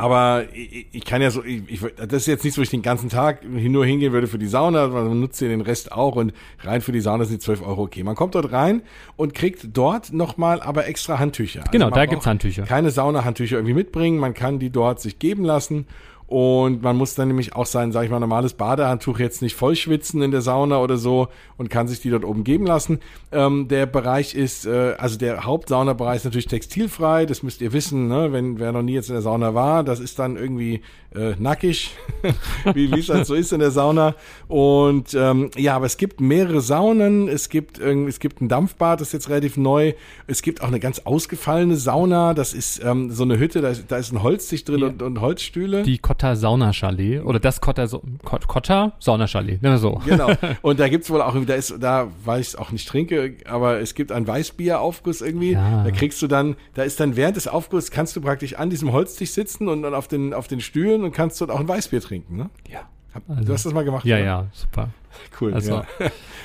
aber 0.00 0.44
ich, 0.54 0.86
ich 0.92 1.04
kann 1.04 1.20
ja 1.20 1.30
so, 1.30 1.44
ich, 1.44 1.62
ich, 1.70 1.80
das 1.96 2.22
ist 2.22 2.26
jetzt 2.26 2.44
nicht 2.44 2.54
so, 2.54 2.62
ich 2.62 2.70
den 2.70 2.80
ganzen 2.80 3.10
Tag 3.10 3.44
nur 3.44 3.84
hingehen 3.84 4.12
würde 4.12 4.26
für 4.26 4.38
die 4.38 4.46
Sauna, 4.46 4.88
man 4.88 5.20
nutzt 5.20 5.40
ja 5.42 5.48
den 5.48 5.60
Rest 5.60 5.92
auch 5.92 6.16
und 6.16 6.32
rein 6.60 6.80
für 6.80 6.92
die 6.92 7.00
Sauna 7.00 7.24
sind 7.24 7.42
die 7.42 7.44
12 7.44 7.62
Euro 7.62 7.82
okay. 7.82 8.02
Man 8.02 8.14
kommt 8.14 8.34
dort 8.34 8.50
rein 8.50 8.80
und 9.16 9.34
kriegt 9.34 9.76
dort 9.76 10.12
nochmal 10.12 10.62
aber 10.62 10.86
extra 10.86 11.18
Handtücher. 11.18 11.60
Also 11.60 11.72
Genau, 11.72 11.90
man 11.90 11.98
da 11.98 12.06
gibt's 12.06 12.26
Handtücher. 12.26 12.62
Keine 12.62 12.90
Saunahandtücher 12.90 13.56
irgendwie 13.56 13.74
mitbringen, 13.74 14.18
man 14.18 14.32
kann 14.32 14.58
die 14.58 14.70
dort 14.70 15.00
sich 15.00 15.18
geben 15.18 15.44
lassen 15.44 15.86
und 16.30 16.80
man 16.80 16.96
muss 16.96 17.16
dann 17.16 17.26
nämlich 17.26 17.56
auch 17.56 17.66
sein, 17.66 17.90
sage 17.90 18.04
ich 18.04 18.10
mal, 18.12 18.20
normales 18.20 18.54
Badehandtuch 18.54 19.18
jetzt 19.18 19.42
nicht 19.42 19.56
voll 19.56 19.74
schwitzen 19.74 20.22
in 20.22 20.30
der 20.30 20.42
Sauna 20.42 20.78
oder 20.78 20.96
so 20.96 21.26
und 21.56 21.70
kann 21.70 21.88
sich 21.88 22.00
die 22.00 22.08
dort 22.08 22.24
oben 22.24 22.44
geben 22.44 22.66
lassen. 22.66 23.00
Ähm, 23.32 23.66
der 23.66 23.86
Bereich 23.86 24.36
ist, 24.36 24.64
äh, 24.64 24.94
also 24.96 25.18
der 25.18 25.44
Hauptsaunabereich 25.44 26.18
ist 26.18 26.24
natürlich 26.26 26.46
textilfrei, 26.46 27.26
das 27.26 27.42
müsst 27.42 27.60
ihr 27.60 27.72
wissen, 27.72 28.06
ne? 28.06 28.32
wenn 28.32 28.60
wer 28.60 28.70
noch 28.70 28.82
nie 28.82 28.92
jetzt 28.94 29.08
in 29.08 29.14
der 29.14 29.22
Sauna 29.22 29.54
war, 29.54 29.82
das 29.82 29.98
ist 29.98 30.20
dann 30.20 30.36
irgendwie 30.36 30.82
äh, 31.14 31.34
nackig, 31.38 31.96
wie 32.74 32.92
es 32.98 33.08
halt 33.08 33.26
so 33.26 33.34
ist 33.34 33.52
in 33.52 33.60
der 33.60 33.70
Sauna. 33.70 34.14
Und 34.48 35.14
ähm, 35.14 35.50
ja, 35.56 35.76
aber 35.76 35.86
es 35.86 35.96
gibt 35.96 36.20
mehrere 36.20 36.60
Saunen, 36.60 37.28
es 37.28 37.48
gibt 37.48 37.78
irgendwie, 37.78 38.10
es 38.10 38.20
gibt 38.20 38.40
ein 38.40 38.48
Dampfbad, 38.48 39.00
das 39.00 39.08
ist 39.08 39.12
jetzt 39.12 39.28
relativ 39.28 39.56
neu. 39.56 39.92
Es 40.26 40.42
gibt 40.42 40.62
auch 40.62 40.68
eine 40.68 40.80
ganz 40.80 41.00
ausgefallene 41.00 41.76
Sauna, 41.76 42.34
das 42.34 42.52
ist 42.54 42.82
ähm, 42.84 43.10
so 43.10 43.22
eine 43.24 43.38
Hütte, 43.38 43.60
da 43.60 43.68
ist, 43.70 43.84
da 43.88 43.96
ist 43.96 44.12
ein 44.12 44.22
Holztisch 44.22 44.64
drin 44.64 44.80
Ja. 44.80 44.86
und, 44.88 45.02
und 45.02 45.20
Holzstühle. 45.20 45.82
die 45.82 45.98
Kotta 45.98 46.36
Sauna 46.36 46.72
Chalet 46.72 47.24
oder 47.24 47.40
das 47.40 47.60
Kotta 47.60 47.86
so 47.86 48.02
Kotta 48.24 48.92
Sauna 48.98 49.26
Chalet, 49.26 49.62
wir 49.62 49.78
so. 49.78 50.00
Genau. 50.06 50.30
Und 50.62 50.78
da 50.80 50.88
gibt's 50.88 51.10
wohl 51.10 51.22
auch, 51.22 51.34
da 51.46 51.54
ist, 51.54 51.74
da, 51.80 52.08
weil 52.24 52.40
ich 52.40 52.48
es 52.48 52.56
auch 52.56 52.70
nicht 52.72 52.88
trinke, 52.88 53.34
aber 53.46 53.80
es 53.80 53.94
gibt 53.94 54.12
einen 54.12 54.26
Weißbieraufguss 54.26 55.20
irgendwie. 55.20 55.52
Ja. 55.52 55.84
Da 55.84 55.90
kriegst 55.90 56.20
du 56.22 56.26
dann, 56.26 56.56
da 56.74 56.82
ist 56.82 57.00
dann 57.00 57.16
während 57.16 57.36
des 57.36 57.48
Aufgusses 57.48 57.90
kannst 57.90 58.16
du 58.16 58.20
praktisch 58.20 58.54
an 58.54 58.70
diesem 58.70 58.92
Holztisch 58.92 59.30
sitzen 59.30 59.68
und 59.68 59.82
dann 59.82 59.94
auf 59.94 60.08
den, 60.08 60.34
auf 60.34 60.48
den 60.48 60.60
Stühlen 60.60 60.99
und 61.04 61.12
kannst 61.12 61.40
dort 61.40 61.50
auch 61.50 61.60
ein 61.60 61.68
Weißbier 61.68 62.00
trinken, 62.00 62.36
ne? 62.36 62.50
Ja. 62.68 62.80
Hab, 63.14 63.22
Also- 63.28 63.44
du 63.44 63.52
hast 63.52 63.66
das 63.66 63.72
mal 63.72 63.84
gemacht? 63.84 64.04
Ja, 64.04 64.16
oder? 64.16 64.24
ja, 64.24 64.46
super. 64.52 64.88
Cool. 65.40 65.52
Also, 65.52 65.72
ja. 65.72 65.84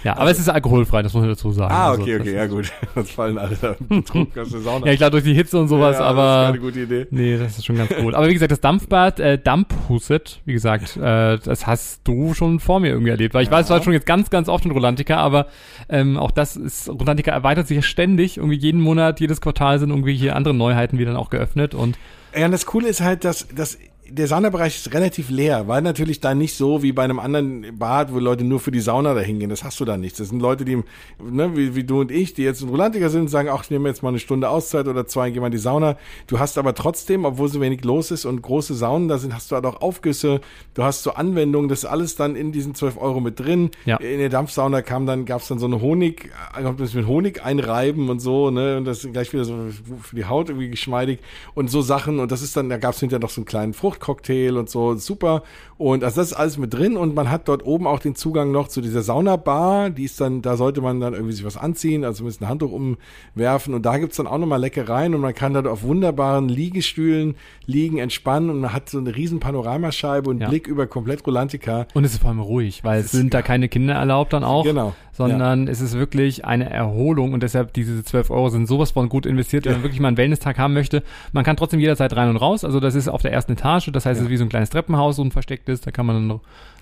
ja, 0.03 0.17
aber 0.17 0.31
es 0.31 0.39
ist 0.39 0.49
alkoholfrei, 0.49 1.03
das 1.03 1.13
muss 1.13 1.21
man 1.21 1.29
dazu 1.29 1.51
sagen. 1.51 1.71
Ah, 1.71 1.91
Also, 1.91 2.01
okay, 2.01 2.13
das 2.13 2.21
okay, 2.21 2.35
ja 2.35 2.47
gut. 2.47 2.71
Sonst 2.95 3.11
fallen 3.11 3.37
alle 3.37 3.55
da 3.55 3.75
betrunken 3.79 4.41
aus 4.41 4.49
der 4.49 4.59
Sauna. 4.61 4.87
Ja, 4.87 4.95
klar, 4.95 5.11
durch 5.11 5.23
die 5.23 5.35
Hitze 5.35 5.59
und 5.59 5.67
sowas, 5.67 5.97
Ja, 5.97 5.99
Das 5.99 5.99
ist 5.99 6.19
aber 6.19 6.45
keine 6.47 6.59
gute 6.59 6.79
Idee. 6.81 7.07
Nee, 7.11 7.37
das 7.37 7.57
ist 7.59 7.65
schon 7.65 7.77
ganz 7.77 7.91
cool. 8.01 8.15
Aber 8.15 8.27
wie 8.27 8.33
gesagt, 8.33 8.51
das 8.51 8.61
Dampfbad 8.61 9.19
äh, 9.19 9.37
Dampfhuset, 9.37 10.41
wie 10.45 10.53
gesagt, 10.53 10.97
äh, 10.97 11.37
das 11.37 11.67
hast 11.67 12.01
du 12.05 12.33
schon 12.33 12.59
vor 12.59 12.79
mir 12.79 12.89
irgendwie 12.89 13.11
erlebt. 13.11 13.35
Weil 13.35 13.43
ich 13.43 13.49
Ja. 13.49 13.55
weiß, 13.55 13.67
du 13.67 13.73
warst 13.73 13.83
schon 13.85 13.93
jetzt 13.93 14.07
ganz, 14.07 14.31
ganz 14.31 14.49
oft 14.49 14.65
in 14.65 14.71
Rolantica, 14.71 15.17
aber 15.17 15.45
ähm, 15.87 16.17
auch 16.17 16.31
das 16.31 16.55
ist, 16.57 16.89
Rolantica 16.89 17.31
erweitert 17.31 17.67
sich 17.67 17.75
ja 17.75 17.81
ständig. 17.83 18.37
Irgendwie 18.37 18.57
jeden 18.57 18.81
Monat, 18.81 19.19
jedes 19.19 19.41
Quartal 19.41 19.77
sind 19.79 19.91
irgendwie 19.91 20.15
hier 20.15 20.35
andere 20.35 20.55
Neuheiten 20.55 20.97
wieder 20.97 21.17
auch 21.19 21.29
geöffnet 21.29 21.75
und 21.75 21.97
Ja, 22.35 22.45
und 22.47 22.51
das 22.51 22.65
Coole 22.65 22.87
ist 22.89 23.01
halt, 23.01 23.23
dass, 23.25 23.47
dass 23.49 23.77
der 24.09 24.27
Saunabereich 24.27 24.75
ist 24.75 24.93
relativ 24.93 25.29
leer, 25.29 25.67
weil 25.67 25.81
natürlich 25.81 26.19
da 26.19 26.35
nicht 26.35 26.55
so 26.55 26.83
wie 26.83 26.91
bei 26.91 27.03
einem 27.03 27.19
anderen 27.19 27.77
Bad, 27.77 28.13
wo 28.13 28.19
Leute 28.19 28.43
nur 28.43 28.59
für 28.59 28.71
die 28.71 28.79
Sauna 28.79 29.13
da 29.13 29.21
hingehen. 29.21 29.49
Das 29.49 29.63
hast 29.63 29.79
du 29.79 29.85
da 29.85 29.97
nicht. 29.97 30.19
Das 30.19 30.29
sind 30.29 30.39
Leute, 30.39 30.63
die, 30.63 30.83
ne, 31.23 31.55
wie, 31.57 31.75
wie 31.75 31.83
du 31.83 32.01
und 32.01 32.11
ich, 32.11 32.33
die 32.33 32.43
jetzt 32.43 32.61
in 32.61 32.69
Rolantica 32.69 33.09
sind 33.09 33.29
sagen, 33.29 33.49
ach, 33.51 33.63
ich 33.63 33.71
nehme 33.71 33.89
jetzt 33.89 34.03
mal 34.03 34.09
eine 34.09 34.19
Stunde 34.19 34.49
Auszeit 34.49 34.87
oder 34.87 35.07
zwei, 35.07 35.31
geh 35.31 35.39
mal 35.39 35.47
in 35.47 35.53
die 35.53 35.57
Sauna. 35.57 35.97
Du 36.27 36.39
hast 36.39 36.57
aber 36.57 36.75
trotzdem, 36.75 37.25
obwohl 37.25 37.47
so 37.49 37.61
wenig 37.61 37.83
los 37.83 38.11
ist 38.11 38.25
und 38.25 38.41
große 38.41 38.75
Saunen 38.75 39.07
da 39.07 39.17
sind, 39.17 39.33
hast 39.33 39.51
du 39.51 39.55
halt 39.55 39.65
auch 39.65 39.81
Aufgüsse, 39.81 40.41
du 40.75 40.83
hast 40.83 41.03
so 41.03 41.13
Anwendungen, 41.13 41.67
das 41.67 41.79
ist 41.79 41.85
alles 41.85 42.15
dann 42.15 42.35
in 42.35 42.51
diesen 42.51 42.75
12 42.75 42.97
Euro 42.97 43.21
mit 43.21 43.39
drin. 43.39 43.71
Ja. 43.85 43.97
In 43.97 44.19
der 44.19 44.29
Dampfsauna 44.29 44.81
kam 44.83 45.05
dann, 45.05 45.25
gab's 45.25 45.47
dann 45.47 45.57
so 45.57 45.65
eine 45.65 45.81
Honig, 45.81 46.31
äh, 46.57 46.61
man 46.61 46.77
sich 46.77 46.95
mit 46.95 47.07
Honig 47.07 47.43
einreiben 47.43 48.09
und 48.09 48.19
so, 48.19 48.51
ne, 48.51 48.77
und 48.77 48.85
das 48.85 49.03
ist 49.03 49.13
gleich 49.13 49.33
wieder 49.33 49.45
so 49.45 49.69
für 50.01 50.15
die 50.15 50.25
Haut 50.25 50.49
irgendwie 50.49 50.69
geschmeidig 50.69 51.19
und 51.55 51.69
so 51.69 51.81
Sachen 51.81 52.19
und 52.19 52.31
das 52.31 52.41
ist 52.41 52.55
dann, 52.55 52.69
da 52.69 52.77
gab's 52.77 52.99
hinterher 52.99 53.21
noch 53.21 53.29
so 53.29 53.41
einen 53.41 53.45
kleinen 53.45 53.73
Fruchtcocktail 53.95 54.57
und 54.57 54.69
so, 54.69 54.95
super. 54.95 55.43
Und 55.77 56.03
also 56.05 56.21
das 56.21 56.31
ist 56.31 56.37
alles 56.37 56.57
mit 56.57 56.73
drin 56.73 56.95
und 56.95 57.15
man 57.15 57.29
hat 57.29 57.49
dort 57.49 57.65
oben 57.65 57.85
auch 57.85 57.99
den 57.99 58.15
Zugang 58.15 58.51
noch 58.51 58.69
zu 58.69 58.79
dieser 58.79 59.01
Saunabar, 59.01 59.89
die 59.89 60.05
ist 60.05 60.21
dann, 60.21 60.41
da 60.41 60.55
sollte 60.55 60.79
man 60.79 61.01
dann 61.01 61.13
irgendwie 61.13 61.33
sich 61.33 61.43
was 61.43 61.57
anziehen, 61.57 62.05
also 62.05 62.25
ein 62.25 62.47
Handtuch 62.47 62.71
umwerfen 62.71 63.73
und 63.73 63.85
da 63.85 63.97
gibt's 63.97 64.15
dann 64.15 64.27
auch 64.27 64.37
nochmal 64.37 64.61
Leckereien 64.61 65.13
und 65.13 65.21
man 65.21 65.33
kann 65.33 65.53
dort 65.53 65.67
auf 65.67 65.83
wunderbaren 65.83 66.47
Liegestühlen 66.47 67.35
liegen, 67.65 67.97
entspannen 67.97 68.49
und 68.49 68.61
man 68.61 68.71
hat 68.71 68.89
so 68.89 68.99
eine 68.99 69.13
riesen 69.15 69.41
Panoramascheibe 69.41 70.29
und 70.29 70.39
Ja. 70.39 70.47
Blick 70.47 70.67
über 70.67 70.87
komplett 70.87 71.25
Rolantica. 71.27 71.87
Und 71.93 72.05
es 72.05 72.13
ist 72.13 72.21
vor 72.21 72.29
allem 72.29 72.39
ruhig, 72.39 72.83
weil 72.85 73.01
es 73.01 73.11
sind 73.11 73.33
da 73.33 73.41
keine 73.41 73.67
Kinder 73.67 73.95
erlaubt 73.95 74.31
dann 74.31 74.45
auch. 74.45 74.63
Genau. 74.63 74.95
Sondern 75.17 75.67
es 75.67 75.79
ist 75.81 75.97
wirklich 75.97 76.43
eine 76.45 76.69
Erholung 76.69 77.33
und 77.33 77.41
deshalb 77.41 77.73
diese 77.73 78.03
12 78.03 78.29
Euro 78.31 78.49
sind 78.49 78.67
sowas 78.67 78.91
von 78.91 79.07
gut 79.09 79.25
investiert, 79.25 79.65
wenn 79.65 79.73
man 79.73 79.83
wirklich 79.83 80.01
mal 80.01 80.09
einen 80.09 80.17
Wellness-Tag 80.17 80.57
haben 80.57 80.73
möchte. 80.73 81.03
Man 81.31 81.43
kann 81.45 81.55
trotzdem 81.55 81.79
jederzeit 81.79 82.15
rein 82.15 82.29
und 82.29 82.37
raus. 82.37 82.63
Also 82.65 82.79
das 82.79 82.95
ist 82.95 83.07
auf 83.07 83.21
der 83.21 83.31
ersten 83.31 83.53
Etage, 83.53 83.91
das 83.93 84.05
heißt, 84.05 84.19
es 84.19 84.25
ist 84.25 84.29
wie 84.31 84.37
so 84.37 84.43
ein 84.43 84.49
kleines 84.49 84.69
Treppenhaus, 84.71 85.15
so 85.15 85.23
ein 85.23 85.31
verstecktes, 85.31 85.81
da 85.81 85.91
kann 85.91 86.05
man 86.05 86.27
dann 86.29 86.39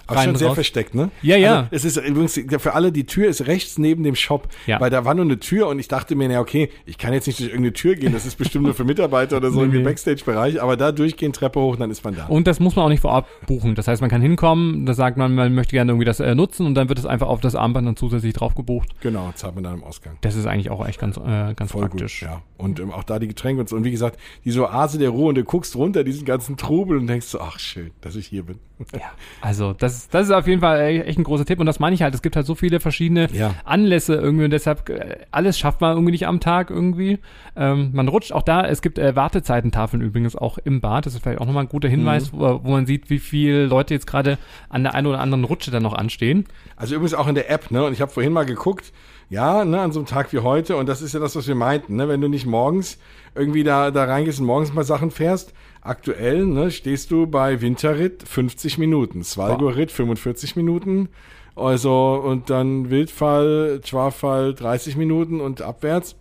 Aber 0.07 0.17
rein 0.17 0.23
schon 0.25 0.33
und 0.33 0.37
sehr 0.39 0.47
raus. 0.49 0.55
versteckt, 0.55 0.95
ne? 0.95 1.11
Ja, 1.21 1.37
ja. 1.37 1.55
Also, 1.59 1.67
es 1.71 1.85
ist 1.85 1.97
übrigens 1.97 2.37
für 2.57 2.73
alle, 2.73 2.91
die 2.91 3.05
Tür 3.05 3.27
ist 3.29 3.47
rechts 3.47 3.77
neben 3.77 4.03
dem 4.03 4.15
Shop, 4.15 4.49
Ja. 4.67 4.81
weil 4.81 4.89
da 4.89 5.05
war 5.05 5.13
nur 5.13 5.23
eine 5.25 5.39
Tür 5.39 5.67
und 5.67 5.79
ich 5.79 5.87
dachte 5.87 6.15
mir, 6.15 6.27
na 6.27 6.39
okay, 6.41 6.69
ich 6.85 6.97
kann 6.97 7.13
jetzt 7.13 7.27
nicht 7.27 7.39
durch 7.39 7.49
irgendeine 7.49 7.73
Tür 7.73 7.95
gehen, 7.95 8.11
das 8.13 8.25
ist 8.25 8.37
bestimmt 8.37 8.65
nur 8.65 8.73
für 8.73 8.83
Mitarbeiter 8.83 9.37
oder 9.37 9.51
so 9.51 9.63
Nee, 9.65 9.77
im. 9.77 9.83
Backstage-Bereich, 9.83 10.61
aber 10.61 10.75
da 10.75 10.91
durchgehen, 10.91 11.31
Treppe 11.31 11.59
hoch, 11.61 11.75
dann 11.77 11.89
ist 11.91 12.03
man 12.03 12.15
da. 12.15 12.25
Und 12.25 12.47
das 12.47 12.59
muss 12.59 12.75
man 12.75 12.85
auch 12.85 12.89
nicht 12.89 12.99
vorab 13.01 13.27
buchen. 13.47 13.75
Das 13.75 13.87
heißt, 13.87 14.01
man 14.01 14.09
kann 14.09 14.21
hinkommen, 14.21 14.85
da 14.85 14.93
sagt 14.93 15.17
man, 15.17 15.35
man 15.35 15.53
möchte 15.53 15.71
gerne 15.71 15.91
irgendwie 15.91 16.05
das 16.05 16.19
äh, 16.19 16.35
nutzen 16.35 16.65
und 16.65 16.75
dann 16.75 16.89
wird 16.89 16.99
es 16.99 17.05
einfach 17.05 17.27
auf 17.27 17.39
das 17.39 17.55
Armband 17.55 17.87
dann 17.87 17.95
zusätzlich 17.95 18.22
drauf 18.31 18.55
gebucht. 18.55 18.89
Genau, 19.01 19.31
zahlt 19.35 19.55
man 19.55 19.65
dann 19.65 19.73
im 19.73 19.83
Ausgang. 19.83 20.15
Das 20.21 20.35
ist 20.35 20.45
eigentlich 20.45 20.69
auch 20.69 20.87
echt 20.87 20.99
ganz, 20.99 21.17
äh, 21.17 21.53
ganz 21.55 21.71
Voll 21.71 21.81
praktisch. 21.89 22.21
gut, 22.21 22.29
ja. 22.29 22.41
Und 22.57 22.79
ähm, 22.79 22.91
auch 22.93 23.03
da 23.03 23.19
die 23.19 23.27
Getränke 23.27 23.59
und 23.59 23.67
so. 23.67 23.75
Und 23.75 23.83
wie 23.83 23.91
gesagt, 23.91 24.17
diese 24.45 24.61
Oase 24.69 24.97
der 24.99 25.09
Ruhe 25.09 25.27
und 25.29 25.35
du 25.35 25.43
guckst 25.43 25.75
runter 25.75 26.05
diesen 26.05 26.23
ganzen 26.23 26.55
Trubel 26.55 26.97
und 26.97 27.07
denkst 27.07 27.25
so, 27.25 27.41
ach 27.41 27.59
schön, 27.59 27.91
dass 27.99 28.15
ich 28.15 28.27
hier 28.27 28.43
bin. 28.43 28.59
Ja, 28.93 29.11
also 29.39 29.71
das, 29.73 29.93
ist- 29.97 30.13
das 30.13 30.25
ist 30.27 30.31
auf 30.33 30.45
jeden 30.47 30.59
Fall 30.59 30.77
äh, 30.79 31.01
echt 31.03 31.17
ein 31.17 31.23
großer 31.23 31.45
Tipp 31.45 31.59
und 31.59 31.65
das 31.65 31.79
meine 31.79 31.93
ich 31.93 32.01
halt. 32.01 32.13
Es 32.13 32.21
gibt 32.21 32.35
halt 32.35 32.45
so 32.45 32.53
viele 32.53 32.79
verschiedene 32.81 33.27
Ja. 33.31 33.53
Anlässe 33.63 34.15
irgendwie 34.15 34.43
und 34.45 34.51
deshalb 34.51 34.89
äh, 34.89 35.17
alles 35.31 35.57
schafft 35.57 35.79
man 35.81 35.93
irgendwie 35.93 36.11
nicht 36.11 36.27
am 36.27 36.39
Tag 36.41 36.69
irgendwie. 36.69 37.19
Ähm, 37.55 37.91
man 37.93 38.07
rutscht 38.09 38.33
auch 38.33 38.41
da. 38.43 38.65
Es 38.67 38.81
gibt 38.81 38.97
äh, 38.99 39.15
Wartezeitentafeln 39.15 40.01
übrigens 40.03 40.35
auch 40.35 40.57
im 40.57 40.81
Bad. 40.81 41.05
Das 41.05 41.13
ist 41.15 41.23
vielleicht 41.23 41.39
auch 41.39 41.45
nochmal 41.45 41.63
ein 41.63 41.69
guter 41.69 41.87
Hinweis, 41.87 42.31
Mhm. 42.33 42.39
wo, 42.39 42.59
wo 42.63 42.71
man 42.71 42.85
sieht, 42.85 43.09
wie 43.09 43.19
viele 43.19 43.65
Leute 43.65 43.93
jetzt 43.93 44.05
gerade 44.07 44.37
an 44.69 44.83
der 44.83 44.93
einen 44.95 45.07
oder 45.07 45.19
anderen 45.21 45.43
Rutsche 45.45 45.71
dann 45.71 45.83
noch 45.83 45.93
anstehen. 45.93 46.45
Also 46.75 46.95
übrigens 46.95 47.13
auch 47.13 47.27
in 47.27 47.35
der 47.35 47.49
App, 47.49 47.71
ne? 47.71 47.85
Und 47.85 47.93
ich 47.93 48.01
habe 48.01 48.11
vorhin 48.13 48.33
mal 48.33 48.45
geguckt, 48.45 48.91
ja, 49.29 49.65
ne, 49.65 49.79
an 49.81 49.91
so 49.91 49.99
einem 49.99 50.05
Tag 50.07 50.31
wie 50.33 50.39
heute, 50.39 50.75
und 50.77 50.87
das 50.87 51.01
ist 51.01 51.13
ja 51.13 51.19
das, 51.19 51.35
was 51.35 51.47
wir 51.47 51.55
meinten, 51.55 51.95
ne? 51.95 52.07
Wenn 52.07 52.21
du 52.21 52.27
nicht 52.27 52.45
morgens 52.45 52.97
irgendwie 53.35 53.63
da, 53.63 53.89
da 53.91 54.03
reingehst 54.05 54.39
und 54.39 54.45
morgens 54.45 54.73
mal 54.73 54.83
Sachen 54.83 55.09
fährst, 55.11 55.53
aktuell, 55.81 56.45
ne, 56.45 56.69
stehst 56.71 57.09
du 57.11 57.25
bei 57.27 57.59
Winterritt 57.61 58.23
50 58.27 58.77
Minuten, 58.77 59.23
Svalgo-Ritt 59.23 59.91
45 59.91 60.55
Minuten, 60.55 61.09
also 61.55 62.21
und 62.23 62.49
dann 62.49 62.89
Wildfall, 62.89 63.81
Schwarfall 63.83 64.53
30 64.53 64.97
Minuten 64.97 65.41
und 65.41 65.61
abwärts. 65.61 66.15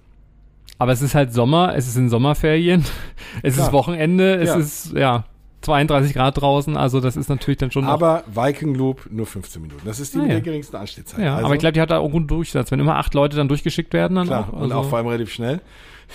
Aber 0.78 0.92
es 0.92 1.02
ist 1.02 1.14
halt 1.14 1.32
Sommer, 1.32 1.74
es 1.76 1.86
ist 1.86 1.96
in 1.96 2.08
Sommerferien, 2.08 2.84
es 3.42 3.54
Klar. 3.54 3.66
ist 3.66 3.72
Wochenende, 3.72 4.36
es 4.36 4.48
Ja. 4.48 4.56
ist 4.56 4.92
ja 4.94 5.24
32 5.62 6.12
Grad 6.14 6.40
draußen. 6.40 6.76
Also 6.76 7.00
das 7.00 7.16
ist 7.16 7.28
natürlich 7.28 7.58
dann 7.58 7.70
schon 7.70 7.84
Aber 7.84 8.24
Viking 8.26 8.74
Loop 8.74 9.08
nur 9.10 9.26
15 9.26 9.62
Minuten. 9.62 9.80
Das 9.84 10.00
ist 10.00 10.14
die 10.14 10.18
Ah, 10.18 10.22
mit 10.22 10.28
ja. 10.30 10.34
der 10.36 10.42
geringsten 10.44 10.76
Anstehzeit. 10.76 11.20
Ja, 11.24 11.34
Also- 11.36 11.46
aber 11.46 11.54
ich 11.54 11.60
glaube, 11.60 11.72
die 11.72 11.80
hat 11.80 11.90
da 11.90 11.98
auch 11.98 12.04
einen 12.04 12.12
guten 12.12 12.26
Durchsatz. 12.28 12.70
Wenn 12.70 12.80
immer 12.80 12.96
acht 12.96 13.14
Leute 13.14 13.36
dann 13.36 13.48
durchgeschickt 13.48 13.92
werden, 13.94 14.14
dann 14.16 14.26
Klar, 14.26 14.48
auch. 14.48 14.52
und 14.54 14.62
also- 14.64 14.74
auch 14.74 14.88
vor 14.88 14.98
allem 14.98 15.06
relativ 15.06 15.32
schnell. 15.32 15.60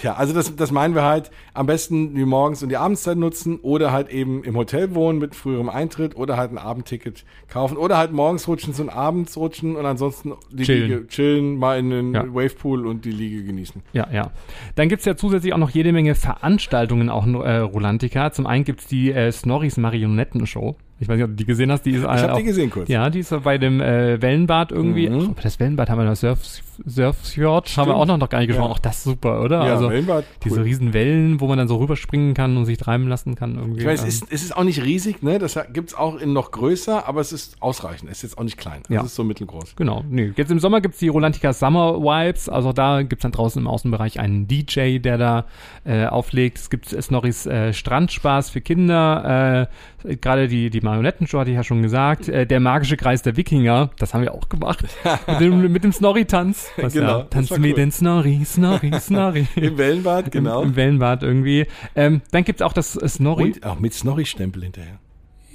Ja, 0.03 0.13
also 0.15 0.33
das, 0.33 0.55
das 0.55 0.71
meinen 0.71 0.95
wir 0.95 1.03
halt 1.03 1.31
am 1.53 1.65
besten 1.65 2.15
die 2.15 2.25
Morgens- 2.25 2.63
und 2.63 2.69
die 2.69 2.77
Abendszeit 2.77 3.17
nutzen 3.17 3.59
oder 3.61 3.91
halt 3.91 4.09
eben 4.09 4.43
im 4.43 4.55
Hotel 4.55 4.93
wohnen 4.95 5.19
mit 5.19 5.35
früherem 5.35 5.69
Eintritt 5.69 6.15
oder 6.15 6.37
halt 6.37 6.51
ein 6.51 6.57
Abendticket 6.57 7.25
kaufen 7.47 7.77
oder 7.77 7.97
halt 7.97 8.11
morgens 8.11 8.47
rutschen 8.47 8.73
und 8.79 8.89
abends 8.89 9.37
rutschen 9.37 9.75
und 9.75 9.85
ansonsten 9.85 10.33
die 10.51 10.63
Chillen. 10.63 10.89
Liege 10.89 11.07
chillen, 11.07 11.57
mal 11.57 11.79
in 11.79 11.89
den 11.89 12.13
Ja. 12.13 12.25
Wavepool 12.27 12.85
und 12.85 13.05
die 13.05 13.11
Liege 13.11 13.43
genießen. 13.43 13.81
Ja, 13.93 14.07
ja. 14.11 14.31
Dann 14.75 14.89
gibt's 14.89 15.05
ja 15.05 15.15
zusätzlich 15.15 15.53
auch 15.53 15.57
noch 15.57 15.69
jede 15.71 15.91
Menge 15.91 16.15
Veranstaltungen, 16.15 17.09
auch 17.09 17.25
äh, 17.25 17.57
Rolantica. 17.57 18.31
Zum 18.31 18.45
einen 18.47 18.63
gibt's 18.63 18.87
die 18.87 19.11
äh, 19.11 19.31
Snorris 19.31 19.77
Marionettenshow. 19.77 20.75
Ich 20.99 21.07
weiß 21.07 21.15
nicht, 21.15 21.25
ob 21.25 21.29
du 21.31 21.35
die 21.35 21.45
gesehen 21.45 21.71
hast. 21.71 21.83
Die 21.83 21.91
ist, 21.91 22.03
äh, 22.03 22.15
Ich 22.15 22.21
habe 22.21 22.33
auch, 22.33 22.37
die 22.37 22.43
gesehen 22.43 22.69
kurz. 22.69 22.89
Ja, 22.89 23.09
die 23.09 23.19
ist 23.19 23.33
bei 23.43 23.57
dem 23.57 23.81
äh, 23.81 24.21
Wellenbad 24.21 24.71
irgendwie. 24.71 25.09
Mhm. 25.09 25.35
Ach, 25.37 25.43
das 25.43 25.59
Wellenbad 25.59 25.89
haben 25.89 25.99
wir 25.99 26.05
noch, 26.05 26.15
Surf, 26.15 26.39
Surfjord 26.85 27.77
haben 27.77 27.89
wir 27.89 27.95
auch 27.95 28.05
noch, 28.05 28.17
noch 28.17 28.29
gar 28.29 28.39
nicht 28.39 28.47
gesprochen. 28.47 28.69
Ja. 28.69 28.75
Auch 28.75 28.79
das 28.79 28.97
ist 28.97 29.03
super, 29.03 29.41
oder? 29.41 29.65
Ja, 29.65 29.73
also 29.73 29.89
Wellenbad, 29.89 30.25
diese 30.43 30.57
cool. 30.57 30.63
riesen 30.63 30.93
Wellen, 30.93 31.39
wo 31.39 31.47
man 31.47 31.57
dann 31.57 31.67
so 31.67 31.77
rüberspringen 31.77 32.33
kann 32.33 32.57
und 32.57 32.65
sich 32.65 32.77
treiben 32.77 33.07
lassen 33.07 33.35
kann 33.35 33.57
irgendwie. 33.57 33.81
Ich 33.81 33.87
es 33.87 34.01
Ähm, 34.01 34.07
ist, 34.07 34.31
es 34.31 34.43
ist 34.43 34.57
auch 34.57 34.63
nicht 34.63 34.83
riesig, 34.83 35.21
ne? 35.21 35.39
Das 35.39 35.59
gibt's 35.73 35.93
auch 35.93 36.19
in 36.19 36.33
noch 36.33 36.51
größer, 36.51 37.07
aber 37.07 37.21
es 37.21 37.31
ist 37.31 37.61
ausreichend. 37.61 38.09
Es 38.09 38.17
ist 38.17 38.23
jetzt 38.23 38.37
auch 38.37 38.43
nicht 38.43 38.57
klein. 38.57 38.81
Ja. 38.89 39.01
Es 39.01 39.07
ist 39.07 39.15
so 39.15 39.23
mittelgroß. 39.23 39.75
Genau, 39.75 40.03
nee. 40.09 40.33
Jetzt 40.35 40.51
im 40.51 40.59
Sommer 40.59 40.81
gibt's 40.81 40.99
die 40.99 41.07
Rolantica 41.09 41.53
Summer 41.53 41.99
Vibes. 41.99 42.49
Also 42.49 42.73
da 42.73 43.03
gibt's 43.03 43.23
dann 43.23 43.31
draußen 43.31 43.61
im 43.61 43.67
Außenbereich 43.67 44.19
einen 44.19 44.47
DJ, 44.47 44.99
der 44.99 45.17
da 45.17 45.45
äh, 45.85 46.05
auflegt. 46.05 46.57
Es 46.57 46.69
gibt 46.69 46.87
Snorris 46.87 47.45
äh, 47.45 47.73
Strandspaß 47.73 48.49
für 48.49 48.61
Kinder. 48.61 49.67
Äh, 49.69 49.96
Gerade 50.21 50.47
die, 50.47 50.69
die 50.69 50.81
Marionettenshow 50.81 51.39
hatte 51.39 51.51
ich 51.51 51.55
ja 51.55 51.63
schon 51.63 51.81
gesagt. 51.81 52.29
Äh, 52.29 52.45
der 52.47 52.59
magische 52.59 52.97
Kreis 52.97 53.21
der 53.21 53.35
Wikinger, 53.37 53.89
das 53.99 54.13
haben 54.13 54.21
wir 54.21 54.33
auch 54.33 54.49
gemacht. 54.49 54.83
mit 55.27 55.39
dem, 55.39 55.71
mit 55.71 55.83
dem 55.83 55.91
Snorri-Tanz. 55.91 56.69
Genau, 56.77 57.07
Ja, 57.07 57.17
das 57.23 57.29
Tanz 57.31 57.51
war 57.51 57.59
mir 57.59 57.69
cool. 57.69 57.75
den 57.75 57.91
Snorri, 57.91 58.41
Snorri, 58.45 58.91
Snorri. 58.99 59.47
Im 59.55 59.77
Wellenbad, 59.77 60.31
genau. 60.31 60.61
Im, 60.61 60.69
Im 60.69 60.75
Wellenbad 60.75 61.23
irgendwie. 61.23 61.65
Ähm, 61.95 62.21
dann 62.31 62.43
gibt's 62.43 62.61
auch 62.61 62.73
das 62.73 62.93
Snorri. 62.93 63.53
und 63.53 63.65
auch 63.65 63.79
mit 63.79 63.93
Snorri-Stempel 63.93 64.63
hinterher. 64.63 64.99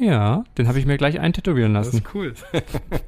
Ja, 0.02 0.42
den 0.58 0.66
habe 0.66 0.80
ich 0.80 0.86
mir 0.86 0.96
gleich 0.96 1.20
eintätowieren 1.20 1.74
lassen. 1.74 2.02
cool. 2.12 2.34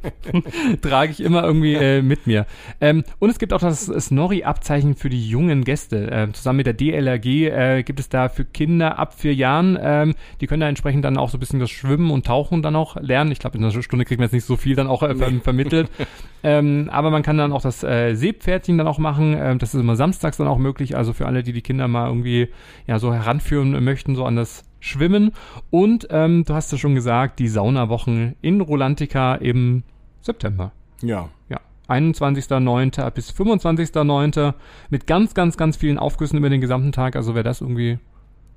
trage 0.81 1.11
ich 1.11 1.21
immer 1.21 1.43
irgendwie 1.43 1.75
äh, 1.75 2.03
mit 2.03 2.29
mir. 2.29 2.47
Ähm, 2.81 3.03
und 3.19 3.31
es 3.31 3.41
gibt 3.41 3.53
auch 3.53 3.59
das 3.59 3.87
Snorri-Abzeichen 3.87 4.95
für 4.95 5.09
die 5.09 5.29
jungen 5.29 5.65
Gäste. 5.65 6.09
Ähm, 6.13 6.35
zusammen 6.35 6.59
mit 6.59 6.67
der 6.67 6.75
DLRG 6.75 7.27
äh, 7.27 7.83
gibt 7.83 7.99
es 7.99 8.09
da 8.11 8.29
für 8.29 8.45
Kinder 8.45 8.97
ab 8.97 9.15
vier 9.15 9.35
Jahren, 9.35 9.77
ähm, 9.81 10.15
die 10.41 10.47
können 10.47 10.61
da 10.61 10.69
entsprechend 10.69 11.05
dann 11.05 11.17
auch 11.17 11.31
so 11.31 11.37
ein 11.37 11.41
bisschen 11.41 11.59
das 11.59 11.71
Schwimmen 11.71 12.13
und 12.13 12.27
Tauchen 12.27 12.63
dann 12.63 12.77
auch 12.77 12.95
lernen. 12.95 13.33
Ich 13.33 13.41
glaube, 13.41 13.59
in 13.59 13.65
einer 13.65 13.83
Stunde 13.83 14.05
kriegt 14.05 14.21
man 14.21 14.27
jetzt 14.27 14.33
nicht 14.33 14.45
so 14.45 14.57
viel 14.57 14.77
dann 14.77 14.87
auch 14.87 15.03
äh, 15.03 15.17
ver 15.17 15.33
vermittelt. 15.43 15.91
ähm, 16.45 16.89
aber 16.93 17.11
man 17.11 17.25
kann 17.25 17.37
dann 17.37 17.53
auch 17.53 17.63
das 17.63 17.83
äh, 17.83 18.15
Seepferdchen 18.15 18.79
dann 18.79 18.87
auch 18.87 18.99
machen. 18.99 19.37
Ähm, 19.37 19.59
das 19.59 19.75
ist 19.75 19.81
immer 19.81 19.97
samstags 19.97 20.37
dann 20.37 20.47
auch 20.47 20.59
möglich. 20.59 20.97
Also 20.97 21.13
für 21.13 21.27
alle, 21.27 21.43
die 21.43 21.53
die 21.53 21.63
Kinder 21.63 21.89
mal 21.89 22.07
irgendwie 22.07 22.51
ja 22.87 23.01
so 23.01 23.13
heranführen 23.13 23.83
möchten, 23.83 24.15
so 24.15 24.25
an 24.25 24.37
das 24.37 24.63
Schwimmen. 24.85 25.33
Und 25.71 26.07
ähm, 26.11 26.45
du 26.45 26.55
hast 26.55 26.71
ja 26.71 26.79
schon 26.79 26.95
gesagt, 26.95 27.39
die 27.39 27.49
Saunawochen 27.49 28.37
in 28.43 28.61
Rolantica 28.61 29.35
im 29.35 29.83
September. 30.21 30.73
Ja. 31.03 31.31
Ja. 31.49 31.61
21.09. 31.89 33.11
bis 33.11 33.31
25.09. 33.31 34.55
mit 34.91 35.07
ganz, 35.07 35.35
ganz, 35.35 35.57
ganz 35.57 35.77
vielen 35.77 35.99
Aufgüssen 35.99 36.37
über 36.39 36.51
den 36.51 36.61
gesamten 36.61 36.93
Tag. 36.93 37.17
Also 37.17 37.35
wer 37.35 37.43
das 37.43 37.61
irgendwie 37.61 37.99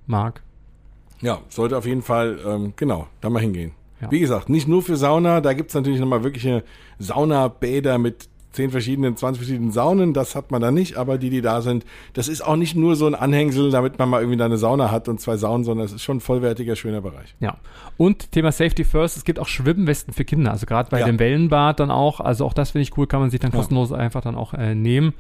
mag. 0.05 0.43
Ja, 1.21 1.39
sollte 1.49 1.77
auf 1.77 1.85
jeden 1.85 2.01
Fall, 2.01 2.39
ähm, 2.45 2.73
genau, 2.75 3.07
da 3.21 3.29
mal 3.29 3.41
hingehen. 3.41 3.71
Ja. 4.01 4.11
Wie 4.11 4.19
gesagt, 4.19 4.49
nicht 4.49 4.67
nur 4.67 4.83
für 4.83 4.95
Sauna, 4.95 5.41
da 5.41 5.53
gibt's 5.53 5.73
natürlich 5.73 5.99
nochmal 5.99 6.23
wirkliche 6.23 6.63
Saunabäder 6.99 7.97
mit 7.97 8.29
zehn 8.51 8.71
verschiedenen, 8.71 9.15
20 9.15 9.39
verschiedenen 9.43 9.71
Saunen, 9.71 10.13
das 10.13 10.35
hat 10.35 10.49
man 10.51 10.61
da 10.61 10.71
nicht, 10.71 10.95
aber 10.97 11.17
die, 11.17 11.29
die 11.29 11.41
da 11.41 11.61
sind, 11.61 11.85
das 12.13 12.27
ist 12.27 12.41
auch 12.41 12.55
nicht 12.55 12.75
nur 12.75 12.95
so 12.95 13.05
ein 13.05 13.13
Anhängsel, 13.13 13.69
damit 13.69 13.99
man 13.99 14.09
mal 14.09 14.21
irgendwie 14.21 14.37
da 14.37 14.45
eine 14.45 14.57
Sauna 14.57 14.89
hat 14.89 15.07
und 15.09 15.19
zwei 15.21 15.37
Saunen, 15.37 15.63
sondern 15.63 15.85
es 15.85 15.93
ist 15.93 16.01
schon 16.03 16.17
ein 16.17 16.21
vollwertiger, 16.21 16.75
schöner 16.75 17.01
Bereich. 17.01 17.35
Ja. 17.39 17.57
Und 17.97 18.31
Thema 18.31 18.51
Safety 18.51 18.83
First, 18.83 19.17
es 19.17 19.23
gibt 19.25 19.39
auch 19.39 19.47
Schwimmwesten 19.47 20.13
für 20.13 20.25
Kinder. 20.25 20.51
Also 20.51 20.65
gerade 20.65 20.89
bei 20.89 20.99
Ja. 21.01 21.05
dem 21.05 21.19
Wellenbad 21.19 21.79
dann 21.79 21.91
auch. 21.91 22.19
Also 22.19 22.45
auch 22.45 22.53
das 22.53 22.71
finde 22.71 22.83
ich 22.83 22.97
cool, 22.97 23.05
kann 23.05 23.19
man 23.19 23.29
sich 23.29 23.39
dann 23.39 23.51
Ja. 23.51 23.57
kostenlos 23.57 23.91
einfach 23.91 24.21
dann 24.21 24.35
auch 24.35 24.53
äh, 24.53 24.73
nehmen. 24.75 25.13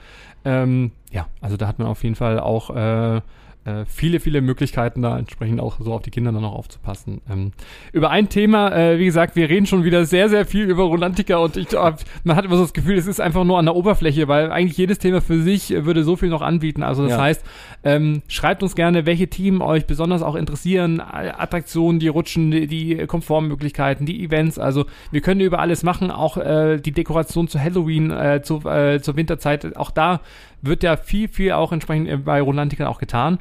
Ähm, 0.45 0.91
ja, 1.11 1.27
also 1.41 1.57
da 1.57 1.67
hat 1.67 1.77
man 1.79 1.87
auf 1.87 2.03
jeden 2.03 2.15
Fall 2.15 2.39
auch 2.39 2.69
äh, 2.75 3.21
äh, 3.67 3.85
viele, 3.85 4.19
viele 4.21 4.41
Möglichkeiten, 4.41 5.01
da 5.01 5.17
entsprechend 5.19 5.59
auch 5.59 5.77
so 5.79 5.93
auf 5.93 6.01
die 6.01 6.09
Kinder 6.11 6.31
dann 6.31 6.45
auch 6.45 6.53
aufzupassen. 6.55 7.19
Ähm, 7.29 7.51
über 7.91 8.09
ein 8.09 8.29
Thema, 8.29 8.71
äh, 8.73 8.97
wie 8.97 9.05
gesagt, 9.05 9.35
wir 9.35 9.49
reden 9.49 9.65
schon 9.65 9.83
wieder 9.83 10.05
sehr, 10.05 10.29
sehr 10.29 10.45
viel 10.45 10.69
über 10.69 10.83
Rolantica 10.83 11.37
und 11.37 11.57
ich, 11.57 11.73
äh, 11.73 11.93
man 12.23 12.35
hat 12.37 12.45
immer 12.45 12.55
so 12.55 12.61
das 12.61 12.73
Gefühl, 12.73 12.97
es 12.97 13.07
ist 13.07 13.19
einfach 13.19 13.43
nur 13.43 13.59
an 13.59 13.65
der 13.65 13.75
Oberfläche, 13.75 14.29
weil 14.29 14.51
eigentlich 14.51 14.77
jedes 14.77 14.99
Thema 14.99 15.21
für 15.21 15.41
sich 15.41 15.69
würde 15.71 16.03
so 16.05 16.15
viel 16.15 16.29
noch 16.29 16.41
anbieten. 16.41 16.81
Also 16.81 17.03
das 17.03 17.11
Ja. 17.11 17.21
heißt, 17.21 17.43
ähm, 17.83 18.21
schreibt 18.29 18.63
uns 18.63 18.73
gerne, 18.75 19.05
welche 19.05 19.27
Themen 19.27 19.61
euch 19.61 19.85
besonders 19.85 20.21
auch 20.21 20.35
interessieren, 20.35 20.99
äh, 20.99 21.31
Attraktionen, 21.37 21.99
die 21.99 22.07
Rutschen, 22.07 22.51
die, 22.51 22.67
die 22.67 23.05
Komfortmöglichkeiten, 23.05 24.05
die 24.05 24.23
Events. 24.23 24.57
Also 24.59 24.85
wir 25.11 25.19
können 25.21 25.41
über 25.41 25.59
alles 25.59 25.83
machen, 25.83 26.09
auch 26.09 26.37
äh, 26.37 26.77
die 26.79 26.91
Dekoration 26.91 27.47
zu 27.49 27.59
Halloween, 27.59 28.13
zu, 28.43 28.59
zur 28.59 29.15
Winterzeit. 29.15 29.75
Auch 29.75 29.91
da 29.91 30.21
wird 30.61 30.83
ja 30.83 30.97
viel, 30.97 31.27
viel 31.27 31.53
auch 31.53 31.71
entsprechend 31.71 32.09
äh, 32.09 32.17
bei 32.17 32.41
Rolantica 32.41 32.87
auch 32.87 32.99
getan. 32.99 33.39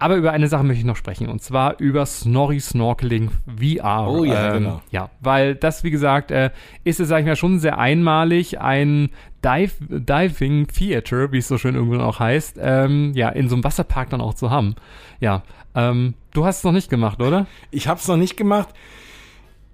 aber 0.00 0.16
über 0.16 0.32
eine 0.32 0.46
Sache 0.46 0.62
möchte 0.62 0.80
ich 0.80 0.86
noch 0.86 0.96
sprechen 0.96 1.28
und 1.28 1.42
zwar 1.42 1.80
über 1.80 2.06
Snorri 2.06 2.60
Snorkeling 2.60 3.30
VR. 3.46 4.08
Oh 4.08 4.24
ja, 4.24 4.48
ähm, 4.48 4.62
genau. 4.62 4.82
Ja, 4.90 5.10
weil 5.20 5.54
das, 5.56 5.82
wie 5.82 5.90
gesagt, 5.90 6.30
äh, 6.30 6.50
ist 6.84 7.00
es, 7.00 7.08
sag 7.08 7.20
ich 7.20 7.26
mal, 7.26 7.36
schon 7.36 7.58
sehr 7.58 7.78
einmalig, 7.78 8.60
ein 8.60 9.10
Dive, 9.44 9.72
Diving 9.80 10.68
Theater, 10.68 11.32
wie 11.32 11.38
es 11.38 11.48
so 11.48 11.58
schön 11.58 11.74
irgendwo 11.74 11.98
auch 11.98 12.20
heißt, 12.20 12.58
ähm, 12.60 13.12
ja, 13.14 13.28
in 13.28 13.48
so 13.48 13.56
einem 13.56 13.64
Wasserpark 13.64 14.10
dann 14.10 14.20
auch 14.20 14.34
zu 14.34 14.50
haben. 14.50 14.76
Ja, 15.20 15.42
ähm, 15.74 16.14
du 16.32 16.44
hast 16.44 16.58
es 16.58 16.64
noch 16.64 16.72
nicht 16.72 16.90
gemacht, 16.90 17.20
oder? 17.20 17.46
Ich 17.70 17.88
habe 17.88 17.98
es 17.98 18.06
noch 18.06 18.16
nicht 18.16 18.36
gemacht 18.36 18.68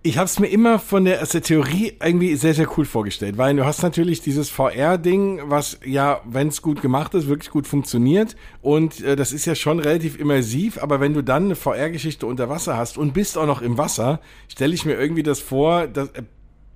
ich 0.07 0.19
habe 0.19 0.27
es 0.27 0.39
mir 0.39 0.49
immer 0.49 0.79
von 0.79 1.07
der, 1.07 1.23
aus 1.23 1.31
der 1.31 1.41
Theorie 1.41 1.95
irgendwie 1.99 2.37
sehr, 2.37 2.53
sehr 2.53 2.69
cool 2.77 2.85
vorgestellt, 2.85 3.39
weil 3.39 3.57
du 3.57 3.65
hast 3.65 3.83
natürlich 3.83 4.21
dieses 4.21 4.51
VR-Ding, 4.51 5.41
was 5.45 5.81
ja, 5.83 6.21
wenn 6.27 6.49
es 6.49 6.61
gut 6.61 6.83
gemacht 6.83 7.15
ist, 7.15 7.27
wirklich 7.27 7.51
gut 7.51 7.67
funktioniert. 7.67 8.37
Und 8.61 9.01
äh, 9.03 9.17
das 9.17 9.33
ist 9.33 9.47
ja 9.47 9.55
schon 9.55 9.79
relativ 9.79 10.21
immersiv, 10.21 10.77
aber 10.77 11.01
wenn 11.01 11.15
du 11.15 11.23
dann 11.23 11.47
eine 11.47 11.57
VR-Geschichte 11.57 12.27
unter 12.27 12.51
Wasser 12.51 12.77
hast 12.77 12.99
und 12.99 13.15
bist 13.15 13.39
auch 13.39 13.47
noch 13.47 13.63
im 13.63 13.79
Wasser, 13.79 14.21
stelle 14.47 14.75
ich 14.75 14.85
mir 14.85 14.93
irgendwie 14.93 15.23
das 15.23 15.41
vor, 15.41 15.87
dass, 15.87 16.11
äh, 16.11 16.23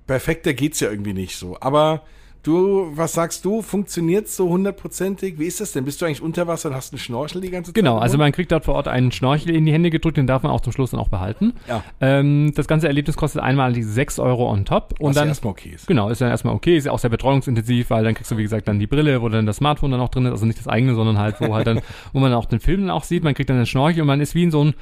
perfekter 0.07 0.55
geht's 0.55 0.79
ja 0.79 0.89
irgendwie 0.89 1.13
nicht 1.13 1.37
so, 1.37 1.55
aber 1.61 2.01
Du, 2.41 2.91
was 2.95 3.13
sagst 3.13 3.43
du? 3.43 3.61
Funktioniert 3.61 4.29
so 4.29 4.47
hundertprozentig? 4.47 5.37
Wie 5.39 5.45
ist 5.45 5.59
das 5.59 5.73
denn? 5.73 5.83
Bist 5.83 6.01
du 6.01 6.05
eigentlich 6.05 6.21
unter 6.21 6.47
Wasser 6.47 6.69
und 6.69 6.75
hast 6.75 6.93
einen 6.93 6.99
Schnorchel 6.99 7.41
die 7.41 7.49
ganze 7.49 7.69
Zeit? 7.69 7.75
Genau, 7.75 7.97
also 7.97 8.17
man 8.17 8.31
kriegt 8.31 8.51
dort 8.53 8.63
vor 8.63 8.75
Ort 8.75 8.87
einen 8.87 9.11
Schnorchel 9.11 9.53
in 9.53 9.65
die 9.65 9.73
Hände 9.73 9.89
gedrückt, 9.89 10.15
den 10.15 10.25
darf 10.25 10.43
man 10.43 10.53
auch 10.53 10.61
zum 10.61 10.71
Schluss 10.71 10.91
dann 10.91 11.01
auch 11.01 11.09
behalten. 11.09 11.53
Ja. 11.67 11.83
Ähm, 11.99 12.53
das 12.55 12.67
ganze 12.67 12.87
Erlebnis 12.87 13.17
kostet 13.17 13.41
einmal 13.41 13.73
die 13.73 13.83
6 13.83 14.19
Euro 14.19 14.49
on 14.49 14.63
top. 14.63 14.95
Und 14.99 15.09
was 15.09 15.15
dann, 15.15 15.25
ja 15.25 15.29
erstmal 15.31 15.51
okay 15.51 15.71
ist. 15.75 15.87
Genau, 15.87 16.07
ist 16.09 16.21
ja 16.21 16.29
erstmal 16.29 16.55
okay, 16.55 16.77
ist 16.77 16.85
ja 16.85 16.93
auch 16.93 16.99
sehr 16.99 17.09
betreuungsintensiv, 17.09 17.89
weil 17.89 18.05
dann 18.05 18.13
kriegst 18.13 18.31
du, 18.31 18.37
wie 18.37 18.43
gesagt, 18.43 18.69
dann 18.69 18.79
die 18.79 18.87
Brille, 18.87 19.21
wo 19.21 19.27
dann 19.27 19.45
das 19.45 19.57
Smartphone 19.57 19.91
dann 19.91 19.99
auch 19.99 20.09
drin 20.09 20.25
ist, 20.25 20.31
also 20.31 20.45
nicht 20.45 20.59
das 20.59 20.67
eigene, 20.69 20.95
sondern 20.95 21.17
halt, 21.17 21.41
wo 21.41 21.53
halt 21.53 21.67
dann, 21.67 21.81
wo 22.13 22.19
man 22.19 22.33
auch 22.33 22.45
den 22.45 22.61
Film 22.61 22.81
dann 22.81 22.91
auch 22.91 23.03
sieht, 23.03 23.25
man 23.25 23.33
kriegt 23.33 23.49
dann 23.49 23.57
den 23.57 23.65
Schnorchel 23.65 24.01
und 24.01 24.07
man 24.07 24.21
ist 24.21 24.33
wie 24.33 24.43
in 24.43 24.51
so 24.51 24.63
ein 24.63 24.75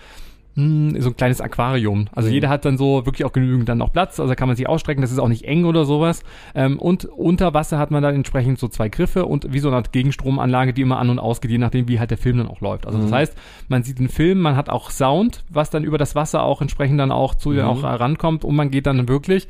hm, 0.57 0.99
so 0.99 1.09
ein 1.09 1.15
kleines 1.15 1.39
Aquarium. 1.39 2.07
Also 2.13 2.29
mhm. 2.29 2.33
jeder 2.33 2.49
hat 2.49 2.65
dann 2.65 2.79
so 2.79 3.05
wirklich 3.05 3.25
auch 3.25 3.31
genügend 3.31 3.69
dann 3.69 3.77
noch 3.77 3.93
Platz, 3.93 4.19
also 4.19 4.33
kann 4.33 4.47
man 4.47 4.57
sich 4.57 4.67
ausstrecken, 4.67 5.01
das 5.01 5.11
ist 5.11 5.19
auch 5.19 5.27
nicht 5.27 5.45
eng 5.45 5.65
oder 5.65 5.85
sowas. 5.85 6.23
Ähm, 6.55 6.79
und 6.79 7.05
unter 7.05 7.53
Wasser 7.53 7.77
hat 7.77 7.91
man 7.91 8.01
dann 8.01 8.15
entsprechend 8.15 8.57
so 8.57 8.67
zwei 8.67 8.89
Griffe 8.89 9.27
und 9.27 9.53
wie 9.53 9.59
so 9.59 9.67
eine 9.67 9.77
Art 9.77 9.91
Gegenstromanlage, 9.91 10.73
die 10.73 10.81
immer 10.81 10.97
an 10.97 11.11
und 11.11 11.19
ausgeht, 11.19 11.51
je 11.51 11.59
nachdem, 11.59 11.87
wie 11.87 11.99
halt 11.99 12.09
der 12.09 12.17
Film 12.17 12.39
dann 12.39 12.47
auch 12.47 12.59
läuft. 12.59 12.87
Also 12.87 12.97
mhm. 12.97 13.03
das 13.03 13.11
heißt, 13.11 13.37
man 13.67 13.83
sieht 13.83 13.99
den 13.99 14.09
Film, 14.09 14.39
man 14.39 14.55
hat 14.55 14.69
auch 14.69 14.89
Sound, 14.89 15.43
was 15.47 15.69
dann 15.69 15.83
über 15.83 15.99
das 15.99 16.15
Wasser 16.15 16.41
auch 16.41 16.59
entsprechend 16.59 16.99
dann 16.99 17.11
auch 17.11 17.35
zu 17.35 17.51
mhm. 17.51 17.59
auch 17.59 17.83
rankommt 17.83 18.43
und 18.43 18.55
man 18.55 18.71
geht 18.71 18.87
dann 18.87 19.07
wirklich 19.07 19.47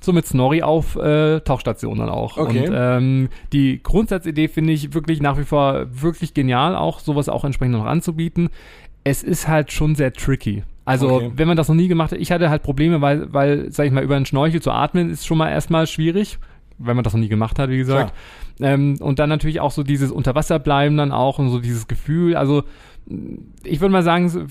so 0.00 0.12
mit 0.12 0.26
Snorri 0.26 0.62
auf 0.62 0.94
äh, 0.96 1.40
Tauchstationen 1.40 1.98
dann 1.98 2.08
auch. 2.08 2.36
Okay. 2.36 2.68
Und 2.68 2.74
ähm, 2.76 3.28
die 3.52 3.82
Grundsatzidee 3.82 4.46
finde 4.46 4.72
ich 4.72 4.94
wirklich 4.94 5.20
nach 5.20 5.38
wie 5.38 5.44
vor 5.44 5.86
wirklich 5.90 6.34
genial, 6.34 6.76
auch 6.76 7.00
sowas 7.00 7.28
auch 7.28 7.44
entsprechend 7.44 7.74
noch 7.74 7.86
anzubieten 7.86 8.50
es 9.06 9.22
ist 9.22 9.46
halt 9.46 9.70
schon 9.70 9.94
sehr 9.94 10.12
tricky. 10.12 10.64
Also, 10.84 11.12
okay. 11.12 11.30
wenn 11.36 11.46
man 11.46 11.56
das 11.56 11.68
noch 11.68 11.76
nie 11.76 11.86
gemacht 11.86 12.10
hat, 12.10 12.18
ich 12.18 12.32
hatte 12.32 12.50
halt 12.50 12.64
Probleme, 12.64 13.00
weil, 13.00 13.32
weil, 13.32 13.70
sag 13.70 13.86
ich 13.86 13.92
mal, 13.92 14.02
über 14.02 14.16
einen 14.16 14.26
Schnorchel 14.26 14.60
zu 14.60 14.72
atmen 14.72 15.10
ist 15.10 15.24
schon 15.24 15.38
mal 15.38 15.48
erstmal 15.48 15.86
schwierig, 15.86 16.38
wenn 16.78 16.96
man 16.96 17.04
das 17.04 17.12
noch 17.12 17.20
nie 17.20 17.28
gemacht 17.28 17.60
hat, 17.60 17.70
wie 17.70 17.76
gesagt. 17.76 18.12
Ähm, 18.60 18.96
und 18.98 19.20
dann 19.20 19.28
natürlich 19.28 19.60
auch 19.60 19.70
so 19.70 19.84
dieses 19.84 20.10
Unterwasserbleiben 20.10 20.96
dann 20.96 21.12
auch 21.12 21.38
und 21.38 21.50
so 21.50 21.60
dieses 21.60 21.86
Gefühl. 21.86 22.34
Also, 22.34 22.64
ich 23.62 23.80
würde 23.80 23.92
mal 23.92 24.02
sagen, 24.02 24.48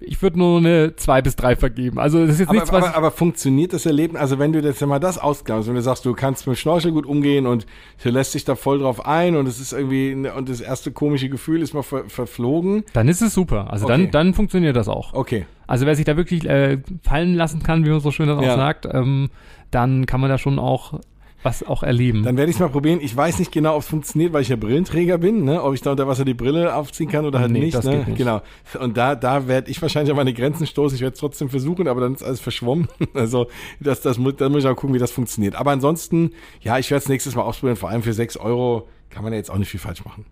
ich 0.00 0.22
würde 0.22 0.38
nur 0.38 0.58
eine 0.58 0.94
zwei 0.96 1.22
bis 1.22 1.34
drei 1.34 1.56
vergeben. 1.56 1.98
Also 1.98 2.20
das 2.20 2.34
ist 2.34 2.40
jetzt 2.40 2.48
aber, 2.48 2.58
nichts, 2.58 2.72
was 2.72 2.84
aber, 2.84 2.96
aber 2.96 3.10
funktioniert 3.10 3.72
das 3.72 3.84
Erleben? 3.84 4.16
Also 4.16 4.38
wenn 4.38 4.52
du 4.52 4.60
jetzt 4.60 4.84
mal 4.86 4.98
das 4.98 5.18
ausklammst, 5.18 5.68
wenn 5.68 5.74
du 5.74 5.82
sagst, 5.82 6.04
du 6.04 6.14
kannst 6.14 6.46
mit 6.46 6.56
Schnorchel 6.58 6.92
gut 6.92 7.06
umgehen 7.06 7.46
und 7.46 7.66
du 8.02 8.10
lässt 8.10 8.34
dich 8.34 8.44
da 8.44 8.54
voll 8.54 8.78
drauf 8.78 9.04
ein 9.04 9.36
und 9.36 9.46
es 9.48 9.60
ist 9.60 9.72
irgendwie 9.72 10.14
und 10.14 10.48
das 10.48 10.60
erste 10.60 10.92
komische 10.92 11.28
Gefühl 11.28 11.62
ist 11.62 11.74
mal 11.74 11.82
ver 11.82 12.04
verflogen, 12.08 12.84
dann 12.92 13.08
ist 13.08 13.22
es 13.22 13.34
super. 13.34 13.70
Also 13.70 13.86
okay. 13.86 13.92
dann 13.92 14.10
dann 14.10 14.34
funktioniert 14.34 14.76
das 14.76 14.88
auch. 14.88 15.14
Okay. 15.14 15.46
Also 15.66 15.84
wer 15.84 15.96
sich 15.96 16.04
da 16.04 16.16
wirklich 16.16 16.48
äh, 16.48 16.78
fallen 17.02 17.34
lassen 17.34 17.62
kann, 17.62 17.84
wie 17.84 17.90
man 17.90 18.00
so 18.00 18.10
schön 18.10 18.28
das 18.28 18.42
ja. 18.42 18.52
auch 18.52 18.56
sagt, 18.56 18.86
ähm, 18.90 19.30
dann 19.70 20.06
kann 20.06 20.20
man 20.20 20.30
da 20.30 20.38
schon 20.38 20.58
auch 20.58 21.00
was 21.42 21.62
auch 21.62 21.82
erleben. 21.82 22.24
Dann 22.24 22.36
werde 22.36 22.50
ich 22.50 22.56
es 22.56 22.60
mal 22.60 22.68
probieren. 22.68 22.98
Ich 23.00 23.16
weiß 23.16 23.38
nicht 23.38 23.52
genau, 23.52 23.76
ob 23.76 23.82
es 23.82 23.88
funktioniert, 23.88 24.32
weil 24.32 24.42
ich 24.42 24.48
ja 24.48 24.56
Brillenträger 24.56 25.18
bin, 25.18 25.44
ne? 25.44 25.62
ob 25.62 25.74
ich 25.74 25.82
da 25.82 25.92
unter 25.92 26.08
Wasser 26.08 26.24
die 26.24 26.34
Brille 26.34 26.74
aufziehen 26.74 27.08
kann 27.08 27.24
oder 27.24 27.38
halt 27.38 27.52
nee, 27.52 27.60
nicht, 27.60 27.76
das 27.76 27.84
ne? 27.84 28.04
nicht. 28.04 28.18
Genau. 28.18 28.42
Und 28.80 28.96
da, 28.96 29.14
da 29.14 29.46
werde 29.46 29.70
ich 29.70 29.80
wahrscheinlich 29.80 30.10
an 30.10 30.16
meine 30.16 30.34
Grenzen 30.34 30.66
stoßen. 30.66 30.96
Ich 30.96 31.02
werde 31.02 31.14
es 31.14 31.20
trotzdem 31.20 31.48
versuchen, 31.48 31.86
aber 31.86 32.00
dann 32.00 32.14
ist 32.14 32.22
alles 32.22 32.40
verschwommen. 32.40 32.88
Also 33.14 33.48
das, 33.80 34.00
das, 34.00 34.16
muss, 34.18 34.36
da 34.36 34.48
muss 34.48 34.62
ich 34.62 34.68
auch 34.68 34.76
gucken, 34.76 34.94
wie 34.94 34.98
das 34.98 35.10
funktioniert. 35.10 35.56
Aber 35.56 35.72
ansonsten, 35.72 36.30
ja, 36.60 36.78
ich 36.78 36.90
werde 36.90 37.02
es 37.02 37.08
nächstes 37.08 37.34
Mal 37.34 37.42
ausprobieren. 37.42 37.76
Vor 37.76 37.88
allem 37.88 38.02
für 38.02 38.12
sechs 38.12 38.36
Euro 38.36 38.86
kann 39.10 39.24
man 39.24 39.32
ja 39.32 39.38
jetzt 39.38 39.50
auch 39.50 39.56
nicht 39.56 39.70
viel 39.70 39.80
falsch 39.80 40.04
machen. 40.04 40.24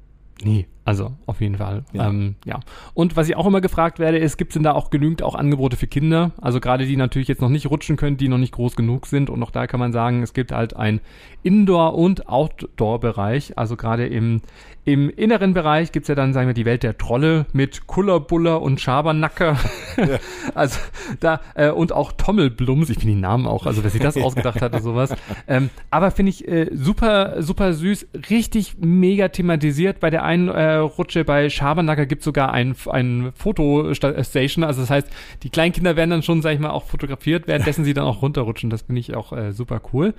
Nee, 0.42 0.66
also 0.84 1.12
auf 1.24 1.40
jeden 1.40 1.56
Fall. 1.56 1.84
Ja. 1.92 2.08
Ähm, 2.08 2.34
ja. 2.44 2.60
Und 2.92 3.16
was 3.16 3.28
ich 3.28 3.36
auch 3.36 3.46
immer 3.46 3.62
gefragt 3.62 3.98
werde, 3.98 4.18
ist, 4.18 4.36
gibt 4.36 4.50
es 4.50 4.54
denn 4.54 4.62
da 4.62 4.72
auch 4.72 4.90
genügend 4.90 5.22
auch 5.22 5.34
Angebote 5.34 5.76
für 5.76 5.86
Kinder? 5.86 6.32
Also 6.40 6.60
gerade 6.60 6.84
die 6.84 6.96
natürlich 6.96 7.28
jetzt 7.28 7.40
noch 7.40 7.48
nicht 7.48 7.70
rutschen 7.70 7.96
können, 7.96 8.18
die 8.18 8.28
noch 8.28 8.38
nicht 8.38 8.52
groß 8.52 8.76
genug 8.76 9.06
sind. 9.06 9.30
Und 9.30 9.42
auch 9.42 9.50
da 9.50 9.66
kann 9.66 9.80
man 9.80 9.92
sagen, 9.92 10.22
es 10.22 10.34
gibt 10.34 10.52
halt 10.52 10.76
ein 10.76 11.00
Indoor- 11.42 11.94
und 11.94 12.28
Outdoor-Bereich. 12.28 13.56
Also 13.56 13.76
gerade 13.76 14.06
im, 14.06 14.42
im 14.86 15.10
inneren 15.10 15.52
Bereich 15.52 15.90
gibt's 15.90 16.08
ja 16.08 16.14
dann, 16.14 16.32
sagen 16.32 16.46
wir, 16.46 16.54
die 16.54 16.64
Welt 16.64 16.84
der 16.84 16.96
Trolle 16.96 17.46
mit 17.52 17.88
Kullerbuller 17.88 18.62
und 18.62 18.80
Schabernacker. 18.80 19.58
Ja. 19.96 20.20
also 20.54 20.78
da, 21.18 21.40
äh, 21.56 21.70
und 21.70 21.90
auch 21.90 22.12
Tommelblums. 22.12 22.88
Ich 22.90 23.00
finde 23.00 23.16
die 23.16 23.20
Namen 23.20 23.48
auch, 23.48 23.66
also 23.66 23.82
wer 23.82 23.90
sich 23.90 24.00
das 24.00 24.16
ausgedacht 24.22 24.62
hat 24.62 24.72
oder 24.72 24.82
sowas. 24.82 25.12
Ähm, 25.48 25.70
aber 25.90 26.12
finde 26.12 26.30
ich 26.30 26.46
äh, 26.46 26.70
super, 26.72 27.42
super 27.42 27.72
süß, 27.72 28.06
richtig 28.30 28.76
mega 28.78 29.26
thematisiert. 29.26 29.98
Bei 29.98 30.10
der 30.10 30.22
einen 30.22 30.46
äh, 30.46 30.74
Rutsche 30.76 31.24
bei 31.24 31.50
Schabernacker 31.50 32.06
gibt's 32.06 32.24
sogar 32.24 32.52
ein, 32.52 32.76
ein 32.88 33.32
Fotostation. 33.34 34.62
Also 34.62 34.82
das 34.82 34.90
heißt, 34.90 35.08
die 35.42 35.50
Kleinkinder 35.50 35.96
werden 35.96 36.10
dann 36.10 36.22
schon, 36.22 36.42
sag 36.42 36.52
ich 36.52 36.60
mal, 36.60 36.70
auch 36.70 36.84
fotografiert, 36.84 37.48
währenddessen 37.48 37.84
sie 37.84 37.92
dann 37.92 38.04
auch 38.04 38.22
runterrutschen. 38.22 38.70
Das 38.70 38.82
finde 38.82 39.00
ich 39.00 39.16
auch 39.16 39.32
äh, 39.32 39.52
super 39.52 39.80
cool. 39.92 40.14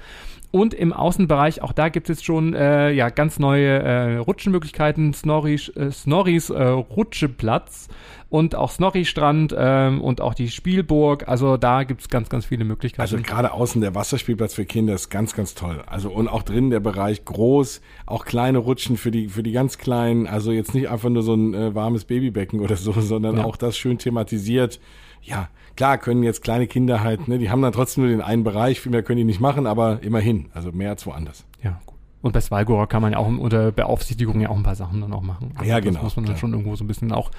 Und 0.52 0.74
im 0.74 0.94
Außenbereich, 0.94 1.62
auch 1.62 1.74
da 1.74 1.90
gibt 1.90 2.10
es 2.10 2.24
schon 2.24 2.54
äh, 2.54 2.92
ja, 2.92 3.10
ganz 3.10 3.38
neue 3.38 3.80
äh, 3.80 4.18
Rutschenmöglichkeiten. 4.18 5.14
Snorris, 5.14 5.70
äh, 5.70 5.92
Snorris 5.92 6.50
äh, 6.50 6.64
Rutscheplatz 6.64 7.90
und 8.30 8.56
auch 8.56 8.72
Snorri-Strand 8.72 9.54
ähm, 9.58 10.02
und 10.02 10.22
auch 10.22 10.34
die 10.34 10.50
Spielburg. 10.50 11.28
Also 11.28 11.58
da 11.58 11.84
gibt 11.84 12.02
es 12.02 12.10
ganz, 12.10 12.30
ganz 12.30 12.46
viele 12.46 12.64
Möglichkeiten. 12.64 13.02
Also 13.02 13.18
gerade 13.18 13.52
außen 13.52 13.82
der 13.82 13.94
Wasserspielplatz 13.94 14.54
für 14.54 14.66
Kinder 14.66 14.94
ist 14.94 15.10
ganz, 15.10 15.34
ganz 15.34 15.54
toll. 15.54 15.84
Also 15.86 16.10
und 16.12 16.30
auch 16.30 16.44
drinnen 16.44 16.70
der 16.70 16.80
Bereich 16.80 17.26
groß, 17.26 17.82
auch 18.06 18.24
kleine 18.24 18.60
Rutschen 18.60 18.96
für 18.96 19.12
die, 19.12 19.28
für 19.28 19.44
die 19.44 19.52
ganz 19.52 19.78
Kleinen. 19.78 20.28
Also 20.28 20.52
jetzt 20.52 20.74
nicht 20.74 20.90
einfach 20.90 21.10
nur 21.10 21.24
so 21.24 21.34
ein 21.34 21.54
äh, 21.54 21.76
warmes 21.76 22.06
Babybecken 22.06 22.62
oder 22.62 22.78
so, 22.78 22.94
sondern 22.94 23.38
ja. 23.38 23.46
auch 23.46 23.58
das 23.58 23.78
schön 23.78 23.98
thematisiert. 23.98 24.80
Ja, 25.22 25.50
Klar 25.78 26.00
können 26.00 26.24
jetzt 26.24 26.44
kleine 26.44 26.66
Kinder 26.66 27.04
halt, 27.04 27.28
ne, 27.28 27.38
die 27.38 27.52
haben 27.52 27.62
dann 27.62 27.72
trotzdem 27.72 28.04
nur 28.04 28.12
den 28.12 28.22
einen 28.22 28.44
Bereich, 28.44 28.82
viel 28.82 28.92
mehr 28.92 29.04
können 29.04 29.18
die 29.18 29.24
nicht 29.24 29.40
machen, 29.40 29.68
aber 29.68 30.02
immerhin, 30.02 30.48
also 30.56 30.72
mehr 30.72 30.90
als 30.90 31.06
woanders. 31.06 31.46
Ja, 31.64 31.80
gut. 31.86 31.96
Und 32.24 32.32
bei 32.32 32.42
Svalgora 32.42 32.88
kann 32.88 33.04
man 33.04 33.14
ja 33.14 33.20
auch 33.20 33.28
unter 33.28 33.72
Beaufsichtigung 33.72 34.42
ja 34.42 34.50
auch 34.50 34.58
ein 34.58 34.64
paar 34.64 34.76
Sachen 34.76 35.02
dann 35.02 35.14
auch 35.14 35.22
machen. 35.22 35.52
Also 35.56 35.70
ja, 35.70 35.80
genau. 35.80 35.94
Das 35.94 36.04
muss 36.04 36.16
man 36.16 36.26
dann 36.26 36.38
schon 36.38 36.52
irgendwo 36.52 36.76
so 36.76 36.84
ein 36.84 36.88
bisschen 36.88 37.12
auch 37.12 37.30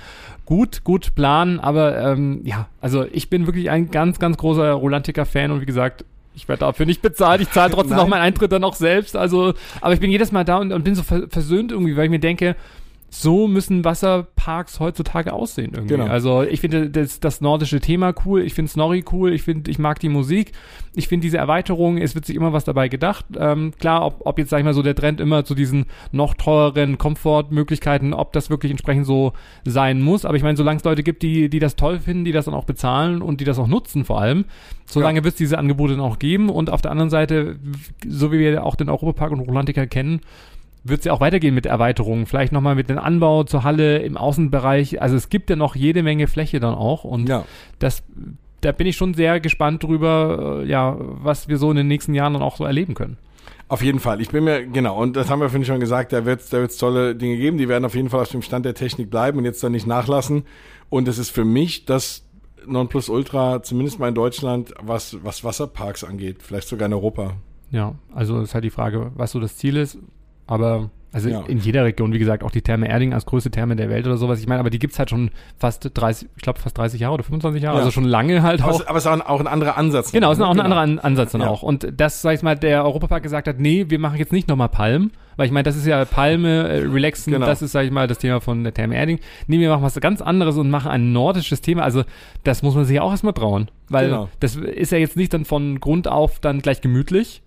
gut, 0.47 0.85
gut 0.85 1.16
planen. 1.16 1.59
Aber 1.59 1.99
ähm, 1.99 2.43
ja, 2.45 2.68
also 2.81 3.05
ich 3.11 3.29
bin 3.29 3.47
wirklich 3.47 3.70
ein 3.70 3.91
ganz, 3.91 4.20
ganz 4.20 4.37
großer 4.37 4.72
Rolantica-Fan 4.72 5.51
und 5.51 5.61
wie 5.61 5.66
gesagt, 5.66 6.05
ich 6.37 6.49
werde 6.49 6.61
dafür 6.61 6.87
nicht 6.87 7.03
bezahlt. 7.03 7.41
Ich 7.41 7.51
zahle 7.51 7.72
trotzdem 7.72 7.97
noch 7.97 8.07
meinen 8.07 8.22
Eintritt 8.22 8.53
dann 8.53 8.62
auch 8.62 8.76
selbst. 8.76 9.16
Also, 9.16 9.53
aber 9.81 9.95
ich 9.95 10.01
bin 10.01 10.12
jedes 10.12 10.31
Mal 10.31 10.45
da 10.45 10.59
und, 10.59 10.72
und 10.72 10.85
bin 10.85 10.95
so 10.95 11.03
versöhnt 11.03 11.72
irgendwie, 11.72 11.97
weil 11.97 12.05
ich 12.05 12.11
mir 12.11 12.20
denke, 12.20 12.55
so 13.11 13.49
müssen 13.49 13.85
Wasserparks 13.85 14.81
heutzutage 14.81 15.33
aussehen 15.33 15.73
irgendwie. 15.75 15.95
Genau. 15.95 16.07
Also 16.07 16.43
ich 16.43 16.61
finde 16.61 16.91
das, 16.91 17.21
das 17.21 17.41
nordische 17.41 17.81
Thema 17.81 18.13
cool, 18.25 18.43
ich 18.43 18.53
finde 18.53 18.71
Snorri 18.71 19.05
cool, 19.13 19.33
ich 19.33 19.43
finde, 19.43 19.71
ich 19.71 19.79
mag 19.79 19.99
die 20.01 20.11
Musik, 20.11 20.53
ich 20.95 21.09
finde 21.09 21.25
diese 21.25 21.39
Erweiterung, 21.39 21.97
es 21.97 22.15
wird 22.15 22.27
sich 22.27 22.37
immer 22.37 22.53
was 22.53 22.65
dabei 22.65 22.89
gedacht. 22.89 23.25
Ähm, 23.39 23.73
klar, 23.79 24.05
ob, 24.05 24.27
ob 24.27 24.39
jetzt, 24.39 24.51
sag 24.51 24.59
ich 24.59 24.65
mal, 24.65 24.75
so 24.75 24.83
der 24.83 24.95
Trend 24.95 25.21
immer 25.21 25.45
zu 25.45 25.55
diesen 25.55 25.87
noch 26.13 26.35
teureren 26.35 26.99
Komfortmöglichkeiten, 26.99 28.13
ob 28.13 28.33
das 28.35 28.51
wirklich 28.51 28.71
entsprechend 28.71 29.07
so 29.07 29.33
sein 29.65 30.03
muss. 30.03 30.27
Aber 30.27 30.37
ich 30.37 30.43
meine, 30.43 30.57
solange 30.57 30.79
es 30.79 30.85
Leute 30.85 31.03
gibt, 31.03 31.23
die, 31.23 31.49
die 31.49 31.61
das 31.61 31.77
toll 31.77 32.01
finden, 32.01 32.27
die 32.27 32.33
das 32.33 32.45
dann 32.45 32.55
auch 32.55 32.65
bezahlen 32.65 33.23
und 33.23 33.41
die 33.41 33.45
das 33.45 33.59
auch 33.59 33.69
nutzen 33.69 34.05
vor 34.05 34.21
allem, 34.21 34.45
solange 34.87 35.21
ja. 35.21 35.25
wird 35.25 35.35
es 35.35 35.39
diese 35.39 35.59
Angebote 35.59 35.95
dann 35.95 36.05
auch 36.05 36.19
geben. 36.19 36.51
Und 36.51 36.69
auf 36.69 36.83
der 36.83 36.91
anderen 36.91 37.11
Seite, 37.11 37.59
so 38.07 38.33
wie 38.33 38.39
wir 38.39 38.65
auch 38.65 38.77
den 38.77 38.91
Europapark 38.91 39.33
und 39.33 39.41
Rolantica 39.41 39.87
kennen, 39.87 40.21
wird 40.89 41.01
es 41.01 41.05
ja 41.05 41.12
auch 41.12 41.20
weitergehen 41.20 41.55
mit 41.55 41.66
Erweiterungen. 41.66 42.26
Vielleicht 42.26 42.53
nochmal 42.53 42.74
mit 42.74 42.89
dem 42.89 42.99
Anbau 42.99 43.45
zur 43.45 43.64
Halle 43.64 43.99
im 43.99 44.16
Außenbereich. 44.16 45.01
Also 45.03 45.16
es 45.16 45.28
gibt 45.28 45.51
ja 45.51 45.57
noch 45.57 45.76
jede 45.76 46.03
Menge 46.03 46.26
Fläche 46.26 46.61
dann 46.61 46.74
auch. 46.74 47.05
Und 47.05 47.28
ja. 47.28 47.45
das, 47.78 48.03
da 48.61 48.72
bin 48.72 48.86
ich 48.86 48.97
schon 48.97 49.14
sehr 49.14 49.41
gespannt 49.41 49.82
drüber, 49.82 50.62
äh, 50.62 50.68
ja, 50.68 50.97
was 50.99 51.49
wir 51.49 51.59
so 51.59 51.70
in 51.70 51.76
den 51.76 51.89
nächsten 51.89 52.14
Jahren 52.14 52.34
dann 52.34 52.43
auch 52.43 52.57
so 52.57 52.64
erleben 52.64 52.95
können. 52.95 53.16
Auf 53.68 53.82
jeden 53.82 54.01
Fall. 54.01 54.20
Ich 54.22 54.30
bin 54.30 54.45
mir, 54.45 54.66
genau, 54.66 55.01
und 55.01 55.14
das 55.14 55.28
haben 55.28 55.41
wir, 55.41 55.55
ich, 55.55 55.66
schon 55.66 55.80
gesagt, 55.80 56.12
da 56.12 56.24
wird 56.24 56.41
es 56.41 56.49
da 56.49 56.59
wird's 56.59 56.78
tolle 56.78 57.14
Dinge 57.14 57.36
geben. 57.36 57.59
Die 57.59 57.68
werden 57.68 57.84
auf 57.84 57.95
jeden 57.95 58.09
Fall 58.09 58.22
auf 58.22 58.30
dem 58.30 58.41
Stand 58.41 58.64
der 58.64 58.74
Technik 58.74 59.11
bleiben 59.11 59.39
und 59.39 59.45
jetzt 59.45 59.62
dann 59.62 59.72
nicht 59.72 59.86
nachlassen. 59.86 60.45
Und 60.89 61.07
es 61.07 61.18
ist 61.18 61.30
für 61.30 61.45
mich 61.45 61.84
das 61.84 62.24
Nonplusultra, 62.66 63.62
zumindest 63.62 63.99
mal 63.99 64.09
in 64.09 64.14
Deutschland, 64.14 64.72
was, 64.80 65.18
was 65.22 65.45
Wasserparks 65.45 66.03
angeht. 66.03 66.43
Vielleicht 66.43 66.68
sogar 66.68 66.86
in 66.86 66.95
Europa. 66.95 67.34
Ja, 67.70 67.95
also 68.14 68.41
ist 68.41 68.55
halt 68.55 68.64
die 68.64 68.70
Frage, 68.70 69.12
was 69.14 69.32
so 69.32 69.41
das 69.41 69.57
Ziel 69.57 69.76
ist. 69.76 69.99
Aber 70.49 70.90
Also 71.11 71.30
Ja. 71.30 71.40
in 71.49 71.57
jeder 71.57 71.84
Region, 71.86 72.12
wie 72.12 72.18
gesagt, 72.18 72.44
auch 72.44 72.51
die 72.51 72.61
Therme 72.61 72.86
Erding 72.86 73.14
als 73.14 73.24
größte 73.24 73.51
Therme 73.51 73.74
der 73.76 73.88
Welt 73.88 74.05
oder 74.07 74.18
sowas. 74.18 74.40
Ich 74.40 74.46
meine, 74.46 74.61
aber 74.61 74.68
die 74.68 74.78
gibt's 74.78 74.99
halt 74.99 75.09
schon 75.09 75.30
fast 75.57 75.90
30, 75.94 76.28
ich 76.36 76.42
glaube 76.42 76.59
fast 76.61 76.76
30 76.76 77.01
Jahre 77.01 77.14
oder 77.14 77.22
25 77.24 77.62
Jahre, 77.62 77.76
Ja. 77.76 77.80
also 77.80 77.90
schon 77.90 78.05
lange 78.05 78.42
halt 78.42 78.61
Aber, 78.61 78.72
auch. 78.74 78.80
es, 78.80 78.86
aber 78.86 78.99
es 78.99 79.05
ist 79.05 79.09
auch 79.11 79.14
ein, 79.14 79.22
auch 79.22 79.40
ein 79.40 79.46
anderer 79.46 79.78
Ansatz. 79.78 80.12
Genau, 80.12 80.30
ist 80.30 80.38
auch 80.42 80.49
ein 80.51 80.53
Genau. 80.53 80.64
anderer 80.64 80.80
An- 80.82 80.99
Ansatz 80.99 81.32
dann 81.32 81.40
Ja. 81.40 81.49
auch. 81.49 81.62
Und 81.62 81.88
das, 81.96 82.20
sag 82.20 82.34
ich 82.34 82.42
mal, 82.42 82.57
der 82.57 82.84
Europapark 82.84 83.22
gesagt 83.22 83.49
hat, 83.49 83.59
nee, 83.59 83.86
wir 83.88 83.99
machen 83.99 84.18
jetzt 84.18 84.32
nicht 84.32 84.49
nochmal 84.49 84.68
Palm, 84.68 85.11
weil 85.38 85.46
ich 85.46 85.53
meine, 85.53 85.62
das 85.62 85.76
ist 85.76 85.86
ja 85.86 86.05
Palme, 86.05 86.68
äh, 86.68 86.78
Relaxen, 86.86 87.32
Genau. 87.32 87.46
das 87.46 87.62
ist, 87.62 87.72
sag 87.72 87.86
ich 87.86 87.90
mal, 87.90 88.07
das 88.07 88.18
Thema 88.18 88.42
von 88.42 88.62
der 88.62 88.74
Therme 88.74 88.94
Erding. 88.94 89.18
Nee, 89.46 89.61
wir 89.61 89.70
machen 89.70 89.82
was 89.84 89.99
ganz 90.01 90.20
anderes 90.20 90.59
und 90.59 90.68
machen 90.68 90.90
ein 90.90 91.12
nordisches 91.14 91.62
Thema. 91.62 91.84
Also 91.84 92.05
das 92.44 92.62
muss 92.62 92.74
man 92.74 92.84
sich 92.84 92.96
ja 92.96 93.03
auch 93.03 93.12
erstmal 93.12 93.32
trauen. 93.32 93.70
Weil 93.88 94.09
Genau. 94.11 94.28
das 94.40 94.57
ist 94.57 94.92
ja 94.92 94.99
jetzt 94.99 95.16
nicht 95.16 95.32
dann 95.32 95.46
von 95.46 95.80
Grund 95.80 96.07
auf 96.07 96.38
dann 96.38 96.61
gleich 96.61 96.82
gemütlich, 96.82 97.40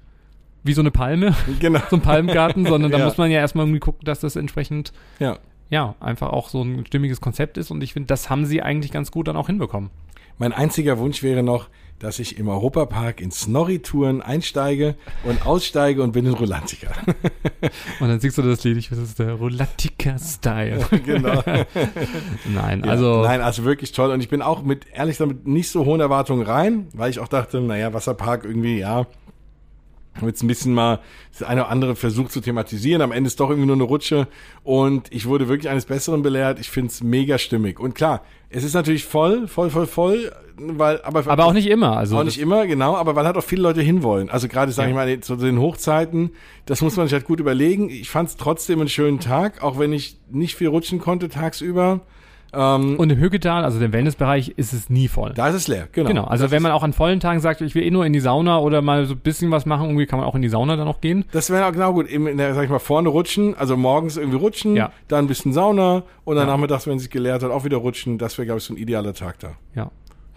wie 0.63 0.73
so 0.73 0.81
eine 0.81 0.91
Palme, 0.91 1.35
Genau. 1.59 1.79
so 1.89 1.95
ein 1.97 2.01
Palmgarten, 2.01 2.65
sondern 2.65 2.91
da 2.91 2.99
Ja. 2.99 3.05
muss 3.05 3.17
man 3.17 3.31
ja 3.31 3.39
erstmal 3.39 3.65
irgendwie 3.65 3.79
gucken, 3.79 4.05
dass 4.05 4.19
das 4.19 4.35
entsprechend 4.35 4.91
Ja. 5.19 5.37
ja, 5.69 5.95
einfach 5.99 6.29
auch 6.29 6.49
so 6.49 6.61
ein 6.63 6.85
stimmiges 6.85 7.21
Konzept 7.21 7.57
ist 7.57 7.71
und 7.71 7.81
ich 7.83 7.93
finde, 7.93 8.07
das 8.07 8.29
haben 8.29 8.45
sie 8.45 8.61
eigentlich 8.61 8.91
ganz 8.91 9.11
gut 9.11 9.27
dann 9.27 9.37
auch 9.37 9.47
hinbekommen. 9.47 9.89
Mein 10.37 10.53
einziger 10.53 10.97
Wunsch 10.97 11.21
wäre 11.23 11.43
noch, 11.43 11.67
dass 11.99 12.17
ich 12.17 12.39
im 12.39 12.47
Europapark 12.47 13.21
in 13.21 13.29
Snorri-Touren 13.29 14.23
einsteige 14.23 14.95
und 15.23 15.45
aussteige 15.45 16.01
und 16.01 16.13
bin 16.13 16.25
in 16.25 16.33
Rolantica. 16.33 16.87
Und 17.99 18.07
dann 18.07 18.19
siehst 18.19 18.39
du 18.39 18.41
das 18.41 18.63
Lied, 18.63 18.75
ich 18.77 18.91
weiß, 18.91 18.97
das 18.97 19.09
ist 19.09 19.19
der 19.19 19.33
Rolatica-Style. 19.33 20.79
genau. 21.05 21.43
Nein, 22.51 22.83
Ja, 22.83 22.89
also 22.91 23.21
Nein, 23.21 23.41
also 23.41 23.63
wirklich 23.65 23.91
toll. 23.91 24.09
Und 24.11 24.19
ich 24.21 24.29
bin 24.29 24.41
auch 24.41 24.63
mit, 24.63 24.87
ehrlich 24.93 25.17
gesagt, 25.17 25.29
mit 25.29 25.47
nicht 25.47 25.69
so 25.69 25.85
hohen 25.85 26.01
Erwartungen 26.01 26.41
rein, 26.43 26.87
weil 26.93 27.11
ich 27.11 27.19
auch 27.19 27.27
dachte, 27.27 27.61
naja, 27.61 27.93
Wasserpark 27.93 28.45
irgendwie, 28.45 28.79
ja, 28.79 29.05
jetzt 30.25 30.43
ein 30.43 30.47
bisschen 30.47 30.73
mal 30.73 30.99
das 31.31 31.47
eine 31.47 31.61
oder 31.61 31.69
andere 31.69 31.95
versucht 31.95 32.31
zu 32.31 32.41
thematisieren. 32.41 33.01
Am 33.01 33.11
Ende 33.11 33.27
ist 33.27 33.39
doch 33.39 33.49
irgendwie 33.49 33.67
nur 33.67 33.75
eine 33.75 33.83
Rutsche. 33.83 34.27
Und 34.63 35.07
ich 35.11 35.25
wurde 35.25 35.47
wirklich 35.47 35.69
eines 35.69 35.85
Besseren 35.85 36.21
belehrt. 36.21 36.59
Ich 36.59 36.69
finde 36.69 36.89
es 36.89 37.01
mega 37.01 37.37
stimmig. 37.37 37.79
Und 37.79 37.95
klar, 37.95 38.21
es 38.49 38.63
ist 38.63 38.73
natürlich 38.73 39.05
voll, 39.05 39.47
voll, 39.47 39.69
voll, 39.69 39.87
voll, 39.87 40.31
weil, 40.57 41.01
aber, 41.03 41.25
aber 41.27 41.45
auch 41.45 41.53
nicht 41.53 41.67
immer. 41.67 41.95
Also 41.97 42.17
auch 42.17 42.23
nicht 42.23 42.39
immer, 42.39 42.67
genau, 42.67 42.95
aber 42.95 43.15
weil 43.15 43.25
halt 43.25 43.37
auch 43.37 43.43
viele 43.43 43.61
Leute 43.61 43.81
hinwollen. 43.81 44.29
Also 44.29 44.47
gerade, 44.47 44.71
sage 44.73 44.91
Ja. 44.91 45.05
ich 45.05 45.15
mal, 45.15 45.19
zu 45.21 45.37
den 45.37 45.59
Hochzeiten, 45.59 46.31
das 46.65 46.81
muss 46.81 46.97
man 46.97 47.07
sich 47.07 47.13
halt 47.13 47.25
gut 47.25 47.39
überlegen. 47.39 47.89
Ich 47.89 48.09
fand 48.09 48.29
es 48.29 48.35
trotzdem 48.35 48.79
einen 48.79 48.89
schönen 48.89 49.19
Tag, 49.19 49.63
auch 49.63 49.79
wenn 49.79 49.93
ich 49.93 50.17
nicht 50.29 50.55
viel 50.55 50.67
rutschen 50.67 50.99
konnte 50.99 51.29
tagsüber. 51.29 52.01
Ähm, 52.53 52.97
und 52.97 53.09
im 53.09 53.17
Hüggetal, 53.19 53.63
also 53.63 53.79
dem 53.79 53.93
Wellnessbereich, 53.93 54.53
ist 54.57 54.73
es 54.73 54.89
nie 54.89 55.07
voll. 55.07 55.31
da 55.35 55.47
ist 55.49 55.55
es 55.55 55.67
leer, 55.67 55.87
genau. 55.91 56.07
genau, 56.09 56.23
also 56.25 56.43
Das 56.45 56.51
wenn 56.51 56.61
man 56.61 56.71
auch 56.73 56.83
an 56.83 56.91
vollen 56.93 57.19
Tagen 57.19 57.39
sagt, 57.39 57.61
ich 57.61 57.75
will 57.75 57.83
eh 57.83 57.91
nur 57.91 58.05
in 58.05 58.11
die 58.13 58.19
Sauna 58.19 58.59
oder 58.59 58.81
mal 58.81 59.05
so 59.05 59.13
ein 59.13 59.19
bisschen 59.19 59.51
was 59.51 59.65
machen, 59.65 59.85
irgendwie 59.87 60.05
kann 60.05 60.19
man 60.19 60.27
auch 60.27 60.35
in 60.35 60.41
die 60.41 60.49
Sauna 60.49 60.75
dann 60.75 60.87
auch 60.87 60.99
gehen. 61.01 61.25
Das 61.31 61.49
wäre 61.49 61.65
auch 61.65 61.71
genau 61.71 61.93
gut. 61.93 62.09
Eben 62.09 62.27
in 62.27 62.37
der, 62.37 62.53
sag 62.53 62.63
ich 62.65 62.69
mal, 62.69 62.79
vorne 62.79 63.09
rutschen, 63.09 63.55
also 63.57 63.77
morgens 63.77 64.17
irgendwie 64.17 64.37
rutschen, 64.37 64.75
Ja. 64.75 64.91
dann 65.07 65.25
ein 65.25 65.27
bisschen 65.27 65.53
Sauna 65.53 66.03
und 66.25 66.35
dann 66.35 66.47
Ja. 66.47 66.53
nachmittags, 66.53 66.87
wenn 66.87 66.99
sich 66.99 67.09
geleert 67.09 67.41
hat, 67.43 67.51
auch 67.51 67.63
wieder 67.63 67.77
rutschen. 67.77 68.17
Das 68.17 68.37
wäre, 68.37 68.45
glaube 68.45 68.57
ich, 68.59 68.63
so 68.65 68.73
ein 68.73 68.77
idealer 68.77 69.13
Tag 69.13 69.39
da. 69.39 69.51
Ja. 69.75 69.89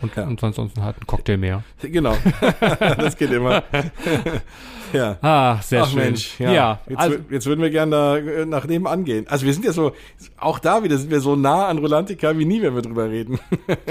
Und, 0.05 0.17
Ja. 0.17 0.25
und 0.25 0.43
ansonsten 0.45 0.83
halt 0.83 0.97
ein 1.01 1.07
Cocktail 1.07 1.37
mehr. 1.39 1.63
Genau. 1.83 2.17
das 2.99 3.17
geht 3.17 3.31
immer. 3.33 3.63
ja. 4.93 5.17
Ah, 5.23 5.59
sehr 5.63 5.83
Ach 5.83 5.89
schön. 5.91 5.99
Mensch, 6.01 6.39
ja. 6.39 6.53
ja 6.53 6.79
jetzt, 6.89 6.99
also, 7.01 7.19
jetzt 7.31 7.47
würden 7.47 7.61
wir 7.63 7.71
gerne 7.71 7.91
da 7.91 8.17
äh, 8.17 8.47
nach 8.47 8.67
nebenan 8.67 9.05
gehen. 9.05 9.27
Also 9.29 9.47
wir 9.47 9.53
sind 9.53 9.65
ja 9.65 9.73
so, 9.73 9.93
auch 10.39 10.59
da 10.59 10.83
wieder 10.85 10.97
sind 10.99 11.11
wir 11.11 11.21
so 11.21 11.37
nah 11.37 11.67
an 11.67 11.79
Rolantica 11.79 12.37
wie 12.39 12.45
nie, 12.45 12.63
wenn 12.63 12.75
wir 12.75 12.83
drüber 12.83 13.11
reden. 13.11 13.39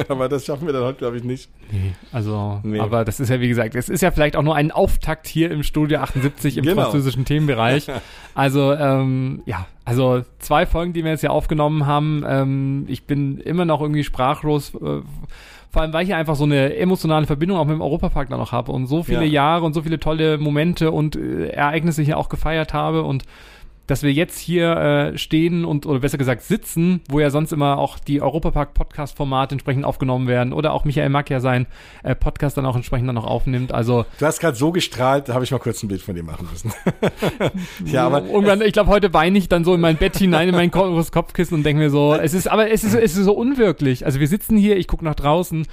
Aber 0.07 0.29
das 0.29 0.45
schaffen 0.45 0.65
wir 0.67 0.73
dann 0.73 0.83
heute, 0.83 0.99
glaube 0.99 1.17
ich, 1.17 1.23
nicht. 1.23 1.49
nee, 1.71 1.93
also, 2.11 2.59
Nee. 2.63 2.79
aber 2.79 3.03
das 3.05 3.19
ist 3.19 3.29
ja, 3.29 3.39
wie 3.41 3.49
gesagt, 3.49 3.75
es 3.75 3.89
ist 3.89 4.01
ja 4.01 4.11
vielleicht 4.11 4.35
auch 4.35 4.43
nur 4.43 4.55
ein 4.55 4.71
Auftakt 4.71 5.27
hier 5.27 5.51
im 5.51 5.63
Studio 5.63 5.99
78 5.99 6.57
im 6.57 6.63
Genau. 6.63 6.83
französischen 6.83 7.25
Themenbereich. 7.25 7.87
Also, 8.35 8.73
ähm, 8.73 9.41
ja, 9.45 9.65
also 9.85 10.23
zwei 10.39 10.65
Folgen, 10.65 10.93
die 10.93 11.03
wir 11.03 11.11
jetzt 11.11 11.23
ja 11.23 11.29
aufgenommen 11.31 11.85
haben. 11.85 12.23
Ähm, 12.27 12.85
ich 12.87 13.03
bin 13.05 13.39
immer 13.39 13.65
noch 13.65 13.81
irgendwie 13.81 14.03
sprachlos. 14.03 14.73
Äh, 14.75 15.01
vor 15.73 15.81
allem, 15.81 15.91
weil 15.91 16.03
ich 16.03 16.09
ja 16.09 16.17
einfach 16.17 16.35
so 16.35 16.43
eine 16.43 16.75
emotionale 16.75 17.25
Verbindung 17.25 17.57
auch 17.57 17.65
mit 17.65 17.73
dem 17.73 17.81
Europapark 17.81 18.29
da 18.29 18.37
noch 18.37 18.51
habe 18.51 18.71
und 18.71 18.85
so 18.85 19.01
viele 19.01 19.25
Ja. 19.25 19.31
Jahre 19.31 19.65
und 19.65 19.73
so 19.73 19.81
viele 19.81 19.99
tolle 19.99 20.37
Momente 20.37 20.91
und 20.91 21.15
äh, 21.15 21.47
Ereignisse 21.47 22.03
hier 22.03 22.19
auch 22.19 22.29
gefeiert 22.29 22.75
habe 22.75 23.01
und 23.01 23.23
dass 23.87 24.03
wir 24.03 24.13
jetzt 24.13 24.39
hier 24.39 24.71
äh, 25.13 25.17
stehen 25.17 25.65
und, 25.65 25.85
oder 25.85 25.99
besser 25.99 26.17
gesagt 26.17 26.41
sitzen, 26.41 27.01
wo 27.09 27.19
ja 27.19 27.29
sonst 27.29 27.51
immer 27.51 27.77
auch 27.77 27.99
die 27.99 28.21
Europapark-Podcast-Formate 28.21 29.55
entsprechend 29.55 29.85
aufgenommen 29.85 30.27
werden 30.27 30.53
oder 30.53 30.73
auch 30.73 30.85
Michael 30.85 31.09
Mack 31.09 31.29
ja 31.29 31.39
sein 31.39 31.67
äh, 32.03 32.15
Podcast 32.15 32.57
dann 32.57 32.65
auch 32.65 32.75
entsprechend 32.75 33.07
dann 33.07 33.15
noch 33.15 33.25
aufnimmt. 33.25 33.73
Also 33.73 34.05
Du 34.19 34.25
hast 34.25 34.39
gerade 34.39 34.55
so 34.55 34.71
gestrahlt, 34.71 35.27
da 35.27 35.33
habe 35.33 35.43
ich 35.43 35.51
mal 35.51 35.59
kurz 35.59 35.83
ein 35.83 35.89
Bild 35.89 36.01
von 36.01 36.15
dir 36.15 36.23
machen 36.23 36.47
müssen. 36.49 36.71
ja, 37.85 38.05
aber 38.05 38.23
irgendwann, 38.25 38.61
ich 38.61 38.73
glaube, 38.73 38.89
heute 38.89 39.13
weine 39.13 39.37
ich 39.37 39.49
dann 39.49 39.65
so 39.65 39.73
in 39.75 39.81
mein 39.81 39.97
Bett 39.97 40.17
hinein, 40.17 40.49
in 40.49 40.55
mein 40.55 40.71
Kopfkissen 40.71 41.57
und 41.57 41.63
denke 41.63 41.81
mir 41.81 41.89
so, 41.89 42.13
es 42.15 42.33
ist, 42.33 42.47
aber 42.47 42.71
es 42.71 42.83
ist, 42.83 42.93
es 42.93 43.17
ist 43.17 43.25
so 43.25 43.33
unwirklich. 43.33 44.05
Also 44.05 44.19
wir 44.19 44.27
sitzen 44.27 44.57
hier, 44.57 44.77
ich 44.77 44.87
gucke 44.87 45.03
nach 45.03 45.15
draußen. 45.15 45.67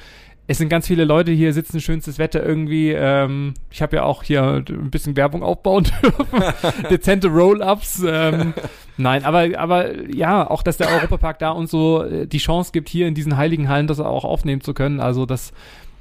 Es 0.50 0.58
sind 0.58 0.68
ganz 0.68 0.88
viele 0.88 1.04
Leute 1.04 1.30
hier, 1.30 1.52
sitzen 1.52 1.80
schönstes 1.80 2.18
Wetter 2.18 2.44
irgendwie. 2.44 2.90
Ähm, 2.90 3.54
ich 3.70 3.82
habe 3.82 3.94
ja 3.94 4.02
auch 4.02 4.24
hier 4.24 4.64
ein 4.68 4.90
bisschen 4.90 5.14
Werbung 5.14 5.44
aufbauen 5.44 5.84
dürfen. 6.02 6.42
Dezente 6.90 7.28
Roll-Ups. 7.28 8.02
Ähm, 8.04 8.52
nein, 8.96 9.24
aber, 9.24 9.46
aber 9.56 10.10
ja, 10.12 10.50
auch, 10.50 10.64
dass 10.64 10.76
der 10.76 10.88
Europapark 10.88 11.38
da 11.38 11.50
uns 11.50 11.70
so 11.70 12.02
äh, 12.02 12.26
die 12.26 12.38
Chance 12.38 12.72
gibt, 12.72 12.88
hier 12.88 13.06
in 13.06 13.14
diesen 13.14 13.36
heiligen 13.36 13.68
Hallen 13.68 13.86
das 13.86 14.00
auch 14.00 14.24
aufnehmen 14.24 14.60
zu 14.60 14.74
können. 14.74 14.98
Also 14.98 15.24
das 15.24 15.52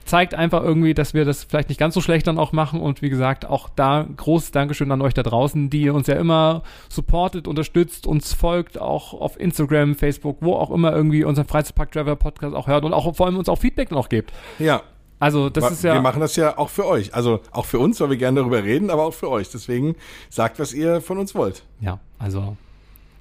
zeigt 0.09 0.33
einfach 0.33 0.63
irgendwie, 0.63 0.93
dass 0.93 1.13
wir 1.13 1.23
das 1.25 1.43
vielleicht 1.43 1.69
nicht 1.69 1.79
ganz 1.79 1.93
so 1.93 2.01
schlecht 2.01 2.27
dann 2.27 2.37
auch 2.37 2.51
machen. 2.51 2.81
Und 2.81 3.01
wie 3.01 3.09
gesagt, 3.09 3.45
auch 3.45 3.69
da 3.69 4.05
großes 4.17 4.51
Dankeschön 4.51 4.91
an 4.91 5.01
euch 5.01 5.13
da 5.13 5.23
draußen, 5.23 5.69
die 5.69 5.81
ihr 5.83 5.93
uns 5.93 6.07
ja 6.07 6.15
immer 6.15 6.63
supportet, 6.89 7.47
unterstützt, 7.47 8.07
uns 8.07 8.33
folgt, 8.33 8.79
auch 8.79 9.13
auf 9.13 9.39
Instagram, 9.39 9.95
Facebook, 9.95 10.37
wo 10.41 10.53
auch 10.55 10.71
immer 10.71 10.91
irgendwie 10.93 11.23
unseren 11.23 11.45
Freizeitpark 11.47 11.91
Traveler 11.91 12.15
Podcast 12.15 12.55
auch 12.55 12.67
hört 12.67 12.83
und 12.83 12.93
auch 12.93 13.15
vor 13.15 13.25
allem 13.27 13.37
uns 13.37 13.47
auch 13.49 13.57
Feedback 13.59 13.91
noch 13.91 14.09
gibt. 14.09 14.33
ja, 14.57 14.81
Also 15.19 15.49
das 15.49 15.63
wa- 15.63 15.67
ist 15.69 15.83
ja. 15.83 15.93
wir 15.93 16.01
machen 16.01 16.21
das 16.21 16.35
ja 16.35 16.57
auch 16.57 16.69
für 16.69 16.85
euch. 16.87 17.13
Also 17.13 17.41
auch 17.51 17.65
für 17.65 17.79
uns, 17.79 17.99
weil 18.01 18.09
wir 18.09 18.17
gerne 18.17 18.39
darüber 18.39 18.63
reden, 18.63 18.89
aber 18.89 19.03
auch 19.05 19.13
für 19.13 19.29
euch. 19.29 19.49
Deswegen 19.51 19.95
sagt, 20.29 20.59
was 20.59 20.73
ihr 20.73 21.01
von 21.01 21.17
uns 21.17 21.35
wollt. 21.35 21.63
ja, 21.81 21.99
also 22.17 22.55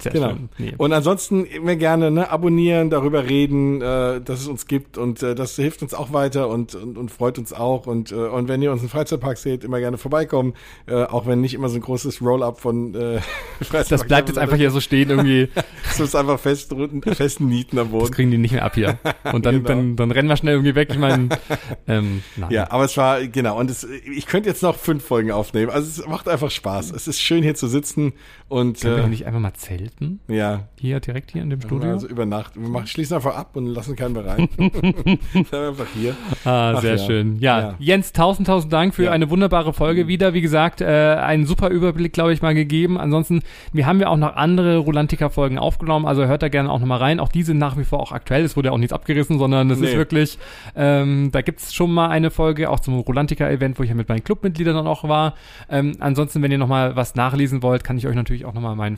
sehr 0.01 0.11
Genau. 0.11 0.29
schön. 0.29 0.49
Nee. 0.57 0.73
Und 0.77 0.93
ansonsten 0.93 1.45
immer 1.45 1.75
gerne 1.75 2.11
ne, 2.11 2.29
abonnieren, 2.31 2.89
darüber 2.89 3.27
reden, 3.27 3.81
äh, 3.81 4.21
dass 4.21 4.41
es 4.41 4.47
uns 4.47 4.65
gibt 4.67 4.97
und 4.97 5.21
äh, 5.23 5.35
das 5.35 5.55
hilft 5.55 5.81
uns 5.81 5.93
auch 5.93 6.13
weiter 6.13 6.47
und, 6.49 6.75
und, 6.75 6.97
und 6.97 7.11
freut 7.11 7.37
uns 7.37 7.53
auch. 7.53 7.87
Und, 7.87 8.11
äh, 8.11 8.15
und 8.15 8.47
wenn 8.47 8.61
ihr 8.61 8.71
uns 8.71 8.81
im 8.81 8.89
Freizeitpark 8.89 9.37
seht, 9.37 9.63
immer 9.63 9.79
gerne 9.79 9.97
vorbeikommen, 9.97 10.53
äh, 10.87 11.03
auch 11.03 11.27
wenn 11.27 11.41
nicht 11.41 11.53
immer 11.53 11.69
so 11.69 11.75
ein 11.75 11.81
großes 11.81 12.21
Roll-up 12.21 12.59
von 12.61 12.95
äh, 12.95 13.19
Freizeitpark 13.61 13.87
Das 13.89 14.03
bleibt 14.05 14.29
jetzt 14.29 14.37
einfach 14.37 14.57
hier 14.57 14.71
so 14.71 14.79
stehen 14.79 15.09
irgendwie. 15.11 15.49
Das 15.83 15.99
ist 15.99 16.15
einfach 16.15 16.39
fest, 16.39 16.73
fest 17.13 17.39
nieten 17.41 17.77
am 17.77 17.91
Das 17.91 17.99
Boden. 17.99 18.11
kriegen 18.13 18.31
die 18.31 18.37
nicht 18.37 18.51
mehr 18.53 18.63
ab 18.65 18.75
hier. 18.75 18.97
Und 19.31 19.45
dann, 19.45 19.55
Genau. 19.63 19.67
dann, 19.67 19.95
dann 19.97 20.11
rennen 20.11 20.29
wir 20.29 20.37
schnell 20.37 20.53
irgendwie 20.53 20.75
weg. 20.75 20.89
Ich 20.91 20.97
meine, 20.97 21.29
ähm, 21.87 22.23
nein. 22.37 22.51
Ja, 22.51 22.71
aber 22.71 22.85
es 22.85 22.95
war, 22.97 23.25
genau, 23.27 23.59
und 23.59 23.69
es, 23.69 23.83
ich 23.83 24.25
könnte 24.25 24.47
jetzt 24.49 24.63
noch 24.63 24.75
fünf 24.77 25.03
Folgen 25.03 25.31
aufnehmen. 25.31 25.69
Also 25.71 25.87
es 26.01 26.07
macht 26.07 26.27
einfach 26.29 26.51
Spaß. 26.51 26.91
Es 26.91 27.07
ist 27.07 27.19
schön 27.21 27.43
hier 27.43 27.55
zu 27.55 27.67
sitzen 27.67 28.13
und 28.47 28.79
Können 28.81 28.95
wir 28.97 29.03
äh, 29.03 29.07
nicht 29.07 29.25
einfach 29.25 29.39
mal 29.39 29.53
zelten? 29.89 30.19
ja, 30.27 30.61
Hier, 30.79 30.99
direkt 30.99 31.31
hier 31.31 31.41
in 31.41 31.49
dem 31.49 31.61
Studio? 31.61 31.91
also 31.91 32.07
über 32.07 32.25
Nacht. 32.25 32.55
Wir 32.55 32.67
machen, 32.69 32.87
schließen 32.87 33.15
einfach 33.15 33.35
ab 33.35 33.55
und 33.55 33.67
lassen 33.67 33.95
keinen 33.95 34.13
mehr 34.13 34.25
rein. 34.25 34.47
Bleiben 34.57 35.19
einfach 35.53 35.87
hier. 35.93 36.15
Ah, 36.45 36.73
Ach 36.75 36.81
sehr 36.81 36.95
ja. 36.95 37.05
schön. 37.05 37.37
Ja, 37.39 37.59
Ja. 37.59 37.75
Jens, 37.79 38.13
tausend, 38.13 38.47
tausend 38.47 38.71
Dank 38.71 38.95
für 38.95 39.05
Ja. 39.05 39.11
eine 39.11 39.29
wunderbare 39.29 39.73
Folge 39.73 40.07
wieder. 40.07 40.33
Wie 40.33 40.41
gesagt, 40.41 40.81
äh, 40.81 40.85
einen 40.85 41.45
super 41.45 41.69
Überblick, 41.69 42.13
glaube 42.13 42.33
ich, 42.33 42.41
mal 42.41 42.53
gegeben. 42.55 42.97
Ansonsten, 42.99 43.41
wir 43.73 43.85
haben 43.85 43.99
ja 43.99 44.07
auch 44.07 44.17
noch 44.17 44.35
andere 44.35 44.77
Rolantica-Folgen 44.77 45.57
aufgenommen, 45.59 46.05
also 46.05 46.25
hört 46.25 46.41
da 46.43 46.49
gerne 46.49 46.69
auch 46.71 46.79
nochmal 46.79 46.99
rein. 46.99 47.19
Auch 47.19 47.29
die 47.29 47.43
sind 47.43 47.57
nach 47.57 47.77
wie 47.77 47.83
vor 47.83 47.99
auch 47.99 48.11
aktuell. 48.11 48.43
Es 48.43 48.55
wurde 48.55 48.67
ja 48.69 48.71
auch 48.73 48.77
nichts 48.77 48.93
abgerissen, 48.93 49.37
sondern 49.39 49.69
es 49.69 49.79
ist 49.79 49.91
Nee. 49.91 49.97
wirklich, 49.97 50.37
ähm, 50.75 51.29
da 51.31 51.41
gibt's 51.41 51.73
schon 51.73 51.91
mal 51.93 52.09
eine 52.09 52.31
Folge, 52.31 52.69
auch 52.69 52.79
zum 52.79 52.99
Rolantica-Event, 52.99 53.77
wo 53.79 53.83
ich 53.83 53.89
ja 53.89 53.95
mit 53.95 54.09
meinen 54.09 54.23
Clubmitgliedern 54.23 54.75
dann 54.75 54.87
auch 54.87 55.03
war. 55.07 55.33
Ähm, 55.69 55.93
ansonsten, 55.99 56.41
wenn 56.41 56.51
ihr 56.51 56.57
nochmal 56.57 56.95
was 56.95 57.15
nachlesen 57.15 57.63
wollt, 57.63 57.83
kann 57.83 57.97
ich 57.97 58.07
euch 58.07 58.15
natürlich 58.15 58.45
auch 58.45 58.53
nochmal 58.53 58.75
meinen 58.75 58.97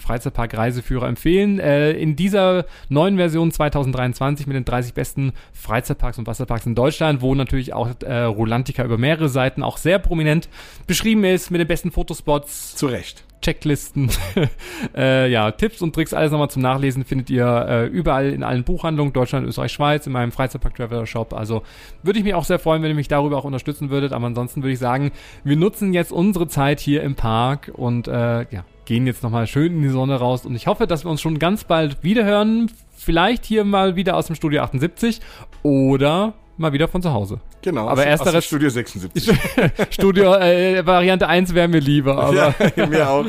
Freizeitpark-Reiseführer 0.82 1.08
empfehlen. 1.08 1.60
Äh, 1.60 1.92
in 1.92 2.16
dieser 2.16 2.66
neuen 2.90 3.18
Version 3.18 3.52
2023 3.52 4.48
mit 4.48 4.56
den 4.56 4.66
30 4.66 4.94
besten 4.94 5.34
Freizeitparks 5.54 6.18
und 6.18 6.28
Wasserparks 6.28 6.66
in 6.66 6.76
Deutschland, 6.76 7.22
wo 7.22 7.36
natürlich 7.36 7.74
auch 7.74 7.90
äh, 8.02 8.22
Rolantica 8.24 8.84
über 8.84 8.98
mehrere 8.98 9.30
Seiten 9.30 9.64
auch 9.64 9.78
sehr 9.78 10.00
prominent 10.00 10.50
beschrieben 10.88 11.24
ist, 11.24 11.52
mit 11.52 11.62
den 11.62 11.68
besten 11.68 11.92
Fotospots, 11.92 12.76
Zu 12.76 12.88
Recht. 12.88 13.24
Checklisten, 13.42 14.10
äh, 14.96 15.30
ja, 15.32 15.52
Tipps 15.52 15.82
und 15.82 15.94
Tricks, 15.94 16.14
alles 16.14 16.32
nochmal 16.32 16.50
zum 16.50 16.62
Nachlesen 16.62 17.06
findet 17.06 17.30
ihr 17.30 17.46
äh, 17.46 17.88
überall 17.88 18.30
in 18.30 18.44
allen 18.44 18.64
Buchhandlungen, 18.64 19.14
Deutschland, 19.14 19.48
Österreich, 19.48 19.72
Schweiz, 19.72 20.06
in 20.06 20.14
meinem 20.14 20.32
Freizeitpark 20.32 20.76
Traveler 20.76 21.06
Shop. 21.06 21.34
Also 21.34 21.64
würde 22.04 22.20
ich 22.20 22.26
mich 22.26 22.36
auch 22.36 22.46
sehr 22.46 22.60
freuen, 22.60 22.84
wenn 22.84 22.90
ihr 22.90 22.96
mich 22.96 23.08
darüber 23.08 23.38
auch 23.38 23.44
unterstützen 23.44 23.90
würdet. 23.90 24.14
Aber 24.14 24.28
ansonsten 24.28 24.62
würde 24.62 24.74
ich 24.74 24.80
sagen, 24.80 25.12
wir 25.44 25.58
nutzen 25.58 25.94
jetzt 25.94 26.12
unsere 26.12 26.48
Zeit 26.48 26.80
hier 26.80 27.04
im 27.04 27.16
Park 27.16 27.72
und 27.74 28.08
äh, 28.08 28.42
ja, 28.52 28.66
gehen 28.86 29.08
jetzt 29.08 29.24
nochmal 29.24 29.48
schön 29.48 29.78
in 29.78 29.82
die 29.82 29.90
Sonne 29.90 30.16
raus. 30.16 30.46
Und 30.46 30.56
ich 30.56 30.68
hoffe, 30.68 30.88
dass 30.88 31.06
wir 31.06 31.12
uns 31.12 31.22
schon 31.22 31.40
ganz 31.40 31.64
bald 31.64 32.04
wiederhören. 32.04 32.72
Vielleicht 32.92 33.46
hier 33.46 33.64
mal 33.64 33.96
wieder 33.96 34.16
aus 34.16 34.28
dem 34.28 34.36
Studio 34.36 34.62
78 34.62 35.22
oder 35.64 36.34
mal 36.62 36.72
wieder 36.74 36.88
von 36.88 37.02
zu 37.02 37.12
Hause. 37.12 37.40
Genau. 37.62 37.88
Aber 37.90 38.06
ersteres- 38.06 38.38
aus 38.38 38.46
Studio 38.46 38.70
76. 38.70 39.38
Studio 39.90 40.36
äh, 40.36 40.86
Variante 40.86 41.28
1 41.28 41.54
wäre 41.54 41.68
mir 41.68 41.80
lieber, 41.80 42.18
aber 42.18 42.34
ja, 42.36 42.54
mir 42.88 43.10
auch. 43.10 43.26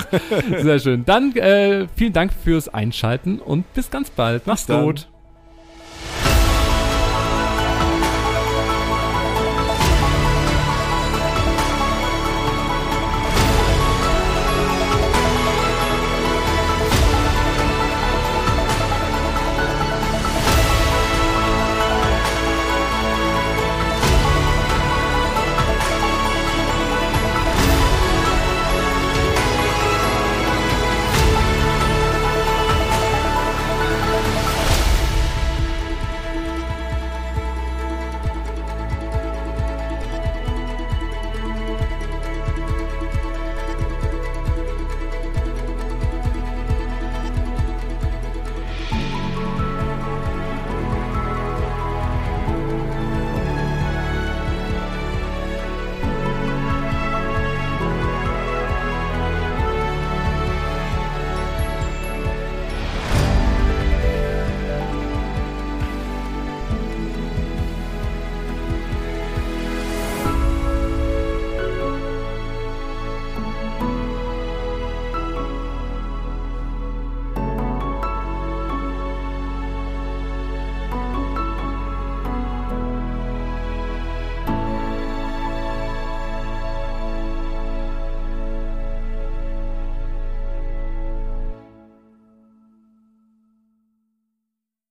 sehr 0.62 0.78
schön. 0.78 1.04
Dann 1.04 1.34
äh, 1.36 1.86
vielen 1.96 2.12
Dank 2.12 2.32
fürs 2.44 2.68
Einschalten 2.68 3.38
und 3.40 3.72
bis 3.74 3.90
ganz 3.90 4.10
bald. 4.10 4.46
Mach's 4.46 4.66
dann. 4.66 4.84
gut. 4.84 5.08